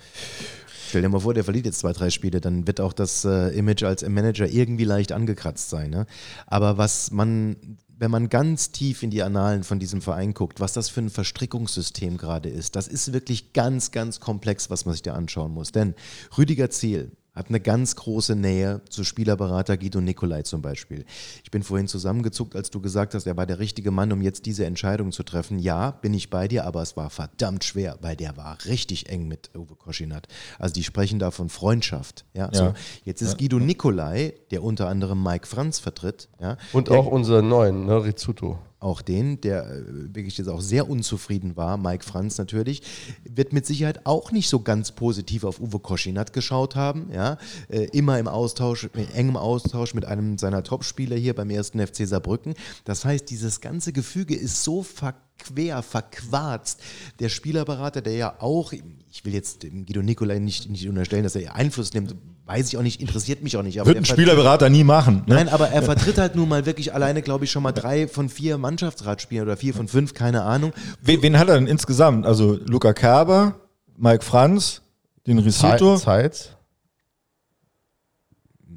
stell 0.89 1.03
dir 1.03 1.09
mal 1.09 1.21
vor, 1.21 1.35
der 1.35 1.45
verliert 1.45 1.67
jetzt 1.67 1.81
zwei, 1.81 1.93
drei 1.93 2.11
Spiele, 2.11 2.41
dann 2.41 2.67
wird 2.67 2.81
auch 2.81 2.93
das 2.93 3.25
äh, 3.25 3.49
Image 3.57 3.83
als 3.83 4.07
Manager 4.07 4.47
irgendwie 4.47 4.85
leicht 4.85 5.13
angekratzt 5.13 5.71
sein. 5.71 5.91
Ne? 5.91 6.07
Aber 6.47 6.79
was 6.79 7.11
man 7.11 7.57
wenn 7.99 8.11
man 8.11 8.29
ganz 8.29 8.73
tief 8.73 9.03
in 9.03 9.11
die 9.11 9.23
Annalen 9.23 9.65
von 9.65 9.79
diesem 9.79 10.03
Verein 10.03 10.35
guckt, 10.35 10.61
was 10.61 10.75
das 10.75 10.91
für 10.91 11.01
ein 11.01 11.11
Verstrickungssystem 11.11 12.19
gerade 12.19 12.49
ist, 12.49 12.77
das 12.77 12.89
ist 12.89 13.13
wirklich 13.13 13.55
ganz, 13.55 13.91
ganz 13.91 14.21
komplex, 14.21 14.69
was 14.71 14.85
man 14.85 14.93
sich 14.93 15.03
da 15.03 15.15
anschauen 15.15 15.53
muss. 15.53 15.73
Denn 15.73 15.95
Rüdiger 16.37 16.69
Ziel, 16.71 17.13
hat 17.37 17.51
eine 17.51 17.61
ganz 17.61 17.95
große 17.95 18.35
Nähe 18.35 18.81
zu 18.89 19.05
Spielerberater 19.05 19.77
Guido 19.77 20.01
Nicolai 20.01 20.43
zum 20.43 20.63
Beispiel. 20.63 21.05
Ich 21.45 21.51
bin 21.51 21.63
vorhin 21.63 21.87
zusammengezuckt, 21.87 22.57
als 22.57 22.71
du 22.71 22.81
gesagt 22.81 23.15
hast, 23.15 23.27
er 23.27 23.37
war 23.37 23.45
der 23.45 23.59
richtige 23.59 23.91
Mann, 23.91 24.11
um 24.11 24.23
jetzt 24.23 24.47
diese 24.47 24.65
Entscheidung 24.65 25.13
zu 25.13 25.23
treffen. 25.23 25.59
Ja, 25.59 25.91
bin 25.91 26.15
ich 26.15 26.31
bei 26.31 26.49
dir, 26.49 26.65
aber 26.65 26.81
es 26.81 26.97
war 26.97 27.11
verdammt 27.11 27.63
schwer, 27.63 27.99
weil 28.01 28.17
der 28.17 28.39
war 28.39 28.57
richtig 28.65 29.11
eng 29.11 29.29
mit 29.29 29.51
Uwe 29.55 29.77
Koschinat. 29.77 30.27
Also 30.59 30.73
die 30.75 30.83
sprechen 30.83 31.19
da 31.19 31.31
von 31.31 31.51
Freundschaft. 31.51 32.25
Ja, 32.33 32.51
ja. 32.53 32.55
So, 32.55 32.75
jetzt 33.05 33.21
ist 33.21 33.33
ja. 33.33 33.37
Guido 33.37 33.59
Nicolai, 33.59 34.33
der 34.51 34.63
unter 34.63 34.89
anderem 34.89 35.23
Mike 35.23 35.47
Franz 35.47 35.79
vertritt. 35.79 36.29
Ja, 36.41 36.57
Und 36.73 36.91
auch 36.91 37.07
unseren 37.07 37.49
neuen, 37.49 37.85
ne, 37.85 38.03
Rizzuto 38.03 38.59
auch 38.87 39.03
den, 39.03 39.41
der 39.41 39.67
äh, 39.67 40.15
wirklich 40.15 40.39
jetzt 40.39 40.49
auch 40.49 40.61
sehr 40.61 40.89
unzufrieden 40.89 41.57
war, 41.57 41.77
Mike 41.77 42.05
Franz 42.05 42.39
natürlich, 42.39 42.83
wird 43.25 43.53
mit 43.53 43.67
Sicherheit 43.67 44.07
auch 44.07 44.31
nicht 44.31 44.49
so 44.49 44.61
ganz 44.61 44.93
positiv 44.93 45.45
auf 45.45 45.61
Uwe 45.61 45.81
Koschinat 45.81 46.33
geschaut 46.33 46.77
haben. 46.77 47.11
Ja? 47.13 47.37
Äh, 47.69 47.87
immer 47.87 48.19
im 48.19 48.29
Austausch, 48.29 48.89
in 48.95 49.11
engem 49.11 49.37
Austausch 49.37 49.93
mit 49.93 50.05
einem 50.05 50.39
seiner 50.39 50.63
Topspieler 50.63 51.17
hier 51.17 51.35
beim 51.35 51.51
ersten 51.51 51.85
FC 51.85 52.07
Saarbrücken. 52.07 52.55
Das 52.85 53.05
heißt, 53.05 53.29
dieses 53.29 53.61
ganze 53.61 53.93
Gefüge 53.93 54.37
ist 54.37 54.63
so 54.63 54.83
verkehrt 54.83 55.26
quer, 55.39 55.83
verquarzt. 55.83 56.81
Der 57.21 57.29
Spielerberater, 57.29 58.01
der 58.01 58.15
ja 58.15 58.35
auch, 58.41 58.73
ich 58.73 59.25
will 59.25 59.35
jetzt 59.35 59.61
Guido 59.63 60.03
Nicolai 60.03 60.39
nicht, 60.39 60.69
nicht 60.71 60.89
unterstellen, 60.89 61.25
dass 61.25 61.37
er 61.37 61.55
Einfluss 61.55 61.95
nimmt, 61.95 62.15
weiß 62.47 62.69
ich 62.69 62.77
auch 62.77 62.83
nicht, 62.83 63.01
interessiert 63.01 63.43
mich 63.43 63.57
auch 63.57 63.63
nicht. 63.63 63.85
Wird 63.85 63.97
ein 63.97 64.05
Spielerberater 64.05 64.69
nie 64.71 64.85
machen. 64.85 65.25
Ne? 65.27 65.35
Nein, 65.35 65.49
aber 65.49 65.69
er 65.69 65.83
vertritt 65.83 66.19
halt 66.19 66.37
nun 66.37 66.49
mal 66.49 66.67
wirklich 66.67 66.95
alleine, 66.95 67.23
glaube 67.23 67.45
ich, 67.45 67.51
schon 67.51 67.63
mal 67.63 67.73
drei 67.73 68.09
von 68.09 68.29
vier 68.29 68.59
Mannschaftsratspielern 68.59 69.47
oder 69.47 69.57
vier 69.57 69.75
von 69.75 69.89
fünf, 69.89 70.15
keine 70.15 70.43
Ahnung. 70.43 70.73
Wen, 71.03 71.23
wen 71.23 71.39
hat 71.39 71.49
er 71.49 71.57
denn 71.57 71.67
insgesamt? 71.67 72.25
Also 72.25 72.59
Luca 72.67 72.93
Kerber, 72.93 73.57
Mike 73.97 74.25
Franz, 74.25 74.83
den 75.27 75.39
Risito. 75.39 75.97
Zeit 75.97 76.56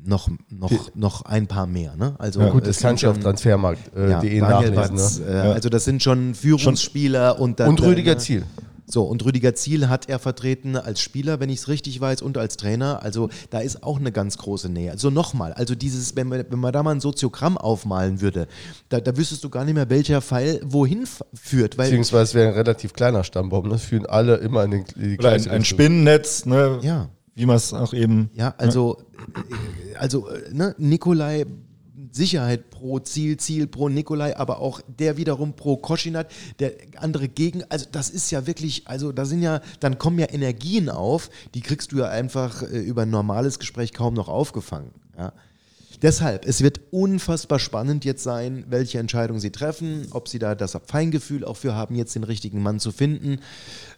noch, 0.10 0.30
noch, 0.49 0.95
noch 0.95 1.22
ein 1.22 1.48
paar 1.48 1.68
mehr. 1.68 1.95
Ne? 1.95 2.15
Also, 2.18 2.41
ja, 2.41 2.49
gut, 2.49 2.68
das 2.68 2.80
kann 2.80 2.98
schon 2.98 3.11
auf 3.11 3.19
Transfermarkt.de 3.19 4.07
äh, 4.07 4.10
ja, 4.10 4.23
e 4.23 4.41
nachlesen. 4.41 5.23
ne? 5.26 5.31
äh, 5.31 5.48
ja. 5.48 5.52
Also 5.53 5.69
das 5.69 5.86
sind 5.86 6.03
schon 6.03 6.36
Führungsspieler 6.36 7.36
schon. 7.36 7.41
und, 7.41 7.60
dann, 7.61 7.69
und 7.69 7.81
Rüdiger 7.81 8.18
Ziel. 8.18 8.44
So, 8.91 9.03
und 9.03 9.23
Rüdiger 9.23 9.53
Ziel 9.53 9.88
hat 9.88 10.10
er 10.10 10.18
vertreten 10.18 10.76
als 10.76 10.99
Spieler, 10.99 11.40
wenn 11.40 11.49
ich 11.49 11.60
es 11.60 11.68
richtig 11.68 12.02
weiß, 12.02 12.23
und 12.23 12.40
als 12.40 12.57
Trainer. 12.57 13.03
Also 13.03 13.30
da 13.52 13.60
ist 13.60 13.84
auch 13.84 13.99
eine 13.99 14.11
ganz 14.11 14.40
große 14.40 14.68
Nähe. 14.68 14.90
Also 14.90 15.11
nochmal, 15.11 15.53
also 15.53 15.76
dieses, 15.76 16.15
wenn 16.15 16.27
man, 16.27 16.44
wenn 16.49 16.60
man 16.60 16.73
da 16.73 16.81
mal 16.81 16.95
ein 16.95 16.99
Soziogramm 16.99 17.60
aufmalen 17.60 18.19
würde, 18.19 18.48
da, 18.90 18.99
da 18.99 19.15
wüsstest 19.15 19.44
du 19.44 19.49
gar 19.49 19.64
nicht 19.64 19.76
mehr, 19.76 19.91
welcher 19.91 20.23
Pfeil 20.23 20.60
wohin 20.65 21.06
führt. 21.36 21.77
Weil 21.77 21.86
Beziehungsweise 21.86 22.23
es 22.23 22.34
wäre 22.34 22.48
ein 22.48 22.56
relativ 22.56 22.94
kleiner 22.94 23.23
Stammbaum. 23.23 23.69
Das 23.69 23.84
führen 23.84 24.07
alle 24.07 24.38
immer 24.38 24.64
in 24.64 24.72
den 24.72 24.86
die 24.95 25.19
Oder 25.19 25.34
ein, 25.34 25.48
ein 25.48 25.65
Spinnennetz, 25.65 26.48
ne? 26.48 26.80
Ja 26.81 27.10
wie 27.39 27.45
man 27.45 27.55
es 27.55 27.73
auch 27.73 27.93
eben. 27.93 28.29
Ja, 28.33 28.53
also, 28.57 28.97
ne? 29.33 29.97
also 29.97 30.27
ne, 30.51 30.75
Nikolai, 30.77 31.45
Sicherheit 32.11 32.69
pro 32.69 32.99
Ziel, 32.99 33.37
Ziel 33.37 33.67
pro 33.67 33.87
Nikolai, 33.87 34.35
aber 34.35 34.59
auch 34.59 34.81
der 34.87 35.15
wiederum 35.15 35.53
pro 35.53 35.77
Koschinat, 35.77 36.29
der 36.59 36.73
andere 36.97 37.29
gegen, 37.29 37.63
also 37.69 37.85
das 37.91 38.09
ist 38.09 38.29
ja 38.31 38.45
wirklich, 38.45 38.87
also 38.87 39.11
da 39.11 39.25
sind 39.25 39.41
ja, 39.41 39.61
dann 39.79 39.97
kommen 39.97 40.19
ja 40.19 40.29
Energien 40.29 40.89
auf, 40.89 41.29
die 41.53 41.61
kriegst 41.61 41.91
du 41.91 41.97
ja 41.99 42.09
einfach 42.09 42.63
äh, 42.63 42.79
über 42.79 43.03
ein 43.03 43.09
normales 43.09 43.59
Gespräch 43.59 43.93
kaum 43.93 44.15
noch 44.15 44.27
aufgefangen. 44.27 44.91
Ja. 45.17 45.33
Deshalb, 46.01 46.45
es 46.45 46.61
wird 46.61 46.80
unfassbar 46.91 47.59
spannend 47.59 48.05
jetzt 48.05 48.23
sein, 48.23 48.65
welche 48.69 48.99
Entscheidung 48.99 49.39
sie 49.39 49.51
treffen, 49.51 50.07
ob 50.11 50.30
sie 50.30 50.39
da 50.39 50.55
das 50.55 50.77
Feingefühl 50.85 51.43
auch 51.43 51.57
für 51.57 51.76
haben, 51.76 51.95
jetzt 51.95 52.15
den 52.15 52.23
richtigen 52.23 52.63
Mann 52.63 52.80
zu 52.80 52.91
finden. 52.91 53.39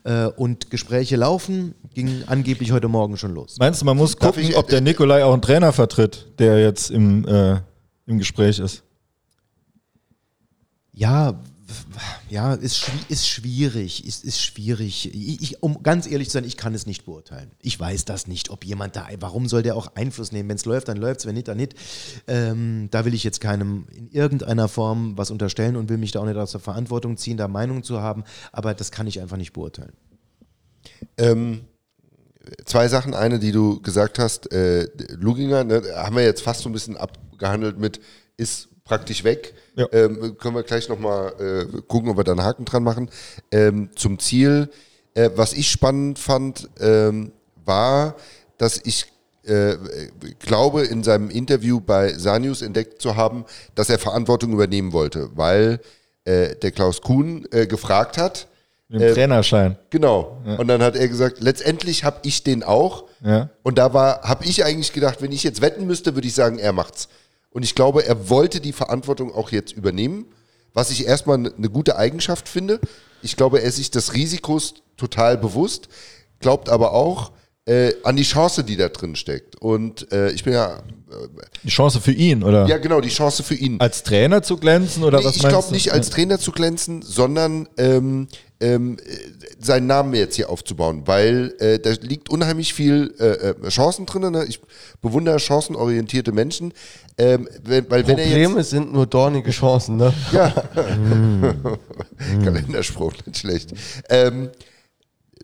Äh, 0.04 0.26
und 0.26 0.72
Gespräche 0.72 1.16
laufen, 1.16 1.76
ging 1.94 2.24
angeblich 2.26 2.72
heute 2.72 2.88
Morgen 2.88 3.18
schon 3.18 3.36
los. 3.36 3.58
Meinst 3.60 3.82
du, 3.82 3.86
man 3.86 3.98
muss 3.98 4.18
gucken, 4.18 4.42
ich, 4.42 4.58
ob 4.58 4.68
der 4.68 4.82
Nikolai 4.82 5.24
auch 5.24 5.34
einen 5.34 5.44
Trainer 5.44 5.74
vertritt, 5.74 6.28
der 6.40 6.60
jetzt 6.60 6.90
im, 6.90 7.28
äh, 7.28 7.60
im 8.08 8.18
Gespräch 8.18 8.58
ist? 8.58 8.84
Ja, 10.92 11.40
ja, 12.30 12.54
ist, 12.54 12.90
ist 13.10 13.28
schwierig, 13.28 14.06
ist, 14.06 14.24
ist 14.24 14.42
schwierig. 14.42 15.14
Ich, 15.14 15.62
um 15.62 15.84
ganz 15.84 16.08
ehrlich 16.08 16.30
zu 16.30 16.34
sein, 16.34 16.44
ich 16.44 16.58
kann 16.58 16.74
es 16.74 16.86
nicht 16.86 17.06
beurteilen. 17.06 17.52
Ich 17.62 17.80
weiß 17.80 18.06
das 18.06 18.28
nicht, 18.28 18.50
ob 18.50 18.66
jemand 18.66 18.96
da, 18.96 19.08
warum 19.20 19.48
soll 19.48 19.64
der 19.64 19.76
auch 19.76 19.96
Einfluss 19.96 20.32
nehmen? 20.32 20.50
Wenn 20.50 20.56
es 20.56 20.66
läuft, 20.66 20.88
dann 20.88 20.98
läuft 20.98 21.22
es, 21.22 21.26
wenn 21.26 21.36
nicht, 21.36 21.48
dann 21.48 21.58
nicht. 21.58 21.76
Ähm, 22.28 22.88
da 22.92 23.06
will 23.06 23.14
ich 23.14 23.24
jetzt 23.24 23.42
keinem 23.42 23.88
in 23.96 24.10
irgendeiner 24.12 24.68
Form 24.68 25.18
was 25.18 25.32
unterstellen 25.32 25.76
und 25.76 25.90
will 25.90 25.98
mich 25.98 26.12
da 26.12 26.20
auch 26.20 26.26
nicht 26.26 26.38
aus 26.38 26.52
der 26.52 26.62
Verantwortung 26.62 27.18
ziehen, 27.18 27.38
da 27.38 27.48
Meinung 27.48 27.84
zu 27.84 28.02
haben, 28.02 28.24
aber 28.52 28.74
das 28.74 28.92
kann 28.92 29.08
ich 29.08 29.22
einfach 29.22 29.38
nicht 29.38 29.54
beurteilen. 29.54 29.94
Ähm, 31.18 31.62
zwei 32.66 32.88
Sachen. 32.88 33.14
Eine, 33.14 33.40
die 33.40 33.52
du 33.52 33.82
gesagt 33.82 34.20
hast, 34.20 34.52
äh, 34.52 34.88
Luginger, 35.10 35.64
ne, 35.64 35.84
haben 35.96 36.16
wir 36.16 36.24
jetzt 36.24 36.42
fast 36.42 36.62
so 36.62 36.70
ein 36.70 36.74
bisschen 36.74 36.98
abgehandelt 36.98 37.80
mit, 37.80 38.00
ist 38.38 38.70
praktisch 38.92 39.24
weg. 39.24 39.54
Ja. 39.78 39.88
Ähm, 39.94 40.38
können 40.38 40.54
wir 40.54 40.64
gleich 40.64 40.90
nochmal 40.90 41.32
äh, 41.40 41.82
gucken, 41.88 42.10
ob 42.10 42.18
wir 42.18 42.26
da 42.26 42.34
einen 42.34 42.44
Haken 42.44 42.66
dran 42.66 42.84
machen. 42.84 43.10
Ähm, 43.50 43.90
zum 43.96 44.20
Ziel, 44.20 44.70
äh, 45.14 45.30
was 45.34 45.54
ich 45.54 45.72
spannend 45.72 46.20
fand, 46.20 46.70
ähm, 46.82 47.32
war, 47.64 48.16
dass 48.58 48.82
ich 48.84 49.06
äh, 49.44 49.76
glaube, 50.40 50.82
in 50.84 51.04
seinem 51.04 51.30
Interview 51.30 51.80
bei 51.80 52.14
Sanius 52.18 52.62
entdeckt 52.62 53.02
zu 53.02 53.16
haben, 53.16 53.46
dass 53.76 53.90
er 53.90 53.98
Verantwortung 53.98 54.52
übernehmen 54.52 54.92
wollte, 54.92 55.30
weil 55.36 55.80
äh, 56.26 56.54
der 56.58 56.72
Klaus 56.72 57.02
Kuhn 57.02 57.48
äh, 57.52 57.68
gefragt 57.68 58.18
hat. 58.18 58.48
Den 58.90 59.00
äh, 59.00 59.14
Trainerschein. 59.14 59.78
Genau. 59.90 60.42
Ja. 60.46 60.56
Und 60.58 60.68
dann 60.68 60.84
hat 60.84 60.98
er 60.98 61.08
gesagt, 61.08 61.40
letztendlich 61.40 62.04
habe 62.04 62.20
ich 62.24 62.44
den 62.44 62.62
auch. 62.62 63.06
Ja. 63.24 63.50
Und 63.64 63.78
da 63.78 63.94
war, 63.94 64.24
habe 64.24 64.44
ich 64.44 64.66
eigentlich 64.66 64.92
gedacht, 64.92 65.22
wenn 65.22 65.32
ich 65.32 65.44
jetzt 65.44 65.62
wetten 65.62 65.88
müsste, 65.88 66.14
würde 66.14 66.28
ich 66.28 66.36
sagen, 66.36 66.60
er 66.60 66.74
macht's. 66.74 67.08
Und 67.52 67.64
ich 67.64 67.76
glaube, 67.76 68.06
er 68.06 68.30
wollte 68.30 68.62
die 68.62 68.74
Verantwortung 68.74 69.34
auch 69.34 69.52
jetzt 69.52 69.74
übernehmen, 69.74 70.26
was 70.74 70.90
ich 70.90 71.06
erstmal 71.06 71.38
eine 71.38 71.70
gute 71.70 71.98
Eigenschaft 71.98 72.48
finde. 72.48 72.80
Ich 73.22 73.36
glaube, 73.36 73.62
er 73.62 73.68
ist 73.68 73.76
sich 73.76 73.92
des 73.92 74.14
Risikos 74.14 74.76
total 74.98 75.38
bewusst, 75.38 75.90
glaubt 76.40 76.70
aber 76.70 76.94
auch 76.94 77.32
äh, 77.66 77.94
an 78.04 78.16
die 78.16 78.24
Chance, 78.24 78.64
die 78.64 78.78
da 78.78 78.90
drin 78.90 79.16
steckt. 79.16 79.56
Und 79.58 80.12
äh, 80.12 80.32
ich 80.32 80.44
bin 80.44 80.54
ja. 80.54 80.78
Äh, 80.78 80.82
die 81.64 81.70
Chance 81.70 82.02
für 82.02 82.12
ihn, 82.12 82.44
oder? 82.44 82.68
Ja, 82.68 82.78
genau, 82.78 83.02
die 83.02 83.10
Chance 83.10 83.44
für 83.44 83.56
ihn. 83.56 83.80
Als 83.80 84.04
Trainer 84.04 84.42
zu 84.42 84.58
glänzen, 84.58 85.04
oder 85.04 85.20
nee, 85.20 85.26
was 85.26 85.36
ich 85.36 85.48
glaube 85.48 85.72
nicht 85.72 85.92
als 85.92 86.10
Trainer 86.10 86.40
zu 86.40 86.52
glänzen, 86.52 87.02
sondern 87.02 87.68
ähm, 87.78 88.28
ähm, 88.62 88.98
seinen 89.60 89.88
Namen 89.88 90.14
jetzt 90.14 90.36
hier 90.36 90.50
aufzubauen, 90.50 91.04
weil 91.06 91.54
äh, 91.60 91.80
da 91.80 91.92
liegt 92.02 92.30
unheimlich 92.30 92.74
viel 92.74 93.14
äh, 93.20 93.50
äh 93.50 93.70
Chancen 93.70 94.06
drin. 94.06 94.32
Ne? 94.32 94.46
Ich 94.48 94.62
bewundere 95.02 95.40
chancenorientierte 95.40 96.32
Menschen. 96.32 96.74
Ähm, 97.18 97.50
wenn, 97.64 97.90
weil 97.90 98.04
Probleme 98.04 98.32
wenn 98.32 98.54
er 98.54 98.56
jetzt, 98.56 98.70
sind 98.70 98.94
nur 98.94 99.06
dornige 99.06 99.52
Chancen, 99.52 99.98
ne? 99.98 100.14
Ja. 100.32 100.54
Kalenderspruch, 102.44 103.14
nicht 103.26 103.40
schlecht. 103.40 103.74
Ähm, 104.10 104.50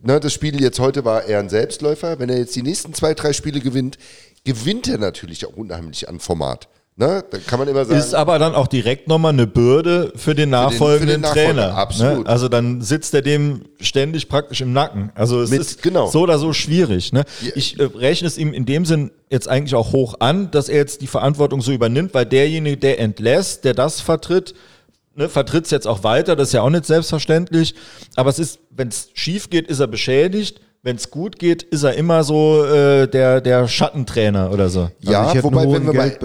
ne, 0.02 0.20
das 0.20 0.34
Spiel 0.34 0.62
jetzt 0.62 0.80
heute 0.80 1.04
war 1.06 1.26
eher 1.26 1.40
ein 1.40 1.50
Selbstläufer. 1.50 2.20
Wenn 2.20 2.30
er 2.30 2.38
jetzt 2.38 2.56
die 2.56 2.64
nächsten 2.64 2.94
zwei, 2.94 3.14
drei 3.14 3.34
Spiele 3.34 3.60
gewinnt, 3.60 3.98
gewinnt 4.46 4.88
er 4.88 4.98
natürlich 4.98 5.46
auch 5.46 5.56
unheimlich 5.58 6.08
an 6.08 6.20
Format. 6.20 6.70
Ne? 7.00 7.24
Da 7.30 7.38
kann 7.38 7.60
man 7.60 7.68
immer 7.68 7.86
sagen. 7.86 8.00
Ist 8.00 8.16
aber 8.16 8.40
dann 8.40 8.56
auch 8.56 8.66
direkt 8.66 9.08
nochmal 9.08 9.32
eine 9.32 9.46
Bürde 9.46 10.12
für 10.16 10.34
den 10.34 10.50
nachfolgenden 10.50 11.24
für 11.24 11.28
den, 11.28 11.32
für 11.32 11.36
den 11.36 11.46
Trainer. 11.46 11.68
Ne? 11.68 11.74
Absolut. 11.76 12.24
Ne? 12.24 12.26
Also 12.30 12.50
dann 12.50 12.82
sitzt 12.82 13.14
er 13.14 13.22
dem 13.22 13.66
ständig 13.80 14.28
praktisch 14.28 14.62
im 14.62 14.74
Nacken. 14.74 15.12
Also 15.14 15.42
es 15.42 15.52
Mit, 15.52 15.62
ist 15.62 15.84
genau. 15.84 16.08
so 16.08 16.22
oder 16.22 16.40
so 16.40 16.54
schwierig. 16.54 17.14
Ne? 17.14 17.24
Ich 17.54 17.80
äh, 17.80 17.84
rechne 17.84 18.28
es 18.28 18.40
ihm 18.40 18.52
in 18.52 18.66
dem 18.66 18.84
Sinn 18.84 19.12
jetzt 19.30 19.48
eigentlich 19.48 19.76
auch 19.76 19.92
hoch 19.92 20.16
an, 20.22 20.50
dass 20.50 20.70
er 20.70 20.78
jetzt 20.78 21.02
die 21.02 21.08
Verantwortung 21.08 21.62
so 21.62 21.72
übernimmt, 21.72 22.16
weil 22.16 22.26
derjenige, 22.26 22.78
der 22.78 23.00
entlässt, 23.00 23.64
der 23.64 23.76
das 23.76 24.02
vertritt, 24.02 24.56
ne, 25.14 25.30
vertritt 25.30 25.66
es 25.66 25.72
jetzt 25.72 25.86
auch 25.88 26.04
weiter, 26.04 26.36
das 26.36 26.48
ist 26.48 26.54
ja 26.54 26.64
auch 26.64 26.70
nicht 26.72 26.86
selbstverständlich. 26.86 27.76
Aber 28.16 28.32
es 28.32 28.40
ist, 28.40 28.58
wenn 28.72 28.88
es 28.88 29.10
schief 29.14 29.52
geht, 29.52 29.68
ist 29.68 29.80
er 29.80 29.88
beschädigt. 29.88 30.62
Wenn 30.82 30.96
es 30.96 31.12
gut 31.12 31.38
geht, 31.38 31.62
ist 31.62 31.84
er 31.84 31.94
immer 31.94 32.24
so 32.24 32.64
äh, 32.66 33.08
der, 33.08 33.42
der 33.42 33.68
Schattentrainer 33.68 34.52
oder 34.52 34.70
so. 34.70 34.90
Ja, 35.02 35.28
Also 35.28 35.44
wobei, 35.44 35.72
wenn 35.72 35.86
wir 35.86 35.94
mal. 35.94 36.18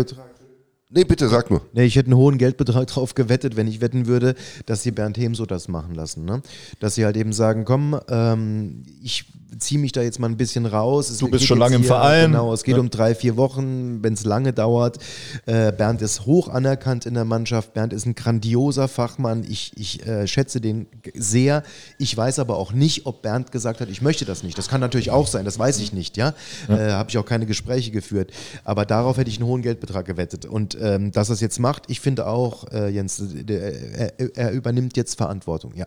Nee, 0.94 1.04
bitte, 1.04 1.26
sag 1.28 1.50
nur. 1.50 1.62
Nee, 1.72 1.84
ich 1.84 1.96
hätte 1.96 2.08
einen 2.08 2.18
hohen 2.18 2.36
Geldbetrag 2.36 2.86
drauf 2.86 3.14
gewettet, 3.14 3.56
wenn 3.56 3.66
ich 3.66 3.80
wetten 3.80 4.06
würde, 4.06 4.34
dass 4.66 4.82
sie 4.82 4.90
Bernd 4.90 5.16
Hehm 5.16 5.34
so 5.34 5.46
das 5.46 5.68
machen 5.68 5.94
lassen. 5.94 6.26
Ne? 6.26 6.42
Dass 6.80 6.96
sie 6.96 7.06
halt 7.06 7.16
eben 7.16 7.32
sagen, 7.32 7.64
komm, 7.64 7.98
ähm, 8.10 8.82
ich 9.02 9.32
ziehe 9.58 9.80
mich 9.80 9.92
da 9.92 10.02
jetzt 10.02 10.18
mal 10.18 10.28
ein 10.28 10.36
bisschen 10.36 10.66
raus. 10.66 11.10
Es 11.10 11.18
Du 11.18 11.28
bist 11.28 11.44
schon 11.46 11.58
lange 11.58 11.76
im 11.76 11.84
Verein. 11.84 12.32
Genau, 12.32 12.52
es 12.52 12.64
geht 12.64 12.76
Ja. 12.76 12.80
um 12.80 12.90
drei, 12.90 13.14
vier 13.14 13.36
Wochen, 13.36 14.02
wenn 14.02 14.14
es 14.14 14.24
lange 14.24 14.52
dauert. 14.52 14.98
Äh, 15.46 15.72
Bernd 15.72 16.02
ist 16.02 16.26
hoch 16.26 16.48
anerkannt 16.48 17.06
in 17.06 17.14
der 17.14 17.24
Mannschaft. 17.24 17.74
Bernd 17.74 17.92
ist 17.92 18.06
ein 18.06 18.14
grandioser 18.14 18.88
Fachmann. 18.88 19.44
Ich, 19.48 19.72
ich 19.76 20.06
äh, 20.06 20.26
schätze 20.26 20.60
den 20.60 20.86
sehr. 21.14 21.62
Ich 21.98 22.16
weiß 22.16 22.38
aber 22.38 22.56
auch 22.56 22.72
nicht, 22.72 23.06
ob 23.06 23.22
Bernd 23.22 23.52
gesagt 23.52 23.80
hat, 23.80 23.88
ich 23.88 24.02
möchte 24.02 24.24
das 24.24 24.42
nicht. 24.42 24.56
Das 24.58 24.68
kann 24.68 24.80
natürlich 24.80 25.10
auch 25.10 25.26
sein, 25.26 25.44
das 25.44 25.58
weiß 25.58 25.78
ich 25.80 25.92
nicht. 25.92 26.16
Ja, 26.16 26.34
Äh, 26.68 26.92
habe 26.92 27.10
ich 27.10 27.18
auch 27.18 27.26
keine 27.26 27.46
Gespräche 27.46 27.90
geführt. 27.90 28.30
Aber 28.64 28.84
darauf 28.86 29.16
hätte 29.16 29.30
ich 29.30 29.38
einen 29.38 29.46
hohen 29.46 29.62
Geldbetrag 29.62 30.06
gewettet. 30.06 30.46
Und 30.46 30.76
ähm, 30.80 31.12
dass 31.12 31.28
er 31.30 31.34
es 31.34 31.40
jetzt 31.40 31.58
macht, 31.58 31.84
ich 31.88 32.00
finde 32.00 32.26
auch, 32.26 32.70
äh, 32.72 32.88
Jens, 32.88 33.22
der, 33.22 34.18
er, 34.18 34.36
er 34.36 34.50
übernimmt 34.52 34.96
jetzt 34.96 35.16
Verantwortung. 35.16 35.72
Ja. 35.74 35.86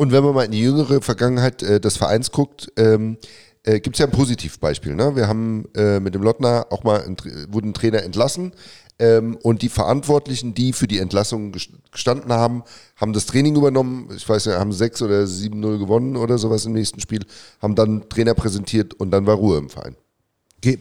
Und 0.00 0.12
wenn 0.12 0.24
man 0.24 0.34
mal 0.34 0.44
in 0.44 0.52
die 0.52 0.62
jüngere 0.62 1.02
Vergangenheit 1.02 1.62
äh, 1.62 1.78
des 1.78 1.98
Vereins 1.98 2.30
guckt, 2.30 2.72
ähm, 2.78 3.18
äh, 3.64 3.80
gibt 3.80 3.96
es 3.96 4.00
ja 4.00 4.06
ein 4.06 4.10
Positivbeispiel. 4.10 4.94
Ne? 4.94 5.14
Wir 5.14 5.28
haben 5.28 5.66
äh, 5.76 6.00
mit 6.00 6.14
dem 6.14 6.22
Lottner 6.22 6.68
auch 6.70 6.84
mal 6.84 7.02
ein, 7.02 7.18
wurde 7.50 7.68
ein 7.68 7.74
Trainer 7.74 8.02
entlassen 8.02 8.52
ähm, 8.98 9.36
und 9.42 9.60
die 9.60 9.68
Verantwortlichen, 9.68 10.54
die 10.54 10.72
für 10.72 10.86
die 10.86 11.00
Entlassung 11.00 11.52
ges- 11.52 11.68
gestanden 11.92 12.32
haben, 12.32 12.62
haben 12.96 13.12
das 13.12 13.26
Training 13.26 13.54
übernommen. 13.56 14.08
Ich 14.16 14.26
weiß 14.26 14.46
ja, 14.46 14.58
haben 14.58 14.72
6 14.72 15.02
oder 15.02 15.24
7-0 15.24 15.78
gewonnen 15.78 16.16
oder 16.16 16.38
sowas 16.38 16.64
im 16.64 16.72
nächsten 16.72 17.00
Spiel, 17.00 17.26
haben 17.60 17.74
dann 17.74 18.08
Trainer 18.08 18.32
präsentiert 18.32 18.94
und 18.94 19.10
dann 19.10 19.26
war 19.26 19.34
Ruhe 19.34 19.58
im 19.58 19.68
Verein. 19.68 19.96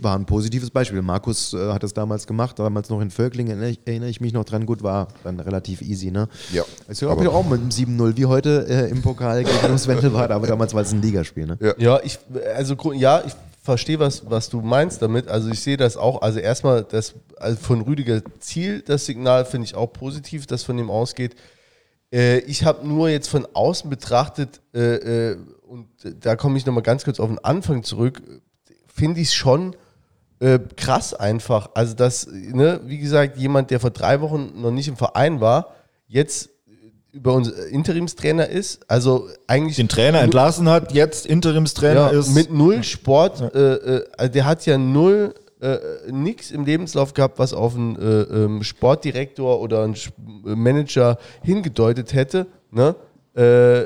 War 0.01 0.18
ein 0.18 0.26
positives 0.26 0.69
Beispiel. 0.72 1.01
Markus 1.01 1.53
äh, 1.53 1.72
hat 1.72 1.84
das 1.84 1.93
damals 1.93 2.27
gemacht, 2.27 2.60
damals 2.60 2.89
noch 2.89 2.99
in 3.01 3.11
Völkling, 3.11 3.47
erinnere 3.47 3.69
ich, 3.69 3.80
erinnere 3.85 4.10
ich 4.10 4.19
mich 4.19 4.34
noch 4.34 4.43
dran. 4.43 4.65
Gut, 4.65 4.84
war 4.84 5.07
dann 5.23 5.39
relativ 5.39 5.81
easy, 5.81 6.11
ne? 6.11 6.27
Ja, 6.51 6.64
aber- 7.03 7.22
aber 7.22 7.34
auch 7.34 7.47
mit 7.47 7.61
einem 7.61 7.69
7-0 7.69 8.18
wie 8.18 8.26
heute 8.26 8.65
äh, 8.68 8.89
im 8.89 9.01
Pokal 9.01 9.43
gegen 9.43 9.68
Loswendelbad, 9.72 10.31
aber 10.31 10.47
damals 10.47 10.73
war 10.73 10.81
es 10.81 10.91
ein 10.91 11.01
Ligaspiel, 11.01 11.45
ne? 11.45 11.57
Ja. 11.61 11.73
Ja, 11.77 11.99
ich, 12.03 12.19
also 12.56 12.76
ja, 12.93 13.23
ich 13.26 13.34
verstehe, 13.61 13.99
was, 13.99 14.30
was 14.30 14.49
du 14.49 14.61
meinst 14.61 15.01
damit. 15.01 15.27
Also 15.27 15.49
ich 15.49 15.60
sehe 15.61 15.77
das 15.77 15.95
auch. 15.95 16.22
Also 16.22 16.39
erstmal 16.39 16.84
das 16.84 17.14
also 17.38 17.57
von 17.57 17.81
Rüdiger 17.81 18.22
Ziel, 18.39 18.81
das 18.81 19.06
Signal 19.06 19.45
finde 19.45 19.65
ich 19.65 19.76
auch 19.76 19.88
positiv, 19.93 20.45
das 20.47 20.64
von 20.64 20.77
ihm 20.77 20.89
ausgeht. 20.89 21.35
Äh, 22.11 22.39
ich 22.39 22.64
habe 22.65 22.88
nur 22.88 23.10
jetzt 23.10 23.27
von 23.30 23.47
außen 23.53 23.89
betrachtet, 23.89 24.60
äh, 24.73 25.30
äh, 25.31 25.38
und 25.68 25.88
da 26.22 26.35
komme 26.35 26.57
ich 26.57 26.65
nochmal 26.65 26.84
ganz 26.84 27.03
kurz 27.06 27.19
auf 27.19 27.30
den 27.30 27.38
Anfang 27.39 27.84
zurück, 27.84 28.22
finde 28.99 29.21
ich 29.21 29.30
es 29.30 29.34
schon 29.34 29.76
äh, 30.39 30.59
krass 30.76 31.13
einfach. 31.13 31.69
Also, 31.73 31.95
dass, 31.95 32.27
ne, 32.27 32.81
wie 32.85 32.99
gesagt, 32.99 33.38
jemand, 33.38 33.71
der 33.71 33.80
vor 33.80 33.91
drei 33.91 34.21
Wochen 34.21 34.61
noch 34.61 34.71
nicht 34.71 34.88
im 34.88 34.97
Verein 34.97 35.41
war, 35.41 35.73
jetzt 36.07 36.49
über 37.11 37.34
uns 37.34 37.49
Interimstrainer 37.49 38.47
ist. 38.47 38.81
Also 38.88 39.27
eigentlich. 39.47 39.77
Den 39.77 39.89
Trainer 39.89 40.21
entlassen 40.21 40.69
hat, 40.69 40.93
jetzt 40.93 41.26
Interimstrainer 41.26 42.11
ja, 42.13 42.19
ist. 42.19 42.35
mit 42.35 42.51
null 42.51 42.84
Sport. 42.84 43.41
Äh, 43.55 43.73
äh, 43.73 44.05
also 44.17 44.31
der 44.31 44.45
hat 44.45 44.65
ja 44.65 44.77
null. 44.77 45.34
Äh, 45.61 45.77
nix 46.09 46.51
im 46.51 46.63
Lebenslauf 46.63 47.13
gehabt, 47.13 47.38
was 47.38 47.51
auf 47.51 47.76
einen 47.76 47.97
äh, 47.97 48.21
ähm, 48.21 48.63
Sportdirektor 48.63 49.59
oder 49.59 49.84
einen 49.84 49.97
Manager 50.43 51.17
hingedeutet 51.43 52.13
hätte. 52.13 52.47
Ne? 52.71 52.95
Äh, 53.35 53.81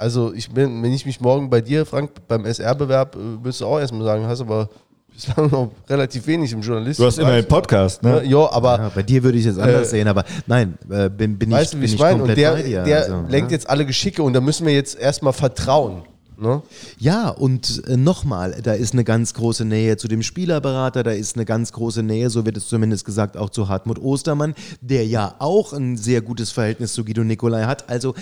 also 0.00 0.32
ich 0.32 0.50
bin, 0.50 0.82
wenn 0.82 0.92
ich 0.92 1.04
mich 1.04 1.20
morgen 1.20 1.50
bei 1.50 1.60
dir, 1.60 1.84
Frank, 1.84 2.10
beim 2.26 2.44
SR-Bewerb, 2.46 3.16
äh, 3.16 3.44
wirst 3.44 3.60
du 3.60 3.66
auch 3.66 3.78
erstmal 3.78 4.02
sagen, 4.04 4.26
hast 4.26 4.40
aber 4.40 4.68
bislang 5.12 5.50
noch 5.50 5.70
relativ 5.88 6.26
wenig 6.26 6.52
im 6.52 6.62
Journalismus. 6.62 6.96
du 6.96 7.06
hast 7.06 7.18
immer 7.18 7.36
einen 7.36 7.46
Podcast, 7.46 8.02
ne? 8.02 8.22
Ja, 8.24 8.50
aber 8.50 8.78
Ja, 8.78 8.88
bei 8.94 9.02
dir 9.02 9.22
würde 9.22 9.36
ich 9.36 9.44
es 9.44 9.56
jetzt 9.56 9.62
anders 9.62 9.88
Äh, 9.88 9.90
sehen, 9.90 10.08
aber 10.08 10.24
nein, 10.46 10.78
äh, 10.88 11.10
bin, 11.10 11.38
bin 11.38 11.50
weißt 11.50 11.74
ich, 11.74 11.80
du, 11.80 11.80
wie 11.82 11.84
ich 11.84 11.98
meine? 11.98 12.14
Und 12.14 12.18
komplett 12.20 12.38
der, 12.38 12.52
bei 12.52 12.62
dir. 12.62 12.82
der 12.82 12.98
also, 13.02 13.24
lenkt 13.28 13.50
ja. 13.50 13.56
jetzt 13.56 13.68
alle 13.68 13.84
Geschicke 13.84 14.22
und 14.22 14.32
da 14.32 14.40
müssen 14.40 14.66
wir 14.66 14.72
jetzt 14.72 14.98
erstmal 14.98 15.34
vertrauen. 15.34 16.02
Ne? 16.40 16.62
Ja, 16.98 17.28
und 17.28 17.82
äh, 17.86 17.98
nochmal, 17.98 18.56
da 18.62 18.72
ist 18.72 18.94
eine 18.94 19.04
ganz 19.04 19.34
große 19.34 19.66
Nähe 19.66 19.98
zu 19.98 20.08
dem 20.08 20.22
Spielerberater, 20.22 21.02
da 21.02 21.10
ist 21.10 21.36
eine 21.36 21.44
ganz 21.44 21.70
große 21.72 22.02
Nähe, 22.02 22.30
so 22.30 22.46
wird 22.46 22.56
es 22.56 22.66
zumindest 22.66 23.04
gesagt, 23.04 23.36
auch 23.36 23.50
zu 23.50 23.68
Hartmut 23.68 23.98
Ostermann, 23.98 24.54
der 24.80 25.06
ja 25.06 25.34
auch 25.38 25.74
ein 25.74 25.98
sehr 25.98 26.22
gutes 26.22 26.50
Verhältnis 26.50 26.94
zu 26.94 27.04
Guido 27.04 27.24
Nicolai 27.24 27.64
hat. 27.64 27.90
Also, 27.90 28.14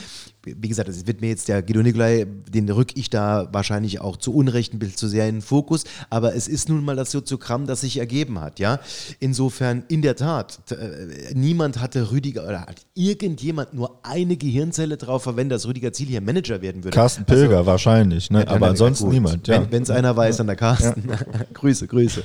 wie 0.45 0.69
gesagt, 0.69 0.89
es 0.89 1.07
wird 1.07 1.21
mir 1.21 1.29
jetzt 1.29 1.49
der 1.49 1.63
Guido 1.63 1.83
Nicolai, 1.83 2.27
den 2.49 2.69
rück 2.71 2.97
ich 2.97 3.11
da 3.11 3.49
wahrscheinlich 3.53 4.01
auch 4.01 4.17
zu 4.17 4.35
Unrecht 4.35 4.73
ein 4.73 4.79
bisschen 4.79 4.97
zu 4.97 5.09
sehr 5.09 5.29
in 5.29 5.37
den 5.37 5.43
Fokus, 5.43 5.85
aber 6.11 6.35
es 6.35 6.49
ist 6.49 6.69
nun 6.69 6.85
mal 6.85 6.97
das 6.97 7.11
Soziogramm, 7.11 7.67
das 7.67 7.81
sich 7.83 7.99
ergeben 7.99 8.41
hat, 8.41 8.59
ja. 8.59 8.81
Insofern, 9.21 9.85
in 9.89 10.03
der 10.03 10.17
Tat, 10.17 10.59
äh, 10.71 11.35
niemand 11.35 11.81
hatte 11.81 12.11
Rüdiger, 12.11 12.45
oder 12.45 12.63
hat 12.63 12.87
irgendjemand 12.95 13.75
nur 13.75 13.99
eine 14.03 14.37
Gehirnzelle 14.37 14.97
drauf 14.97 15.25
verwendet, 15.25 15.57
dass 15.57 15.67
Rüdiger 15.67 15.93
Ziel 15.93 16.09
hier 16.09 16.21
Manager 16.21 16.63
werden 16.63 16.85
würde. 16.85 16.95
Carsten 16.95 17.25
Pilger 17.25 17.67
wahrscheinlich, 17.67 18.31
ne? 18.31 18.41
Also 18.41 18.55
aber 18.55 18.69
ansonsten 18.69 19.09
niemand. 19.09 19.49
Ja. 19.49 19.67
Wenn 19.71 19.83
es 19.83 19.91
einer 19.91 20.17
weiß, 20.17 20.39
dann 20.39 20.47
der 20.47 20.57
Carsten. 20.57 21.11
Grüße, 21.53 21.87
Grüße. 21.87 22.23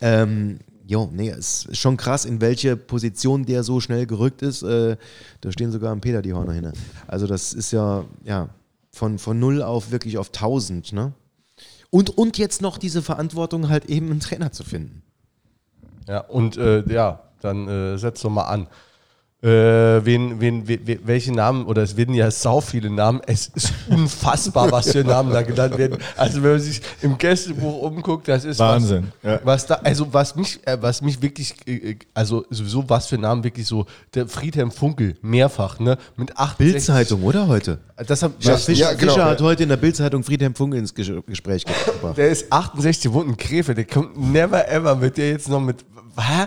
Ähm, 0.00 0.60
jo, 0.86 1.10
nee, 1.12 1.30
es 1.30 1.66
ist 1.66 1.78
schon 1.78 1.96
krass, 1.96 2.24
in 2.24 2.40
welche 2.40 2.76
Position 2.76 3.44
der 3.44 3.62
so 3.62 3.80
schnell 3.80 4.06
gerückt 4.06 4.42
ist. 4.42 4.62
Äh, 4.62 4.96
da 5.40 5.52
stehen 5.52 5.72
sogar 5.72 5.92
am 5.92 6.00
Peter 6.00 6.22
die 6.22 6.32
Horner 6.32 6.52
hin. 6.52 6.72
Also 7.06 7.26
das 7.26 7.52
ist 7.52 7.72
ja, 7.72 8.04
ja, 8.24 8.48
von, 8.92 9.18
von 9.18 9.38
null 9.38 9.62
auf 9.62 9.90
wirklich 9.90 10.18
auf 10.18 10.28
1000, 10.28 10.92
ne? 10.92 11.12
Und, 11.90 12.10
und 12.10 12.36
jetzt 12.36 12.62
noch 12.62 12.78
diese 12.78 13.00
Verantwortung, 13.00 13.68
halt 13.68 13.86
eben 13.86 14.10
einen 14.10 14.20
Trainer 14.20 14.52
zu 14.52 14.64
finden. 14.64 15.02
Ja, 16.08 16.20
und 16.20 16.56
äh, 16.56 16.82
ja, 16.92 17.22
dann 17.40 17.68
äh, 17.68 17.96
setz 17.96 18.20
doch 18.22 18.30
mal 18.30 18.44
an. 18.44 18.68
Äh, 19.42 19.48
wen, 20.02 20.40
wen, 20.40 20.66
we, 20.66 20.78
we, 20.82 20.98
welche 21.04 21.30
Namen, 21.30 21.66
oder 21.66 21.82
es 21.82 21.94
werden 21.94 22.14
ja 22.14 22.30
sau 22.30 22.62
viele 22.62 22.88
Namen, 22.88 23.20
es 23.26 23.48
ist 23.48 23.70
unfassbar, 23.86 24.72
was 24.72 24.90
für 24.90 25.04
Namen 25.04 25.30
da 25.30 25.42
genannt 25.42 25.76
werden. 25.76 25.98
Also 26.16 26.42
wenn 26.42 26.52
man 26.52 26.60
sich 26.60 26.80
im 27.02 27.18
Gästebuch 27.18 27.82
umguckt, 27.82 28.28
das 28.28 28.46
ist 28.46 28.58
Wahnsinn, 28.58 29.12
Was, 29.22 29.32
ja. 29.32 29.40
was 29.44 29.66
da, 29.66 29.74
also 29.84 30.08
was 30.10 30.36
mich, 30.36 30.66
äh, 30.66 30.78
was 30.80 31.02
mich 31.02 31.20
wirklich, 31.20 31.54
äh, 31.68 31.96
also 32.14 32.46
sowieso 32.48 32.88
was 32.88 33.08
für 33.08 33.18
Namen 33.18 33.44
wirklich 33.44 33.66
so, 33.66 33.84
der 34.14 34.26
Friedhelm 34.26 34.70
Funkel, 34.70 35.16
mehrfach, 35.20 35.80
ne, 35.80 35.98
mit 36.16 36.34
68. 36.34 36.72
Bildzeitung, 36.72 37.22
oder 37.22 37.46
heute? 37.46 37.78
Das 38.06 38.22
hab, 38.22 38.42
Ja, 38.42 38.52
das, 38.52 38.64
Fischer, 38.64 38.92
ja, 38.92 38.94
genau. 38.94 39.12
Fischer 39.12 39.24
hat 39.26 39.42
heute 39.42 39.64
in 39.64 39.68
der 39.68 39.76
Bildzeitung 39.76 40.24
Friedhelm 40.24 40.54
Funkel 40.54 40.80
ins 40.80 40.94
Ges 40.94 41.10
Gespräch 41.26 41.66
gebracht. 41.66 42.16
Der 42.16 42.30
ist 42.30 42.50
68 42.50 43.12
wohnt 43.12 43.28
in 43.28 43.36
Krefeld, 43.36 43.76
der 43.76 43.84
kommt 43.84 44.18
never 44.18 44.66
ever 44.66 44.96
mit 44.96 45.18
dir 45.18 45.28
jetzt 45.28 45.50
noch 45.50 45.60
mit 45.60 45.84
hä? 46.18 46.46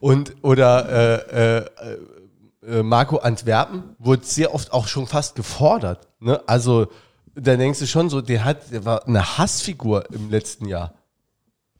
und 0.00 0.34
oder 0.42 0.88
äh, 1.32 1.58
äh, 1.58 2.78
äh, 2.78 2.82
Marco 2.82 3.18
Antwerpen 3.18 3.82
wurde 3.98 4.24
sehr 4.24 4.54
oft 4.54 4.72
auch 4.72 4.86
schon 4.88 5.06
fast 5.06 5.34
gefordert. 5.36 6.08
Ne? 6.20 6.40
Also 6.46 6.86
da 7.34 7.56
denkst 7.56 7.80
du 7.80 7.86
schon 7.86 8.08
so, 8.10 8.20
der 8.20 8.44
hat, 8.44 8.70
der 8.72 8.84
war 8.84 9.06
eine 9.06 9.38
Hassfigur 9.38 10.04
im 10.12 10.30
letzten 10.30 10.66
Jahr. 10.68 10.92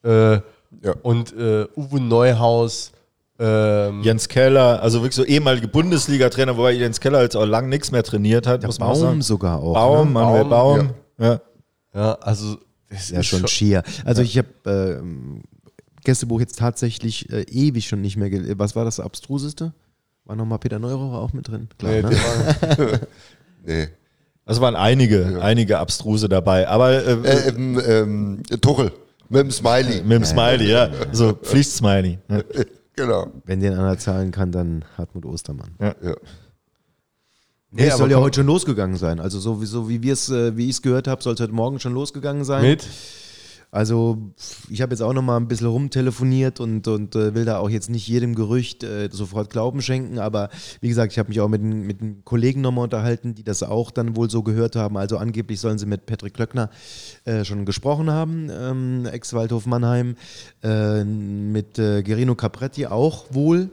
Äh, 0.02 0.40
Ja. 0.82 0.92
Und 1.02 1.32
äh, 1.36 1.66
Uwe 1.76 2.00
Neuhaus. 2.00 2.90
Ähm, 3.38 4.02
Jens 4.02 4.28
Keller, 4.28 4.80
also 4.82 5.00
wirklich 5.00 5.14
so 5.16 5.24
ehemalige 5.24 5.66
Bundesliga-Trainer, 5.68 6.56
wobei 6.56 6.72
Jens 6.72 7.00
Keller 7.00 7.22
jetzt 7.22 7.36
auch 7.36 7.44
lang 7.46 7.68
nichts 7.68 7.90
mehr 7.90 8.02
trainiert 8.04 8.46
hat, 8.46 8.62
muss 8.64 8.78
man 8.78 8.88
auch 8.90 8.92
Baum 8.94 9.00
sagen. 9.02 9.22
sogar 9.22 9.58
auch. 9.60 9.74
Baum, 9.74 10.08
ne? 10.08 10.12
Manuel 10.14 10.44
Baum, 10.44 10.78
Baum. 10.78 10.90
Ja. 11.18 11.40
ja, 11.94 12.12
also 12.20 12.58
das 12.90 13.10
Ja, 13.10 13.20
ist 13.20 13.26
schon 13.26 13.46
schier. 13.48 13.82
Also 14.04 14.22
ich 14.22 14.38
habe 14.38 14.48
ähm, 14.66 15.42
Gästebuch 16.04 16.40
jetzt 16.40 16.58
tatsächlich 16.58 17.30
äh, 17.32 17.42
ewig 17.42 17.86
schon 17.88 18.00
nicht 18.00 18.16
mehr 18.16 18.30
gelesen. 18.30 18.58
Was 18.58 18.76
war 18.76 18.84
das 18.84 19.00
Abstruseste? 19.00 19.72
War 20.24 20.36
nochmal 20.36 20.58
Peter 20.58 20.78
Neurohrer 20.78 21.18
auch 21.20 21.32
mit 21.32 21.48
drin? 21.48 21.68
Klar, 21.78 21.92
Nee, 21.92 22.02
ne? 22.02 22.10
war- 22.10 23.00
Nee. 23.66 23.88
Also 24.46 24.60
waren 24.60 24.76
einige, 24.76 25.40
einige 25.42 25.78
Abstruse 25.78 26.28
dabei, 26.28 26.68
aber 26.68 26.90
äh, 26.92 27.12
Äh, 27.12 27.48
ähm, 27.48 27.80
ähm, 27.86 28.42
Tuchel 28.60 28.92
mit 29.30 29.40
dem 29.40 29.50
Smiley. 29.50 30.02
mit 30.02 30.12
dem 30.12 30.24
Smiley, 30.24 30.70
ja. 30.70 30.90
So 31.12 31.32
Pflichtsmiley. 31.32 32.18
Ja. 32.28 32.42
Genau. 32.96 33.26
Wenn 33.44 33.58
den 33.58 33.72
einer 33.74 33.98
zahlen 33.98 34.30
kann, 34.30 34.52
dann 34.52 34.84
Hartmut 34.96 35.24
Ostermann. 35.26 35.74
Ja. 35.80 35.96
Nee, 37.72 37.86
es 37.88 37.96
soll 37.96 38.08
ja 38.08 38.18
heute 38.18 38.36
schon 38.36 38.46
losgegangen 38.46 38.96
sein. 38.96 39.18
Also 39.18 39.40
so 39.40 39.60
wie, 39.60 39.66
so 39.66 39.88
wie 39.88 40.00
wir 40.00 40.12
es, 40.12 40.28
äh, 40.28 40.56
wie 40.56 40.66
ich 40.66 40.76
es 40.76 40.82
gehört 40.82 41.08
habe, 41.08 41.20
soll 41.20 41.34
es 41.34 41.40
heute 41.40 41.52
Morgen 41.52 41.80
schon 41.80 41.92
losgegangen 41.92 42.44
sein. 42.44 42.62
mit 42.62 42.86
Also 43.74 44.32
ich 44.70 44.82
habe 44.82 44.92
jetzt 44.92 45.00
auch 45.00 45.12
noch 45.12 45.22
mal 45.22 45.36
ein 45.36 45.48
bisschen 45.48 45.66
rumtelefoniert 45.66 46.60
und, 46.60 46.86
und 46.86 47.16
äh, 47.16 47.34
will 47.34 47.44
da 47.44 47.58
auch 47.58 47.68
jetzt 47.68 47.90
nicht 47.90 48.06
jedem 48.06 48.36
Gerücht 48.36 48.84
äh, 48.84 49.08
sofort 49.10 49.50
Glauben 49.50 49.82
schenken, 49.82 50.20
aber 50.20 50.48
wie 50.80 50.88
gesagt, 50.88 51.12
ich 51.12 51.18
habe 51.18 51.28
mich 51.28 51.40
auch 51.40 51.48
mit, 51.48 51.60
mit 51.60 52.00
den 52.00 52.24
Kollegen 52.24 52.60
nochmal 52.60 52.84
unterhalten, 52.84 53.34
die 53.34 53.42
das 53.42 53.64
auch 53.64 53.90
dann 53.90 54.14
wohl 54.14 54.30
so 54.30 54.44
gehört 54.44 54.76
haben. 54.76 54.96
Also 54.96 55.18
angeblich 55.18 55.58
sollen 55.58 55.78
sie 55.78 55.86
mit 55.86 56.06
Patrick 56.06 56.34
Klöckner 56.34 56.70
äh, 57.24 57.44
schon 57.44 57.64
gesprochen 57.64 58.10
haben, 58.12 58.48
ähm, 58.48 59.06
Ex-Waldhof 59.06 59.66
Mannheim, 59.66 60.14
äh, 60.62 61.02
mit 61.02 61.76
äh, 61.80 62.04
Gerino 62.04 62.36
Capretti 62.36 62.86
auch 62.86 63.26
wohl. 63.30 63.70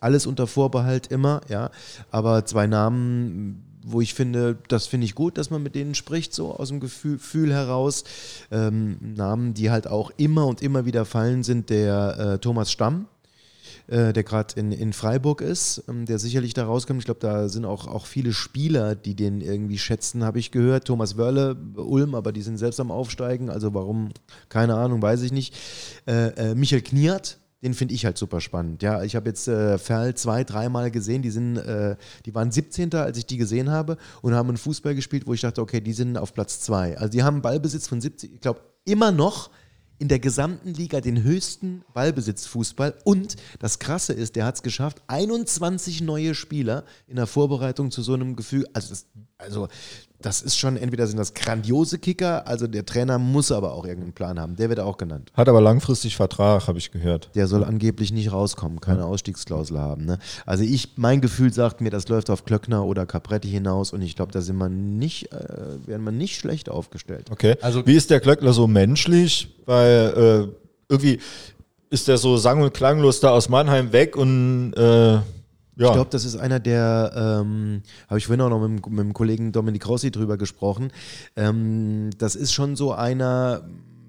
alles 0.00 0.26
unter 0.26 0.46
Vorbehalt 0.46 1.06
immer, 1.06 1.40
ja. 1.48 1.70
Aber 2.10 2.44
zwei 2.44 2.66
Namen, 2.66 3.63
wo 3.84 4.00
ich 4.00 4.14
finde, 4.14 4.56
das 4.68 4.86
finde 4.86 5.04
ich 5.04 5.14
gut, 5.14 5.36
dass 5.36 5.50
man 5.50 5.62
mit 5.62 5.74
denen 5.74 5.94
spricht, 5.94 6.32
so 6.32 6.54
aus 6.56 6.68
dem 6.68 6.80
Gefühl, 6.80 7.52
heraus. 7.52 8.04
Ähm, 8.50 8.96
Namen, 9.00 9.54
die 9.54 9.70
halt 9.70 9.86
auch 9.86 10.10
immer 10.16 10.46
und 10.46 10.62
immer 10.62 10.86
wieder 10.86 11.04
fallen, 11.04 11.42
sind 11.42 11.70
der 11.70 12.18
äh, 12.18 12.38
Thomas 12.38 12.72
Stamm, 12.72 13.06
äh, 13.86 14.12
der 14.12 14.22
gerade 14.22 14.58
in, 14.58 14.72
in 14.72 14.92
Freiburg 14.92 15.42
ist, 15.42 15.84
ähm, 15.88 16.06
der 16.06 16.18
sicherlich 16.18 16.54
da 16.54 16.64
rauskommt. 16.64 17.00
Ich 17.00 17.04
glaube, 17.04 17.20
da 17.20 17.48
sind 17.48 17.66
auch, 17.66 17.86
auch 17.86 18.06
viele 18.06 18.32
Spieler, 18.32 18.94
die 18.94 19.14
den 19.14 19.42
irgendwie 19.42 19.78
schätzen, 19.78 20.24
habe 20.24 20.38
ich 20.38 20.50
gehört. 20.50 20.86
Thomas 20.86 21.18
Wörle, 21.18 21.56
Ulm, 21.76 22.14
aber 22.14 22.32
die 22.32 22.42
sind 22.42 22.56
selbst 22.56 22.80
am 22.80 22.90
Aufsteigen, 22.90 23.50
also 23.50 23.74
warum, 23.74 24.08
keine 24.48 24.76
Ahnung, 24.76 25.02
weiß 25.02 25.22
ich 25.22 25.32
nicht. 25.32 25.54
Äh, 26.06 26.28
äh, 26.28 26.54
Michael 26.54 26.82
Kniert, 26.82 27.38
den 27.64 27.72
finde 27.72 27.94
ich 27.94 28.04
halt 28.04 28.18
super 28.18 28.42
spannend. 28.42 28.82
Ja, 28.82 29.02
ich 29.02 29.16
habe 29.16 29.30
jetzt 29.30 29.48
äh, 29.48 29.78
Ferl 29.78 30.14
zwei, 30.14 30.44
dreimal 30.44 30.90
gesehen. 30.90 31.22
Die 31.22 31.30
sind, 31.30 31.56
äh, 31.56 31.96
die 32.26 32.34
waren 32.34 32.52
17. 32.52 32.94
als 32.94 33.16
ich 33.16 33.24
die 33.24 33.38
gesehen 33.38 33.70
habe 33.70 33.96
und 34.20 34.34
haben 34.34 34.48
einen 34.48 34.58
Fußball 34.58 34.94
gespielt, 34.94 35.26
wo 35.26 35.32
ich 35.32 35.40
dachte, 35.40 35.62
okay, 35.62 35.80
die 35.80 35.94
sind 35.94 36.18
auf 36.18 36.34
Platz 36.34 36.60
zwei. 36.60 36.96
Also 36.98 37.10
die 37.10 37.22
haben 37.22 37.40
Ballbesitz 37.40 37.88
von 37.88 38.02
70, 38.02 38.34
ich 38.34 38.40
glaube 38.40 38.60
immer 38.84 39.10
noch 39.12 39.50
in 39.98 40.08
der 40.08 40.18
gesamten 40.18 40.74
Liga 40.74 41.00
den 41.00 41.22
höchsten 41.22 41.82
Ballbesitzfußball. 41.94 42.94
Und 43.04 43.36
das 43.60 43.78
Krasse 43.78 44.12
ist, 44.12 44.36
der 44.36 44.44
hat 44.44 44.56
es 44.56 44.62
geschafft, 44.62 45.02
21 45.06 46.02
neue 46.02 46.34
Spieler 46.34 46.84
in 47.06 47.16
der 47.16 47.26
Vorbereitung 47.26 47.90
zu 47.90 48.02
so 48.02 48.12
einem 48.12 48.36
Gefühl. 48.36 48.66
Also 48.74 48.90
das, 48.90 49.06
also 49.44 49.68
das 50.24 50.40
ist 50.40 50.58
schon, 50.58 50.76
entweder 50.76 51.06
sind 51.06 51.18
das 51.18 51.34
grandiose 51.34 51.98
Kicker, 51.98 52.46
also 52.46 52.66
der 52.66 52.86
Trainer 52.86 53.18
muss 53.18 53.52
aber 53.52 53.74
auch 53.74 53.84
irgendeinen 53.84 54.14
Plan 54.14 54.40
haben. 54.40 54.56
Der 54.56 54.70
wird 54.70 54.80
auch 54.80 54.96
genannt. 54.96 55.30
Hat 55.34 55.48
aber 55.48 55.60
langfristig 55.60 56.16
Vertrag, 56.16 56.66
habe 56.66 56.78
ich 56.78 56.90
gehört. 56.90 57.28
Der 57.34 57.46
soll 57.46 57.62
angeblich 57.62 58.10
nicht 58.10 58.32
rauskommen, 58.32 58.80
keine 58.80 59.00
ja. 59.00 59.04
Ausstiegsklausel 59.04 59.78
haben. 59.78 60.06
Ne? 60.06 60.18
Also 60.46 60.64
ich, 60.64 60.92
mein 60.96 61.20
Gefühl 61.20 61.52
sagt 61.52 61.82
mir, 61.82 61.90
das 61.90 62.08
läuft 62.08 62.30
auf 62.30 62.44
Klöckner 62.46 62.86
oder 62.86 63.04
Capretti 63.04 63.50
hinaus 63.50 63.92
und 63.92 64.00
ich 64.00 64.16
glaube, 64.16 64.32
da 64.32 64.40
sind 64.40 64.56
wir 64.56 64.70
nicht, 64.70 65.30
äh, 65.32 65.86
werden 65.86 66.04
wir 66.04 66.12
nicht 66.12 66.38
schlecht 66.38 66.70
aufgestellt. 66.70 67.30
Okay. 67.30 67.56
Also 67.60 67.86
wie 67.86 67.94
ist 67.94 68.10
der 68.10 68.20
Klöckner 68.20 68.54
so 68.54 68.66
menschlich? 68.66 69.54
Weil 69.66 70.48
äh, 70.48 70.54
irgendwie 70.88 71.20
ist 71.90 72.08
der 72.08 72.16
so 72.16 72.38
sang- 72.38 72.62
und 72.62 72.72
klanglos 72.72 73.20
da 73.20 73.30
aus 73.30 73.50
Mannheim 73.50 73.92
weg 73.92 74.16
und 74.16 74.72
äh, 74.72 75.18
ja. 75.76 75.88
Ich 75.88 75.92
glaube, 75.92 76.10
das 76.10 76.24
ist 76.24 76.36
einer 76.36 76.60
der, 76.60 77.12
ähm, 77.14 77.82
habe 78.08 78.18
ich 78.18 78.26
vorhin 78.26 78.40
auch 78.40 78.50
noch 78.50 78.66
mit, 78.66 78.86
mit, 78.86 78.98
dem 78.98 79.12
Kollegen 79.12 79.52
Dominik 79.52 79.88
Rossi 79.88 80.10
drüber 80.10 80.36
gesprochen. 80.36 80.92
Ähm, 81.36 82.10
das 82.18 82.36
ist 82.36 82.52
schon 82.52 82.76
so 82.76 82.92
einer, 82.92 83.68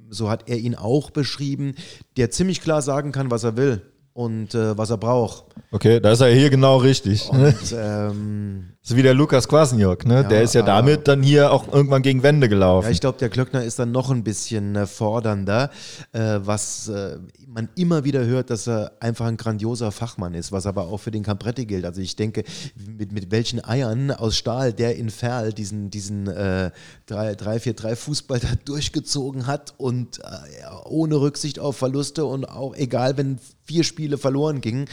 so 0.10 0.30
hat 0.30 0.48
er 0.48 0.58
ihn 0.58 0.76
auch 0.76 1.10
beschrieben, 1.10 1.74
der 2.18 2.30
ziemlich 2.32 2.62
klar 2.62 2.82
sagen 2.82 3.12
kann, 3.12 3.32
was 3.32 3.44
er 3.44 3.58
will 3.58 3.82
und 4.14 4.54
äh, 4.54 4.78
was 4.78 4.92
er 4.92 4.98
braucht. 4.98 5.46
Okay, 5.72 6.00
da 6.00 6.12
ist 6.12 6.22
er 6.22 6.34
hier 6.34 6.50
genau 6.50 6.78
richtig. 6.78 7.30
Und, 7.30 7.56
ähm, 7.76 8.75
so 8.88 8.96
wie 8.96 9.02
der 9.02 9.16
Lukas 9.16 9.48
Kwasniok, 9.48 10.06
ne? 10.06 10.18
Ja, 10.18 10.24
der 10.24 10.44
ist 10.44 10.54
ja 10.54 10.62
damit 10.62 11.08
dann 11.08 11.24
hier 11.24 11.52
auch 11.52 11.74
irgendwann 11.74 12.04
gegen 12.04 12.22
Wände 12.22 12.48
gelaufen. 12.48 12.86
Ja, 12.86 12.92
ich 12.92 13.02
glaube, 13.02 13.18
der 13.18 13.30
Klöckner 13.30 13.64
ist 13.64 13.80
dann 13.80 13.92
noch 13.92 14.12
ein 14.12 14.24
bisschen 14.24 14.76
äh, 14.76 14.86
fordernder, 14.86 15.72
äh, 16.12 16.38
was 16.42 16.88
äh, 16.90 17.18
man 17.48 17.68
immer 17.76 18.04
wieder 18.04 18.24
hört, 18.26 18.52
dass 18.52 18.68
er 18.68 18.92
einfach 19.00 19.26
ein 19.26 19.38
grandioser 19.38 19.92
Fachmann 19.92 20.36
ist, 20.36 20.52
was 20.52 20.68
aber 20.68 20.84
auch 20.84 21.00
für 21.00 21.10
den 21.10 21.24
Campretti 21.24 21.66
gilt. 21.66 21.84
Also 21.84 22.00
ich 22.00 22.16
denke, 22.16 22.44
mit, 22.76 23.12
mit 23.12 23.32
welchen 23.32 23.64
Eiern 23.66 24.12
aus 24.12 24.38
Stahl 24.38 24.72
der 24.72 24.98
in 24.98 25.10
Ferl 25.10 25.52
diesen, 25.52 25.90
diesen 25.90 26.28
äh, 26.28 26.70
3-4-3 27.10 27.96
Fußball 27.96 28.40
da 28.40 28.50
durchgezogen 28.66 29.48
hat 29.48 29.74
und 29.78 30.20
äh, 30.20 30.24
ohne 30.84 31.16
Rücksicht 31.16 31.58
auf 31.58 31.76
Verluste 31.76 32.26
und 32.26 32.46
auch 32.46 32.76
egal, 32.76 33.18
wenn 33.18 33.40
vier 33.64 33.84
Spiele 33.84 34.18
verloren 34.18 34.62
gingen. 34.62 34.86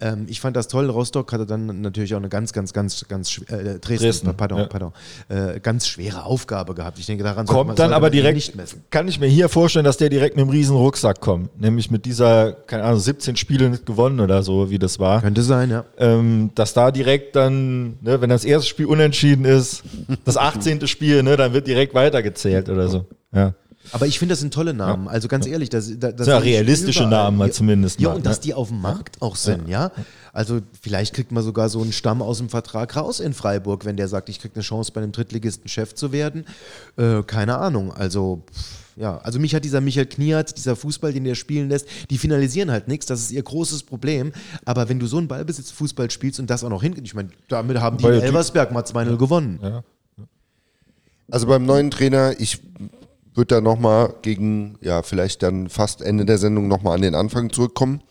Ähm, 0.00 0.26
ich 0.28 0.40
fand 0.40 0.56
das 0.56 0.68
toll. 0.68 0.88
Rostock 0.90 1.32
hatte 1.32 1.46
dann 1.46 1.80
natürlich 1.80 2.14
auch 2.14 2.18
eine 2.18 2.28
ganz, 2.28 2.52
ganz, 2.52 2.72
ganz, 2.72 3.06
ganz 3.08 3.38
äh, 3.48 3.78
Dresden, 3.78 3.80
Dresden, 3.80 4.36
pardon, 4.36 4.58
ja. 4.58 4.66
pardon, 4.66 4.92
äh, 5.28 5.60
ganz 5.60 5.86
schwere 5.86 6.24
Aufgabe 6.24 6.74
gehabt. 6.74 6.98
Ich 6.98 7.06
denke, 7.06 7.24
daran 7.24 7.46
kommt 7.46 7.68
man, 7.68 7.76
dann 7.76 7.92
aber 7.92 8.10
direkt 8.10 8.36
nicht 8.36 8.54
messen. 8.56 8.82
Kann 8.90 9.08
ich 9.08 9.20
mir 9.20 9.26
hier 9.26 9.48
vorstellen, 9.48 9.84
dass 9.84 9.96
der 9.96 10.08
direkt 10.08 10.36
mit 10.36 10.42
einem 10.42 10.50
riesen 10.50 10.76
Rucksack 10.76 11.20
kommt, 11.20 11.60
nämlich 11.60 11.90
mit 11.90 12.04
dieser, 12.04 12.52
keine 12.52 12.84
Ahnung, 12.84 13.00
17 13.00 13.36
Spiele 13.36 13.70
nicht 13.70 13.86
gewonnen 13.86 14.20
oder 14.20 14.42
so, 14.42 14.70
wie 14.70 14.78
das 14.78 14.98
war. 14.98 15.20
Könnte 15.20 15.42
sein, 15.42 15.70
ja. 15.70 15.84
Ähm, 15.98 16.50
dass 16.54 16.74
da 16.74 16.90
direkt 16.90 17.36
dann, 17.36 17.98
ne, 18.00 18.20
wenn 18.20 18.30
das 18.30 18.44
erste 18.44 18.68
Spiel 18.68 18.86
unentschieden 18.86 19.44
ist, 19.44 19.82
das 20.24 20.36
18. 20.36 20.86
Spiel, 20.86 21.22
ne, 21.22 21.36
dann 21.36 21.52
wird 21.52 21.66
direkt 21.66 21.94
weitergezählt 21.94 22.68
oder 22.68 22.88
so. 22.88 23.06
Ja. 23.32 23.54
Aber 23.92 24.06
ich 24.06 24.18
finde, 24.18 24.32
das 24.32 24.40
sind 24.40 24.52
tolle 24.52 24.74
Namen. 24.74 25.06
Ja. 25.06 25.10
Also 25.10 25.28
ganz 25.28 25.46
ehrlich, 25.46 25.68
das, 25.68 25.86
das, 25.98 26.16
das 26.16 26.24
sind 26.26 26.34
ja 26.34 26.38
realistische 26.38 27.00
überall. 27.00 27.24
Namen 27.24 27.36
mal 27.36 27.52
zumindest. 27.52 28.00
Ja, 28.00 28.10
mal, 28.10 28.16
und 28.16 28.26
dass 28.26 28.40
die 28.40 28.54
auf 28.54 28.68
dem 28.68 28.80
Markt 28.80 29.20
auch 29.22 29.36
sind, 29.36 29.68
ja. 29.68 29.92
Also 30.32 30.60
vielleicht 30.80 31.14
kriegt 31.14 31.32
man 31.32 31.42
sogar 31.42 31.68
so 31.68 31.82
einen 31.82 31.92
Stamm 31.92 32.22
aus 32.22 32.38
dem 32.38 32.48
Vertrag 32.48 32.94
raus 32.96 33.20
in 33.20 33.34
Freiburg, 33.34 33.84
wenn 33.84 33.96
der 33.96 34.08
sagt, 34.08 34.28
ich 34.28 34.40
kriege 34.40 34.54
eine 34.54 34.62
Chance, 34.62 34.92
bei 34.92 35.02
einem 35.02 35.12
Drittligisten 35.12 35.68
Chef 35.68 35.94
zu 35.94 36.12
werden. 36.12 36.44
Äh, 36.96 37.22
keine 37.22 37.58
Ahnung. 37.58 37.92
Also 37.92 38.42
ja, 38.98 39.18
also 39.18 39.38
mich 39.38 39.54
hat 39.54 39.64
dieser 39.64 39.80
Michael 39.80 40.06
Kniat, 40.06 40.56
dieser 40.56 40.74
Fußball, 40.74 41.12
den 41.12 41.22
der 41.22 41.36
spielen 41.36 41.68
lässt, 41.68 41.86
die 42.10 42.18
finalisieren 42.18 42.70
halt 42.70 42.88
nichts, 42.88 43.06
das 43.06 43.20
ist 43.20 43.30
ihr 43.30 43.42
großes 43.42 43.84
Problem. 43.84 44.32
Aber 44.64 44.88
wenn 44.88 44.98
du 44.98 45.06
so 45.06 45.18
einen 45.18 45.28
Ballbesitz-Fußball 45.28 46.10
spielst 46.10 46.40
und 46.40 46.50
das 46.50 46.64
auch 46.64 46.68
noch 46.68 46.82
hin, 46.82 46.96
ich 47.02 47.14
meine, 47.14 47.28
damit 47.46 47.80
haben 47.80 47.98
die 47.98 48.06
in 48.06 48.20
Elversberg 48.20 48.72
mal 48.72 48.82
2-0 48.82 49.16
gewonnen. 49.16 49.60
Ja. 49.62 49.84
Also 51.30 51.46
beim 51.46 51.64
neuen 51.64 51.92
Trainer, 51.92 52.34
ich 52.40 52.60
würde 53.38 53.54
da 53.54 53.60
nochmal 53.62 54.14
gegen, 54.20 54.76
ja, 54.82 55.02
vielleicht 55.02 55.42
dann 55.42 55.70
fast 55.70 56.02
Ende 56.02 56.26
der 56.26 56.36
Sendung 56.36 56.68
nochmal 56.68 56.96
an 56.96 57.02
den 57.02 57.14
Anfang 57.14 57.50
zurückkommen. 57.50 58.02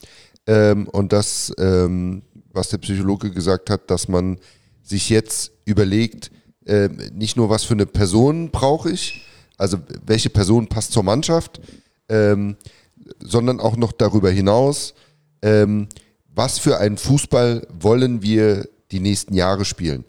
Ähm, 0.47 0.87
und 0.87 1.13
das, 1.13 1.53
ähm, 1.59 2.23
was 2.51 2.69
der 2.69 2.79
Psychologe 2.79 3.31
gesagt 3.31 3.69
hat, 3.69 3.91
dass 3.91 4.07
man 4.07 4.39
sich 4.81 5.09
jetzt 5.09 5.51
überlegt, 5.65 6.31
äh, 6.65 6.89
nicht 7.13 7.37
nur, 7.37 7.49
was 7.49 7.65
für 7.65 7.73
eine 7.73 7.85
Person 7.85 8.49
brauche 8.49 8.89
ich, 8.89 9.25
also 9.57 9.77
welche 10.05 10.29
Person 10.29 10.67
passt 10.67 10.93
zur 10.93 11.03
Mannschaft, 11.03 11.61
ähm, 12.09 12.55
sondern 13.19 13.59
auch 13.59 13.77
noch 13.77 13.91
darüber 13.91 14.31
hinaus, 14.31 14.93
ähm, 15.41 15.87
was 16.33 16.59
für 16.59 16.77
einen 16.77 16.97
Fußball 16.97 17.67
wollen 17.79 18.21
wir 18.21 18.67
die 18.91 18.99
nächsten 18.99 19.33
Jahre 19.33 19.65
spielen. 19.65 20.05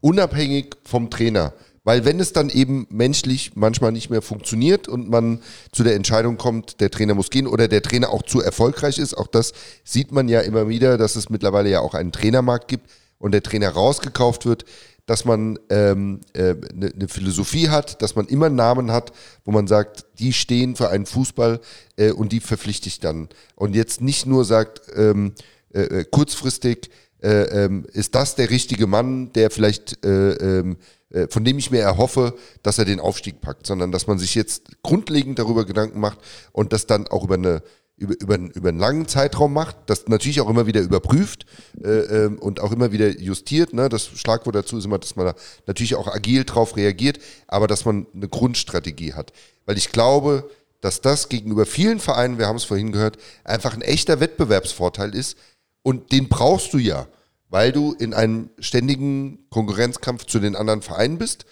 Unabhängig 0.00 0.76
vom 0.84 1.10
Trainer. 1.10 1.52
Weil 1.88 2.04
wenn 2.04 2.20
es 2.20 2.34
dann 2.34 2.50
eben 2.50 2.86
menschlich 2.90 3.52
manchmal 3.54 3.92
nicht 3.92 4.10
mehr 4.10 4.20
funktioniert 4.20 4.88
und 4.88 5.08
man 5.08 5.40
zu 5.72 5.84
der 5.84 5.94
Entscheidung 5.94 6.36
kommt, 6.36 6.82
der 6.82 6.90
Trainer 6.90 7.14
muss 7.14 7.30
gehen 7.30 7.46
oder 7.46 7.66
der 7.66 7.80
Trainer 7.80 8.10
auch 8.10 8.22
zu 8.22 8.42
erfolgreich 8.42 8.98
ist, 8.98 9.16
auch 9.16 9.26
das 9.26 9.54
sieht 9.84 10.12
man 10.12 10.28
ja 10.28 10.40
immer 10.40 10.68
wieder, 10.68 10.98
dass 10.98 11.16
es 11.16 11.30
mittlerweile 11.30 11.70
ja 11.70 11.80
auch 11.80 11.94
einen 11.94 12.12
Trainermarkt 12.12 12.68
gibt 12.68 12.90
und 13.18 13.32
der 13.32 13.42
Trainer 13.42 13.70
rausgekauft 13.70 14.44
wird, 14.44 14.66
dass 15.06 15.24
man 15.24 15.58
eine 15.70 15.80
ähm, 15.80 16.20
äh, 16.34 16.56
ne, 16.74 16.92
ne 16.94 17.08
Philosophie 17.08 17.70
hat, 17.70 18.02
dass 18.02 18.16
man 18.16 18.26
immer 18.26 18.50
Namen 18.50 18.92
hat, 18.92 19.12
wo 19.46 19.52
man 19.52 19.66
sagt, 19.66 20.04
die 20.18 20.34
stehen 20.34 20.76
für 20.76 20.90
einen 20.90 21.06
Fußball 21.06 21.58
äh, 21.96 22.10
und 22.10 22.32
die 22.32 22.40
verpflichte 22.40 22.88
ich 22.88 23.00
dann. 23.00 23.30
Und 23.54 23.74
jetzt 23.74 24.02
nicht 24.02 24.26
nur 24.26 24.44
sagt, 24.44 24.82
ähm, 24.94 25.32
äh, 25.72 25.84
äh 25.84 26.04
kurzfristig 26.04 26.90
äh, 27.22 27.64
ähm, 27.64 27.86
ist 27.92 28.14
das 28.14 28.34
der 28.34 28.50
richtige 28.50 28.86
Mann, 28.86 29.32
der 29.32 29.50
vielleicht 29.50 30.04
äh, 30.04 30.32
ähm, 30.34 30.72
äh, 30.72 30.97
von 31.30 31.44
dem 31.44 31.58
ich 31.58 31.70
mir 31.70 31.80
erhoffe, 31.80 32.34
dass 32.62 32.78
er 32.78 32.84
den 32.84 33.00
Aufstieg 33.00 33.40
packt, 33.40 33.66
sondern 33.66 33.92
dass 33.92 34.06
man 34.06 34.18
sich 34.18 34.34
jetzt 34.34 34.82
grundlegend 34.82 35.38
darüber 35.38 35.64
Gedanken 35.64 36.00
macht 36.00 36.18
und 36.52 36.72
das 36.72 36.86
dann 36.86 37.08
auch 37.08 37.24
über 37.24 37.34
eine 37.34 37.62
über, 37.98 38.14
über, 38.20 38.36
über 38.54 38.68
einen 38.68 38.78
langen 38.78 39.08
Zeitraum 39.08 39.52
macht, 39.52 39.76
das 39.86 40.06
natürlich 40.06 40.40
auch 40.40 40.48
immer 40.48 40.66
wieder 40.66 40.80
überprüft 40.80 41.46
äh, 41.82 41.88
ähm, 41.88 42.38
und 42.38 42.60
auch 42.60 42.72
immer 42.72 42.92
wieder 42.92 43.08
justiert. 43.08 43.72
Ne? 43.72 43.88
Das 43.88 44.06
Schlagwort 44.06 44.54
dazu 44.54 44.78
ist 44.78 44.84
immer, 44.84 44.98
dass 44.98 45.16
man 45.16 45.26
da 45.26 45.34
natürlich 45.66 45.96
auch 45.96 46.06
agil 46.06 46.44
drauf 46.44 46.76
reagiert, 46.76 47.18
aber 47.48 47.66
dass 47.66 47.84
man 47.84 48.06
eine 48.14 48.28
Grundstrategie 48.28 49.14
hat. 49.14 49.32
Weil 49.66 49.76
ich 49.76 49.90
glaube, 49.90 50.48
dass 50.80 51.00
das 51.00 51.28
gegenüber 51.28 51.66
vielen 51.66 51.98
Vereinen, 51.98 52.38
wir 52.38 52.46
haben 52.46 52.56
es 52.56 52.64
vorhin 52.64 52.92
gehört, 52.92 53.18
einfach 53.42 53.74
ein 53.74 53.82
echter 53.82 54.20
Wettbewerbsvorteil 54.20 55.14
ist 55.14 55.36
und 55.82 56.12
den 56.12 56.28
brauchst 56.28 56.72
du 56.72 56.78
ja 56.78 57.08
weil 57.50 57.72
du 57.72 57.92
in 57.92 58.14
einem 58.14 58.50
ständigen 58.58 59.38
Konkurrenzkampf 59.50 60.26
zu 60.26 60.38
den 60.38 60.56
anderen 60.56 60.82
Vereinen 60.82 61.18
bist 61.18 61.46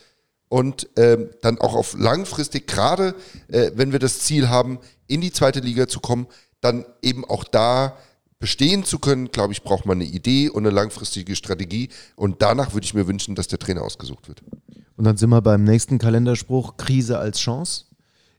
und 0.49 0.89
ähm, 0.97 1.31
dann 1.43 1.59
auch 1.59 1.75
auf 1.75 1.97
langfristig, 1.99 2.67
gerade 2.67 3.15
äh, 3.49 3.71
wenn 3.75 3.93
wir 3.93 3.99
das 3.99 4.21
Ziel 4.21 4.49
haben, 4.49 4.79
in 5.07 5.21
die 5.21 5.33
zweite 5.33 5.61
Liga 5.61 5.89
zu 5.89 6.01
kommen, 6.01 6.27
dann 6.61 6.85
eben 7.03 7.25
auch 7.25 7.45
da 7.45 7.97
bestehen 8.39 8.85
zu 8.85 8.99
können, 8.99 9.31
glaube 9.31 9.53
ich, 9.53 9.63
braucht 9.63 9.87
man 9.87 9.99
eine 9.99 10.09
Idee 10.09 10.49
und 10.49 10.67
eine 10.67 10.75
langfristige 10.75 11.37
Strategie. 11.37 11.89
Und 12.17 12.43
danach 12.43 12.75
würde 12.75 12.85
ich 12.85 12.95
mir 12.95 13.07
wünschen, 13.07 13.35
dass 13.35 13.49
der 13.49 13.59
Trainer 13.59 13.83
ausgesucht 13.83 14.29
wird. 14.29 14.43
Und 14.97 15.05
dann 15.05 15.17
sind 15.17 15.31
wir 15.31 15.43
beim 15.43 15.65
nächsten 15.65 15.99
Kalenderspruch, 15.99 16.77
Krise 16.77 17.19
als 17.19 17.39
Chance. 17.39 17.85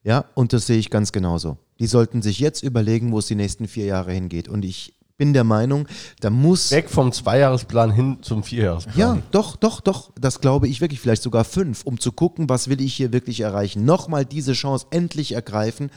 Ja, 0.03 0.25
und 0.35 0.53
das 0.53 0.67
sehe 0.67 0.77
ich 0.77 0.89
ganz 0.89 1.11
genauso. 1.11 1.57
Die 1.79 1.87
sollten 1.87 2.21
sich 2.21 2.39
jetzt 2.39 2.63
überlegen, 2.63 3.11
wo 3.11 3.19
es 3.19 3.27
die 3.27 3.35
nächsten 3.35 3.67
vier 3.67 3.85
Jahre 3.85 4.13
hingeht. 4.13 4.47
Und 4.47 4.63
ich 4.63 4.93
bin 5.17 5.33
der 5.33 5.43
Meinung, 5.43 5.87
da 6.19 6.29
muss. 6.29 6.71
Weg 6.71 6.89
vom 6.89 7.11
Zweijahresplan 7.11 7.91
hin 7.91 8.17
zum 8.21 8.43
Vierjahresplan. 8.43 8.97
Ja, 8.97 9.17
doch, 9.31 9.55
doch, 9.55 9.81
doch. 9.81 10.11
Das 10.19 10.41
glaube 10.41 10.67
ich 10.67 10.81
wirklich. 10.81 10.99
Vielleicht 10.99 11.23
sogar 11.23 11.43
fünf, 11.43 11.83
um 11.83 11.99
zu 11.99 12.11
gucken, 12.11 12.49
was 12.49 12.69
will 12.69 12.81
ich 12.81 12.93
hier 12.93 13.11
wirklich 13.13 13.41
erreichen. 13.41 13.85
Nochmal 13.85 14.25
diese 14.25 14.53
Chance 14.53 14.87
endlich 14.91 15.33
ergreifen. 15.33 15.91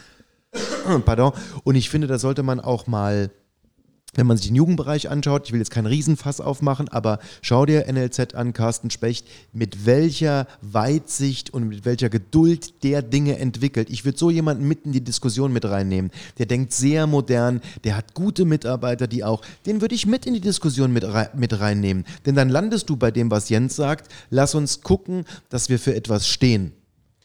Pardon. 1.04 1.32
Und 1.64 1.74
ich 1.74 1.90
finde, 1.90 2.06
da 2.06 2.18
sollte 2.18 2.42
man 2.42 2.60
auch 2.60 2.86
mal 2.86 3.30
wenn 4.14 4.26
man 4.26 4.36
sich 4.36 4.48
den 4.48 4.56
Jugendbereich 4.56 5.08
anschaut, 5.08 5.46
ich 5.46 5.52
will 5.52 5.60
jetzt 5.60 5.70
keinen 5.70 5.86
Riesenfass 5.86 6.40
aufmachen, 6.40 6.88
aber 6.88 7.20
schau 7.42 7.64
dir 7.64 7.86
NLZ 7.90 8.34
an, 8.34 8.52
Carsten 8.52 8.90
Specht, 8.90 9.26
mit 9.52 9.86
welcher 9.86 10.46
Weitsicht 10.62 11.50
und 11.50 11.68
mit 11.68 11.84
welcher 11.84 12.08
Geduld 12.08 12.82
der 12.82 13.02
Dinge 13.02 13.38
entwickelt. 13.38 13.88
Ich 13.90 14.04
würde 14.04 14.18
so 14.18 14.30
jemanden 14.30 14.66
mitten 14.66 14.88
in 14.88 14.92
die 14.92 15.04
Diskussion 15.04 15.52
mit 15.52 15.64
reinnehmen. 15.64 16.10
Der 16.38 16.46
denkt 16.46 16.72
sehr 16.72 17.06
modern, 17.06 17.60
der 17.84 17.96
hat 17.96 18.14
gute 18.14 18.44
Mitarbeiter, 18.44 19.06
die 19.06 19.22
auch, 19.22 19.42
den 19.66 19.80
würde 19.80 19.94
ich 19.94 20.06
mit 20.06 20.26
in 20.26 20.34
die 20.34 20.40
Diskussion 20.40 20.92
mit, 20.92 21.06
mit 21.34 21.60
reinnehmen. 21.60 22.04
Denn 22.26 22.34
dann 22.34 22.48
landest 22.48 22.90
du 22.90 22.96
bei 22.96 23.10
dem, 23.10 23.30
was 23.30 23.48
Jens 23.48 23.76
sagt, 23.76 24.12
lass 24.30 24.54
uns 24.54 24.80
gucken, 24.80 25.24
dass 25.50 25.68
wir 25.68 25.78
für 25.78 25.94
etwas 25.94 26.26
stehen. 26.26 26.72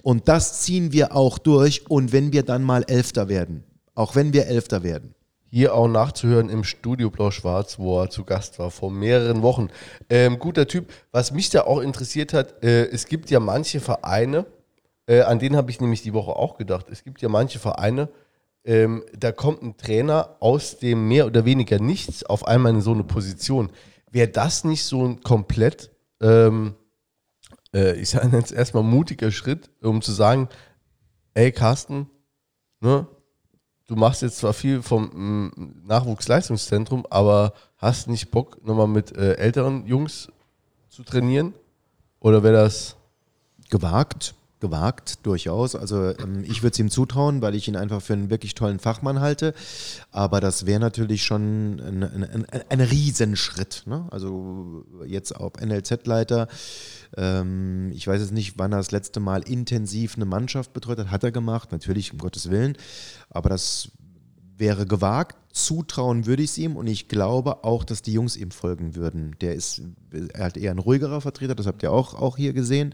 Und 0.03 0.28
das 0.28 0.62
ziehen 0.62 0.91
wir 0.91 1.16
auch 1.16 1.40
durch 1.40 1.90
und 1.90 2.12
wenn 2.12 2.32
wir 2.32 2.44
dann 2.44 2.62
mal 2.62 2.84
Elfter 2.88 3.28
werden, 3.28 3.64
auch 3.95 4.16
wenn 4.16 4.34
wir 4.34 4.45
Elfter 4.45 4.84
werden 4.84 5.16
hier 5.56 5.73
auch 5.73 5.88
nachzuhören 5.88 6.49
im 6.49 6.65
Studio 6.65 7.10
Blau-Schwarz, 7.10 7.80
wo 7.80 8.02
er 8.02 8.10
zu 8.10 8.26
Gast 8.26 8.60
war 8.60 8.72
vor 8.72 8.91
mehreren 8.91 9.41
Wochen. 9.41 9.69
Ähm, 10.10 10.38
guter 10.38 10.68
Typ. 10.68 10.91
Was 11.14 11.32
mich 11.32 11.49
da 11.49 11.61
auch 11.61 11.80
interessiert 11.80 12.34
hat, 12.34 12.61
äh, 12.61 12.88
es 12.88 13.06
gibt 13.06 13.30
ja 13.30 13.40
manche 13.40 13.80
Vereine, 13.80 14.48
äh, 15.07 15.22
an 15.22 15.40
denen 15.40 15.56
habe 15.56 15.72
ich 15.72 15.80
nämlich 15.80 16.02
die 16.02 16.14
Woche 16.14 16.36
auch 16.36 16.57
gedacht, 16.57 16.88
es 16.91 17.06
gibt 17.06 17.22
ja 17.22 17.30
manche 17.30 17.60
Vereine, 17.60 18.10
ähm, 18.65 19.06
da 19.18 19.32
kommt 19.32 19.61
ein 19.61 19.77
Trainer 19.77 20.36
aus 20.41 20.77
dem 20.80 21.07
mehr 21.07 21.26
oder 21.26 21.45
weniger 21.45 21.80
nichts 21.80 22.26
auf 22.26 22.45
einmal 22.45 22.73
in 22.73 22.82
so 22.82 22.91
eine 22.91 23.06
Position. 23.06 23.69
Wäre 24.11 24.27
das 24.27 24.65
nicht 24.65 24.84
so 24.84 25.07
ein 25.07 25.22
komplett, 25.22 25.90
ähm, 26.22 26.76
äh, 27.73 27.95
ich 27.95 28.10
sage 28.10 28.36
jetzt 28.36 28.52
erstmal 28.52 28.84
mutiger 28.84 29.32
Schritt, 29.32 29.69
um 29.82 30.02
zu 30.02 30.11
sagen, 30.11 30.49
ey 31.34 31.53
Carsten, 31.53 32.10
ne, 32.82 33.07
du 33.88 33.95
machst 33.95 34.22
jetzt 34.22 34.38
zwar 34.38 34.53
viel 34.53 34.82
vom 34.82 35.06
mm, 35.06 35.84
Nachwuchsleistungszentrum, 35.88 37.06
aber 37.10 37.53
hast 37.78 38.07
nicht 38.07 38.32
Bock, 38.32 38.66
nochmal 38.66 38.88
mit 38.88 39.16
äh, 39.16 39.36
älteren 39.36 39.86
Jungs 39.86 40.30
zu 40.90 41.03
trainieren? 41.03 41.53
Oder 42.20 42.44
wäre 42.44 42.56
das 42.56 42.95
gewagt? 43.70 44.34
Gewagt, 44.62 45.26
durchaus. 45.26 45.76
Also 45.76 46.18
ähm, 46.18 46.44
ich 46.48 46.64
würde 46.64 46.72
es 46.72 46.80
ihm 46.80 46.90
zutrauen, 46.90 47.41
weil 47.41 47.53
ich 47.53 47.68
ihn 47.68 47.76
einfach 47.76 48.02
für 48.02 48.14
einen 48.14 48.30
wirklich 48.30 48.56
tollen 48.56 48.80
Fachmann 48.80 49.20
halte. 49.20 49.53
Aber 50.12 50.40
das 50.40 50.66
wäre 50.66 50.80
natürlich 50.80 51.24
schon 51.24 51.80
ein, 51.80 52.03
ein, 52.03 52.45
ein, 52.49 52.64
ein 52.70 52.82
Riesenschritt. 52.82 53.84
Ne? 53.86 54.07
Also 54.10 54.86
jetzt 55.06 55.36
auch 55.36 55.52
NLZ-Leiter. 55.60 56.48
Ähm, 57.18 57.92
ich 57.94 58.08
weiß 58.08 58.22
jetzt 58.22 58.34
nicht, 58.34 58.58
wann 58.58 58.72
er 58.74 58.78
das 58.78 58.92
letzte 58.92 59.20
Mal 59.20 59.44
intensiv 59.44 60.16
eine 60.16 60.26
Mannschaft 60.26 60.74
betreut 60.74 61.00
hat. 61.00 61.12
Hat 61.12 61.24
er 61.24 61.32
gemacht, 61.32 61.72
natürlich, 61.72 62.12
um 62.12 62.20
Gottes 62.20 62.50
Willen. 62.50 62.78
Aber 63.30 63.50
das 63.50 63.92
wäre 64.57 64.86
gewagt. 64.86 65.38
Zutrauen 65.56 66.26
würde 66.26 66.44
ich 66.44 66.49
es 66.49 66.57
ihm 66.57 66.76
und 66.76 66.86
ich 66.88 67.07
glaube 67.07 67.64
auch, 67.64 67.86
dass 67.86 68.02
die 68.02 68.11
Jungs 68.11 68.36
ihm 68.36 68.52
folgen 68.52 68.94
würden. 68.94 69.38
Der 69.40 69.56
ist, 69.56 69.82
er 70.34 70.48
hat 70.48 70.57
eher 70.57 70.72
ein 70.72 70.80
ruhigerer 70.80 71.22
Vertreter, 71.22 71.56
das 71.56 71.65
habt 71.65 71.82
ihr 71.82 71.94
auch, 71.94 72.14
auch 72.14 72.36
hier 72.36 72.52
gesehen. 72.52 72.94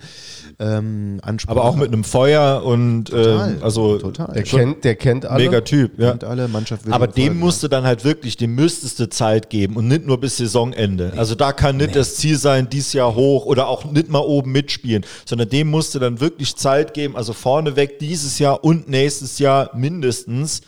Ähm, 0.60 1.20
Aber 1.48 1.64
auch 1.64 1.76
mit 1.76 1.88
einem 1.88 2.04
Feuer 2.04 2.62
und 2.64 3.06
total, 3.06 3.58
äh, 3.58 3.64
also 3.64 3.98
total. 3.98 4.32
Der, 4.34 4.44
kennt, 4.44 4.84
der 4.84 4.94
kennt 4.96 5.26
alle. 5.26 5.44
Mega 5.44 5.62
Typ, 5.62 5.98
ja. 5.98 6.12
Kennt 6.12 6.24
alle, 6.24 6.48
Mannschaft 6.48 6.88
Aber 6.92 7.08
dem 7.08 7.26
folgen, 7.26 7.40
musste 7.40 7.68
dann 7.68 7.84
halt 7.84 8.04
wirklich, 8.04 8.38
dem 8.38 8.54
müsstest 8.54 9.00
du 9.00 9.10
Zeit 9.10 9.50
geben 9.50 9.76
und 9.76 9.88
nicht 9.88 10.06
nur 10.06 10.20
bis 10.20 10.38
Saisonende. 10.38 11.10
Nee. 11.14 11.20
Also 11.20 11.34
da 11.34 11.54
kann 11.54 11.78
nicht 11.78 11.88
nee. 11.88 11.96
das 11.96 12.18
Ziel 12.18 12.38
sein, 12.38 12.70
dieses 12.70 12.94
Jahr 12.94 13.16
hoch 13.16 13.48
oder 13.48 13.70
auch 13.70 13.86
nicht 13.86 14.10
mal 14.10 14.20
oben 14.20 14.52
mitspielen, 14.52 15.04
sondern 15.26 15.50
dem 15.50 15.68
musste 15.68 15.98
dann 15.98 16.20
wirklich 16.20 16.56
Zeit 16.56 16.94
geben, 16.94 17.16
also 17.16 17.34
vorneweg 17.34 17.98
dieses 17.98 18.38
Jahr 18.38 18.64
und 18.64 18.88
nächstes 18.88 19.40
Jahr 19.40 19.76
mindestens 19.76 20.62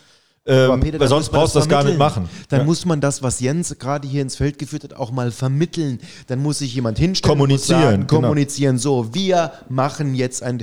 ähm, 0.46 0.80
Peter, 0.80 1.00
weil 1.00 1.08
sonst 1.08 1.30
brauchst 1.30 1.54
du 1.54 1.58
das 1.58 1.68
gar 1.68 1.82
nicht 1.84 1.96
machen. 1.96 2.28
Dann 2.50 2.60
ja. 2.60 2.64
muss 2.66 2.84
man 2.84 3.00
das, 3.00 3.22
was 3.22 3.40
Jens 3.40 3.74
gerade 3.78 4.06
hier 4.06 4.20
ins 4.20 4.36
Feld 4.36 4.58
geführt 4.58 4.84
hat, 4.84 4.92
auch 4.92 5.10
mal 5.10 5.30
vermitteln. 5.30 5.98
Dann 6.26 6.42
muss 6.42 6.58
sich 6.58 6.74
jemand 6.74 6.98
hinstellen. 6.98 7.30
Kommunizieren. 7.34 7.80
Sagen, 7.80 8.06
genau. 8.06 8.20
kommunizieren. 8.20 8.78
So, 8.78 9.14
wir 9.14 9.52
machen 9.70 10.14
jetzt 10.14 10.42
ein. 10.42 10.62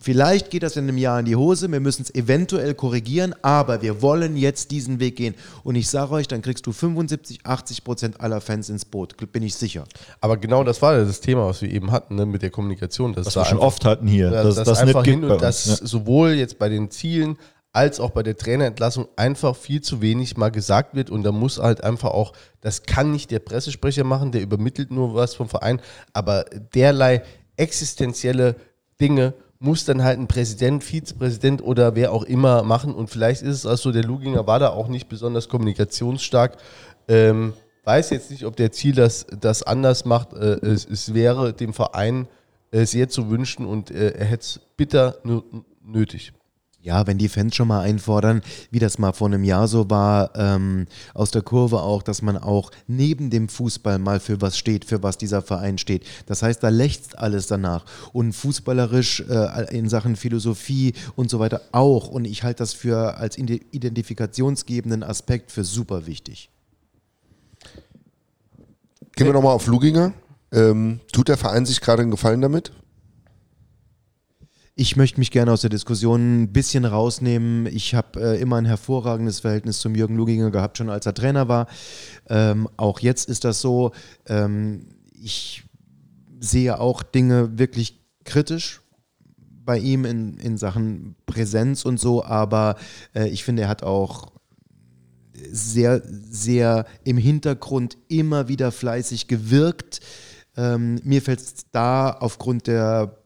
Vielleicht 0.00 0.50
geht 0.50 0.62
das 0.62 0.76
in 0.76 0.84
einem 0.84 0.98
Jahr 0.98 1.18
in 1.18 1.26
die 1.26 1.34
Hose. 1.34 1.70
Wir 1.72 1.80
müssen 1.80 2.02
es 2.02 2.14
eventuell 2.14 2.74
korrigieren, 2.74 3.34
aber 3.42 3.82
wir 3.82 4.00
wollen 4.00 4.36
jetzt 4.36 4.70
diesen 4.70 5.00
Weg 5.00 5.16
gehen. 5.16 5.34
Und 5.64 5.74
ich 5.74 5.88
sage 5.88 6.12
euch, 6.12 6.28
dann 6.28 6.40
kriegst 6.40 6.64
du 6.64 6.70
75, 6.70 7.40
80 7.44 7.82
Prozent 7.82 8.20
aller 8.20 8.40
Fans 8.40 8.68
ins 8.68 8.84
Boot. 8.84 9.16
Bin 9.32 9.42
ich 9.42 9.56
sicher. 9.56 9.84
Aber 10.20 10.36
genau 10.36 10.62
das 10.62 10.80
war 10.82 10.96
das 10.96 11.20
Thema, 11.20 11.46
was 11.46 11.62
wir 11.62 11.70
eben 11.72 11.90
hatten 11.90 12.14
ne, 12.14 12.26
mit 12.26 12.42
der 12.42 12.50
Kommunikation. 12.50 13.12
Das 13.12 13.26
was 13.26 13.34
wir 13.34 13.44
schon 13.44 13.58
oft 13.58 13.84
hatten 13.84 14.06
hier. 14.06 14.30
Das, 14.30 14.54
das, 14.54 14.68
das 14.68 14.78
einfach 14.78 15.04
hin 15.04 15.24
und 15.24 15.42
das 15.42 15.66
ja. 15.66 15.76
sowohl 15.82 16.34
jetzt 16.34 16.60
bei 16.60 16.68
den 16.68 16.92
Zielen 16.92 17.36
als 17.76 18.00
auch 18.00 18.10
bei 18.10 18.22
der 18.22 18.38
Trainerentlassung 18.38 19.06
einfach 19.16 19.54
viel 19.54 19.82
zu 19.82 20.00
wenig 20.00 20.38
mal 20.38 20.50
gesagt 20.50 20.94
wird. 20.94 21.10
Und 21.10 21.24
da 21.24 21.30
muss 21.30 21.58
halt 21.58 21.84
einfach 21.84 22.10
auch, 22.10 22.32
das 22.62 22.84
kann 22.84 23.12
nicht 23.12 23.30
der 23.30 23.38
Pressesprecher 23.38 24.02
machen, 24.02 24.32
der 24.32 24.40
übermittelt 24.40 24.90
nur 24.90 25.14
was 25.14 25.34
vom 25.34 25.48
Verein, 25.48 25.80
aber 26.14 26.46
derlei 26.74 27.22
existenzielle 27.56 28.56
Dinge 28.98 29.34
muss 29.58 29.84
dann 29.84 30.02
halt 30.02 30.18
ein 30.18 30.26
Präsident, 30.26 30.84
Vizepräsident 30.84 31.62
oder 31.62 31.94
wer 31.94 32.12
auch 32.12 32.22
immer 32.22 32.62
machen. 32.62 32.94
Und 32.94 33.10
vielleicht 33.10 33.42
ist 33.42 33.56
es 33.56 33.66
also, 33.66 33.92
der 33.92 34.04
Luginger 34.04 34.46
war 34.46 34.58
da 34.58 34.70
auch 34.70 34.88
nicht 34.88 35.08
besonders 35.08 35.48
kommunikationsstark, 35.48 36.56
ähm, 37.08 37.52
weiß 37.84 38.10
jetzt 38.10 38.30
nicht, 38.30 38.46
ob 38.46 38.56
der 38.56 38.72
Ziel 38.72 38.94
das, 38.94 39.26
das 39.38 39.62
anders 39.62 40.06
macht, 40.06 40.32
äh, 40.32 40.58
es, 40.66 40.86
es, 40.86 41.14
wäre 41.14 41.52
dem 41.52 41.72
Verein 41.72 42.26
äh, 42.70 42.84
sehr 42.84 43.08
zu 43.08 43.30
wünschen 43.30 43.66
und 43.66 43.90
äh, 43.90 44.12
er 44.12 44.26
hätte 44.26 44.42
es 44.42 44.60
bitter 44.76 45.16
nötig. 45.84 46.32
Ja, 46.86 47.04
wenn 47.08 47.18
die 47.18 47.28
Fans 47.28 47.56
schon 47.56 47.66
mal 47.66 47.80
einfordern, 47.80 48.42
wie 48.70 48.78
das 48.78 49.00
mal 49.00 49.10
vor 49.10 49.26
einem 49.26 49.42
Jahr 49.42 49.66
so 49.66 49.90
war, 49.90 50.30
ähm, 50.36 50.86
aus 51.14 51.32
der 51.32 51.42
Kurve 51.42 51.82
auch, 51.82 52.00
dass 52.00 52.22
man 52.22 52.38
auch 52.38 52.70
neben 52.86 53.28
dem 53.28 53.48
Fußball 53.48 53.98
mal 53.98 54.20
für 54.20 54.40
was 54.40 54.56
steht, 54.56 54.84
für 54.84 55.02
was 55.02 55.18
dieser 55.18 55.42
Verein 55.42 55.78
steht. 55.78 56.06
Das 56.26 56.44
heißt, 56.44 56.62
da 56.62 56.68
lächzt 56.68 57.18
alles 57.18 57.48
danach. 57.48 57.84
Und 58.12 58.34
fußballerisch 58.34 59.24
äh, 59.28 59.76
in 59.76 59.88
Sachen 59.88 60.14
Philosophie 60.14 60.92
und 61.16 61.28
so 61.28 61.40
weiter 61.40 61.60
auch. 61.72 62.06
Und 62.06 62.24
ich 62.24 62.44
halte 62.44 62.58
das 62.58 62.72
für 62.72 63.16
als 63.16 63.36
identifikationsgebenden 63.36 65.02
Aspekt 65.02 65.50
für 65.50 65.64
super 65.64 66.06
wichtig. 66.06 66.50
Gehen 69.16 69.26
wir 69.26 69.32
nochmal 69.32 69.54
auf 69.54 69.66
Luginger. 69.66 70.12
Ähm, 70.52 71.00
tut 71.12 71.26
der 71.26 71.36
Verein 71.36 71.66
sich 71.66 71.80
gerade 71.80 72.02
einen 72.02 72.12
Gefallen 72.12 72.42
damit? 72.42 72.70
Ich 74.78 74.94
möchte 74.94 75.18
mich 75.18 75.30
gerne 75.30 75.52
aus 75.52 75.62
der 75.62 75.70
Diskussion 75.70 76.42
ein 76.42 76.52
bisschen 76.52 76.84
rausnehmen. 76.84 77.64
Ich 77.64 77.94
habe 77.94 78.20
äh, 78.20 78.40
immer 78.42 78.56
ein 78.56 78.66
hervorragendes 78.66 79.40
Verhältnis 79.40 79.80
zum 79.80 79.94
Jürgen 79.94 80.16
Luginger 80.16 80.50
gehabt, 80.50 80.76
schon 80.76 80.90
als 80.90 81.06
er 81.06 81.14
Trainer 81.14 81.48
war. 81.48 81.66
Ähm, 82.28 82.68
auch 82.76 83.00
jetzt 83.00 83.30
ist 83.30 83.44
das 83.44 83.62
so. 83.62 83.92
Ähm, 84.26 84.88
ich 85.14 85.64
sehe 86.38 86.78
auch 86.78 87.02
Dinge 87.02 87.58
wirklich 87.58 88.04
kritisch 88.24 88.82
bei 89.64 89.78
ihm 89.78 90.04
in, 90.04 90.36
in 90.36 90.58
Sachen 90.58 91.16
Präsenz 91.24 91.86
und 91.86 91.98
so, 91.98 92.22
aber 92.22 92.76
äh, 93.14 93.28
ich 93.28 93.44
finde, 93.44 93.62
er 93.62 93.68
hat 93.68 93.82
auch 93.82 94.30
sehr, 95.32 96.02
sehr 96.04 96.84
im 97.02 97.16
Hintergrund 97.16 97.96
immer 98.08 98.48
wieder 98.48 98.70
fleißig 98.72 99.26
gewirkt. 99.26 100.00
Ähm, 100.54 101.00
mir 101.02 101.22
fällt 101.22 101.40
es 101.40 101.54
da 101.72 102.10
aufgrund 102.10 102.66
der 102.66 103.22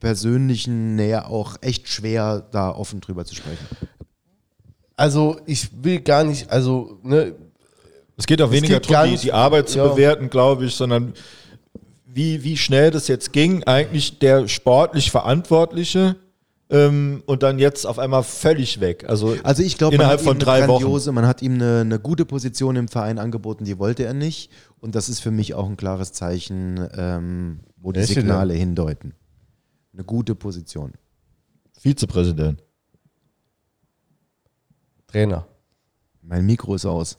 persönlichen 0.00 0.96
Nähe 0.96 1.26
auch 1.26 1.56
echt 1.60 1.88
schwer, 1.88 2.46
da 2.50 2.70
offen 2.70 3.00
drüber 3.00 3.24
zu 3.24 3.34
sprechen. 3.34 3.66
Also 4.96 5.38
ich 5.46 5.68
will 5.82 6.00
gar 6.00 6.24
nicht, 6.24 6.50
also 6.50 6.98
ne, 7.02 7.34
es 8.16 8.26
geht 8.26 8.42
auch 8.42 8.50
weniger 8.50 8.80
darum, 8.80 9.10
die, 9.10 9.16
die, 9.16 9.32
Arbeit 9.32 9.68
zu 9.68 9.78
ja. 9.78 9.86
bewerten, 9.86 10.28
glaube 10.28 10.64
ich, 10.64 10.74
sondern 10.74 11.14
wie, 12.04 12.42
wie 12.42 12.56
schnell 12.56 12.90
das 12.90 13.06
jetzt 13.06 13.32
ging, 13.32 13.62
eigentlich 13.62 14.18
der 14.18 14.48
sportlich 14.48 15.12
Verantwortliche 15.12 16.16
ähm, 16.68 17.22
und 17.26 17.44
dann 17.44 17.60
jetzt 17.60 17.86
auf 17.86 18.00
einmal 18.00 18.24
völlig 18.24 18.80
weg. 18.80 19.04
Also, 19.08 19.36
also 19.44 19.62
ich 19.62 19.78
glaube, 19.78 19.94
innerhalb 19.94 20.20
von 20.20 20.38
drei 20.40 20.66
Wochen. 20.66 21.14
Man 21.14 21.28
hat 21.28 21.42
ihm 21.42 21.54
eine, 21.54 21.82
eine, 21.82 22.00
gute 22.00 22.24
Position 22.24 22.74
im 22.74 22.88
Verein 22.88 23.20
angeboten, 23.20 23.64
die 23.64 23.78
wollte 23.78 24.04
er 24.04 24.14
nicht. 24.14 24.50
Und 24.80 24.96
das 24.96 25.08
ist 25.08 25.20
für 25.20 25.30
mich 25.30 25.54
auch 25.54 25.68
ein 25.68 25.76
klares 25.76 26.12
Zeichen, 26.12 26.88
ähm, 26.96 27.60
wo 27.76 27.92
die 27.92 28.02
Signale 28.02 28.54
hindeuten 28.54 29.14
eine 29.98 30.04
gute 30.04 30.36
Position. 30.36 30.92
Vizepräsident. 31.80 32.62
Trainer. 35.08 35.46
Mein 36.22 36.46
Mikro 36.46 36.76
ist 36.76 36.86
aus. 36.86 37.18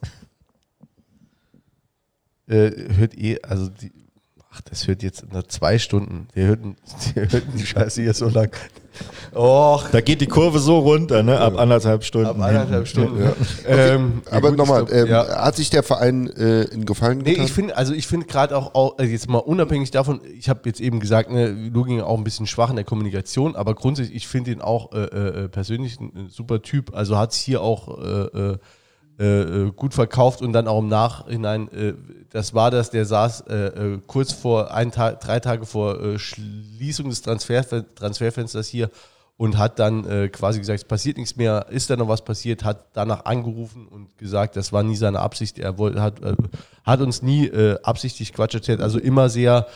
äh, 2.47 2.71
hört 2.95 3.17
eh, 3.17 3.41
also 3.41 3.69
die, 3.69 3.91
ach, 4.51 4.61
das 4.61 4.87
hört 4.87 5.03
jetzt 5.03 5.31
nach 5.31 5.43
zwei 5.43 5.79
Stunden. 5.79 6.27
Wir 6.33 6.47
hörten, 6.47 6.75
wir 7.13 7.31
hörten 7.31 7.57
die 7.57 7.65
Scheiße 7.65 8.01
hier 8.01 8.13
so 8.13 8.29
lang. 8.29 8.51
Och. 9.33 9.85
Da 9.91 10.01
geht 10.01 10.19
die 10.19 10.27
Kurve 10.27 10.59
so 10.59 10.79
runter, 10.79 11.23
ne? 11.23 11.39
Ab 11.39 11.57
anderthalb 11.57 12.03
Stunden. 12.03 12.27
Ab 12.27 12.41
anderthalb 12.41 12.87
Stunden. 12.87 13.23
Ja. 13.23 13.29
Okay, 13.29 13.93
ähm, 13.93 14.21
aber 14.29 14.51
nochmal, 14.51 14.87
ähm, 14.91 15.07
ja. 15.07 15.45
hat 15.45 15.55
sich 15.55 15.69
der 15.69 15.83
Verein 15.83 16.27
äh, 16.27 16.63
in 16.63 16.85
Gefallen 16.85 17.23
getan? 17.23 17.39
Nee, 17.39 17.45
ich 17.45 17.53
finde, 17.53 17.77
also 17.77 17.93
ich 17.93 18.07
finde 18.07 18.25
gerade 18.25 18.57
auch, 18.57 18.73
auch, 18.73 18.97
also 18.97 19.09
jetzt 19.09 19.29
mal 19.29 19.37
unabhängig 19.37 19.91
davon, 19.91 20.21
ich 20.37 20.49
habe 20.49 20.61
jetzt 20.65 20.81
eben 20.81 20.99
gesagt, 20.99 21.31
ne, 21.31 21.47
Luging 21.49 22.01
auch 22.01 22.17
ein 22.17 22.23
bisschen 22.23 22.47
schwach 22.47 22.71
in 22.71 22.75
der 22.75 22.85
Kommunikation, 22.85 23.55
aber 23.55 23.75
grundsätzlich, 23.75 24.15
ich 24.15 24.27
finde 24.27 24.51
ihn 24.51 24.61
auch 24.61 24.91
äh, 24.91 24.97
äh, 24.97 25.47
persönlich 25.47 25.99
ein, 25.99 26.11
ein, 26.15 26.29
super 26.29 26.61
Typ. 26.61 26.93
Also 26.93 27.17
hat 27.17 27.31
es 27.31 27.37
hier 27.37 27.61
auch 27.61 27.99
äh, 29.19 29.41
äh, 29.41 29.71
gut 29.71 29.93
verkauft 29.93 30.41
und 30.41 30.53
dann 30.53 30.69
auch 30.69 30.79
im 30.79 30.87
Nachhinein, 30.87 31.69
äh, 31.73 31.93
das 32.29 32.53
war 32.53 32.71
das, 32.71 32.89
der 32.89 33.03
saß 33.03 33.41
äh, 33.49 33.53
äh, 33.55 33.99
kurz 34.07 34.31
vor, 34.31 34.73
ein 34.73 34.93
Tag, 34.93 35.19
drei 35.19 35.41
Tage 35.41 35.65
vor 35.65 36.17
Schließung 36.17 37.09
des 37.09 37.21
Transfer, 37.21 37.65
Transferfensters 37.95 38.69
hier 38.69 38.89
und 39.35 39.57
hat 39.57 39.77
dann 39.79 40.31
quasi 40.31 40.59
gesagt, 40.59 40.79
es 40.79 40.85
passiert 40.85 41.17
nichts 41.17 41.37
mehr, 41.37 41.65
ist 41.69 41.89
da 41.89 41.95
noch 41.95 42.07
was 42.07 42.23
passiert, 42.23 42.63
hat 42.63 42.87
danach 42.93 43.23
angerufen 43.25 43.87
und 43.87 44.17
gesagt, 44.17 44.55
das 44.55 44.71
war 44.73 44.83
nie 44.83 44.97
seine 44.97 45.19
Absicht, 45.19 45.59
er 45.59 45.77
wollte, 45.77 46.01
hat, 46.01 46.15
hat 46.83 46.99
uns 46.99 47.21
nie 47.21 47.49
absichtlich 47.83 48.33
Quatsch 48.33 48.55
erzählt, 48.55 48.81
also 48.81 48.99
immer 48.99 49.29
sehr, 49.29 49.67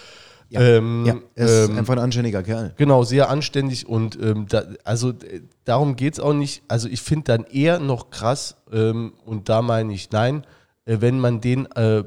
Ja, 0.53 0.61
ähm, 0.61 1.03
ja, 1.05 1.15
er 1.33 1.45
ist 1.45 1.69
ähm, 1.69 1.77
einfach 1.79 1.93
ein 1.93 1.99
anständiger 1.99 2.43
Kerl. 2.43 2.73
Genau, 2.77 3.03
sehr 3.03 3.29
anständig 3.29 3.87
und 3.87 4.19
ähm, 4.21 4.45
da, 4.47 4.63
also 4.83 5.09
äh, 5.09 5.41
darum 5.65 5.95
geht 5.95 6.13
es 6.13 6.19
auch 6.19 6.33
nicht. 6.33 6.61
Also 6.67 6.87
ich 6.87 7.01
finde 7.01 7.23
dann 7.25 7.45
eher 7.45 7.79
noch 7.79 8.11
krass, 8.11 8.57
ähm, 8.71 9.13
und 9.25 9.49
da 9.49 9.63
meine 9.63 9.91
ich 9.93 10.11
nein, 10.11 10.45
äh, 10.85 10.97
wenn 10.99 11.19
man 11.19 11.41
den 11.41 11.65
äh, 11.71 12.03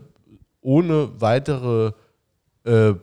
ohne 0.61 1.21
weitere, 1.21 1.91
äh, 2.65 2.95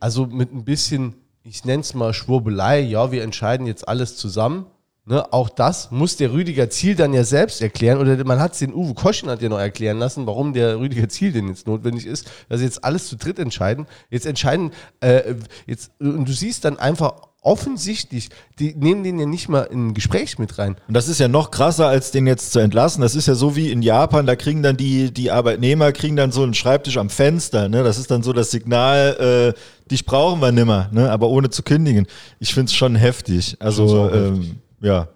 also 0.00 0.26
mit 0.26 0.52
ein 0.52 0.64
bisschen, 0.64 1.14
ich 1.44 1.64
nenne 1.64 1.82
es 1.82 1.94
mal 1.94 2.12
Schwurbelei, 2.12 2.80
ja, 2.80 3.12
wir 3.12 3.22
entscheiden 3.22 3.66
jetzt 3.66 3.86
alles 3.86 4.16
zusammen. 4.16 4.66
Ne, 5.10 5.32
auch 5.32 5.48
das 5.48 5.90
muss 5.90 6.16
der 6.16 6.32
Rüdiger 6.32 6.70
Ziel 6.70 6.94
dann 6.94 7.12
ja 7.12 7.24
selbst 7.24 7.60
erklären. 7.60 7.98
Oder 7.98 8.24
man 8.24 8.38
hat 8.38 8.52
es 8.52 8.60
den 8.60 8.72
Uwe 8.72 8.94
Koschen 8.94 9.28
hat 9.28 9.42
ja 9.42 9.48
noch 9.48 9.58
erklären 9.58 9.98
lassen, 9.98 10.24
warum 10.24 10.52
der 10.52 10.78
Rüdiger 10.78 11.08
Ziel 11.08 11.32
denn 11.32 11.48
jetzt 11.48 11.66
notwendig 11.66 12.06
ist, 12.06 12.30
dass 12.48 12.62
jetzt 12.62 12.84
alles 12.84 13.08
zu 13.08 13.16
dritt 13.16 13.40
entscheiden. 13.40 13.88
Jetzt 14.10 14.24
entscheiden, 14.24 14.70
äh, 15.00 15.34
jetzt, 15.66 15.90
und 15.98 16.28
du 16.28 16.32
siehst 16.32 16.64
dann 16.64 16.78
einfach 16.78 17.14
offensichtlich, 17.42 18.28
die 18.60 18.72
nehmen 18.76 19.02
den 19.02 19.18
ja 19.18 19.26
nicht 19.26 19.48
mal 19.48 19.62
in 19.62 19.88
ein 19.88 19.94
Gespräch 19.94 20.38
mit 20.38 20.58
rein. 20.58 20.76
Und 20.86 20.94
das 20.94 21.08
ist 21.08 21.18
ja 21.18 21.26
noch 21.26 21.50
krasser, 21.50 21.88
als 21.88 22.12
den 22.12 22.28
jetzt 22.28 22.52
zu 22.52 22.60
entlassen. 22.60 23.00
Das 23.00 23.16
ist 23.16 23.26
ja 23.26 23.34
so 23.34 23.56
wie 23.56 23.72
in 23.72 23.82
Japan, 23.82 24.26
da 24.26 24.36
kriegen 24.36 24.62
dann 24.62 24.76
die, 24.76 25.12
die 25.12 25.32
Arbeitnehmer, 25.32 25.90
kriegen 25.90 26.14
dann 26.14 26.30
so 26.30 26.44
einen 26.44 26.54
Schreibtisch 26.54 26.98
am 26.98 27.10
Fenster. 27.10 27.68
Ne? 27.68 27.82
Das 27.82 27.98
ist 27.98 28.12
dann 28.12 28.22
so 28.22 28.32
das 28.32 28.52
Signal, 28.52 29.54
äh, 29.56 29.90
dich 29.90 30.06
brauchen 30.06 30.40
wir 30.40 30.52
nimmer, 30.52 30.88
ne? 30.92 31.10
aber 31.10 31.30
ohne 31.30 31.50
zu 31.50 31.64
kündigen. 31.64 32.06
Ich 32.38 32.54
finde 32.54 32.66
es 32.66 32.74
schon 32.74 32.94
heftig. 32.94 33.56
Also, 33.58 34.08
ähm, 34.12 34.60
ja. 34.80 35.08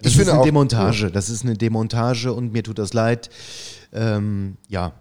Das 0.00 0.12
Ich 0.12 0.18
ist 0.18 0.28
eine 0.28 0.42
Demontage. 0.44 1.10
Das 1.10 1.30
ist 1.30 1.44
eine 1.44 1.54
Demontage 1.54 2.32
und 2.32 2.52
mir 2.52 2.62
tut 2.62 2.78
das 2.78 2.92
leid. 2.92 3.28
Ähm, 3.92 4.56
ja, 4.68 4.92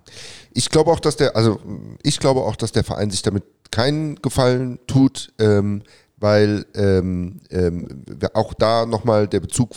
Ich 0.53 0.69
glaube 0.69 0.91
auch, 0.91 0.99
dass 0.99 1.15
der, 1.15 1.35
also 1.35 1.60
ich 2.02 2.19
glaube 2.19 2.41
auch, 2.41 2.56
dass 2.56 2.72
der 2.72 2.84
Verein 2.84 3.10
sich 3.10 3.22
damit 3.22 3.44
keinen 3.72 4.15
Gefallen 4.18 4.80
tut, 4.88 5.34
ähm, 5.40 5.84
weil 6.18 6.65
ähm, 6.76 7.41
ähm, 7.49 8.03
auch 8.34 8.53
da 8.53 8.85
nochmal 8.85 9.27
der 9.27 9.40
Bezug 9.40 9.72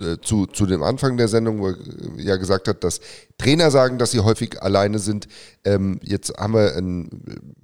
äh, 0.00 0.18
zu, 0.22 0.46
zu 0.46 0.66
dem 0.66 0.82
Anfang 0.82 1.16
der 1.16 1.28
Sendung, 1.28 1.60
wo 1.60 1.68
er 1.68 1.76
ja 2.18 2.36
gesagt 2.36 2.68
hat, 2.68 2.84
dass 2.84 3.00
Trainer 3.38 3.70
sagen, 3.70 3.98
dass 3.98 4.12
sie 4.12 4.20
häufig 4.20 4.62
alleine 4.62 4.98
sind. 4.98 5.26
Ähm, 5.64 5.98
jetzt 6.02 6.36
haben 6.36 6.54
wir 6.54 6.76
ein, 6.76 7.56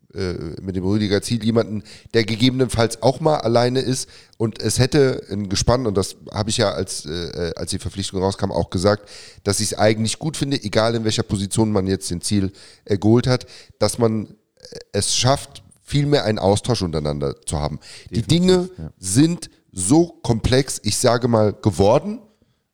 mit 0.63 0.77
dem 0.77 0.85
Rüdiger 0.85 1.23
Ziel 1.23 1.45
jemanden, 1.45 1.83
der 2.13 2.25
gegebenenfalls 2.25 3.03
auch 3.03 3.21
mal 3.21 3.39
alleine 3.39 3.81
ist 3.81 4.09
und 4.37 4.61
es 4.61 4.79
hätte 4.79 5.23
ein 5.31 5.49
Gespann, 5.49 5.87
und 5.87 5.97
das 5.97 6.17
habe 6.33 6.51
ich 6.51 6.57
ja 6.57 6.71
als, 6.71 7.07
äh, 7.07 7.53
als 7.57 7.71
die 7.71 7.79
Verpflichtung 7.79 8.23
rauskam 8.23 8.53
auch 8.53 8.71
gesagt, 8.71 9.09
dass 9.43 9.61
ich 9.61 9.73
es 9.73 9.79
eigentlich 9.79 10.19
gut 10.19 10.37
finde, 10.37 10.63
egal 10.63 10.95
in 10.95 11.05
welcher 11.05 11.23
Position 11.23 11.73
man 11.73 11.87
jetzt 11.87 12.11
den 12.11 12.21
Ziel 12.21 12.53
äh, 12.85 12.99
geholt 12.99 13.27
hat, 13.27 13.47
dass 13.79 13.99
man 13.99 14.27
äh, 14.27 14.79
es 14.93 15.17
schafft, 15.17 15.63
viel 15.83 16.07
mehr 16.07 16.25
einen 16.25 16.39
Austausch 16.39 16.83
untereinander 16.83 17.37
zu 17.45 17.61
haben. 17.61 17.79
die 18.11 18.23
Dinge 18.23 18.71
sind 18.99 19.51
so 19.71 20.07
komplex, 20.23 20.81
ich 20.83 20.97
sage 20.97 21.29
mal, 21.29 21.53
geworden. 21.53 22.21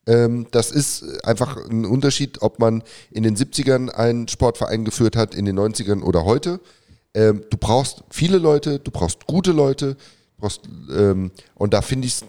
Ähm, 0.07 0.47
das 0.53 0.71
ist 0.71 1.25
einfach 1.25 1.57
ein 1.69 1.85
Unterschied, 1.85 2.41
ob 2.41 2.61
man 2.61 2.83
in 3.11 3.25
den 3.25 3.37
70ern 3.37 3.89
einen 3.91 4.29
Sportverein 4.29 4.85
geführt 4.85 5.17
hat, 5.17 5.35
in 5.35 5.45
den 5.45 5.59
90ern 5.59 6.03
oder 6.03 6.25
heute. 6.25 6.61
Ähm, 7.15 7.45
du 7.51 7.57
brauchst 7.57 8.05
viele 8.11 8.39
Leute, 8.39 8.79
du 8.79 8.91
brauchst 8.91 9.27
gute 9.27 9.53
Leute, 9.53 9.97
brauchst, 10.39 10.63
ähm, 10.95 11.31
und 11.55 11.75
da 11.75 11.83
finde 11.83 12.07
ich 12.07 12.15
es, 12.15 12.25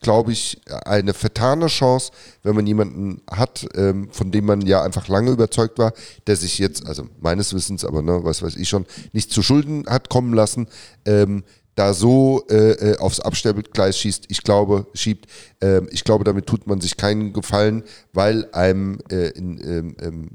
glaube 0.00 0.32
ich, 0.32 0.60
eine 0.84 1.14
vertane 1.14 1.68
Chance, 1.68 2.10
wenn 2.42 2.56
man 2.56 2.66
jemanden 2.66 3.22
hat, 3.30 3.66
ähm, 3.74 4.08
von 4.10 4.32
dem 4.32 4.46
man 4.46 4.60
ja 4.62 4.82
einfach 4.82 5.06
lange 5.08 5.30
überzeugt 5.30 5.78
war, 5.78 5.92
der 6.26 6.36
sich 6.36 6.58
jetzt, 6.58 6.86
also 6.86 7.06
meines 7.20 7.54
Wissens, 7.54 7.84
aber 7.84 8.02
ne, 8.02 8.20
was 8.24 8.42
weiß 8.42 8.56
ich 8.56 8.68
schon, 8.68 8.86
nicht 9.12 9.32
zu 9.32 9.42
Schulden 9.42 9.86
hat 9.86 10.08
kommen 10.08 10.34
lassen, 10.34 10.66
ähm, 11.04 11.44
da 11.74 11.94
so 11.94 12.44
äh, 12.50 12.72
äh, 12.72 12.98
aufs 12.98 13.20
Abstellgleis 13.20 13.98
schießt, 13.98 14.26
ich 14.28 14.42
glaube, 14.42 14.86
schiebt, 14.94 15.26
ähm, 15.60 15.88
ich 15.90 16.04
glaube, 16.04 16.24
damit 16.24 16.46
tut 16.46 16.66
man 16.66 16.80
sich 16.80 16.96
keinen 16.96 17.32
Gefallen, 17.32 17.82
weil 18.12 18.48
einem 18.52 18.98
äh, 19.10 19.28
in, 19.30 19.58
ähm, 19.64 19.96
ähm, 20.00 20.28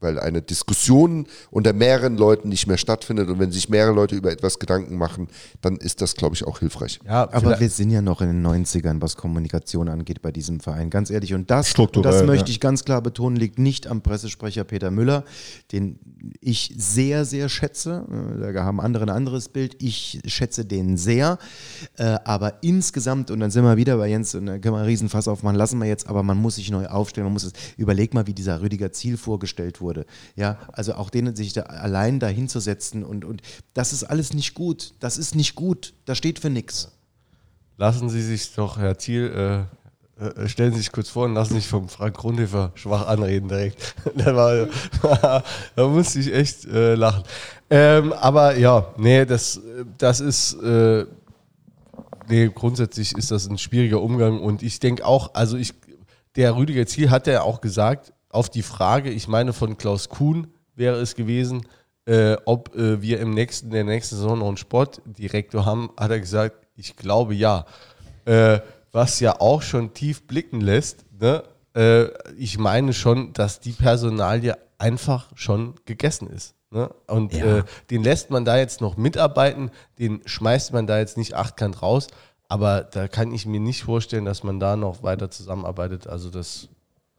weil 0.00 0.18
eine 0.18 0.42
Diskussion 0.42 1.26
unter 1.50 1.72
mehreren 1.72 2.16
Leuten 2.16 2.48
nicht 2.50 2.66
mehr 2.66 2.76
stattfindet 2.76 3.28
und 3.30 3.38
wenn 3.38 3.52
sich 3.52 3.68
mehrere 3.68 3.94
Leute 3.94 4.16
über 4.16 4.32
etwas 4.32 4.58
Gedanken 4.58 4.96
machen, 4.96 5.28
dann 5.62 5.76
ist 5.76 6.02
das, 6.02 6.14
glaube 6.14 6.34
ich, 6.34 6.46
auch 6.46 6.58
hilfreich. 6.58 7.00
Ja, 7.06 7.32
aber 7.32 7.58
wir 7.58 7.70
sind 7.70 7.90
ja 7.90 8.02
noch 8.02 8.20
in 8.20 8.28
den 8.28 8.46
90ern, 8.46 9.00
was 9.00 9.16
Kommunikation 9.16 9.88
angeht 9.88 10.20
bei 10.20 10.32
diesem 10.32 10.60
Verein. 10.60 10.90
Ganz 10.90 11.10
ehrlich. 11.10 11.32
Und 11.32 11.50
das, 11.50 11.74
und 11.78 12.04
das 12.04 12.24
möchte 12.24 12.50
ja. 12.50 12.52
ich 12.52 12.60
ganz 12.60 12.84
klar 12.84 13.00
betonen, 13.00 13.36
liegt 13.36 13.58
nicht 13.58 13.86
am 13.86 14.02
Pressesprecher 14.02 14.64
Peter 14.64 14.90
Müller, 14.90 15.24
den 15.70 15.98
ich 16.40 16.74
sehr, 16.76 17.24
sehr 17.24 17.48
schätze. 17.48 18.04
Äh, 18.10 18.52
Da 18.52 18.64
haben 18.64 18.80
andere 18.80 19.04
ein 19.04 19.10
anderes 19.10 19.48
Bild. 19.48 19.76
Ich 19.80 20.20
schätze 20.26 20.64
den 20.64 20.81
sehr. 20.96 21.38
Äh, 21.96 22.18
Aber 22.24 22.62
insgesamt, 22.62 23.30
und 23.30 23.40
dann 23.40 23.50
sind 23.50 23.64
wir 23.64 23.76
wieder 23.76 23.96
bei 23.96 24.08
Jens, 24.08 24.34
und 24.34 24.46
da 24.46 24.58
können 24.58 24.74
wir 24.74 24.78
einen 24.78 24.86
Riesenfass 24.86 25.28
aufmachen, 25.28 25.56
lassen 25.56 25.78
wir 25.78 25.86
jetzt, 25.86 26.06
aber 26.08 26.22
man 26.22 26.38
muss 26.38 26.56
sich 26.56 26.70
neu 26.70 26.86
aufstellen. 26.86 27.24
Man 27.26 27.32
muss 27.32 27.44
es, 27.44 27.52
überleg 27.76 28.14
mal, 28.14 28.26
wie 28.26 28.34
dieser 28.34 28.60
Rüdiger 28.60 28.92
Ziel 28.92 29.16
vorgestellt 29.16 29.80
wurde. 29.80 30.06
Ja, 30.36 30.58
also 30.72 30.94
auch 30.94 31.10
denen 31.10 31.36
sich 31.36 31.52
da 31.52 31.62
allein 31.62 32.18
da 32.20 32.28
hinzusetzen 32.28 33.04
und, 33.04 33.24
und 33.24 33.42
das 33.74 33.92
ist 33.92 34.04
alles 34.04 34.34
nicht 34.34 34.54
gut. 34.54 34.94
Das 35.00 35.18
ist 35.18 35.34
nicht 35.34 35.54
gut. 35.54 35.94
Das 36.04 36.18
steht 36.18 36.38
für 36.38 36.50
nichts. 36.50 36.88
Lassen 37.78 38.08
Sie 38.08 38.22
sich 38.22 38.54
doch, 38.54 38.78
Herr 38.78 38.96
äh, 39.08 39.26
äh, 39.26 39.64
stellen 40.46 40.72
Sie 40.72 40.78
sich 40.78 40.92
kurz 40.92 41.08
vor 41.08 41.24
und 41.24 41.34
lassen 41.34 41.54
sich 41.54 41.66
vom 41.66 41.88
Frank 41.88 42.16
Grundhöfer 42.16 42.72
schwach 42.74 43.06
anreden 43.06 43.48
direkt. 43.48 43.94
da, 44.14 44.36
war, 44.36 45.42
da 45.76 45.88
musste 45.88 46.20
ich 46.20 46.32
echt 46.32 46.64
äh, 46.66 46.94
lachen. 46.94 47.24
Ähm, 47.70 48.12
aber 48.12 48.56
ja, 48.56 48.86
nee, 48.96 49.24
das, 49.24 49.56
äh, 49.56 49.84
das 49.98 50.20
ist, 50.20 50.54
äh, 50.62 51.06
nee, 52.28 52.50
grundsätzlich 52.54 53.16
ist 53.16 53.30
das 53.30 53.48
ein 53.48 53.58
schwieriger 53.58 54.00
Umgang 54.02 54.40
und 54.40 54.62
ich 54.62 54.78
denke 54.78 55.06
auch, 55.06 55.34
also 55.34 55.56
ich, 55.56 55.74
der 56.36 56.56
Rüdiger 56.56 56.86
Ziel 56.86 57.10
hat 57.10 57.26
ja 57.26 57.42
auch 57.42 57.60
gesagt, 57.60 58.12
auf 58.28 58.50
die 58.50 58.62
Frage, 58.62 59.10
ich 59.10 59.28
meine 59.28 59.52
von 59.52 59.76
Klaus 59.76 60.08
Kuhn 60.08 60.48
wäre 60.74 60.96
es 61.00 61.14
gewesen, 61.14 61.66
äh, 62.06 62.36
ob 62.44 62.74
äh, 62.74 63.00
wir 63.00 63.20
im 63.20 63.30
nächsten, 63.30 63.70
der 63.70 63.84
nächsten 63.84 64.16
Saison 64.16 64.38
noch 64.38 64.48
einen 64.48 64.56
Sportdirektor 64.56 65.64
haben, 65.64 65.90
hat 65.98 66.10
er 66.10 66.20
gesagt, 66.20 66.56
ich 66.76 66.96
glaube 66.96 67.34
ja. 67.34 67.64
Äh, 68.24 68.60
was 68.92 69.20
ja 69.20 69.40
auch 69.40 69.62
schon 69.62 69.94
tief 69.94 70.26
blicken 70.26 70.60
lässt, 70.60 71.04
ne? 71.18 71.42
äh, 71.74 72.04
ich 72.36 72.58
meine 72.58 72.92
schon, 72.92 73.32
dass 73.32 73.60
die 73.60 73.72
Personalie 73.72 74.56
einfach 74.78 75.30
schon 75.34 75.74
gegessen 75.86 76.28
ist. 76.28 76.54
Ne? 76.70 76.90
Und 77.06 77.32
Ja. 77.34 77.58
äh, 77.58 77.64
den 77.90 78.02
lässt 78.02 78.30
man 78.30 78.44
da 78.44 78.56
jetzt 78.56 78.80
noch 78.80 78.96
mitarbeiten, 78.96 79.70
den 79.98 80.22
schmeißt 80.26 80.72
man 80.72 80.86
da 80.86 80.98
jetzt 80.98 81.16
nicht 81.16 81.34
achtkant 81.34 81.82
raus, 81.82 82.08
aber 82.48 82.82
da 82.82 83.08
kann 83.08 83.32
ich 83.32 83.46
mir 83.46 83.60
nicht 83.60 83.82
vorstellen, 83.84 84.24
dass 84.26 84.42
man 84.42 84.60
da 84.60 84.76
noch 84.76 85.02
weiter 85.02 85.30
zusammenarbeitet. 85.30 86.06
Also 86.06 86.28
das 86.30 86.68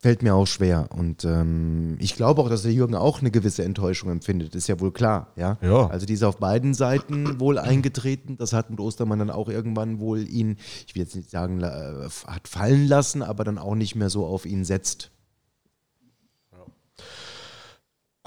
Fällt 0.04 0.22
mir 0.22 0.36
auch 0.36 0.48
schwer. 0.48 0.90
Und 0.94 1.24
ähm, 1.24 1.96
ich 2.02 2.18
glaube 2.18 2.42
auch, 2.42 2.50
dass 2.50 2.64
der 2.64 2.74
Jürgen 2.74 2.94
auch 2.94 3.22
eine 3.22 3.32
gewisse 3.32 3.64
Enttäuschung 3.64 4.10
empfindet. 4.12 4.54
Ist 4.54 4.68
ja 4.68 4.78
wohl 4.82 4.92
klar. 4.92 5.32
Ja? 5.38 5.58
Ja. 5.62 5.88
Also 5.88 6.06
die 6.06 6.12
ist 6.12 6.24
auf 6.24 6.40
beiden 6.40 6.74
Seiten 6.74 7.40
wohl 7.40 7.58
eingetreten. 7.58 8.36
Das 8.38 8.52
hat 8.52 8.70
mit 8.70 8.82
Ostermann 8.82 9.20
dann 9.20 9.30
auch 9.30 9.48
irgendwann 9.48 10.00
wohl 10.02 10.28
ihn, 10.28 10.58
ich 10.86 10.94
will 10.94 11.04
jetzt 11.04 11.16
nicht 11.16 11.30
sagen, 11.30 11.62
äh, 11.64 12.10
hat 12.28 12.50
fallen 12.50 12.86
lassen, 12.86 13.22
aber 13.22 13.46
dann 13.46 13.58
auch 13.58 13.76
nicht 13.76 13.96
mehr 13.96 14.10
so 14.10 14.26
auf 14.26 14.46
ihn 14.46 14.66
setzt. 14.66 15.10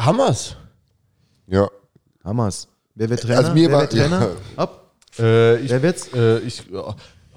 Hammers. 0.01 0.57
Ja. 1.47 1.69
Hammers. 2.25 2.69
Wer 2.95 3.11
wird 3.11 3.21
Trainer? 3.21 3.37
Also 3.39 3.53
mir 3.53 3.69
Wer 3.69 3.75
war- 3.75 3.81
wird 3.83 3.93
Trainer? 3.93 4.21
ja. 4.23 4.37
Ab. 4.57 4.95
Äh, 5.19 5.57
ich 5.61 5.71
Wer 5.71 5.83
wird's? 5.83 6.09
Äh, 6.15 6.39
ich 6.39 6.65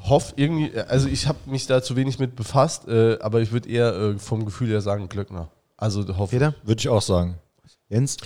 hoffe 0.07 0.33
irgendwie, 0.37 0.71
also 0.87 1.07
ich 1.07 1.27
habe 1.27 1.37
mich 1.45 1.67
da 1.67 1.81
zu 1.81 1.95
wenig 1.95 2.19
mit 2.19 2.35
befasst, 2.35 2.87
äh, 2.87 3.17
aber 3.19 3.41
ich 3.41 3.51
würde 3.51 3.69
eher 3.69 3.93
äh, 3.95 4.17
vom 4.19 4.45
Gefühl 4.45 4.69
her 4.69 4.81
sagen 4.81 5.09
Glöckner. 5.09 5.49
Also 5.77 6.05
hoffe 6.17 6.35
Peter? 6.35 6.53
Würde 6.63 6.79
ich 6.79 6.89
auch 6.89 7.01
sagen. 7.01 7.35
Jens? 7.89 8.17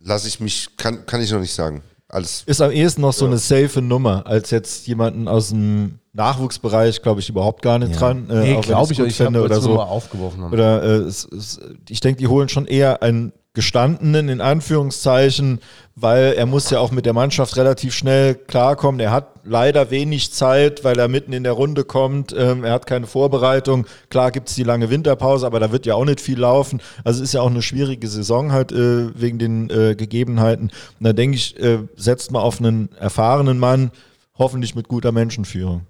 Lass 0.00 0.26
ich 0.26 0.40
mich, 0.40 0.76
kann, 0.76 1.06
kann 1.06 1.20
ich 1.22 1.30
noch 1.32 1.40
nicht 1.40 1.54
sagen. 1.54 1.82
Alles. 2.08 2.42
Ist 2.46 2.60
am 2.60 2.70
ehesten 2.70 3.00
noch 3.00 3.12
so 3.12 3.24
eine 3.24 3.38
safe 3.38 3.80
Nummer, 3.80 4.26
als 4.26 4.50
jetzt 4.50 4.86
jemanden 4.86 5.26
aus 5.26 5.48
dem 5.48 5.98
Nachwuchsbereich, 6.12 7.02
glaube 7.02 7.20
ich, 7.20 7.28
überhaupt 7.28 7.62
gar 7.62 7.78
nicht 7.78 7.92
Ja. 7.94 7.98
dran. 7.98 8.30
Äh, 8.30 8.54
Nee, 8.54 8.60
glaube 8.60 8.92
ich, 8.92 8.98
ich 8.98 9.00
habe 9.00 9.10
fände 9.10 9.40
oder 9.42 9.56
oder 9.56 9.60
so. 9.60 9.74
mal 9.74 9.84
aufgeworfen. 9.84 10.42
Haben. 10.42 10.52
Oder 10.52 10.82
äh, 10.82 10.86
es, 10.98 11.24
es, 11.24 11.58
ich 11.88 12.00
denke, 12.00 12.18
die 12.20 12.28
holen 12.28 12.48
schon 12.48 12.66
eher 12.66 13.02
einen 13.02 13.32
gestandenen, 13.54 14.28
in 14.28 14.40
Anführungszeichen, 14.40 15.60
weil 15.96 16.32
er 16.32 16.46
muss 16.46 16.70
ja 16.70 16.80
auch 16.80 16.90
mit 16.90 17.06
der 17.06 17.12
Mannschaft 17.12 17.56
relativ 17.56 17.94
schnell 17.94 18.34
klarkommen. 18.34 19.00
Er 19.00 19.12
hat 19.12 19.40
leider 19.44 19.90
wenig 19.90 20.32
Zeit, 20.32 20.82
weil 20.82 20.98
er 20.98 21.06
mitten 21.06 21.32
in 21.32 21.44
der 21.44 21.52
Runde 21.52 21.84
kommt. 21.84 22.34
Ähm, 22.36 22.64
er 22.64 22.72
hat 22.72 22.86
keine 22.86 23.06
Vorbereitung. 23.06 23.86
Klar 24.10 24.32
gibt 24.32 24.48
es 24.48 24.56
die 24.56 24.64
lange 24.64 24.90
Winterpause, 24.90 25.46
aber 25.46 25.60
da 25.60 25.70
wird 25.70 25.86
ja 25.86 25.94
auch 25.94 26.04
nicht 26.04 26.20
viel 26.20 26.38
laufen. 26.38 26.80
Also 27.04 27.22
es 27.22 27.28
ist 27.28 27.34
ja 27.34 27.42
auch 27.42 27.50
eine 27.50 27.62
schwierige 27.62 28.08
Saison 28.08 28.50
halt 28.50 28.72
äh, 28.72 29.18
wegen 29.20 29.38
den 29.38 29.70
äh, 29.70 29.94
Gegebenheiten. 29.94 30.70
Und 30.98 31.04
da 31.04 31.12
denke 31.12 31.36
ich, 31.36 31.58
äh, 31.60 31.78
setzt 31.96 32.32
mal 32.32 32.40
auf 32.40 32.58
einen 32.58 32.90
erfahrenen 32.96 33.58
Mann, 33.58 33.92
hoffentlich 34.36 34.74
mit 34.74 34.88
guter 34.88 35.12
Menschenführung. 35.12 35.86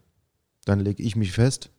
Dann 0.67 0.81
lege 0.81 1.03
ich 1.03 1.17
mich 1.17 1.33
fest. 1.33 1.71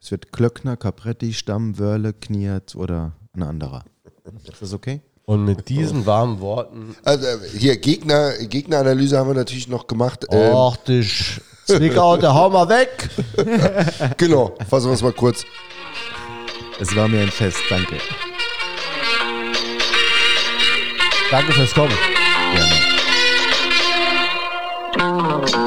Es 0.00 0.10
wird 0.10 0.32
Klöckner, 0.32 0.76
Capretti, 0.76 1.32
Stamm, 1.32 1.78
Wörle, 1.78 2.12
Kniert 2.12 2.76
oder 2.76 3.12
ein 3.32 3.42
anderer. 3.42 3.84
Ist 4.44 4.62
das 4.62 4.72
okay? 4.72 5.00
Und 5.26 5.44
mit 5.46 5.68
diesen 5.70 6.04
warmen 6.04 6.40
Worten. 6.40 6.96
Also 7.02 7.26
äh, 7.26 7.38
hier 7.58 7.76
Gegner, 7.78 8.32
Gegneranalyse 8.38 9.16
haben 9.18 9.28
wir 9.30 9.34
natürlich 9.34 9.68
noch 9.68 9.86
gemacht. 9.86 10.26
Ähm, 10.30 10.52
Och, 10.54 10.76
dich. 10.76 11.40
Zwickau, 11.64 12.18
der 12.18 12.34
hau 12.34 12.50
mal 12.50 12.68
weg. 12.68 13.08
Genau, 14.18 14.54
fassen 14.68 14.88
wir 14.88 14.94
es 14.94 15.02
mal 15.02 15.12
kurz. 15.12 15.44
Es 16.78 16.94
war 16.94 17.08
mir 17.08 17.22
ein 17.22 17.30
Fest, 17.30 17.58
danke. 17.70 17.96
Danke 21.30 21.52
fürs 21.52 21.72
Kommen. 21.72 21.94
Gerne. 24.94 25.63